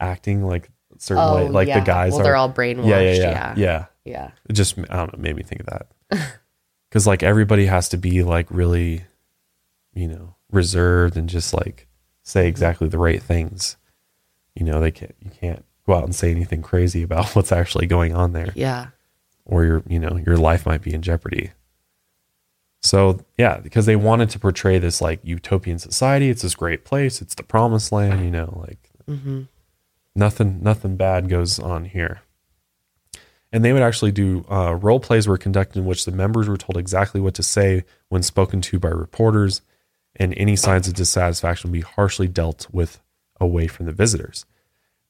acting 0.00 0.42
like 0.42 0.70
certain 1.04 1.34
way, 1.34 1.42
oh, 1.48 1.50
like 1.52 1.68
Oh, 1.68 1.70
yeah. 1.70 1.80
the 1.80 1.84
guys 1.86 2.12
Well, 2.12 2.20
are 2.20 2.24
they're 2.24 2.36
all 2.36 2.52
brainwashed. 2.52 2.86
yeah, 2.88 3.00
yeah, 3.00 3.14
Yeah. 3.14 3.54
yeah, 3.56 3.86
yeah. 4.04 4.30
It 4.48 4.52
just 4.54 4.78
I 4.78 4.96
don't 4.96 5.16
know, 5.16 5.22
made 5.22 5.36
me 5.36 5.42
think 5.42 5.62
of 5.62 5.66
that. 5.66 5.86
Cuz 6.90 7.06
like 7.06 7.22
everybody 7.22 7.66
has 7.66 7.88
to 7.90 7.96
be 7.96 8.22
like 8.22 8.46
really 8.50 9.04
you 9.94 10.08
know, 10.08 10.34
reserved 10.50 11.16
and 11.16 11.28
just 11.28 11.54
like 11.54 11.86
say 12.22 12.48
exactly 12.48 12.88
the 12.88 12.98
right 12.98 13.22
things. 13.22 13.76
You 14.54 14.64
know, 14.66 14.80
they 14.80 14.90
can't 14.90 15.14
you 15.20 15.30
can't 15.30 15.64
go 15.86 15.94
out 15.94 16.04
and 16.04 16.14
say 16.14 16.30
anything 16.30 16.62
crazy 16.62 17.02
about 17.02 17.28
what's 17.36 17.52
actually 17.52 17.86
going 17.86 18.14
on 18.14 18.32
there 18.32 18.52
Yeah. 18.54 18.88
or 19.44 19.64
your 19.64 19.82
you 19.88 19.98
know, 19.98 20.16
your 20.26 20.36
life 20.36 20.64
might 20.66 20.82
be 20.82 20.94
in 20.94 21.02
jeopardy. 21.02 21.52
So, 22.82 23.20
yeah, 23.38 23.58
because 23.60 23.86
they 23.86 23.96
wanted 23.96 24.28
to 24.30 24.38
portray 24.38 24.78
this 24.78 25.00
like 25.00 25.20
utopian 25.22 25.78
society, 25.78 26.28
it's 26.28 26.42
this 26.42 26.54
great 26.54 26.84
place, 26.84 27.22
it's 27.22 27.34
the 27.34 27.42
promised 27.42 27.92
land, 27.92 28.22
you 28.24 28.30
know, 28.30 28.62
like 28.66 28.90
mm-hmm. 29.08 29.42
Nothing 30.14 30.62
nothing 30.62 30.96
bad 30.96 31.28
goes 31.28 31.58
on 31.58 31.84
here. 31.84 32.22
And 33.52 33.64
they 33.64 33.72
would 33.72 33.82
actually 33.82 34.12
do 34.12 34.44
uh, 34.50 34.74
role 34.74 34.98
plays 34.98 35.28
were 35.28 35.38
conducted 35.38 35.78
in 35.78 35.84
which 35.84 36.04
the 36.04 36.12
members 36.12 36.48
were 36.48 36.56
told 36.56 36.76
exactly 36.76 37.20
what 37.20 37.34
to 37.34 37.42
say 37.42 37.84
when 38.08 38.22
spoken 38.22 38.60
to 38.62 38.80
by 38.80 38.88
reporters 38.88 39.62
and 40.16 40.34
any 40.36 40.56
signs 40.56 40.88
of 40.88 40.94
dissatisfaction 40.94 41.70
would 41.70 41.78
be 41.78 41.80
harshly 41.80 42.28
dealt 42.28 42.66
with 42.72 43.00
away 43.40 43.66
from 43.66 43.86
the 43.86 43.92
visitors. 43.92 44.44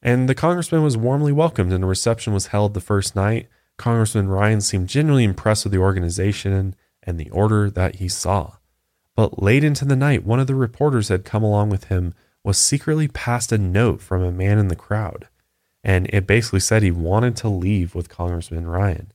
And 0.02 0.28
the 0.28 0.34
congressman 0.34 0.82
was 0.82 0.96
warmly 0.96 1.32
welcomed 1.32 1.72
and 1.72 1.82
a 1.82 1.86
reception 1.86 2.34
was 2.34 2.48
held 2.48 2.74
the 2.74 2.80
first 2.80 3.16
night. 3.16 3.48
Congressman 3.78 4.28
ryan 4.28 4.60
seemed 4.60 4.88
genuinely 4.88 5.24
impressed 5.24 5.64
with 5.64 5.72
the 5.72 5.78
organization 5.78 6.76
and 7.02 7.18
the 7.18 7.30
order 7.30 7.70
that 7.70 7.96
he 7.96 8.08
saw. 8.08 8.56
But 9.16 9.42
late 9.42 9.64
into 9.64 9.84
the 9.84 9.96
night, 9.96 10.24
one 10.24 10.40
of 10.40 10.46
the 10.46 10.54
reporters 10.54 11.08
had 11.08 11.24
come 11.24 11.42
along 11.42 11.70
with 11.70 11.84
him 11.84 12.14
was 12.44 12.58
secretly 12.58 13.08
passed 13.08 13.50
a 13.50 13.58
note 13.58 14.00
from 14.00 14.22
a 14.22 14.30
man 14.30 14.58
in 14.58 14.68
the 14.68 14.76
crowd. 14.76 15.26
And 15.82 16.08
it 16.12 16.26
basically 16.26 16.60
said 16.60 16.82
he 16.82 16.90
wanted 16.90 17.36
to 17.38 17.48
leave 17.48 17.94
with 17.94 18.08
Congressman 18.08 18.66
Ryan. 18.66 19.12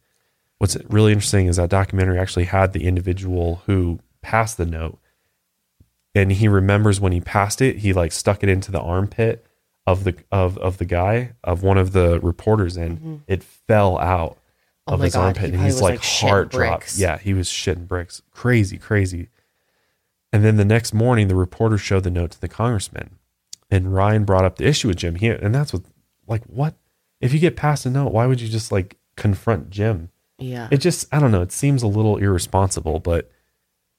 What's 0.57 0.75
really 0.89 1.13
interesting 1.13 1.47
is 1.47 1.55
that 1.55 1.69
documentary 1.69 2.19
actually 2.19 2.45
had 2.45 2.73
the 2.73 2.85
individual 2.85 3.61
who 3.65 3.99
passed 4.21 4.57
the 4.57 4.65
note. 4.65 4.99
And 6.13 6.31
he 6.31 6.47
remembers 6.47 6.99
when 6.99 7.13
he 7.13 7.21
passed 7.21 7.61
it, 7.61 7.77
he 7.77 7.93
like 7.93 8.11
stuck 8.11 8.43
it 8.43 8.49
into 8.49 8.71
the 8.71 8.81
armpit 8.81 9.45
of 9.87 10.03
the 10.03 10.15
of 10.31 10.57
of 10.57 10.77
the 10.77 10.85
guy, 10.85 11.33
of 11.43 11.63
one 11.63 11.77
of 11.77 11.93
the 11.93 12.19
reporters, 12.19 12.77
and 12.77 13.21
it 13.27 13.41
fell 13.43 13.97
out 13.99 14.37
Oh 14.87 14.95
of 14.95 15.01
his 15.01 15.13
God, 15.13 15.25
armpit. 15.25 15.49
he 15.51 15.55
and 15.55 15.63
he's 15.63 15.81
like 15.81 15.99
like, 15.99 16.03
heart 16.03 16.49
dropped. 16.49 16.97
Yeah, 16.97 17.19
he 17.19 17.33
was 17.33 17.47
shitting 17.47 17.87
bricks. 17.87 18.21
Crazy, 18.31 18.77
crazy. 18.77 19.29
And 20.33 20.43
then 20.43 20.57
the 20.57 20.65
next 20.65 20.93
morning, 20.93 21.27
the 21.27 21.35
reporter 21.35 21.77
showed 21.77 22.03
the 22.03 22.11
note 22.11 22.31
to 22.31 22.41
the 22.41 22.47
congressman, 22.47 23.17
and 23.71 23.93
Ryan 23.93 24.23
brought 24.25 24.45
up 24.45 24.57
the 24.57 24.65
issue 24.67 24.87
with 24.87 24.97
Jim. 24.97 25.15
here, 25.15 25.35
and 25.41 25.53
that's 25.53 25.73
what, 25.73 25.83
like, 26.27 26.43
what 26.45 26.75
if 27.21 27.33
you 27.33 27.39
get 27.39 27.55
past 27.55 27.85
a 27.85 27.89
note? 27.89 28.11
Why 28.11 28.25
would 28.25 28.41
you 28.41 28.47
just 28.47 28.71
like 28.71 28.97
confront 29.15 29.69
Jim? 29.69 30.09
Yeah. 30.37 30.69
It 30.71 30.77
just, 30.77 31.05
I 31.13 31.19
don't 31.19 31.31
know. 31.31 31.41
It 31.41 31.51
seems 31.51 31.83
a 31.83 31.87
little 31.87 32.17
irresponsible. 32.17 32.99
But 32.99 33.29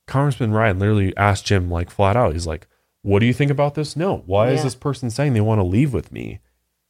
Congressman 0.06 0.52
Ryan 0.52 0.78
literally 0.78 1.16
asked 1.16 1.46
Jim 1.46 1.70
like 1.70 1.90
flat 1.90 2.16
out. 2.16 2.32
He's 2.32 2.46
like, 2.46 2.66
"What 3.02 3.18
do 3.20 3.26
you 3.26 3.32
think 3.34 3.50
about 3.50 3.74
this 3.74 3.94
note? 3.96 4.24
Why 4.26 4.50
is 4.50 4.62
this 4.62 4.74
person 4.74 5.10
saying 5.10 5.34
they 5.34 5.40
want 5.40 5.58
to 5.60 5.64
leave 5.64 5.92
with 5.92 6.10
me? 6.12 6.40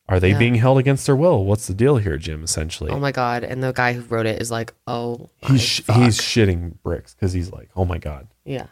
Are 0.08 0.18
they 0.18 0.30
Yeah. 0.30 0.38
being 0.38 0.54
held 0.56 0.78
against 0.78 1.06
their 1.06 1.14
will? 1.16 1.44
What's 1.44 1.66
the 1.68 1.74
deal 1.74 1.98
here, 1.98 2.16
Jim? 2.16 2.42
Essentially, 2.42 2.90
oh 2.90 2.98
my 2.98 3.12
god! 3.12 3.44
And 3.44 3.62
the 3.62 3.72
guy 3.72 3.92
who 3.92 4.02
wrote 4.02 4.26
it 4.26 4.40
is 4.40 4.50
like, 4.50 4.72
oh, 4.86 5.28
he's 5.38 5.62
sh- 5.62 5.82
he's 5.94 6.18
shitting 6.18 6.74
bricks 6.82 7.14
because 7.14 7.32
he's 7.32 7.52
like, 7.52 7.70
oh 7.76 7.84
my 7.84 7.98
god, 7.98 8.26
yeah, 8.44 8.66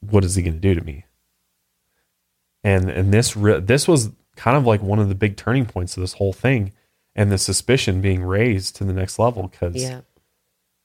what 0.00 0.24
is 0.24 0.34
he 0.34 0.42
going 0.42 0.54
to 0.54 0.60
do 0.60 0.74
to 0.74 0.84
me? 0.84 1.04
And 2.64 2.88
and 2.90 3.12
this 3.12 3.36
re- 3.36 3.60
this 3.60 3.88
was 3.88 4.10
kind 4.36 4.56
of 4.56 4.64
like 4.66 4.82
one 4.82 4.98
of 4.98 5.08
the 5.08 5.14
big 5.14 5.36
turning 5.36 5.66
points 5.66 5.96
of 5.96 6.00
this 6.00 6.14
whole 6.14 6.32
thing, 6.32 6.72
and 7.14 7.30
the 7.32 7.38
suspicion 7.38 8.00
being 8.00 8.22
raised 8.22 8.76
to 8.76 8.84
the 8.84 8.92
next 8.92 9.18
level 9.18 9.44
because 9.48 9.74
yeah, 9.76 10.02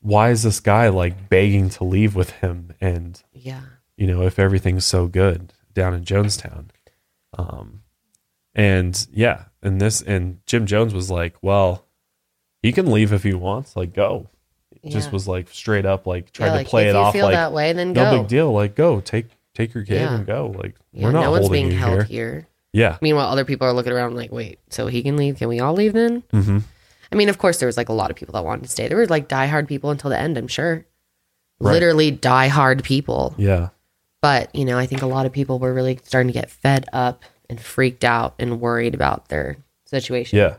why 0.01 0.31
is 0.31 0.43
this 0.43 0.59
guy 0.59 0.89
like 0.89 1.29
begging 1.29 1.69
to 1.71 1.83
leave 1.83 2.15
with 2.15 2.31
him? 2.31 2.73
And 2.81 3.21
yeah, 3.33 3.61
you 3.95 4.07
know 4.07 4.23
if 4.23 4.39
everything's 4.39 4.85
so 4.85 5.07
good 5.07 5.53
down 5.73 5.93
in 5.93 6.03
Jonestown, 6.03 6.65
um, 7.37 7.83
and 8.55 9.07
yeah, 9.13 9.45
and 9.61 9.79
this 9.79 10.01
and 10.01 10.39
Jim 10.47 10.65
Jones 10.65 10.93
was 10.93 11.11
like, 11.11 11.35
well, 11.41 11.85
he 12.63 12.71
can 12.71 12.91
leave 12.91 13.13
if 13.13 13.23
he 13.23 13.33
wants, 13.33 13.75
like 13.75 13.93
go. 13.93 14.29
It 14.83 14.91
just 14.91 15.11
was 15.11 15.27
like 15.27 15.49
straight 15.49 15.85
up 15.85 16.07
like 16.07 16.31
tried 16.31 16.55
Yeah, 16.55 16.63
to 16.63 16.69
play 16.69 16.83
if 16.83 16.89
it 16.89 16.97
you 16.97 16.97
off 17.03 17.13
feel 17.13 17.25
like 17.25 17.33
that 17.33 17.51
way, 17.51 17.73
then 17.73 17.93
no 17.93 18.09
go. 18.11 18.19
big 18.19 18.27
deal. 18.29 18.51
Like, 18.53 18.73
go 18.75 19.01
take 19.01 19.25
take 19.57 19.73
your 19.73 19.83
kid 19.83 19.95
Yeah. 19.95 20.15
and 20.15 20.25
go. 20.25 20.53
Like, 20.57 20.75
Yeah, 20.93 21.05
we're 21.05 21.11
not 21.11 21.21
no 21.21 21.31
one's 21.31 21.49
being 21.49 21.71
held 21.71 22.03
here. 22.03 22.33
here. 22.33 22.47
Yeah, 22.73 22.97
Meanwhile, 23.01 23.27
other 23.27 23.45
people 23.45 23.65
are 23.67 23.73
looking 23.73 23.91
around 23.93 24.15
like, 24.15 24.31
wait, 24.31 24.59
so 24.69 24.87
he 24.87 25.01
can 25.01 25.17
leave? 25.17 25.37
Can 25.37 25.47
we 25.47 25.59
all 25.59 25.73
leave 25.73 25.93
then? 25.93 26.23
hmm 26.31 26.59
I 27.11 27.15
mean, 27.15 27.29
of 27.29 27.37
course, 27.37 27.57
there 27.59 27.67
was 27.67 27.77
like 27.77 27.87
a 27.89 27.93
lot 27.93 28.11
of 28.11 28.17
people 28.17 28.33
that 28.33 28.43
wanted 28.43 28.63
to 28.63 28.69
stay. 28.69 28.87
There 28.87 28.97
were 28.97 29.07
like 29.07 29.29
diehard 29.29 29.67
people 29.67 29.89
until 29.91 30.09
the 30.09 30.19
end, 30.19 30.37
I'm 30.37 30.47
sure. 30.49 30.85
Right. 31.59 31.71
Literally 31.73 32.11
diehard 32.11 32.83
people. 32.83 33.33
yeah, 33.37 33.69
But, 34.21 34.53
you 34.53 34.65
know, 34.65 34.77
I 34.77 34.85
think 34.85 35.01
a 35.01 35.07
lot 35.07 35.25
of 35.25 35.31
people 35.31 35.57
were 35.57 35.73
really 35.73 35.99
starting 36.03 36.27
to 36.27 36.33
get 36.39 36.51
fed 36.51 36.85
up 36.91 37.23
and 37.49 37.59
freaked 37.61 38.03
out 38.03 38.35
and 38.39 38.59
worried 38.59 38.93
about 38.93 39.29
their 39.29 39.55
situation. 39.85 40.37
yeah. 40.37 40.57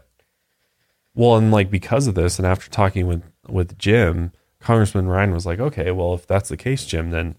Well, 1.14 1.36
and 1.36 1.50
like 1.50 1.70
because 1.70 2.06
of 2.06 2.14
this, 2.14 2.38
and 2.38 2.46
after 2.46 2.70
talking 2.70 3.06
with 3.06 3.22
with 3.48 3.78
Jim, 3.78 4.32
Congressman 4.60 5.06
Ryan 5.08 5.32
was 5.32 5.44
like, 5.46 5.58
okay, 5.60 5.90
well, 5.90 6.14
if 6.14 6.26
that's 6.26 6.48
the 6.48 6.56
case, 6.56 6.86
Jim, 6.86 7.10
then 7.10 7.36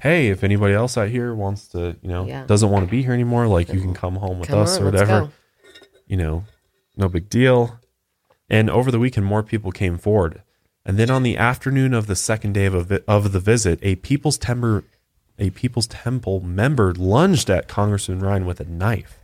hey, 0.00 0.28
if 0.28 0.44
anybody 0.44 0.74
else 0.74 0.96
out 0.96 1.08
here 1.08 1.34
wants 1.34 1.68
to, 1.68 1.96
you 2.02 2.08
know, 2.08 2.26
Yeah. 2.26 2.44
doesn't 2.46 2.70
want 2.70 2.84
to 2.86 2.90
be 2.90 3.02
here 3.02 3.12
anymore, 3.12 3.46
like 3.46 3.72
you 3.72 3.80
can 3.80 3.94
come 3.94 4.16
home 4.16 4.38
with 4.38 4.48
Come 4.48 4.60
us 4.60 4.76
on, 4.76 4.82
or 4.82 4.84
whatever. 4.86 5.30
you 6.06 6.16
know, 6.16 6.44
no 6.96 7.08
big 7.08 7.28
deal. 7.28 7.78
And 8.48 8.70
over 8.70 8.90
the 8.90 8.98
weekend, 8.98 9.26
more 9.26 9.42
people 9.42 9.72
came 9.72 9.98
forward. 9.98 10.42
And 10.86 10.96
then 10.98 11.10
on 11.10 11.22
the 11.22 11.36
afternoon 11.36 11.92
of 11.92 12.06
the 12.06 12.16
second 12.16 12.54
day 12.54 12.64
of, 12.66 12.74
a 12.74 12.82
vi- 12.82 13.00
of 13.06 13.32
the 13.32 13.40
visit, 13.40 13.78
a 13.82 13.96
People's 13.96 14.38
Temple, 14.38 14.82
a 15.38 15.50
People's 15.50 15.86
Temple 15.86 16.40
member 16.40 16.94
lunged 16.94 17.50
at 17.50 17.68
Congressman 17.68 18.20
Ryan 18.20 18.46
with 18.46 18.58
a 18.60 18.64
knife, 18.64 19.18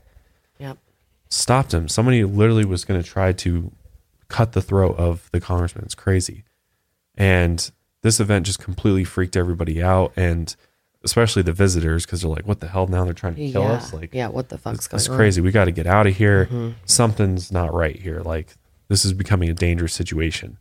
Yep. 0.58 0.76
stopped 1.30 1.72
him. 1.72 1.88
Somebody 1.88 2.22
literally 2.24 2.64
was 2.66 2.84
going 2.84 3.02
to 3.02 3.08
try 3.08 3.32
to 3.32 3.72
cut 4.28 4.52
the 4.52 4.60
throat 4.62 4.96
of 4.98 5.28
the 5.32 5.40
congressman. 5.40 5.84
It's 5.84 5.94
crazy. 5.94 6.44
And 7.16 7.70
this 8.04 8.20
event 8.20 8.44
just 8.44 8.58
completely 8.58 9.02
freaked 9.02 9.34
everybody 9.34 9.82
out, 9.82 10.12
and 10.14 10.54
especially 11.02 11.40
the 11.40 11.54
visitors 11.54 12.04
because 12.04 12.20
they're 12.20 12.30
like, 12.30 12.46
"What 12.46 12.60
the 12.60 12.68
hell? 12.68 12.86
Now 12.86 13.04
they're 13.04 13.14
trying 13.14 13.34
to 13.34 13.50
kill 13.50 13.62
yeah. 13.62 13.72
us!" 13.72 13.94
Like, 13.94 14.12
yeah, 14.12 14.28
what 14.28 14.50
the 14.50 14.58
fuck's 14.58 14.80
it's, 14.80 14.88
going 14.88 14.98
it's 14.98 15.08
on? 15.08 15.16
crazy. 15.16 15.40
We 15.40 15.50
got 15.50 15.64
to 15.64 15.72
get 15.72 15.86
out 15.86 16.06
of 16.06 16.14
here. 16.14 16.44
Mm-hmm. 16.44 16.70
Something's 16.84 17.50
not 17.50 17.72
right 17.72 17.96
here. 17.96 18.20
Like 18.20 18.56
this 18.88 19.06
is 19.06 19.14
becoming 19.14 19.48
a 19.48 19.54
dangerous 19.54 19.94
situation. 19.94 20.58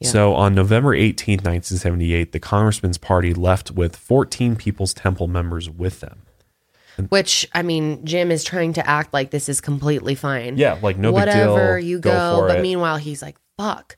Yeah. 0.00 0.08
So 0.10 0.34
on 0.34 0.54
November 0.54 0.94
18th, 0.94 1.44
1978, 1.44 2.32
the 2.32 2.40
Congressman's 2.40 2.98
party 2.98 3.32
left 3.32 3.70
with 3.70 3.96
14 3.96 4.54
People's 4.56 4.92
Temple 4.92 5.28
members 5.28 5.70
with 5.70 6.00
them. 6.00 6.22
Which, 7.08 7.48
I 7.54 7.62
mean, 7.62 8.04
Jim 8.04 8.30
is 8.30 8.44
trying 8.44 8.74
to 8.74 8.86
act 8.86 9.14
like 9.14 9.30
this 9.30 9.48
is 9.48 9.62
completely 9.62 10.14
fine. 10.14 10.58
Yeah, 10.58 10.78
like 10.82 10.98
no 10.98 11.10
Whatever, 11.10 11.76
big 11.76 11.82
deal. 11.82 11.88
you 11.88 11.98
go. 12.00 12.36
for 12.36 12.48
but 12.48 12.58
it. 12.58 12.62
meanwhile, 12.62 12.98
he's 12.98 13.22
like, 13.22 13.38
fuck. 13.56 13.96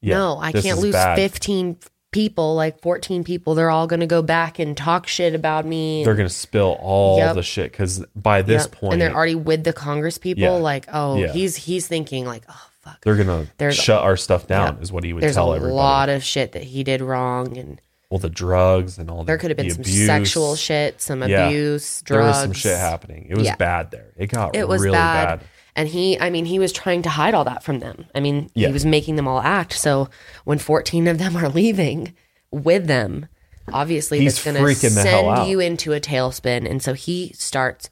Yeah, 0.00 0.18
no, 0.18 0.38
I 0.38 0.52
can't 0.52 0.78
lose 0.78 0.92
bad. 0.92 1.16
15 1.16 1.78
people, 2.18 2.56
like 2.56 2.80
14 2.80 3.22
people. 3.22 3.54
They're 3.54 3.70
all 3.70 3.86
going 3.86 4.00
to 4.00 4.06
go 4.06 4.22
back 4.22 4.58
and 4.58 4.76
talk 4.76 5.06
shit 5.06 5.34
about 5.36 5.64
me. 5.64 6.02
They're 6.04 6.16
gonna 6.16 6.28
spill 6.28 6.76
all 6.80 7.18
Yep. 7.18 7.34
the 7.36 7.42
shit 7.44 7.70
because 7.70 8.04
by 8.16 8.42
this 8.42 8.64
Yep. 8.64 8.72
point, 8.72 8.92
and 8.94 9.02
they're 9.02 9.14
already 9.14 9.36
with 9.36 9.62
the 9.62 9.72
Congress 9.72 10.18
people. 10.18 10.42
Yeah. 10.42 10.50
Like, 10.50 10.86
oh, 10.92 11.16
Yeah. 11.16 11.32
he's 11.32 11.54
he's 11.54 11.86
thinking 11.86 12.24
like, 12.26 12.42
oh 12.48 12.62
fuck. 12.82 13.00
they're 13.02 13.14
gonna 13.16 13.46
shut 13.70 14.02
our 14.02 14.16
stuff 14.16 14.48
down. 14.48 14.74
Yep. 14.74 14.82
Is 14.82 14.90
what 14.92 15.04
he 15.04 15.12
would 15.12 15.20
tell. 15.32 15.52
There's 15.52 15.62
a 15.62 15.66
lot 15.68 16.08
of 16.08 16.24
shit 16.24 16.52
that 16.52 16.64
he 16.64 16.82
did 16.82 17.00
wrong, 17.00 17.56
and 17.56 17.80
well, 18.10 18.18
the 18.18 18.30
drugs 18.30 18.98
and 18.98 19.08
all. 19.10 19.18
That. 19.18 19.26
There 19.26 19.38
could 19.38 19.50
have 19.50 19.56
been 19.56 19.70
some 19.70 19.82
abuse. 19.82 20.06
sexual 20.06 20.56
shit, 20.56 21.00
some 21.00 21.22
Yeah. 21.22 21.46
abuse, 21.46 22.02
There 22.08 22.20
was 22.20 22.36
some 22.40 22.52
shit 22.52 22.76
happening. 22.76 23.26
It 23.30 23.36
was 23.36 23.48
bad 23.58 23.90
there. 23.92 24.12
It 24.16 24.26
got 24.28 24.56
It 24.56 24.66
was 24.66 24.82
really 24.82 24.94
bad. 24.96 25.38
bad. 25.40 25.48
And 25.78 25.88
he, 25.88 26.18
I 26.18 26.28
mean, 26.28 26.44
he 26.44 26.58
was 26.58 26.72
trying 26.72 27.02
to 27.02 27.08
hide 27.08 27.34
all 27.34 27.44
that 27.44 27.62
from 27.62 27.78
them. 27.78 28.06
I 28.14 28.20
mean, 28.20 28.50
Yeah. 28.54 28.66
he 28.68 28.72
was 28.72 28.84
making 28.84 29.16
them 29.16 29.28
all 29.28 29.40
act. 29.40 29.72
So 29.74 30.08
when 30.44 30.58
14 30.58 31.06
of 31.06 31.18
them 31.18 31.36
are 31.40 31.48
leaving 31.48 32.14
with 32.50 32.86
them, 32.86 33.26
obviously 33.72 34.18
He's 34.20 34.34
that's 34.42 34.44
going 34.44 34.56
to 34.56 34.62
freaking 34.62 34.94
the 34.94 35.08
hell 35.08 35.30
out. 35.30 35.36
send 35.38 35.50
you 35.50 35.60
into 35.60 35.92
a 35.92 36.00
tailspin. 36.00 36.68
And 36.68 36.82
so 36.82 36.94
he 36.94 37.32
starts 37.34 37.90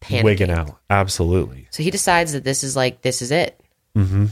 panicking. 0.00 0.24
Wigging 0.24 0.50
out. 0.50 0.78
Absolutely. 0.90 1.68
So 1.70 1.82
he 1.82 1.90
decides 1.90 2.32
that 2.32 2.44
this 2.44 2.64
is 2.64 2.74
like, 2.74 3.02
this 3.02 3.22
is 3.22 3.30
it. 3.30 3.60
Mm-hmm. 3.96 4.26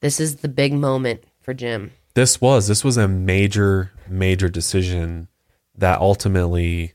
This 0.00 0.20
is 0.20 0.36
the 0.36 0.48
big 0.48 0.72
moment 0.72 1.24
for 1.40 1.52
Jim. 1.54 1.90
this 2.14 2.40
was 2.40 2.66
this 2.68 2.84
was 2.84 2.96
a 2.96 3.08
major 3.08 3.90
major 4.08 4.48
decision 4.48 5.28
that 5.76 5.98
ultimately 6.00 6.92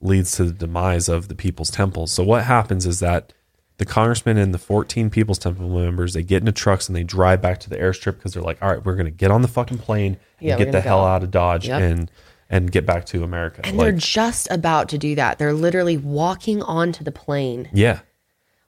leads 0.00 0.32
to 0.32 0.44
the 0.44 0.52
demise 0.52 1.08
of 1.08 1.28
the 1.28 1.34
people's 1.34 1.70
temple 1.70 2.06
so 2.06 2.22
what 2.22 2.44
happens 2.44 2.86
is 2.86 3.00
that 3.00 3.32
the 3.78 3.84
congressman 3.84 4.38
and 4.38 4.54
the 4.54 4.58
14 4.58 5.10
people's 5.10 5.38
temple 5.38 5.68
members 5.68 6.14
they 6.14 6.22
get 6.22 6.40
into 6.40 6.52
trucks 6.52 6.88
and 6.88 6.96
they 6.96 7.04
drive 7.04 7.42
back 7.42 7.60
to 7.60 7.68
the 7.70 7.76
airstrip 7.76 8.16
because 8.16 8.32
they're 8.32 8.42
like 8.42 8.60
all 8.62 8.70
right 8.70 8.84
we're 8.84 8.94
going 8.94 9.04
to 9.06 9.10
get 9.10 9.30
on 9.30 9.42
the 9.42 9.48
fucking 9.48 9.78
plane 9.78 10.16
and 10.40 10.48
we're 10.50 10.56
get 10.64 10.72
the 10.72 10.80
hell 10.80 11.00
go." 11.02 11.04
out 11.06 11.22
of 11.22 11.30
dodge 11.30 11.68
Yep. 11.68 11.80
and 11.82 12.10
and 12.48 12.70
get 12.72 12.86
back 12.86 13.04
to 13.06 13.22
america 13.24 13.60
And 13.64 13.78
they're 13.78 13.92
just 13.92 14.48
about 14.50 14.88
to 14.90 14.98
do 14.98 15.14
that. 15.16 15.38
They're 15.38 15.52
literally 15.52 15.96
walking 15.96 16.62
onto 16.62 17.02
the 17.04 17.12
plane 17.12 17.68
yeah 17.72 18.00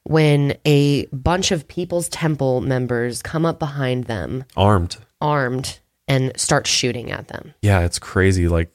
when 0.05 0.57
a 0.65 1.05
bunch 1.07 1.51
of 1.53 1.69
People's 1.69 2.09
Temple 2.09 2.63
members 2.63 3.21
come 3.23 3.45
up 3.45 3.59
behind 3.59 4.05
them, 4.05 4.45
armed 4.57 4.97
armed, 5.21 5.79
and 6.07 6.33
start 6.37 6.67
shooting 6.67 7.11
at 7.11 7.29
them. 7.29 7.55
yeah 7.63 7.81
it's 7.81 7.99
crazy 7.99 8.49
like 8.49 8.71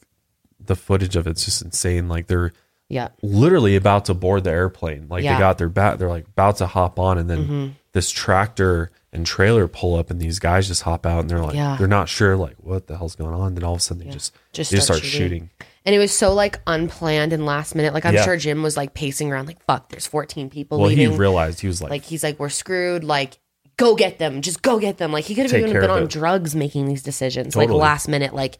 the 0.59 0.75
footage 0.75 1.15
of 1.15 1.27
it's 1.27 1.43
just 1.45 1.61
insane 1.61 2.07
like 2.07 2.27
they're 2.27 2.51
Yeah. 2.89 3.09
literally 3.21 3.75
about 3.75 4.05
to 4.05 4.13
board 4.13 4.43
the 4.43 4.51
airplane. 4.51 5.07
Like 5.09 5.23
Yeah. 5.23 5.33
they 5.33 5.39
got 5.39 5.57
their 5.57 5.69
bat, 5.69 5.99
they're 5.99 6.09
like 6.09 6.27
about 6.27 6.57
to 6.57 6.67
hop 6.67 6.99
on, 6.99 7.17
and 7.17 7.29
then 7.29 7.37
Mm-hmm. 7.43 7.67
this 7.93 8.11
tractor 8.11 8.91
and 9.11 9.25
trailer 9.25 9.67
pull 9.67 9.95
up, 9.95 10.09
and 10.11 10.19
these 10.19 10.39
guys 10.39 10.67
just 10.67 10.81
hop 10.83 11.05
out, 11.05 11.19
and 11.21 11.29
they're 11.29 11.39
like, 11.39 11.55
Yeah. 11.55 11.75
they're 11.77 11.87
not 11.87 12.09
sure, 12.09 12.35
like 12.35 12.55
what 12.59 12.87
the 12.87 12.97
hell's 12.97 13.15
going 13.15 13.33
on. 13.33 13.47
and 13.47 13.57
Then 13.57 13.63
all 13.63 13.73
of 13.73 13.79
a 13.79 13.81
sudden, 13.81 14.05
they 14.05 14.11
just 14.11 14.33
Just 14.53 14.71
they 14.71 14.77
start 14.79 14.97
start 14.99 15.03
shooting. 15.11 15.21
shooting. 15.27 15.49
And 15.85 15.93
it 15.95 15.99
was 15.99 16.11
so 16.11 16.33
like 16.33 16.59
unplanned 16.65 17.33
and 17.33 17.45
last 17.45 17.75
minute. 17.75 17.93
Like 17.93 18.05
I'm 18.05 18.13
Yeah. 18.13 18.23
sure 18.25 18.37
Jim 18.37 18.63
was 18.63 18.77
like 18.77 18.93
pacing 18.93 19.31
around 19.31 19.47
like, 19.47 19.61
fuck, 19.65 19.89
there's 19.89 20.07
14 20.07 20.49
people 20.49 20.79
Well, 20.79 20.89
he 20.89 21.07
realized 21.07 21.59
he 21.61 21.67
was 21.67 21.81
like, 21.81 21.89
like 21.89 22.03
he's 22.03 22.23
like, 22.23 22.39
we're 22.39 22.49
screwed. 22.49 23.03
Like, 23.03 23.37
go 23.77 23.95
get 23.95 24.17
them. 24.19 24.41
Just 24.41 24.61
go 24.61 24.79
get 24.79 24.97
them. 24.97 25.11
Like 25.11 25.25
he 25.25 25.35
could 25.35 25.49
have 25.49 25.59
even 25.59 25.73
been 25.73 25.89
on 25.89 26.03
it. 26.03 26.09
drugs 26.09 26.55
making 26.55 26.87
these 26.87 27.01
decisions. 27.03 27.55
Like 27.55 27.69
last 27.69 28.07
minute, 28.07 28.33
like, 28.33 28.59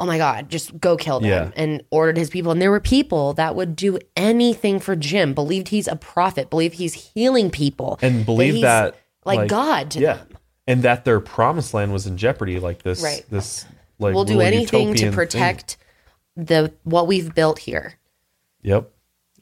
oh 0.00 0.06
my 0.06 0.16
God, 0.18 0.48
just 0.48 0.80
go 0.80 0.96
kill 0.96 1.20
them. 1.20 1.28
Yeah. 1.30 1.50
And 1.54 1.82
ordered 1.90 2.16
his 2.16 2.30
people. 2.30 2.50
And 2.50 2.60
there 2.60 2.70
were 2.70 2.80
people 2.80 3.34
that 3.34 3.54
would 3.54 3.76
do 3.76 3.98
anything 4.16 4.80
for 4.80 4.96
Jim, 4.96 5.34
believed 5.34 5.68
he's 5.68 5.86
a 5.86 5.94
prophet, 5.96 6.50
believed 6.50 6.74
he's 6.76 6.94
healing 7.12 7.50
people. 7.50 7.98
and 8.02 8.24
believe 8.26 8.62
that 8.62 8.96
like, 9.24 9.48
God 9.48 9.90
to 9.92 10.00
yeah, 10.00 10.14
them. 10.16 10.28
and 10.66 10.82
that 10.82 11.04
their 11.04 11.20
promised 11.20 11.74
land 11.74 11.92
was 11.92 12.06
in 12.06 12.16
jeopardy. 12.16 12.58
Like 12.58 12.82
this, 12.82 13.02
Right. 13.02 13.24
this 13.30 13.66
like 13.98 14.14
We'll 14.14 14.24
do 14.24 14.40
anything 14.40 14.66
to 14.66 14.78
utopian 14.78 14.96
thing. 14.96 15.12
protect 15.12 15.76
the 16.34 16.72
what 16.84 17.06
we've 17.06 17.34
built 17.34 17.58
here. 17.58 17.94
Yep. 18.62 18.90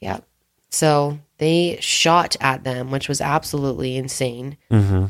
Yep. 0.01 0.24
So 0.70 1.20
they 1.39 1.78
shot 1.80 2.36
at 2.40 2.64
them, 2.64 2.90
which 2.90 3.09
was 3.09 3.20
absolutely 3.20 3.97
insane. 3.97 4.56
Mm-hmm. 4.70 5.06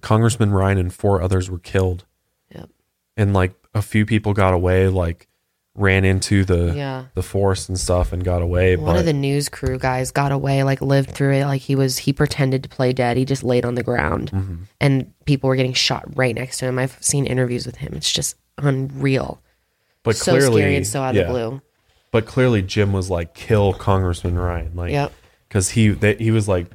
Congressman 0.00 0.50
Ryan 0.50 0.78
and 0.78 0.92
four 0.92 1.22
others 1.22 1.48
were 1.50 1.58
killed. 1.58 2.04
And 3.18 3.34
like 3.34 3.52
a 3.74 3.82
few 3.82 4.06
people 4.06 4.32
got 4.32 4.54
away, 4.54 4.88
like 4.88 5.26
ran 5.74 6.04
into 6.04 6.44
the 6.44 6.72
Yeah. 6.74 7.04
the 7.14 7.22
forest 7.22 7.68
and 7.68 7.78
stuff 7.78 8.12
and 8.12 8.24
got 8.24 8.40
away. 8.42 8.74
One 8.76 8.94
but 8.94 9.00
of 9.00 9.04
the 9.04 9.12
news 9.12 9.48
crew 9.48 9.78
guys 9.78 10.10
got 10.10 10.32
away, 10.32 10.62
like 10.64 10.80
lived 10.80 11.10
through 11.10 11.34
it. 11.34 11.44
Like 11.44 11.60
he 11.60 11.76
was, 11.76 11.98
he 11.98 12.12
pretended 12.12 12.62
to 12.64 12.68
play 12.68 12.92
dead. 12.92 13.16
He 13.16 13.24
just 13.24 13.44
laid 13.44 13.64
on 13.64 13.74
the 13.74 13.82
ground, 13.84 14.30
Mm-hmm. 14.32 14.54
and 14.80 15.12
people 15.26 15.48
were 15.48 15.56
getting 15.56 15.74
shot 15.74 16.04
right 16.16 16.34
next 16.34 16.58
to 16.58 16.66
him. 16.66 16.78
I've 16.78 16.96
seen 17.00 17.26
interviews 17.26 17.66
with 17.66 17.76
him. 17.76 17.92
It's 17.94 18.10
just 18.10 18.36
unreal. 18.56 19.40
but 20.02 20.16
so 20.16 20.32
clearly, 20.32 20.62
scary 20.62 20.76
and 20.76 20.86
so 20.86 21.02
out 21.02 21.14
yeah. 21.14 21.22
of 21.22 21.26
the 21.28 21.32
blue. 21.32 21.62
but 22.10 22.26
clearly 22.26 22.62
Jim 22.62 22.92
was 22.92 23.10
like 23.10 23.34
kill 23.34 23.72
Congressman 23.72 24.36
Ryan, 24.38 24.72
like 24.74 24.90
Yep. 24.92 25.12
because 25.48 25.70
he 25.70 25.90
that 25.90 26.20
he 26.20 26.30
was 26.30 26.48
like 26.48 26.66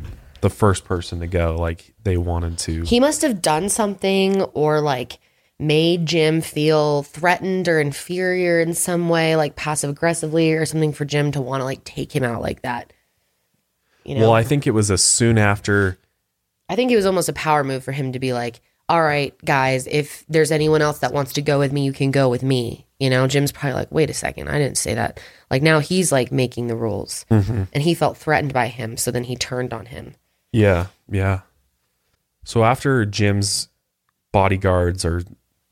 the 0.42 0.50
first 0.50 0.86
person 0.86 1.20
to 1.20 1.28
go. 1.28 1.56
Like 1.58 1.94
they 2.04 2.16
wanted 2.18 2.58
to. 2.60 2.84
He 2.84 3.00
must 3.00 3.22
have 3.22 3.42
done 3.42 3.68
something 3.70 4.42
or 4.42 4.80
like 4.82 5.20
made 5.60 6.06
Jim 6.06 6.42
feel 6.42 7.04
threatened 7.04 7.68
or 7.68 7.80
inferior 7.80 8.60
in 8.60 8.74
some 8.74 9.10
way, 9.10 9.36
like 9.36 9.56
passive 9.56 9.90
aggressively 9.90 10.54
or 10.54 10.66
something 10.66 10.94
for 10.94 11.06
Jim 11.06 11.32
to 11.32 11.42
want 11.42 11.62
to 11.62 11.66
like 11.66 11.84
take 11.84 12.14
him 12.14 12.24
out 12.24 12.42
like 12.42 12.62
that. 12.64 12.92
You 14.04 14.16
know, 14.16 14.22
well, 14.22 14.34
I 14.34 14.44
think 14.44 14.68
it 14.68 14.72
was 14.72 14.90
a 14.90 14.98
soon 14.98 15.38
after. 15.38 15.98
I 16.68 16.76
think 16.76 16.92
it 16.92 16.96
was 16.96 17.06
almost 17.06 17.30
a 17.30 17.34
power 17.34 17.64
move 17.64 17.84
for 17.84 17.92
him 17.92 18.12
to 18.14 18.20
be 18.20 18.34
like, 18.34 18.62
all 18.90 19.02
right, 19.02 19.34
guys, 19.46 19.88
if 19.88 20.26
there's 20.28 20.52
anyone 20.52 20.82
else 20.82 21.00
that 21.00 21.14
wants 21.14 21.34
to 21.34 21.42
go 21.42 21.58
with 21.60 21.72
me, 21.72 21.86
you 21.86 21.94
can 21.94 22.12
go 22.12 22.28
with 22.28 22.44
me. 22.44 22.86
You 23.00 23.10
know, 23.10 23.28
Jim's 23.28 23.52
probably 23.52 23.76
like, 23.76 23.92
wait 23.92 24.10
a 24.10 24.14
second, 24.14 24.50
I 24.50 24.58
didn't 24.60 24.78
say 24.78 24.94
that. 24.96 25.20
Like 25.50 25.62
now 25.62 25.80
he's 25.80 26.12
like 26.12 26.32
making 26.32 26.68
the 26.68 26.76
rules. 26.76 27.26
Mm-hmm. 27.32 27.64
And 27.72 27.84
he 27.84 27.94
felt 27.94 28.18
threatened 28.18 28.54
by 28.54 28.68
him. 28.68 28.98
So 28.98 29.12
then 29.12 29.24
he 29.24 29.36
turned 29.36 29.74
on 29.74 29.86
him. 29.86 30.16
Yeah, 30.52 30.88
yeah. 31.10 31.42
So 32.44 32.64
after 32.64 33.06
Jim's 33.06 33.70
bodyguards 34.32 35.06
or 35.06 35.24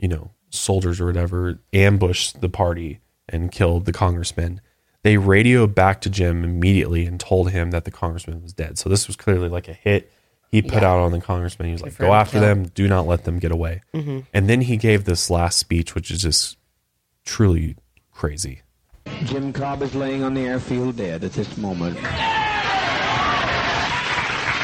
you 0.02 0.10
know 0.10 0.32
soldiers 0.50 1.00
or 1.00 1.06
whatever 1.06 1.60
ambushed 1.72 2.42
the 2.42 2.50
party 2.50 3.00
and 3.30 3.52
killed 3.54 3.86
the 3.86 3.94
congressman, 3.94 4.60
they 5.04 5.16
radioed 5.16 5.74
back 5.74 6.02
to 6.02 6.10
Jim 6.10 6.44
immediately 6.44 7.06
and 7.06 7.18
told 7.20 7.52
him 7.52 7.72
that 7.72 7.86
the 7.86 7.92
congressman 7.92 8.42
was 8.44 8.52
dead. 8.52 8.78
So 8.78 8.90
this 8.90 9.08
was 9.08 9.16
clearly 9.16 9.48
like 9.48 9.70
a 9.70 9.74
hit 9.74 10.12
he 10.52 10.62
put 10.62 10.82
Yeah. 10.82 10.92
out 10.92 11.00
on 11.00 11.14
the 11.14 11.22
congressman. 11.22 11.68
He 11.70 11.72
was 11.72 11.82
like, 11.82 11.94
For 11.94 12.04
"Go 12.04 12.14
after 12.14 12.34
kill. 12.34 12.42
them. 12.42 12.64
Do 12.76 12.86
not 12.90 13.08
let 13.08 13.24
them 13.24 13.40
get 13.40 13.54
away." 13.54 13.82
Mm-hmm. 13.96 14.20
And 14.34 14.50
then 14.50 14.60
he 14.62 14.76
gave 14.76 15.06
this 15.06 15.30
last 15.30 15.58
speech, 15.58 15.96
which 15.96 16.12
is 16.12 16.22
just 16.22 16.58
truly 17.24 17.78
crazy. 18.12 18.62
Jim 19.24 19.54
Cobb 19.54 19.82
is 19.82 19.96
laying 19.96 20.24
on 20.24 20.34
the 20.34 20.42
airfield 20.42 20.98
dead 20.98 21.24
at 21.24 21.32
this 21.34 21.56
moment. 21.58 21.98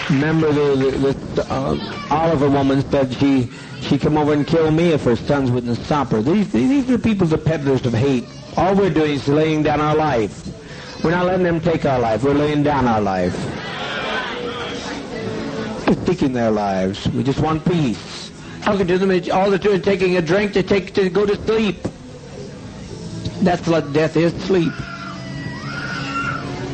Remember 0.09 0.53
the, 0.53 0.75
the, 0.75 1.13
the 1.35 1.53
uh, 1.53 2.07
Oliver 2.09 2.49
woman 2.49 2.81
said 2.89 3.13
she 3.13 3.49
she 3.81 3.97
come 3.97 4.17
over 4.17 4.33
and 4.33 4.47
kill 4.47 4.71
me 4.71 4.89
if 4.89 5.03
her 5.03 5.15
sons 5.15 5.51
wouldn't 5.51 5.77
stop 5.77 6.09
her. 6.09 6.21
These 6.21 6.51
these 6.51 6.89
are 6.89 6.97
people, 6.97 7.27
the 7.27 7.37
peddlers 7.37 7.85
of 7.85 7.93
hate. 7.93 8.25
All 8.55 8.73
we're 8.73 8.89
doing 8.89 9.11
is 9.11 9.27
laying 9.27 9.63
down 9.63 9.81
our 9.81 9.95
life. 9.95 10.47
We're 11.03 11.11
not 11.11 11.25
letting 11.25 11.43
them 11.43 11.59
take 11.59 11.85
our 11.85 11.99
life. 11.99 12.23
We're 12.23 12.33
laying 12.33 12.63
down 12.63 12.87
our 12.87 13.01
life. 13.01 13.35
They're 15.85 16.05
taking 16.05 16.33
their 16.33 16.51
lives. 16.51 17.07
We 17.09 17.23
just 17.23 17.39
want 17.39 17.65
peace. 17.65 18.31
We 18.67 18.83
do 18.83 18.97
them 18.97 19.11
all 19.31 19.49
they're 19.49 19.59
doing 19.59 19.81
taking 19.81 20.17
a 20.17 20.21
drink 20.21 20.53
to 20.53 20.63
take 20.63 20.93
to 20.95 21.09
go 21.09 21.25
to 21.25 21.35
sleep. 21.45 21.77
That's 23.41 23.67
what 23.67 23.93
death 23.93 24.17
is, 24.17 24.33
sleep. 24.43 24.73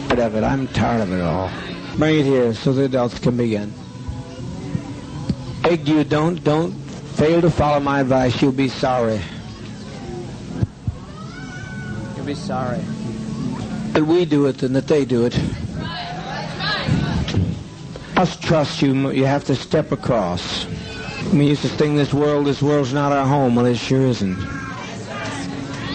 It. 0.09 0.43
I'm 0.43 0.67
tired 0.67 1.01
of 1.01 1.11
it 1.11 1.21
all. 1.21 1.49
Bring 1.97 2.19
it 2.19 2.25
here 2.25 2.53
so 2.55 2.73
the 2.73 2.85
adults 2.85 3.19
can 3.19 3.37
begin. 3.37 3.71
Beg 5.61 5.87
you, 5.87 6.03
don't, 6.03 6.43
don't 6.43 6.71
fail 6.71 7.39
to 7.41 7.51
follow 7.51 7.79
my 7.79 8.01
advice. 8.01 8.41
You'll 8.41 8.51
be 8.51 8.67
sorry. 8.67 9.21
You'll 12.15 12.25
be 12.25 12.35
sorry. 12.35 12.81
That 13.91 14.05
we 14.05 14.25
do 14.25 14.47
it 14.47 14.57
than 14.57 14.73
that 14.73 14.87
they 14.87 15.05
do 15.05 15.25
it. 15.25 15.39
Must 18.15 18.41
trust 18.41 18.81
you. 18.81 19.11
You 19.11 19.25
have 19.25 19.43
to 19.45 19.55
step 19.55 19.91
across. 19.91 20.65
We 21.31 21.47
used 21.47 21.61
to 21.61 21.69
think 21.69 21.97
this 21.97 22.13
world, 22.13 22.47
this 22.47 22.61
world's 22.61 22.93
not 22.93 23.11
our 23.11 23.25
home. 23.25 23.55
Well, 23.55 23.65
it 23.67 23.77
sure 23.77 24.01
isn't. 24.01 24.37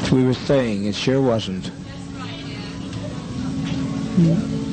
As 0.03 0.11
we 0.12 0.25
were 0.25 0.35
saying, 0.35 0.87
it 0.87 0.95
sure 0.95 1.20
wasn't. 1.20 1.66
Hmm. 4.16 4.68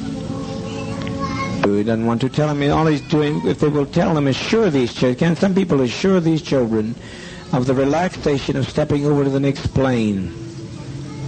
He 1.74 1.84
doesn't 1.84 2.06
want 2.06 2.22
to 2.22 2.30
tell 2.30 2.50
him. 2.50 2.72
All 2.72 2.86
he's 2.86 3.02
doing, 3.02 3.46
if 3.46 3.60
they 3.60 3.68
will 3.68 3.86
tell 3.86 4.18
him, 4.18 4.28
assure 4.28 4.70
these 4.70 4.94
children. 4.94 5.36
Some 5.36 5.56
people 5.56 5.82
assure 5.82 6.20
these 6.20 6.42
children 6.42 6.96
of 7.54 7.66
the 7.66 7.74
relaxation 7.74 8.58
of 8.58 8.68
stepping 8.68 9.06
over 9.06 9.24
to 9.24 9.30
the 9.30 9.40
next 9.40 9.68
plane. 9.68 10.34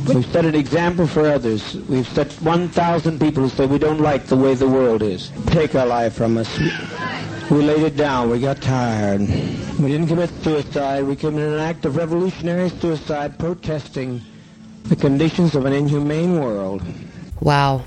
We've 0.08 0.26
set 0.26 0.46
an 0.46 0.56
example 0.56 1.06
for 1.06 1.28
others. 1.28 1.76
We've 1.90 2.08
set 2.08 2.32
1,000 2.42 3.20
people 3.20 3.44
who 3.44 3.50
say 3.50 3.66
we 3.66 3.78
don't 3.78 4.00
like 4.00 4.28
the 4.28 4.38
way 4.38 4.54
the 4.54 4.68
world 4.68 5.02
is. 5.02 5.32
Take 5.48 5.76
our 5.76 5.86
life 5.86 6.14
from 6.14 6.38
us. 6.38 6.58
We 7.50 7.58
laid 7.58 7.84
it 7.84 7.98
down. 7.98 8.30
We 8.30 8.40
got 8.40 8.62
tired. 8.62 9.22
We 9.22 9.88
didn't 9.88 10.08
commit 10.08 10.30
suicide. 10.44 11.04
We 11.04 11.16
committed 11.16 11.54
an 11.54 11.60
act 11.60 11.86
of 11.86 11.98
revolutionary 11.98 12.70
suicide 12.70 13.38
protesting 13.38 14.22
the 14.84 14.96
conditions 14.96 15.56
of 15.56 15.66
an 15.66 15.74
inhumane 15.74 16.40
world. 16.40 16.82
Wow. 17.42 17.84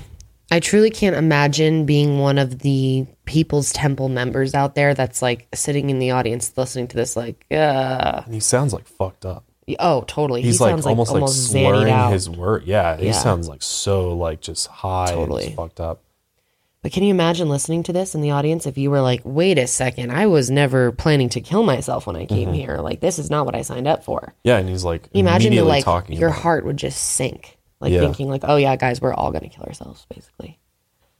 I 0.51 0.59
truly 0.59 0.89
can't 0.89 1.15
imagine 1.15 1.85
being 1.85 2.19
one 2.19 2.37
of 2.37 2.59
the 2.59 3.05
People's 3.25 3.71
Temple 3.71 4.09
members 4.09 4.53
out 4.53 4.75
there 4.75 4.93
that's 4.93 5.21
like 5.21 5.47
sitting 5.53 5.89
in 5.89 5.97
the 5.99 6.11
audience 6.11 6.51
listening 6.57 6.89
to 6.89 6.97
this, 6.97 7.15
like, 7.15 7.45
uh, 7.49 8.23
And 8.25 8.33
he 8.33 8.41
sounds 8.41 8.73
like 8.73 8.85
fucked 8.85 9.25
up. 9.25 9.45
oh, 9.79 10.03
totally. 10.07 10.41
He's 10.41 10.57
he 10.57 10.63
like 10.65 10.71
sounds 10.71 10.85
almost 10.85 11.11
like 11.11 11.21
almost 11.21 11.49
slurring 11.51 12.11
his 12.11 12.29
word. 12.29 12.63
Yeah, 12.65 12.97
he 12.97 13.05
Yeah. 13.07 13.11
sounds 13.13 13.47
like 13.47 13.61
so 13.63 14.13
like 14.13 14.41
just 14.41 14.67
high 14.67 15.11
Totally. 15.11 15.43
and 15.43 15.49
just 15.51 15.55
fucked 15.57 15.79
up. 15.79 16.01
But 16.83 16.91
can 16.91 17.03
you 17.03 17.11
imagine 17.11 17.47
listening 17.47 17.83
to 17.83 17.93
this 17.93 18.15
in 18.15 18.21
the 18.21 18.31
audience 18.31 18.65
if 18.65 18.75
you 18.77 18.89
were 18.89 19.01
like, 19.01 19.21
wait 19.23 19.57
a 19.59 19.67
second, 19.67 20.11
I 20.11 20.25
was 20.25 20.49
never 20.49 20.91
planning 20.91 21.29
to 21.29 21.39
kill 21.39 21.61
myself 21.63 22.07
when 22.07 22.15
I 22.15 22.25
came 22.25 22.47
Mm-hmm. 22.47 22.53
here. 22.55 22.77
Like, 22.79 22.99
this 23.01 23.19
is 23.19 23.29
not 23.29 23.45
what 23.45 23.55
I 23.55 23.61
signed 23.61 23.87
up 23.87 24.03
for. 24.03 24.33
Yeah, 24.43 24.57
and 24.57 24.67
he's 24.67 24.83
like 24.83 25.07
imagine 25.13 25.53
the, 25.55 25.61
like 25.61 25.85
talking 25.85 26.17
your 26.17 26.29
it. 26.29 26.33
heart 26.39 26.65
would 26.65 26.77
just 26.77 26.99
sink, 27.01 27.57
like 27.81 27.91
Yeah. 27.91 28.01
thinking 28.01 28.29
like, 28.29 28.43
oh 28.45 28.55
yeah, 28.57 28.75
guys, 28.75 29.01
we're 29.01 29.13
all 29.13 29.31
gonna 29.31 29.49
kill 29.49 29.63
ourselves, 29.65 30.05
basically. 30.13 30.59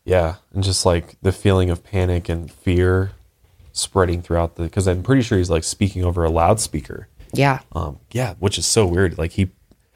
Yeah, 0.05 0.35
and 0.53 0.63
just 0.63 0.85
like 0.85 1.17
the 1.21 1.31
feeling 1.31 1.69
of 1.69 1.83
panic 1.83 2.29
and 2.29 2.49
fear 2.51 3.11
spreading 3.73 4.21
throughout 4.21 4.55
the 4.55 4.63
because 4.63 4.87
I'm 4.87 5.03
pretty 5.03 5.21
sure 5.21 5.37
he's 5.37 5.49
like 5.49 5.63
speaking 5.63 6.03
over 6.03 6.23
a 6.23 6.29
loudspeaker. 6.29 7.07
Yeah, 7.33 7.59
Um, 7.71 7.99
yeah, 8.11 8.33
which 8.39 8.57
is 8.57 8.65
so 8.65 8.85
weird. 8.85 9.17
Like 9.17 9.31
he, 9.33 9.49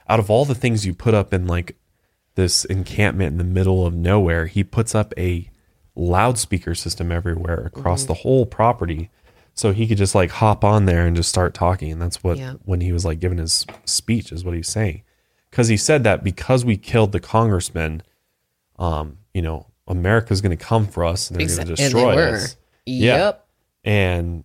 out 0.07 0.19
of 0.19 0.29
all 0.29 0.45
the 0.45 0.55
things 0.55 0.85
you 0.85 0.93
put 0.93 1.13
up 1.13 1.33
in 1.33 1.47
like 1.47 1.75
this 2.35 2.63
encampment 2.65 3.31
in 3.33 3.37
the 3.37 3.43
middle 3.43 3.85
of 3.85 3.93
nowhere, 3.93 4.45
he 4.47 4.63
puts 4.63 4.95
up 4.95 5.13
a 5.17 5.49
loudspeaker 5.95 6.75
system 6.75 7.11
everywhere 7.11 7.59
across 7.65 8.01
Mm-hmm. 8.03 8.07
the 8.07 8.13
whole 8.19 8.45
property, 8.45 9.09
so 9.53 9.71
he 9.73 9.87
could 9.87 9.97
just 9.97 10.15
like 10.15 10.31
hop 10.31 10.63
on 10.63 10.85
there 10.85 11.05
and 11.05 11.15
just 11.15 11.29
start 11.29 11.53
talking. 11.53 11.91
And 11.91 12.01
that's 12.01 12.23
what 12.23 12.37
Yeah. 12.37 12.53
when 12.63 12.81
he 12.81 12.91
was 12.91 13.03
like 13.05 13.19
giving 13.19 13.37
his 13.37 13.65
speech 13.85 14.31
is 14.31 14.43
what 14.45 14.55
he's 14.55 14.69
saying, 14.69 15.01
because 15.55 15.69
he 15.69 15.77
said 15.77 16.03
that 16.03 16.21
because 16.21 16.65
we 16.65 16.75
killed 16.75 17.13
the 17.13 17.19
congressman, 17.21 18.03
um, 18.77 19.19
you 19.33 19.41
know, 19.41 19.67
America's 19.87 20.41
going 20.41 20.55
to 20.55 20.61
come 20.61 20.85
for 20.85 21.05
us 21.05 21.31
and 21.31 21.39
they're 21.39 21.47
Exa- 21.47 21.55
going 21.55 21.67
to 21.67 21.75
destroy 21.75 22.15
were. 22.17 22.35
us. 22.35 22.57
Yeah. 22.85 23.17
Yep. 23.17 23.47
And 23.85 24.43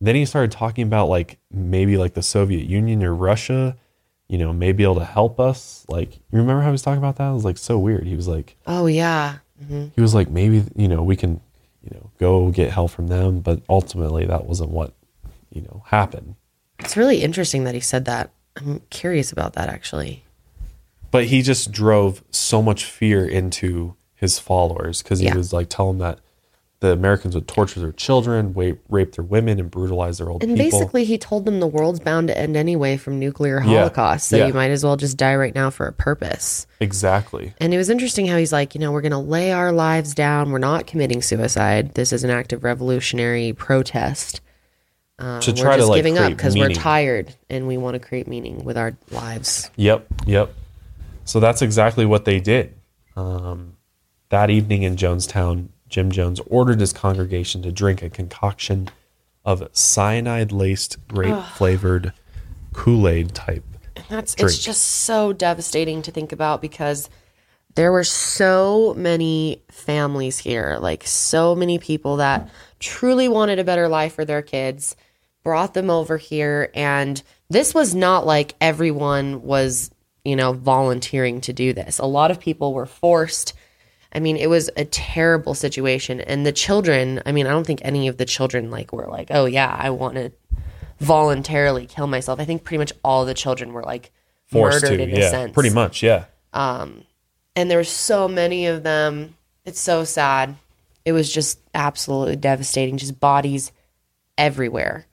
then 0.00 0.16
he 0.16 0.24
started 0.24 0.50
talking 0.50 0.82
about 0.82 1.06
like 1.08 1.38
maybe 1.52 1.96
like 1.96 2.14
the 2.14 2.22
Soviet 2.22 2.66
Union 2.66 3.00
or 3.04 3.14
Russia, 3.14 3.76
you 4.26 4.38
know, 4.38 4.52
may 4.52 4.72
be 4.72 4.82
able 4.82 4.96
to 4.96 5.04
help 5.04 5.38
us. 5.38 5.84
Like, 5.88 6.16
you 6.16 6.38
remember 6.38 6.62
how 6.62 6.70
he 6.70 6.72
was 6.72 6.82
talking 6.82 6.98
about 6.98 7.14
that? 7.18 7.30
It 7.30 7.34
was 7.34 7.44
like 7.44 7.56
so 7.56 7.78
weird. 7.78 8.08
He 8.08 8.16
was 8.16 8.26
like, 8.26 8.56
Oh 8.66 8.86
yeah. 8.86 9.36
he 9.68 10.00
was 10.00 10.14
like, 10.16 10.30
maybe, 10.30 10.64
you 10.74 10.88
know, 10.88 11.04
we 11.04 11.14
can, 11.14 11.40
you 11.80 11.90
know, 11.94 12.10
go 12.18 12.50
get 12.50 12.72
help 12.72 12.90
from 12.90 13.06
them. 13.06 13.38
But 13.38 13.62
ultimately, 13.68 14.26
that 14.26 14.46
wasn't 14.46 14.70
what, 14.70 14.94
you 15.52 15.62
know, 15.62 15.84
happened. 15.86 16.34
It's 16.80 16.96
really 16.96 17.22
interesting 17.22 17.62
that 17.64 17.74
he 17.74 17.80
said 17.80 18.06
that. 18.06 18.32
I'm 18.56 18.80
curious 18.90 19.30
about 19.30 19.52
that 19.52 19.68
actually. 19.68 20.24
But 21.10 21.24
he 21.26 21.42
just 21.42 21.72
drove 21.72 22.22
so 22.30 22.62
much 22.62 22.84
fear 22.84 23.26
into 23.26 23.94
his 24.14 24.38
followers 24.38 25.02
because 25.02 25.18
he 25.18 25.26
Yeah. 25.26 25.34
was 25.36 25.52
like 25.52 25.68
telling 25.68 25.98
that 25.98 26.18
the 26.80 26.92
Americans 26.92 27.34
would 27.34 27.46
torture 27.46 27.78
their 27.80 27.92
children, 27.92 28.54
rape, 28.54 28.78
rape 28.88 29.14
their 29.14 29.24
women, 29.24 29.58
and 29.60 29.70
brutalize 29.70 30.16
their 30.16 30.30
old 30.30 30.42
And 30.42 30.56
people. 30.56 30.78
basically, 30.78 31.04
he 31.04 31.18
told 31.18 31.44
them 31.44 31.60
the 31.60 31.66
world's 31.66 32.00
bound 32.00 32.28
to 32.28 32.38
end 32.38 32.56
anyway 32.56 32.96
from 32.96 33.18
nuclear 33.18 33.56
Yeah. 33.62 33.80
holocaust, 33.80 34.28
so 34.30 34.38
Yeah. 34.38 34.46
you 34.46 34.54
might 34.54 34.70
as 34.70 34.82
well 34.82 34.96
just 34.96 35.18
die 35.18 35.34
right 35.36 35.54
now 35.54 35.68
for 35.68 35.86
a 35.86 35.92
purpose. 35.92 36.66
exactly. 36.80 37.52
And 37.60 37.74
it 37.74 37.76
was 37.76 37.90
interesting 37.90 38.26
how 38.26 38.38
he's 38.38 38.52
like, 38.52 38.74
you 38.74 38.80
know, 38.80 38.92
we're 38.92 39.02
going 39.02 39.10
to 39.12 39.18
lay 39.18 39.52
our 39.52 39.72
lives 39.72 40.14
down. 40.14 40.50
We're 40.52 40.58
not 40.58 40.86
committing 40.86 41.20
suicide. 41.20 41.94
This 41.96 42.14
is 42.14 42.24
an 42.24 42.30
act 42.30 42.54
of 42.54 42.64
revolutionary 42.64 43.52
protest. 43.52 44.40
Uh, 45.18 45.38
To 45.40 45.50
we're 45.50 45.56
try 45.58 45.72
to, 45.72 45.78
just 45.80 45.90
like, 45.90 45.98
giving 45.98 46.16
up 46.16 46.30
because 46.30 46.56
we're 46.56 46.70
tired 46.70 47.34
and 47.50 47.68
we 47.68 47.76
want 47.76 47.92
to 47.92 47.98
create 48.00 48.26
meaning 48.26 48.64
with 48.64 48.78
our 48.78 48.94
lives. 49.10 49.68
Yep, 49.76 50.06
yep. 50.24 50.54
So 51.30 51.38
that's 51.38 51.62
exactly 51.62 52.04
what 52.04 52.24
they 52.24 52.40
did. 52.40 52.74
Um, 53.14 53.76
that 54.30 54.50
evening 54.50 54.82
in 54.82 54.96
Jonestown, 54.96 55.68
Jim 55.88 56.10
Jones 56.10 56.40
ordered 56.48 56.80
his 56.80 56.92
congregation 56.92 57.62
to 57.62 57.70
drink 57.70 58.02
a 58.02 58.10
concoction 58.10 58.88
of 59.44 59.68
cyanide 59.70 60.50
laced, 60.50 61.06
grape 61.06 61.40
flavored 61.54 62.12
Kool 62.72 63.06
Aid 63.06 63.32
type. 63.32 63.62
That's 64.08 64.34
drink. 64.34 64.50
it's 64.50 64.58
just 64.58 64.82
so 64.82 65.32
devastating 65.32 66.02
to 66.02 66.10
think 66.10 66.32
about 66.32 66.60
because 66.60 67.08
there 67.76 67.92
were 67.92 68.02
so 68.02 68.94
many 68.96 69.62
families 69.70 70.40
here, 70.40 70.78
like 70.80 71.06
so 71.06 71.54
many 71.54 71.78
people 71.78 72.16
that 72.16 72.50
truly 72.80 73.28
wanted 73.28 73.60
a 73.60 73.64
better 73.64 73.86
life 73.86 74.14
for 74.14 74.24
their 74.24 74.42
kids, 74.42 74.96
brought 75.44 75.74
them 75.74 75.90
over 75.90 76.16
here 76.16 76.72
and 76.74 77.22
this 77.48 77.72
was 77.72 77.94
not 77.94 78.26
like 78.26 78.56
everyone 78.60 79.42
was, 79.42 79.92
you 80.30 80.36
know, 80.36 80.52
volunteering 80.52 81.40
to 81.40 81.52
do 81.52 81.72
this. 81.72 81.98
A 81.98 82.06
lot 82.06 82.30
of 82.30 82.38
people 82.38 82.72
were 82.72 82.86
forced. 82.86 83.52
I 84.12 84.20
mean, 84.20 84.36
it 84.36 84.48
was 84.48 84.70
a 84.76 84.84
terrible 84.84 85.54
situation. 85.54 86.20
And 86.20 86.46
the 86.46 86.52
children, 86.52 87.20
I 87.26 87.32
mean, 87.32 87.48
I 87.48 87.50
don't 87.50 87.66
think 87.66 87.80
any 87.82 88.06
of 88.06 88.16
the 88.16 88.24
children 88.24 88.70
like 88.70 88.92
were 88.92 89.08
like, 89.08 89.28
oh 89.32 89.46
yeah, 89.46 89.76
I 89.76 89.90
want 89.90 90.14
to 90.14 90.30
voluntarily 91.00 91.86
kill 91.86 92.06
myself. 92.06 92.38
I 92.38 92.44
think 92.44 92.62
pretty 92.62 92.78
much 92.78 92.92
all 93.02 93.24
the 93.24 93.34
children 93.34 93.72
were 93.72 93.82
like 93.82 94.12
Forced 94.46 94.84
murdered 94.84 94.98
to, 94.98 95.02
in 95.02 95.18
a 95.18 95.28
sense. 95.28 95.52
pretty 95.52 95.70
much, 95.70 96.00
yeah. 96.00 96.26
Um 96.52 97.02
and 97.56 97.68
there 97.68 97.78
were 97.78 97.84
so 97.84 98.28
many 98.28 98.66
of 98.66 98.84
them. 98.84 99.36
It's 99.64 99.80
so 99.80 100.04
sad. 100.04 100.54
It 101.04 101.12
was 101.12 101.32
just 101.32 101.58
absolutely 101.74 102.36
devastating. 102.36 102.98
Just 102.98 103.18
bodies 103.18 103.72
everywhere. 104.38 105.06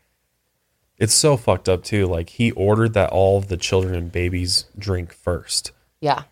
It's 0.97 1.13
so 1.13 1.37
fucked 1.37 1.69
up 1.69 1.83
too. 1.83 2.07
Like 2.07 2.29
he 2.29 2.51
ordered 2.51 2.93
that 2.93 3.11
all 3.11 3.37
of 3.37 3.47
the 3.47 3.57
children 3.57 3.93
and 3.95 4.11
babies 4.11 4.65
drink 4.77 5.13
first, 5.13 5.71
Yeah. 6.01 6.23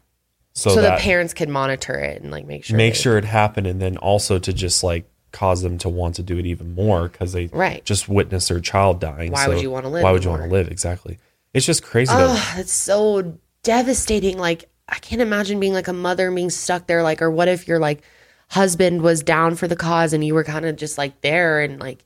so, 0.54 0.72
So, 0.76 0.82
the 0.82 0.96
parents 1.00 1.34
could 1.34 1.50
monitor 1.50 1.94
it 2.00 2.22
and 2.22 2.32
like 2.32 2.46
make 2.48 2.64
sure. 2.66 2.76
make 2.78 2.94
they- 2.94 3.00
sure 3.00 3.18
it 3.18 3.26
happened, 3.26 3.68
and 3.68 3.80
then 3.82 3.98
also 3.98 4.40
to 4.40 4.52
just 4.54 4.84
like 4.84 5.06
cause 5.32 5.62
them 5.62 5.78
to 5.78 5.90
want 5.90 6.16
to 6.16 6.24
do 6.24 6.38
it 6.40 6.46
even 6.46 6.74
more 6.74 7.10
because 7.10 7.34
they 7.34 7.48
Right. 7.48 7.84
just 7.86 8.08
witnessed 8.08 8.48
their 8.50 8.60
child 8.62 9.00
dying. 9.02 9.32
Why 9.34 9.46
So 9.46 9.52
would 9.52 9.62
you 9.62 9.70
wanna 9.70 9.90
live 9.90 10.04
Why 10.04 10.12
would 10.14 10.24
you 10.24 10.30
want 10.30 10.44
to 10.44 10.50
live? 10.50 10.70
Exactly. 10.70 11.20
It's 11.54 11.66
just 11.66 11.84
crazy. 11.84 12.12
to 12.14 12.18
Oh, 12.30 12.54
it's 12.58 12.74
so 12.74 13.38
devastating. 13.64 14.38
Like 14.38 14.70
I 14.88 14.96
can't 15.00 15.22
imagine 15.22 15.60
being 15.60 15.74
like 15.74 15.88
a 15.88 15.94
mother 15.94 16.28
and 16.28 16.36
being 16.36 16.50
stuck 16.50 16.88
there. 16.88 17.04
Like, 17.04 17.22
or 17.22 17.30
what 17.30 17.48
if 17.48 17.68
your 17.68 17.80
like 17.80 18.02
husband 18.50 19.02
was 19.02 19.24
down 19.24 19.56
for 19.56 19.68
the 19.68 19.76
cause 19.76 20.14
and 20.14 20.24
you 20.24 20.34
were 20.36 20.44
kind 20.44 20.66
of 20.66 20.76
just 20.76 20.98
like 20.98 21.22
there 21.22 21.60
and 21.62 21.80
like. 21.80 22.04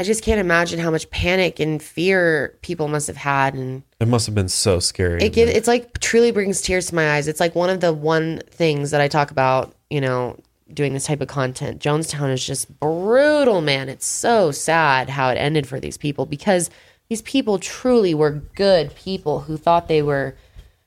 I 0.00 0.02
just 0.02 0.24
can't 0.24 0.40
imagine 0.40 0.80
how 0.80 0.90
much 0.90 1.10
panic 1.10 1.60
and 1.60 1.82
fear 1.82 2.56
people 2.62 2.88
must 2.88 3.06
have 3.06 3.18
had, 3.18 3.52
and 3.52 3.82
It 4.00 4.08
must 4.08 4.24
have 4.24 4.34
been 4.34 4.48
so 4.48 4.80
scary. 4.80 5.22
it 5.22 5.34
give, 5.34 5.50
it's 5.50 5.68
like 5.68 6.00
truly 6.00 6.30
brings 6.30 6.62
tears 6.62 6.86
to 6.86 6.94
my 6.94 7.16
eyes. 7.16 7.28
It's 7.28 7.38
like 7.38 7.54
one 7.54 7.68
of 7.68 7.80
the 7.80 7.92
one 7.92 8.40
things 8.48 8.92
that 8.92 9.02
I 9.02 9.08
talk 9.08 9.30
about, 9.30 9.74
you 9.90 10.00
know, 10.00 10.38
doing 10.72 10.94
this 10.94 11.04
type 11.04 11.20
of 11.20 11.28
content. 11.28 11.82
Jonestown 11.82 12.32
is 12.32 12.42
just 12.42 12.80
brutal, 12.80 13.60
man. 13.60 13.90
It's 13.90 14.06
so 14.06 14.50
sad 14.52 15.10
how 15.10 15.28
it 15.28 15.34
ended 15.34 15.66
for 15.66 15.78
these 15.78 15.98
people 15.98 16.24
because 16.24 16.70
these 17.10 17.20
people 17.20 17.58
truly 17.58 18.14
were 18.14 18.30
good 18.30 18.94
people 18.94 19.40
who 19.40 19.58
thought 19.58 19.86
they 19.86 20.00
were 20.00 20.34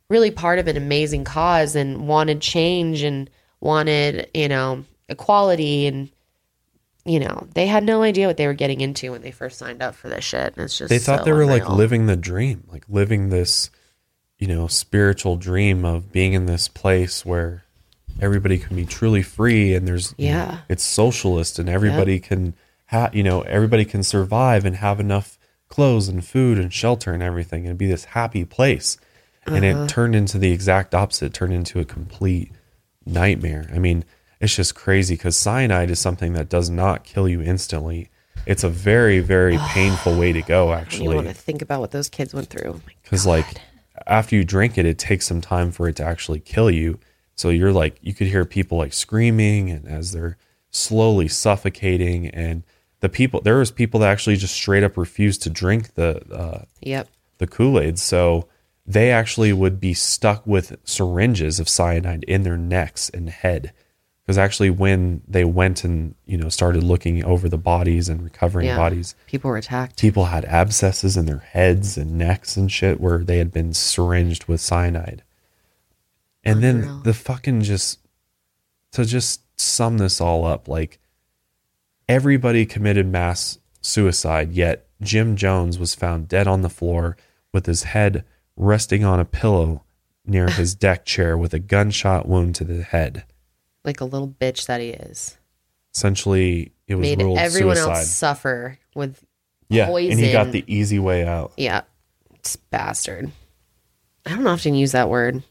really 0.09 0.31
part 0.31 0.57
of 0.57 0.67
an 0.67 0.75
amazing 0.75 1.23
cause 1.23 1.75
and 1.75 2.07
wanted 2.07 2.41
change 2.41 3.03
and 3.03 3.29
wanted, 3.59 4.27
you 4.33 4.49
know, 4.49 4.83
equality 5.07 5.85
and 5.85 6.09
you 7.05 7.19
know, 7.19 7.47
they 7.53 7.67
had 7.67 7.83
no 7.83 8.01
idea 8.01 8.27
what 8.27 8.37
they 8.37 8.47
were 8.47 8.53
getting 8.53 8.81
into 8.81 9.11
when 9.11 9.21
they 9.21 9.31
first 9.31 9.57
signed 9.57 9.81
up 9.81 9.95
for 9.95 10.07
this 10.09 10.23
shit. 10.23 10.53
And 10.55 10.63
it's 10.65 10.77
just 10.77 10.89
they 10.89 10.99
thought 10.99 11.19
so 11.19 11.25
they 11.25 11.33
were 11.33 11.45
like 11.45 11.67
living 11.69 12.05
the 12.05 12.15
dream, 12.15 12.63
like 12.71 12.85
living 12.87 13.29
this, 13.29 13.69
you 14.37 14.47
know, 14.47 14.67
spiritual 14.67 15.35
dream 15.35 15.83
of 15.85 16.11
being 16.11 16.33
in 16.33 16.45
this 16.45 16.67
place 16.67 17.25
where 17.25 17.65
everybody 18.21 18.57
can 18.57 18.75
be 18.75 18.85
truly 18.85 19.21
free 19.23 19.73
and 19.73 19.87
there's 19.87 20.13
you 20.17 20.29
know, 20.29 20.35
Yeah. 20.37 20.57
it's 20.69 20.83
socialist 20.83 21.57
and 21.59 21.67
everybody 21.67 22.19
can 22.19 22.53
ha 22.87 23.09
you 23.11 23.23
know 23.23 23.41
everybody 23.41 23.85
can 23.85 24.03
survive 24.03 24.65
and 24.65 24.75
have 24.75 24.99
enough 24.99 25.39
clothes 25.67 26.07
and 26.07 26.23
food 26.23 26.59
and 26.59 26.71
shelter 26.71 27.11
and 27.11 27.23
everything 27.23 27.65
and 27.67 27.75
be 27.77 27.87
this 27.87 28.05
happy 28.05 28.45
place 28.45 28.97
and 29.47 29.65
Uh-huh. 29.65 29.83
it 29.85 29.89
turned 29.89 30.15
into 30.15 30.37
the 30.37 30.51
exact 30.51 30.93
opposite 30.93 31.25
it 31.27 31.33
turned 31.33 31.53
into 31.53 31.79
a 31.79 31.85
complete 31.85 32.51
nightmare 33.03 33.67
i 33.73 33.79
mean 33.79 34.05
it's 34.43 34.55
just 34.55 34.75
crazy 34.75 35.15
because 35.15 35.35
cyanide 35.35 35.89
is 35.89 35.99
something 35.99 36.33
that 36.33 36.49
does 36.49 36.69
not 36.69 37.03
kill 37.03 37.27
you 37.27 37.41
instantly 37.41 38.09
it's 38.45 38.63
a 38.63 38.69
very 38.69 39.19
very 39.19 39.57
painful 39.69 40.17
way 40.17 40.33
to 40.33 40.41
go 40.41 40.73
actually. 40.73 41.09
You 41.09 41.15
want 41.15 41.27
to 41.27 41.33
think 41.33 41.61
about 41.61 41.79
what 41.79 41.91
those 41.91 42.09
kids 42.09 42.33
went 42.33 42.49
through. 42.49 42.81
Because 43.03 43.25
like 43.25 43.45
after 44.07 44.35
you 44.35 44.43
drink 44.43 44.77
it 44.77 44.85
it 44.85 44.97
takes 44.97 45.25
some 45.25 45.41
time 45.41 45.71
for 45.71 45.87
it 45.87 45.95
to 45.97 46.03
actually 46.03 46.39
kill 46.39 46.69
you 46.69 46.99
so 47.35 47.49
you're 47.49 47.71
like 47.71 47.97
you 48.01 48.13
could 48.13 48.27
hear 48.27 48.43
people 48.45 48.77
like 48.77 48.93
screaming 48.93 49.69
and 49.69 49.87
as 49.87 50.11
they're 50.11 50.37
slowly 50.71 51.27
suffocating 51.27 52.27
and 52.29 52.63
the 52.99 53.09
people 53.09 53.39
there 53.41 53.57
was 53.57 53.71
people 53.71 53.99
that 53.99 54.11
actually 54.11 54.35
just 54.35 54.55
straight 54.55 54.83
up 54.83 54.97
refused 54.97 55.41
to 55.43 55.49
drink 55.49 55.93
the 55.93 56.19
uh, 56.33 56.65
Yep. 56.81 57.07
the 57.37 57.47
kool-aid 57.47 57.99
so 57.99 58.47
they 58.85 59.11
actually 59.11 59.53
would 59.53 59.79
be 59.79 59.93
stuck 59.93 60.45
with 60.45 60.75
syringes 60.83 61.59
of 61.59 61.69
cyanide 61.69 62.23
in 62.23 62.43
their 62.43 62.57
necks 62.57 63.09
and 63.09 63.29
head 63.29 63.71
because 64.33 64.43
actually 64.43 64.69
when 64.69 65.21
they 65.27 65.45
went 65.45 65.83
and 65.83 66.15
you 66.25 66.37
know 66.37 66.49
started 66.49 66.83
looking 66.83 67.23
over 67.23 67.47
the 67.47 67.57
bodies 67.57 68.09
and 68.09 68.23
recovering 68.23 68.65
Yeah. 68.67 68.77
bodies 68.77 69.15
People 69.27 69.49
were 69.51 69.57
attacked. 69.57 69.99
people 70.01 70.25
had 70.25 70.43
abscesses 70.45 71.15
in 71.15 71.25
their 71.25 71.39
heads 71.39 71.97
and 71.97 72.17
necks 72.17 72.57
and 72.57 72.71
shit 72.71 72.99
where 72.99 73.19
they 73.23 73.37
had 73.37 73.51
been 73.51 73.73
syringed 73.73 74.45
with 74.45 74.59
cyanide. 74.61 75.23
And 76.43 76.61
then 76.63 77.01
the 77.03 77.13
fucking 77.13 77.61
just 77.61 77.99
to 78.91 79.05
just 79.05 79.41
sum 79.59 79.97
this 79.97 80.19
all 80.19 80.45
up, 80.45 80.67
like 80.67 80.99
everybody 82.09 82.65
committed 82.65 83.07
mass 83.07 83.59
suicide, 83.81 84.51
yet 84.51 84.85
Jim 85.01 85.35
Jones 85.35 85.77
was 85.79 85.95
found 85.95 86.27
dead 86.27 86.47
on 86.47 86.61
the 86.61 86.69
floor 86.69 87.15
with 87.53 87.65
his 87.65 87.83
head 87.83 88.25
resting 88.55 89.03
on 89.05 89.19
a 89.19 89.25
pillow 89.25 89.83
near 90.25 90.47
his 90.49 90.75
deck 90.85 91.05
chair 91.05 91.37
with 91.37 91.53
a 91.53 91.59
gunshot 91.59 92.27
wound 92.27 92.55
to 92.55 92.63
the 92.63 92.83
head. 92.83 93.23
Like 93.83 94.01
a 94.01 94.05
little 94.05 94.27
bitch 94.27 94.67
that 94.67 94.81
he 94.81 94.89
is. 94.89 95.37
Essentially, 95.93 96.71
it 96.87 96.95
was 96.95 97.03
Made 97.03 97.21
ruled 97.21 97.37
everyone 97.37 97.75
suicide. 97.75 97.97
else 97.97 98.09
suffer 98.09 98.79
with 98.95 99.23
yeah, 99.69 99.89
and 99.89 100.19
he 100.19 100.31
got 100.31 100.51
the 100.51 100.63
easy 100.67 100.99
way 100.99 101.25
out. 101.25 101.53
yeah, 101.57 101.81
it's 102.35 102.55
bastard. 102.55 103.31
I 104.25 104.31
don't 104.31 104.47
often 104.47 104.75
use 104.75 104.93
that 104.93 105.09
word, 105.09 105.43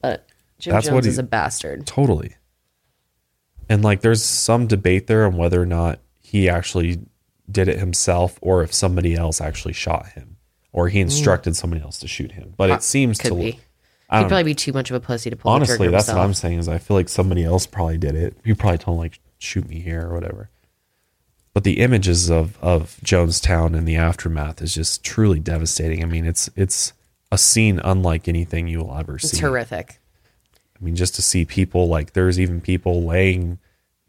but 0.00 0.26
Jim 0.58 0.72
That's 0.72 0.86
Jones 0.86 0.94
what 0.94 1.04
he- 1.04 1.10
is 1.10 1.18
a 1.18 1.22
bastard. 1.22 1.86
Totally. 1.86 2.36
And 3.68 3.82
like 3.82 4.02
there's 4.02 4.22
some 4.22 4.66
debate 4.66 5.06
there 5.06 5.26
on 5.26 5.36
whether 5.36 5.60
or 5.60 5.66
not 5.66 6.00
he 6.20 6.48
actually 6.48 7.00
did 7.50 7.68
it 7.68 7.78
himself 7.78 8.38
or 8.42 8.62
if 8.62 8.72
somebody 8.72 9.14
else 9.14 9.40
actually 9.40 9.72
shot 9.72 10.08
him 10.08 10.36
or 10.72 10.88
he 10.88 10.98
mm. 10.98 11.02
instructed 11.02 11.56
somebody 11.56 11.82
else 11.82 11.98
to 12.00 12.08
shoot 12.08 12.32
him. 12.32 12.54
But 12.56 12.70
it 12.70 12.74
uh, 12.74 12.78
seems 12.80 13.18
Could 13.18 13.30
to 13.30 13.34
be. 13.36 13.60
He'd 14.22 14.28
probably 14.28 14.44
be 14.44 14.54
too 14.54 14.72
much 14.72 14.90
of 14.90 14.96
a 14.96 15.00
pussy 15.00 15.30
to 15.30 15.36
pull 15.36 15.50
the 15.50 15.56
honestly 15.56 15.88
that's 15.88 16.06
himself. 16.06 16.18
what 16.18 16.24
I'm 16.24 16.34
saying 16.34 16.58
is 16.58 16.68
I 16.68 16.78
feel 16.78 16.96
like 16.96 17.08
somebody 17.08 17.44
else 17.44 17.66
probably 17.66 17.98
did 17.98 18.14
it. 18.14 18.36
He 18.44 18.54
probably 18.54 18.78
told 18.78 18.96
him 18.96 19.00
like 19.00 19.20
shoot 19.38 19.68
me 19.68 19.80
here 19.80 20.06
or 20.06 20.14
whatever. 20.14 20.50
But 21.52 21.64
the 21.64 21.80
images 21.80 22.30
of 22.30 22.58
of 22.60 22.98
Jonestown 23.04 23.76
and 23.76 23.86
the 23.86 23.96
aftermath 23.96 24.60
is 24.60 24.74
just 24.74 25.04
truly 25.04 25.38
devastating. 25.38 26.02
I 26.02 26.06
mean, 26.06 26.26
it's 26.26 26.50
it's 26.56 26.92
a 27.30 27.38
scene 27.38 27.80
unlike 27.84 28.28
anything 28.28 28.68
you 28.68 28.78
will 28.80 28.96
ever 28.96 29.18
see. 29.18 29.28
It's 29.28 29.38
horrific. 29.38 30.00
I 30.78 30.84
mean, 30.84 30.96
just 30.96 31.14
to 31.16 31.22
see 31.22 31.44
people 31.44 31.88
like 31.88 32.12
there's 32.12 32.40
even 32.40 32.60
people 32.60 33.04
laying 33.04 33.58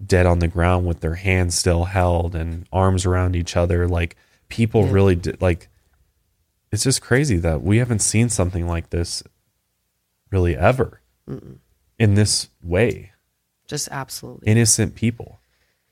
dead 0.04 0.26
on 0.26 0.40
the 0.40 0.48
ground 0.48 0.86
with 0.86 1.00
their 1.00 1.16
hands 1.16 1.56
still 1.56 1.86
held 1.86 2.36
and 2.36 2.68
arms 2.74 3.06
around 3.06 3.36
each 3.36 3.56
other. 3.56 3.88
Like 3.88 4.16
people 4.50 4.86
really 4.88 5.16
did, 5.16 5.42
like 5.42 5.70
it's 6.72 6.84
just 6.84 7.02
crazy 7.02 7.38
that 7.38 7.62
we 7.62 7.78
haven't 7.78 8.00
seen 8.00 8.30
something 8.30 8.68
like 8.68 8.90
this 8.90 9.24
really 10.36 10.58
ever 10.58 11.00
in 11.98 12.16
this 12.16 12.50
way. 12.62 13.14
Just 13.68 13.88
absolutely. 13.90 14.52
Innocent 14.52 14.96
people. 14.96 15.40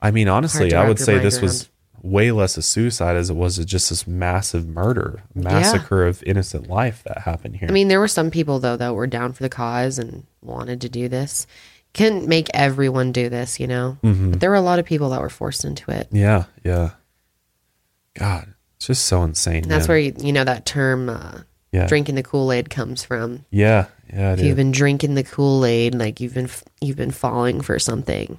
I 0.01 0.11
mean, 0.11 0.27
honestly, 0.27 0.73
I 0.73 0.85
would 0.85 0.99
say 0.99 1.17
this 1.17 1.41
was 1.41 1.69
way 2.01 2.33
less 2.33 2.57
a 2.57 2.61
suicide 2.61 3.15
as 3.15 3.29
it 3.29 3.35
was 3.35 3.57
just 3.63 3.89
this 3.89 4.05
massive 4.05 4.67
murder, 4.67 5.23
massacre 5.33 6.05
of 6.05 6.21
innocent 6.23 6.67
life 6.67 7.01
that 7.05 7.19
happened 7.19 7.55
here. 7.55 7.69
I 7.69 7.71
mean, 7.71 7.87
there 7.87 8.01
were 8.01 8.09
some 8.09 8.29
people 8.29 8.59
though 8.59 8.75
that 8.75 8.93
were 8.93 9.07
down 9.07 9.31
for 9.31 9.41
the 9.41 9.49
cause 9.49 9.97
and 9.97 10.25
wanted 10.41 10.81
to 10.81 10.89
do 10.89 11.07
this. 11.07 11.47
Couldn't 11.93 12.27
make 12.27 12.49
everyone 12.53 13.13
do 13.13 13.29
this, 13.29 13.59
you 13.59 13.67
know. 13.67 13.97
Mm-hmm. 14.03 14.31
But 14.31 14.39
there 14.41 14.49
were 14.49 14.57
a 14.57 14.61
lot 14.61 14.79
of 14.79 14.85
people 14.85 15.11
that 15.11 15.21
were 15.21 15.29
forced 15.29 15.63
into 15.63 15.89
it. 15.91 16.09
yeah, 16.11 16.45
yeah. 16.63 16.91
God, 18.15 18.53
it's 18.75 18.87
just 18.87 19.05
so 19.05 19.23
insane. 19.23 19.63
And 19.63 19.71
that's 19.71 19.87
man. 19.87 19.93
where 19.93 19.99
you, 19.99 20.13
you 20.19 20.33
know 20.33 20.43
that 20.43 20.65
term 20.65 21.09
uh, 21.09 21.39
yeah. 21.71 21.87
drinking 21.87 22.15
the 22.15 22.23
Kool 22.23 22.51
Aid 22.51 22.69
comes 22.69 23.03
from. 23.03 23.45
Yeah, 23.49 23.87
yeah, 24.13 24.33
If 24.33 24.41
you've 24.41 24.55
been 24.55 24.71
drinking 24.71 25.15
the 25.15 25.23
Kool 25.23 25.65
Aid, 25.65 25.95
like 25.95 26.19
you've 26.19 26.33
been 26.33 26.49
you've 26.81 26.97
been 26.97 27.11
falling 27.11 27.61
for 27.61 27.79
something. 27.79 28.37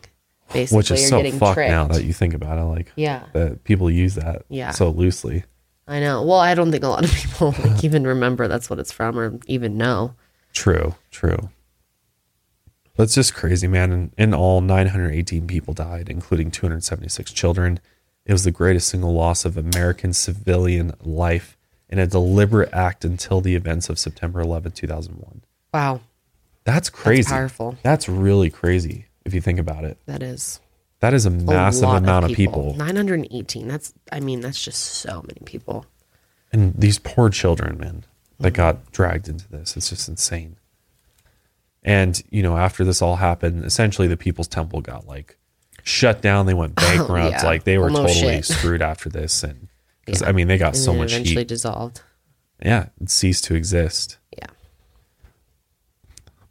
Basically, 0.53 0.77
which 0.77 0.91
is 0.91 1.01
you're 1.01 1.09
so 1.11 1.17
getting 1.19 1.39
fucked 1.39 1.55
tricked. 1.55 1.71
now 1.71 1.87
that 1.89 2.05
you 2.05 2.13
think 2.13 2.35
about 2.35 2.59
it. 2.59 2.63
Like, 2.65 2.93
Yeah. 2.97 3.25
that 3.33 3.65
people 3.65 3.91
use 3.91 4.15
that 4.17 4.45
Yeah. 4.49 4.71
so 4.73 4.91
loosely. 4.91 5.45
I 5.89 6.01
know. 6.01 6.23
Well, 6.23 6.39
I 6.39 6.55
don't 6.55 6.71
think 6.71 6.85
a 6.85 6.89
lot 6.89 7.05
of 7.05 7.11
people 7.13 7.55
like 7.65 7.83
even 7.83 8.07
remember 8.07 8.47
that's 8.47 8.69
what 8.71 8.79
it's 8.79 8.93
from 8.93 9.19
or 9.19 9.39
even 9.47 9.77
know. 9.77 10.15
True, 10.53 10.95
true. 11.11 11.51
That's 12.97 13.15
just 13.15 13.35
crazy, 13.35 13.67
man. 13.67 13.91
In, 13.93 14.13
in 14.17 14.35
all, 14.35 14.61
918 14.61 15.47
people 15.49 15.75
died, 15.75 16.09
including 16.09 16.51
276 16.53 17.33
children. 17.33 17.81
It 18.25 18.33
was 18.33 18.45
the 18.45 18.51
greatest 18.53 18.89
single 18.89 19.13
loss 19.13 19.45
of 19.45 19.57
American 19.57 20.13
civilian 20.13 20.93
life 21.03 21.57
in 21.89 21.99
a 21.99 22.07
deliberate 22.07 22.73
act 22.73 23.05
until 23.05 23.41
the 23.41 23.55
events 23.57 23.89
of 23.89 23.99
September 23.99 24.41
11, 24.41 24.73
2001. 24.73 25.43
Wow, 25.75 26.01
That's 26.63 26.89
crazy. 26.89 27.29
powerful. 27.29 27.77
That's 27.83 28.09
really 28.09 28.49
crazy 28.49 29.07
if 29.25 29.35
you 29.35 29.41
think 29.41 29.59
about 29.59 29.85
it. 29.85 29.99
that 30.07 30.23
is 30.23 30.61
That 31.01 31.13
is 31.13 31.27
a 31.27 31.31
a 31.31 31.33
massive 31.33 31.83
lot 31.83 31.99
amount 31.99 32.27
of 32.27 32.33
people. 32.33 32.75
Nine 32.77 32.95
hundred 32.97 33.17
and 33.21 33.29
eighteen. 33.33 33.67
That's 33.69 33.93
I 34.13 34.21
mean 34.21 34.41
that's 34.41 34.63
just 34.65 34.81
so 34.81 35.23
many 35.27 35.41
people. 35.45 35.85
And 36.53 36.73
these 36.75 37.01
poor 37.01 37.29
children, 37.29 37.77
man. 37.79 38.05
that 38.39 38.53
mm. 38.53 38.57
got 38.57 38.93
dragged 38.93 39.29
into 39.29 39.49
this. 39.49 39.77
It's 39.77 39.91
just 39.91 40.09
insane. 40.09 40.57
And 41.83 42.23
you 42.31 42.43
know, 42.43 42.57
after 42.57 42.85
this 42.85 43.03
all 43.03 43.17
happened, 43.17 43.65
essentially 43.65 44.07
the 44.07 44.17
People's 44.17 44.49
Temple 44.49 44.81
got 44.81 45.09
like 45.09 45.37
shut 45.83 46.23
down. 46.23 46.47
They 46.47 46.55
went 46.55 46.75
oh, 46.79 46.83
bankrupt. 46.83 47.33
yeah. 47.33 47.45
Like 47.45 47.65
they 47.65 47.79
were 47.79 47.91
totally 47.91 48.43
screwed 48.55 48.81
after 48.81 49.09
this. 49.09 49.43
And 49.43 49.69
Yeah. 50.07 50.21
I 50.25 50.31
mean, 50.33 50.47
they 50.47 50.57
got 50.59 50.75
And 50.75 50.77
so 50.77 50.95
much 50.95 51.13
eventually 51.13 51.41
heat. 51.41 51.49
dissolved. 51.49 52.01
Yeah, 52.65 52.87
it 53.01 53.11
ceased 53.11 53.45
to 53.45 53.57
exist. 53.57 54.19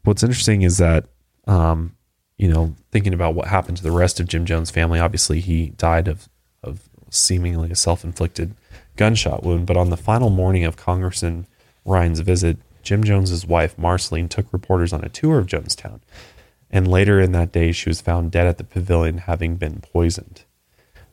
What's 0.03 0.23
interesting 0.23 0.61
is 0.61 0.77
that 0.77 1.05
um, 1.47 1.95
you 2.37 2.47
know 2.47 2.75
thinking 2.91 3.13
about 3.13 3.35
what 3.35 3.47
happened 3.47 3.77
to 3.77 3.83
the 3.83 3.91
rest 3.91 4.19
of 4.19 4.27
Jim 4.27 4.45
Jones' 4.45 4.71
family. 4.71 4.99
Obviously, 4.99 5.39
he 5.39 5.69
died 5.69 6.07
of 6.07 6.29
of 6.63 6.89
seemingly 7.09 7.71
a 7.71 7.75
self 7.75 8.03
inflicted 8.03 8.55
gunshot 8.95 9.43
wound. 9.43 9.65
But 9.65 9.77
on 9.77 9.89
the 9.89 9.97
final 9.97 10.29
morning 10.29 10.65
of 10.65 10.77
Congressman 10.77 11.47
Ryan's 11.85 12.19
visit, 12.19 12.57
Jim 12.81 13.03
Jones's 13.03 13.45
wife 13.45 13.77
Marceline 13.77 14.29
took 14.29 14.51
reporters 14.51 14.93
on 14.93 15.03
a 15.03 15.09
tour 15.09 15.39
of 15.39 15.47
Jonestown, 15.47 16.01
and 16.69 16.87
later 16.87 17.19
in 17.19 17.31
that 17.33 17.51
day, 17.51 17.71
she 17.71 17.89
was 17.89 18.01
found 18.01 18.31
dead 18.31 18.47
at 18.47 18.57
the 18.57 18.63
pavilion, 18.63 19.19
having 19.19 19.55
been 19.55 19.81
poisoned. 19.81 20.43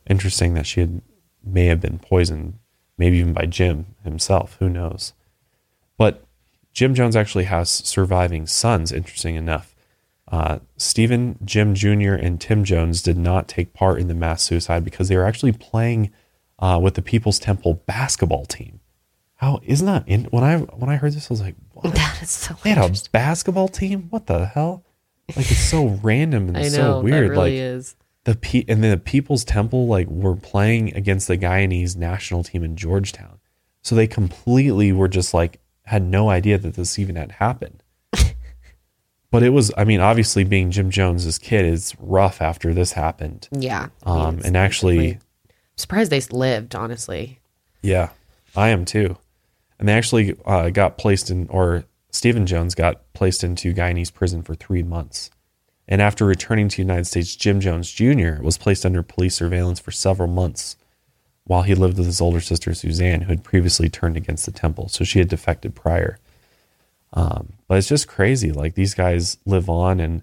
Interesting 0.09 0.53
that 0.55 0.65
she 0.65 0.81
had 0.81 1.01
may 1.43 1.65
have 1.65 1.79
been 1.79 1.99
poisoned, 1.99 2.59
maybe 2.97 3.17
even 3.17 3.33
by 3.33 3.45
Jim 3.45 3.95
himself. 4.03 4.57
Who 4.59 4.69
knows? 4.69 5.13
But 5.97 6.25
Jim 6.73 6.95
Jones 6.95 7.15
actually 7.15 7.45
has 7.45 7.69
surviving 7.69 8.47
sons, 8.47 8.91
interesting 8.91 9.35
enough. 9.35 9.75
Uh, 10.31 10.59
Stephen, 10.77 11.37
Jim 11.43 11.75
Jr., 11.75 12.13
and 12.13 12.39
Tim 12.39 12.63
Jones 12.63 13.01
did 13.01 13.17
not 13.17 13.49
take 13.49 13.73
part 13.73 13.99
in 13.99 14.07
the 14.07 14.13
mass 14.13 14.41
suicide 14.41 14.85
because 14.85 15.09
they 15.09 15.17
were 15.17 15.25
actually 15.25 15.51
playing 15.51 16.11
uh, 16.59 16.79
with 16.81 16.93
the 16.93 17.01
People's 17.01 17.39
Temple 17.39 17.83
basketball 17.85 18.45
team. 18.45 18.79
How 19.35 19.59
isn't 19.63 19.87
that 19.87 20.07
in 20.07 20.25
when 20.25 20.43
I 20.43 20.57
when 20.59 20.89
I 20.89 20.95
heard 20.97 21.13
this, 21.13 21.29
I 21.29 21.33
was 21.33 21.41
like, 21.41 21.55
what? 21.73 21.93
That 21.95 22.19
is 22.21 22.29
so 22.29 22.55
They 22.63 22.69
had 22.69 22.77
a 22.77 23.09
basketball 23.11 23.67
team? 23.67 24.07
What 24.11 24.27
the 24.27 24.45
hell? 24.45 24.85
Like 25.35 25.49
it's 25.51 25.59
so 25.59 25.99
random 26.03 26.49
and 26.49 26.57
I 26.59 26.63
know. 26.63 26.69
so 26.69 27.01
weird. 27.01 27.31
Really 27.31 27.35
like 27.35 27.53
is. 27.53 27.95
the 28.25 28.35
pe- 28.35 28.65
and 28.67 28.83
then 28.83 28.91
the 28.91 28.97
People's 28.97 29.43
Temple 29.43 29.87
like 29.87 30.07
were 30.07 30.35
playing 30.35 30.95
against 30.95 31.27
the 31.27 31.37
Guyanese 31.37 31.97
national 31.97 32.43
team 32.43 32.63
in 32.63 32.75
Georgetown, 32.75 33.39
so 33.81 33.95
they 33.95 34.07
completely 34.07 34.91
were 34.93 35.07
just 35.07 35.33
like 35.33 35.59
had 35.85 36.03
no 36.03 36.29
idea 36.29 36.57
that 36.57 36.75
this 36.75 36.97
even 36.99 37.15
had 37.15 37.33
happened. 37.33 37.83
but 39.31 39.43
it 39.43 39.49
was, 39.49 39.71
I 39.77 39.83
mean, 39.83 39.99
obviously 39.99 40.43
being 40.43 40.71
Jim 40.71 40.89
Jones's 40.89 41.37
kid 41.37 41.65
is 41.65 41.95
rough 41.99 42.41
after 42.41 42.73
this 42.73 42.93
happened. 42.93 43.47
Yeah. 43.51 43.89
Um, 44.03 44.39
and 44.43 44.55
actually, 44.55 45.19
surprised 45.75 46.11
they 46.11 46.21
lived, 46.31 46.75
honestly. 46.75 47.39
yeah, 47.81 48.09
I 48.55 48.69
am 48.69 48.85
too. 48.85 49.17
And 49.79 49.89
they 49.89 49.93
actually 49.93 50.35
uh, 50.45 50.69
got 50.69 50.97
placed 50.97 51.31
in, 51.31 51.47
or 51.49 51.85
Stephen 52.11 52.45
Jones 52.45 52.75
got 52.75 53.11
placed 53.13 53.43
into 53.43 53.73
Guyanese 53.73 54.13
prison 54.13 54.43
for 54.43 54.53
three 54.53 54.83
months. 54.83 55.31
And 55.87 56.01
after 56.01 56.25
returning 56.25 56.69
to 56.69 56.77
the 56.77 56.83
United 56.83 57.07
States, 57.07 57.35
Jim 57.35 57.59
Jones 57.59 57.91
Jr. 57.91 58.41
was 58.41 58.57
placed 58.57 58.85
under 58.85 59.03
police 59.03 59.35
surveillance 59.35 59.79
for 59.79 59.91
several 59.91 60.29
months 60.29 60.77
while 61.45 61.63
he 61.63 61.75
lived 61.75 61.97
with 61.97 62.05
his 62.05 62.21
older 62.21 62.39
sister, 62.39 62.73
Suzanne, 62.73 63.21
who 63.21 63.29
had 63.29 63.43
previously 63.43 63.89
turned 63.89 64.17
against 64.17 64.45
the 64.45 64.51
temple. 64.51 64.87
So 64.87 65.03
she 65.03 65.19
had 65.19 65.29
defected 65.29 65.75
prior. 65.75 66.17
Um, 67.13 67.53
but 67.67 67.77
it's 67.77 67.89
just 67.89 68.07
crazy. 68.07 68.51
Like 68.51 68.75
these 68.75 68.93
guys 68.93 69.37
live 69.45 69.69
on, 69.69 69.99
and 69.99 70.21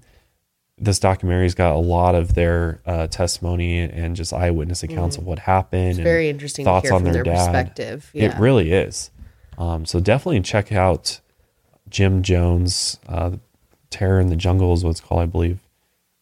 this 0.78 0.98
documentary's 0.98 1.54
got 1.54 1.74
a 1.74 1.78
lot 1.78 2.14
of 2.14 2.34
their 2.34 2.80
uh, 2.86 3.08
testimony 3.08 3.80
and 3.80 4.16
just 4.16 4.32
eyewitness 4.32 4.82
accounts 4.82 5.18
of 5.18 5.26
what 5.26 5.40
happened. 5.40 5.94
Mm-hmm. 5.94 6.00
It's 6.00 6.04
very 6.04 6.28
interesting 6.28 6.64
to 6.64 6.80
hear 6.80 6.90
from 6.90 7.04
their 7.04 7.24
perspective. 7.24 8.10
It 8.14 8.34
really 8.38 8.72
is. 8.72 9.10
Um, 9.58 9.84
so 9.84 10.00
definitely 10.00 10.40
check 10.40 10.72
out 10.72 11.20
Jim 11.90 12.22
Jones, 12.22 12.98
uh, 13.08 13.32
Terror 13.90 14.20
in 14.20 14.28
the 14.28 14.36
Jungle 14.36 14.72
is 14.72 14.84
what 14.84 14.90
it's 14.90 15.00
called, 15.00 15.22
I 15.22 15.26
believe, 15.26 15.60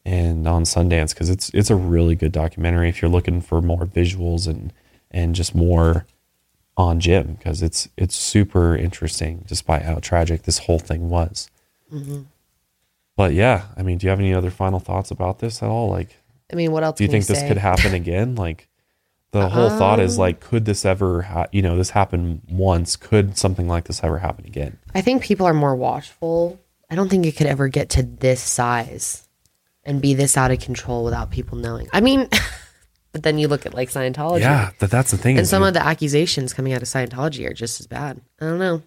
and 0.04 0.46
on 0.46 0.62
Sundance 0.62 1.10
because 1.10 1.28
it's 1.28 1.50
it's 1.52 1.70
a 1.70 1.76
really 1.76 2.14
good 2.14 2.32
documentary 2.32 2.88
if 2.88 3.02
you're 3.02 3.10
looking 3.10 3.40
for 3.40 3.60
more 3.60 3.84
visuals 3.84 4.46
and 4.46 4.72
and 5.16 5.34
just 5.34 5.54
more 5.54 6.06
on 6.76 7.00
Jim 7.00 7.34
because 7.38 7.62
it's 7.62 7.88
it's 7.96 8.14
super 8.14 8.76
interesting 8.76 9.44
despite 9.48 9.82
how 9.82 9.94
tragic 9.96 10.42
this 10.42 10.58
whole 10.58 10.78
thing 10.78 11.08
was. 11.08 11.50
Mm-hmm. 11.90 12.22
But 13.16 13.32
yeah, 13.32 13.64
I 13.78 13.82
mean, 13.82 13.96
do 13.96 14.06
you 14.06 14.10
have 14.10 14.20
any 14.20 14.34
other 14.34 14.50
final 14.50 14.78
thoughts 14.78 15.10
about 15.10 15.38
this 15.38 15.62
at 15.62 15.70
all? 15.70 15.88
Like, 15.88 16.18
I 16.52 16.56
mean, 16.56 16.70
what 16.70 16.84
else 16.84 16.98
do 16.98 17.04
you 17.04 17.10
think 17.10 17.26
this 17.26 17.40
say? 17.40 17.48
could 17.48 17.56
happen 17.56 17.94
again? 17.94 18.34
Like, 18.34 18.68
the 19.30 19.48
whole 19.48 19.70
thought 19.70 20.00
is 20.00 20.18
like, 20.18 20.40
could 20.40 20.66
this 20.66 20.84
ever, 20.84 21.22
ha- 21.22 21.46
you 21.50 21.62
know, 21.62 21.78
this 21.78 21.90
happened 21.90 22.42
once? 22.50 22.96
Could 22.96 23.38
something 23.38 23.66
like 23.66 23.84
this 23.84 24.04
ever 24.04 24.18
happen 24.18 24.44
again? 24.44 24.78
I 24.94 25.00
think 25.00 25.22
people 25.22 25.46
are 25.46 25.54
more 25.54 25.74
watchful. 25.74 26.60
I 26.90 26.94
don't 26.94 27.08
think 27.08 27.24
it 27.24 27.36
could 27.36 27.46
ever 27.46 27.68
get 27.68 27.88
to 27.90 28.02
this 28.02 28.42
size 28.42 29.26
and 29.82 30.02
be 30.02 30.12
this 30.12 30.36
out 30.36 30.50
of 30.50 30.60
control 30.60 31.04
without 31.04 31.30
people 31.30 31.56
knowing. 31.56 31.88
I 31.94 32.02
mean, 32.02 32.28
but 33.16 33.22
then 33.22 33.38
you 33.38 33.48
look 33.48 33.64
at 33.64 33.72
like 33.72 33.88
Scientology. 33.88 34.40
Yeah, 34.40 34.72
that 34.80 34.90
that's 34.90 35.10
the 35.10 35.16
thing. 35.16 35.38
And 35.38 35.46
some 35.48 35.62
of 35.62 35.72
the 35.72 35.82
accusations 35.82 36.52
coming 36.52 36.74
out 36.74 36.82
of 36.82 36.88
Scientology 36.88 37.48
are 37.48 37.54
just 37.54 37.80
as 37.80 37.86
bad. 37.86 38.20
I 38.40 38.44
don't 38.44 38.58
know. 38.58 38.74
it 38.76 38.82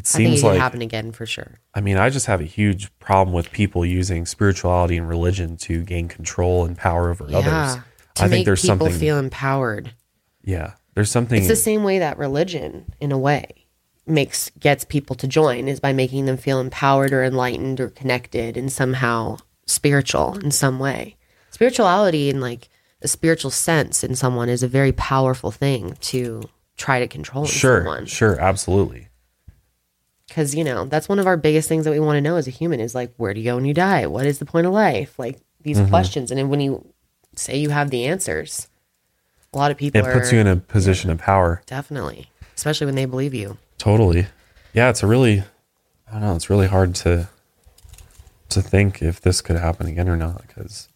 I 0.00 0.02
think 0.02 0.28
seems 0.28 0.42
it 0.42 0.46
like 0.46 0.58
happen 0.58 0.82
again 0.82 1.12
for 1.12 1.24
sure. 1.26 1.60
I 1.74 1.80
mean, 1.80 1.96
I 1.96 2.10
just 2.10 2.26
have 2.26 2.40
a 2.40 2.44
huge 2.44 2.90
problem 2.98 3.34
with 3.34 3.50
people 3.52 3.84
using 3.86 4.26
spirituality 4.26 4.96
and 4.96 5.08
religion 5.08 5.56
to 5.58 5.82
gain 5.82 6.08
control 6.08 6.64
and 6.64 6.76
power 6.76 7.10
over 7.10 7.26
Yeah. 7.28 7.38
others. 7.38 7.82
I 8.18 8.28
think 8.28 8.44
there's 8.44 8.60
people 8.62 8.78
something. 8.86 8.98
feel 9.00 9.18
empowered. 9.18 9.92
yeah, 10.44 10.72
there's 10.94 11.10
something. 11.10 11.38
It's 11.38 11.48
the 11.48 11.56
same 11.56 11.84
way 11.84 11.98
that 12.00 12.18
religion, 12.18 12.92
in 13.00 13.12
a 13.12 13.18
way, 13.18 13.66
makes 14.06 14.50
gets 14.58 14.84
people 14.84 15.16
to 15.16 15.26
join 15.28 15.68
is 15.68 15.80
by 15.80 15.92
making 15.92 16.26
them 16.26 16.36
feel 16.36 16.60
empowered 16.60 17.12
or 17.12 17.22
enlightened 17.24 17.80
or 17.80 17.88
connected 17.88 18.56
and 18.56 18.70
somehow 18.72 19.36
spiritual 19.66 20.36
in 20.38 20.50
some 20.50 20.78
way. 20.78 21.16
Spirituality 21.50 22.30
and 22.30 22.40
like 22.40 22.68
a 23.02 23.08
spiritual 23.08 23.50
sense 23.50 24.04
in 24.04 24.14
someone 24.14 24.48
is 24.48 24.62
a 24.62 24.68
very 24.68 24.92
powerful 24.92 25.50
thing 25.50 25.96
to 26.00 26.42
try 26.76 26.98
to 27.00 27.08
control 27.08 27.44
in 27.44 27.50
sure, 27.50 27.78
someone. 27.80 28.06
sure, 28.06 28.38
absolutely. 28.40 29.08
Because 30.28 30.54
you 30.54 30.62
know 30.64 30.84
that's 30.84 31.08
one 31.08 31.18
of 31.18 31.26
our 31.26 31.36
biggest 31.36 31.68
things 31.68 31.84
that 31.84 31.90
we 31.90 31.98
want 32.00 32.16
to 32.16 32.20
know 32.20 32.36
as 32.36 32.46
a 32.46 32.50
human 32.52 32.78
is 32.80 32.94
like 32.94 33.12
where 33.16 33.34
do 33.34 33.40
you 33.40 33.44
go 33.50 33.56
when 33.56 33.64
you 33.64 33.74
die? 33.74 34.06
What 34.06 34.26
is 34.26 34.38
the 34.38 34.44
point 34.44 34.66
of 34.66 34.72
life? 34.72 35.18
Like 35.18 35.38
these 35.60 35.78
Mm-hmm. 35.78 35.88
questions, 35.90 36.30
and 36.30 36.48
when 36.50 36.60
you 36.60 36.86
say 37.36 37.56
you 37.58 37.70
have 37.70 37.90
the 37.90 38.04
answers, 38.06 38.68
a 39.52 39.58
lot 39.58 39.70
of 39.70 39.76
people 39.76 40.00
It 40.00 40.12
puts 40.12 40.30
are 40.30 40.36
you 40.36 40.40
in 40.40 40.46
a 40.46 40.56
position 40.56 41.10
of 41.10 41.18
power. 41.18 41.62
definitely, 41.66 42.30
especially 42.56 42.86
when 42.86 42.94
they 42.94 43.04
believe 43.06 43.34
you. 43.34 43.58
Totally. 43.78 44.26
Yeah, 44.72 44.88
it's 44.90 45.02
a 45.02 45.06
really 45.06 45.42
I 46.08 46.12
don't 46.12 46.20
know, 46.22 46.36
it's 46.36 46.48
really 46.50 46.68
hard 46.68 46.94
to 46.96 47.28
to 48.50 48.62
think 48.62 49.02
if 49.02 49.20
this 49.20 49.40
could 49.40 49.56
happen 49.56 49.86
again 49.86 50.08
or 50.08 50.16
not 50.16 50.44
cuz 50.48 50.88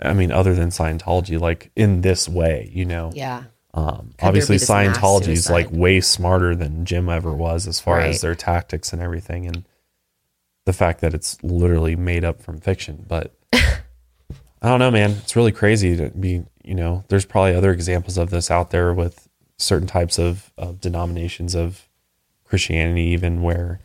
I 0.00 0.12
mean 0.14 0.30
other 0.32 0.54
than 0.54 0.68
Scientology 0.70 1.40
like 1.40 1.70
in 1.76 2.00
this 2.02 2.28
way, 2.28 2.70
you 2.72 2.84
know. 2.84 3.10
Yeah. 3.14 3.44
Um 3.74 4.14
obviously 4.22 4.54
be 4.54 4.58
this 4.58 4.68
mass 4.68 4.96
Scientology 4.98 5.28
is 5.28 5.50
like 5.50 5.68
way 5.70 6.00
smarter 6.00 6.54
than 6.54 6.84
Jim 6.84 7.08
ever 7.08 7.32
was 7.32 7.66
as 7.66 7.80
far 7.80 7.96
Right. 7.98 8.08
as 8.10 8.20
their 8.20 8.34
tactics 8.34 8.92
and 8.92 9.02
everything 9.02 9.46
and 9.46 9.64
the 10.64 10.72
fact 10.72 11.00
that 11.00 11.14
it's 11.14 11.42
literally 11.42 11.96
made 11.96 12.24
up 12.24 12.42
from 12.42 12.60
fiction, 12.60 13.04
but 13.08 13.34
I 13.54 14.68
don't 14.68 14.80
know, 14.80 14.90
man. 14.90 15.12
It's 15.12 15.34
really 15.36 15.52
crazy 15.52 15.96
to 15.96 16.10
be, 16.10 16.44
you 16.62 16.74
know, 16.74 17.04
there's 17.08 17.24
probably 17.24 17.54
other 17.54 17.72
examples 17.72 18.18
of 18.18 18.28
this 18.30 18.50
out 18.50 18.70
there 18.70 18.92
with 18.92 19.28
certain 19.56 19.86
types 19.88 20.18
of, 20.18 20.52
of 20.58 20.80
denominations 20.80 21.54
of 21.54 21.88
Christianity, 22.44 23.02
even 23.04 23.40
where, 23.42 23.80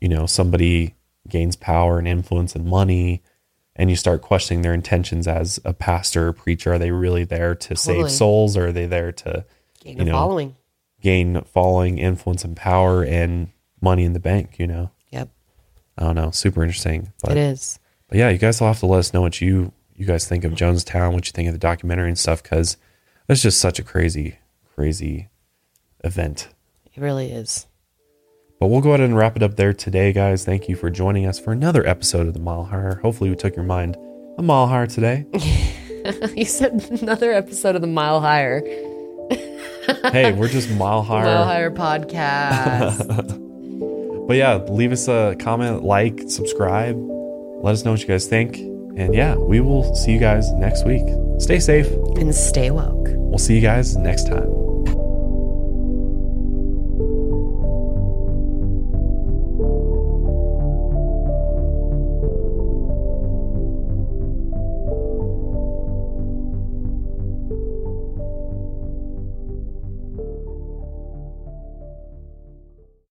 you 0.00 0.08
know, 0.08 0.26
somebody 0.26 0.94
gains 1.28 1.56
power 1.56 1.98
and 1.98 2.06
influence 2.06 2.54
and 2.54 2.66
money, 2.66 3.22
and 3.76 3.90
you 3.90 3.96
start 3.96 4.22
questioning 4.22 4.62
their 4.62 4.74
intentions 4.74 5.28
as 5.28 5.60
a 5.64 5.72
pastor 5.72 6.28
or 6.28 6.32
preacher. 6.32 6.72
Are 6.72 6.78
they 6.78 6.90
really 6.90 7.24
there 7.24 7.54
to 7.54 7.68
Totally. 7.74 8.02
save 8.02 8.10
souls 8.10 8.56
or 8.56 8.68
are 8.68 8.72
they 8.72 8.86
there 8.86 9.12
to 9.12 9.44
Gain 9.80 9.98
You 9.98 10.04
know, 10.06 10.12
following. 10.12 10.56
gain 11.00 11.40
following, 11.42 11.98
influence, 11.98 12.42
and 12.44 12.56
power 12.56 13.04
and 13.04 13.48
money 13.80 14.04
in 14.04 14.12
the 14.14 14.18
bank? 14.20 14.58
You 14.58 14.66
know, 14.66 14.90
Yep. 15.10 15.28
I 15.98 16.02
don't 16.04 16.14
know. 16.16 16.30
Super 16.32 16.62
interesting. 16.64 17.12
But 17.22 17.32
it 17.32 17.38
is. 17.38 17.78
but 18.08 18.18
yeah, 18.18 18.30
you 18.30 18.38
guys 18.38 18.60
will 18.60 18.68
have 18.68 18.80
to 18.80 18.86
let 18.86 18.98
us 19.00 19.12
know 19.14 19.20
what 19.20 19.40
you 19.40 19.72
you 19.94 20.04
guys 20.06 20.26
think 20.28 20.44
of 20.44 20.52
Jonestown, 20.52 21.12
what 21.14 21.26
you 21.26 21.32
think 21.32 21.46
of 21.48 21.54
the 21.54 21.58
documentary 21.58 22.08
and 22.08 22.18
stuff, 22.18 22.42
because 22.42 22.76
it's 23.28 23.40
just 23.42 23.58
such 23.60 23.78
a 23.78 23.82
crazy, 23.82 24.38
crazy 24.74 25.28
event. 26.04 26.48
It 26.94 27.00
really 27.00 27.30
is. 27.32 27.66
But 28.58 28.68
we'll 28.68 28.80
go 28.80 28.90
ahead 28.90 29.00
and 29.00 29.16
wrap 29.16 29.36
it 29.36 29.42
up 29.42 29.56
there 29.56 29.72
today, 29.74 30.12
guys. 30.12 30.44
Thank 30.44 30.68
you 30.68 30.76
for 30.76 30.88
joining 30.90 31.26
us 31.26 31.38
for 31.38 31.52
another 31.52 31.86
episode 31.86 32.26
of 32.26 32.32
the 32.34 32.40
Mile 32.40 32.64
Higher. 32.64 32.94
Hopefully, 33.02 33.28
we 33.30 33.36
took 33.36 33.54
your 33.54 33.64
mind 33.66 33.96
a 34.38 34.42
mile 34.42 34.66
higher 34.66 34.86
today. 34.86 35.26
you 36.34 36.44
said 36.44 36.86
another 37.02 37.32
episode 37.32 37.74
of 37.74 37.80
the 37.82 37.86
Mile 37.86 38.20
Higher. 38.20 38.60
hey, 40.10 40.32
we're 40.32 40.48
just 40.48 40.70
mile 40.70 41.02
higher. 41.10 41.24
Mile 41.24 41.44
Higher 41.44 41.70
podcast. 41.70 43.42
But 44.26 44.38
yeah, 44.38 44.56
leave 44.56 44.90
us 44.90 45.06
a 45.06 45.36
comment, 45.38 45.84
like, 45.84 46.20
subscribe. 46.26 46.96
Let 47.62 47.74
us 47.74 47.84
know 47.84 47.92
what 47.92 48.00
you 48.00 48.08
guys 48.08 48.26
think. 48.26 48.56
And 48.56 49.14
yeah, 49.14 49.36
we 49.36 49.60
will 49.60 49.94
see 49.94 50.14
you 50.14 50.18
guys 50.18 50.50
next 50.54 50.84
week. 50.84 51.04
Stay 51.38 51.60
safe. 51.60 51.86
and 52.18 52.34
stay 52.34 52.72
woke. 52.72 53.06
We'll 53.10 53.38
see 53.38 53.54
you 53.54 53.60
guys 53.60 53.96
next 53.96 54.26
time. 54.26 54.65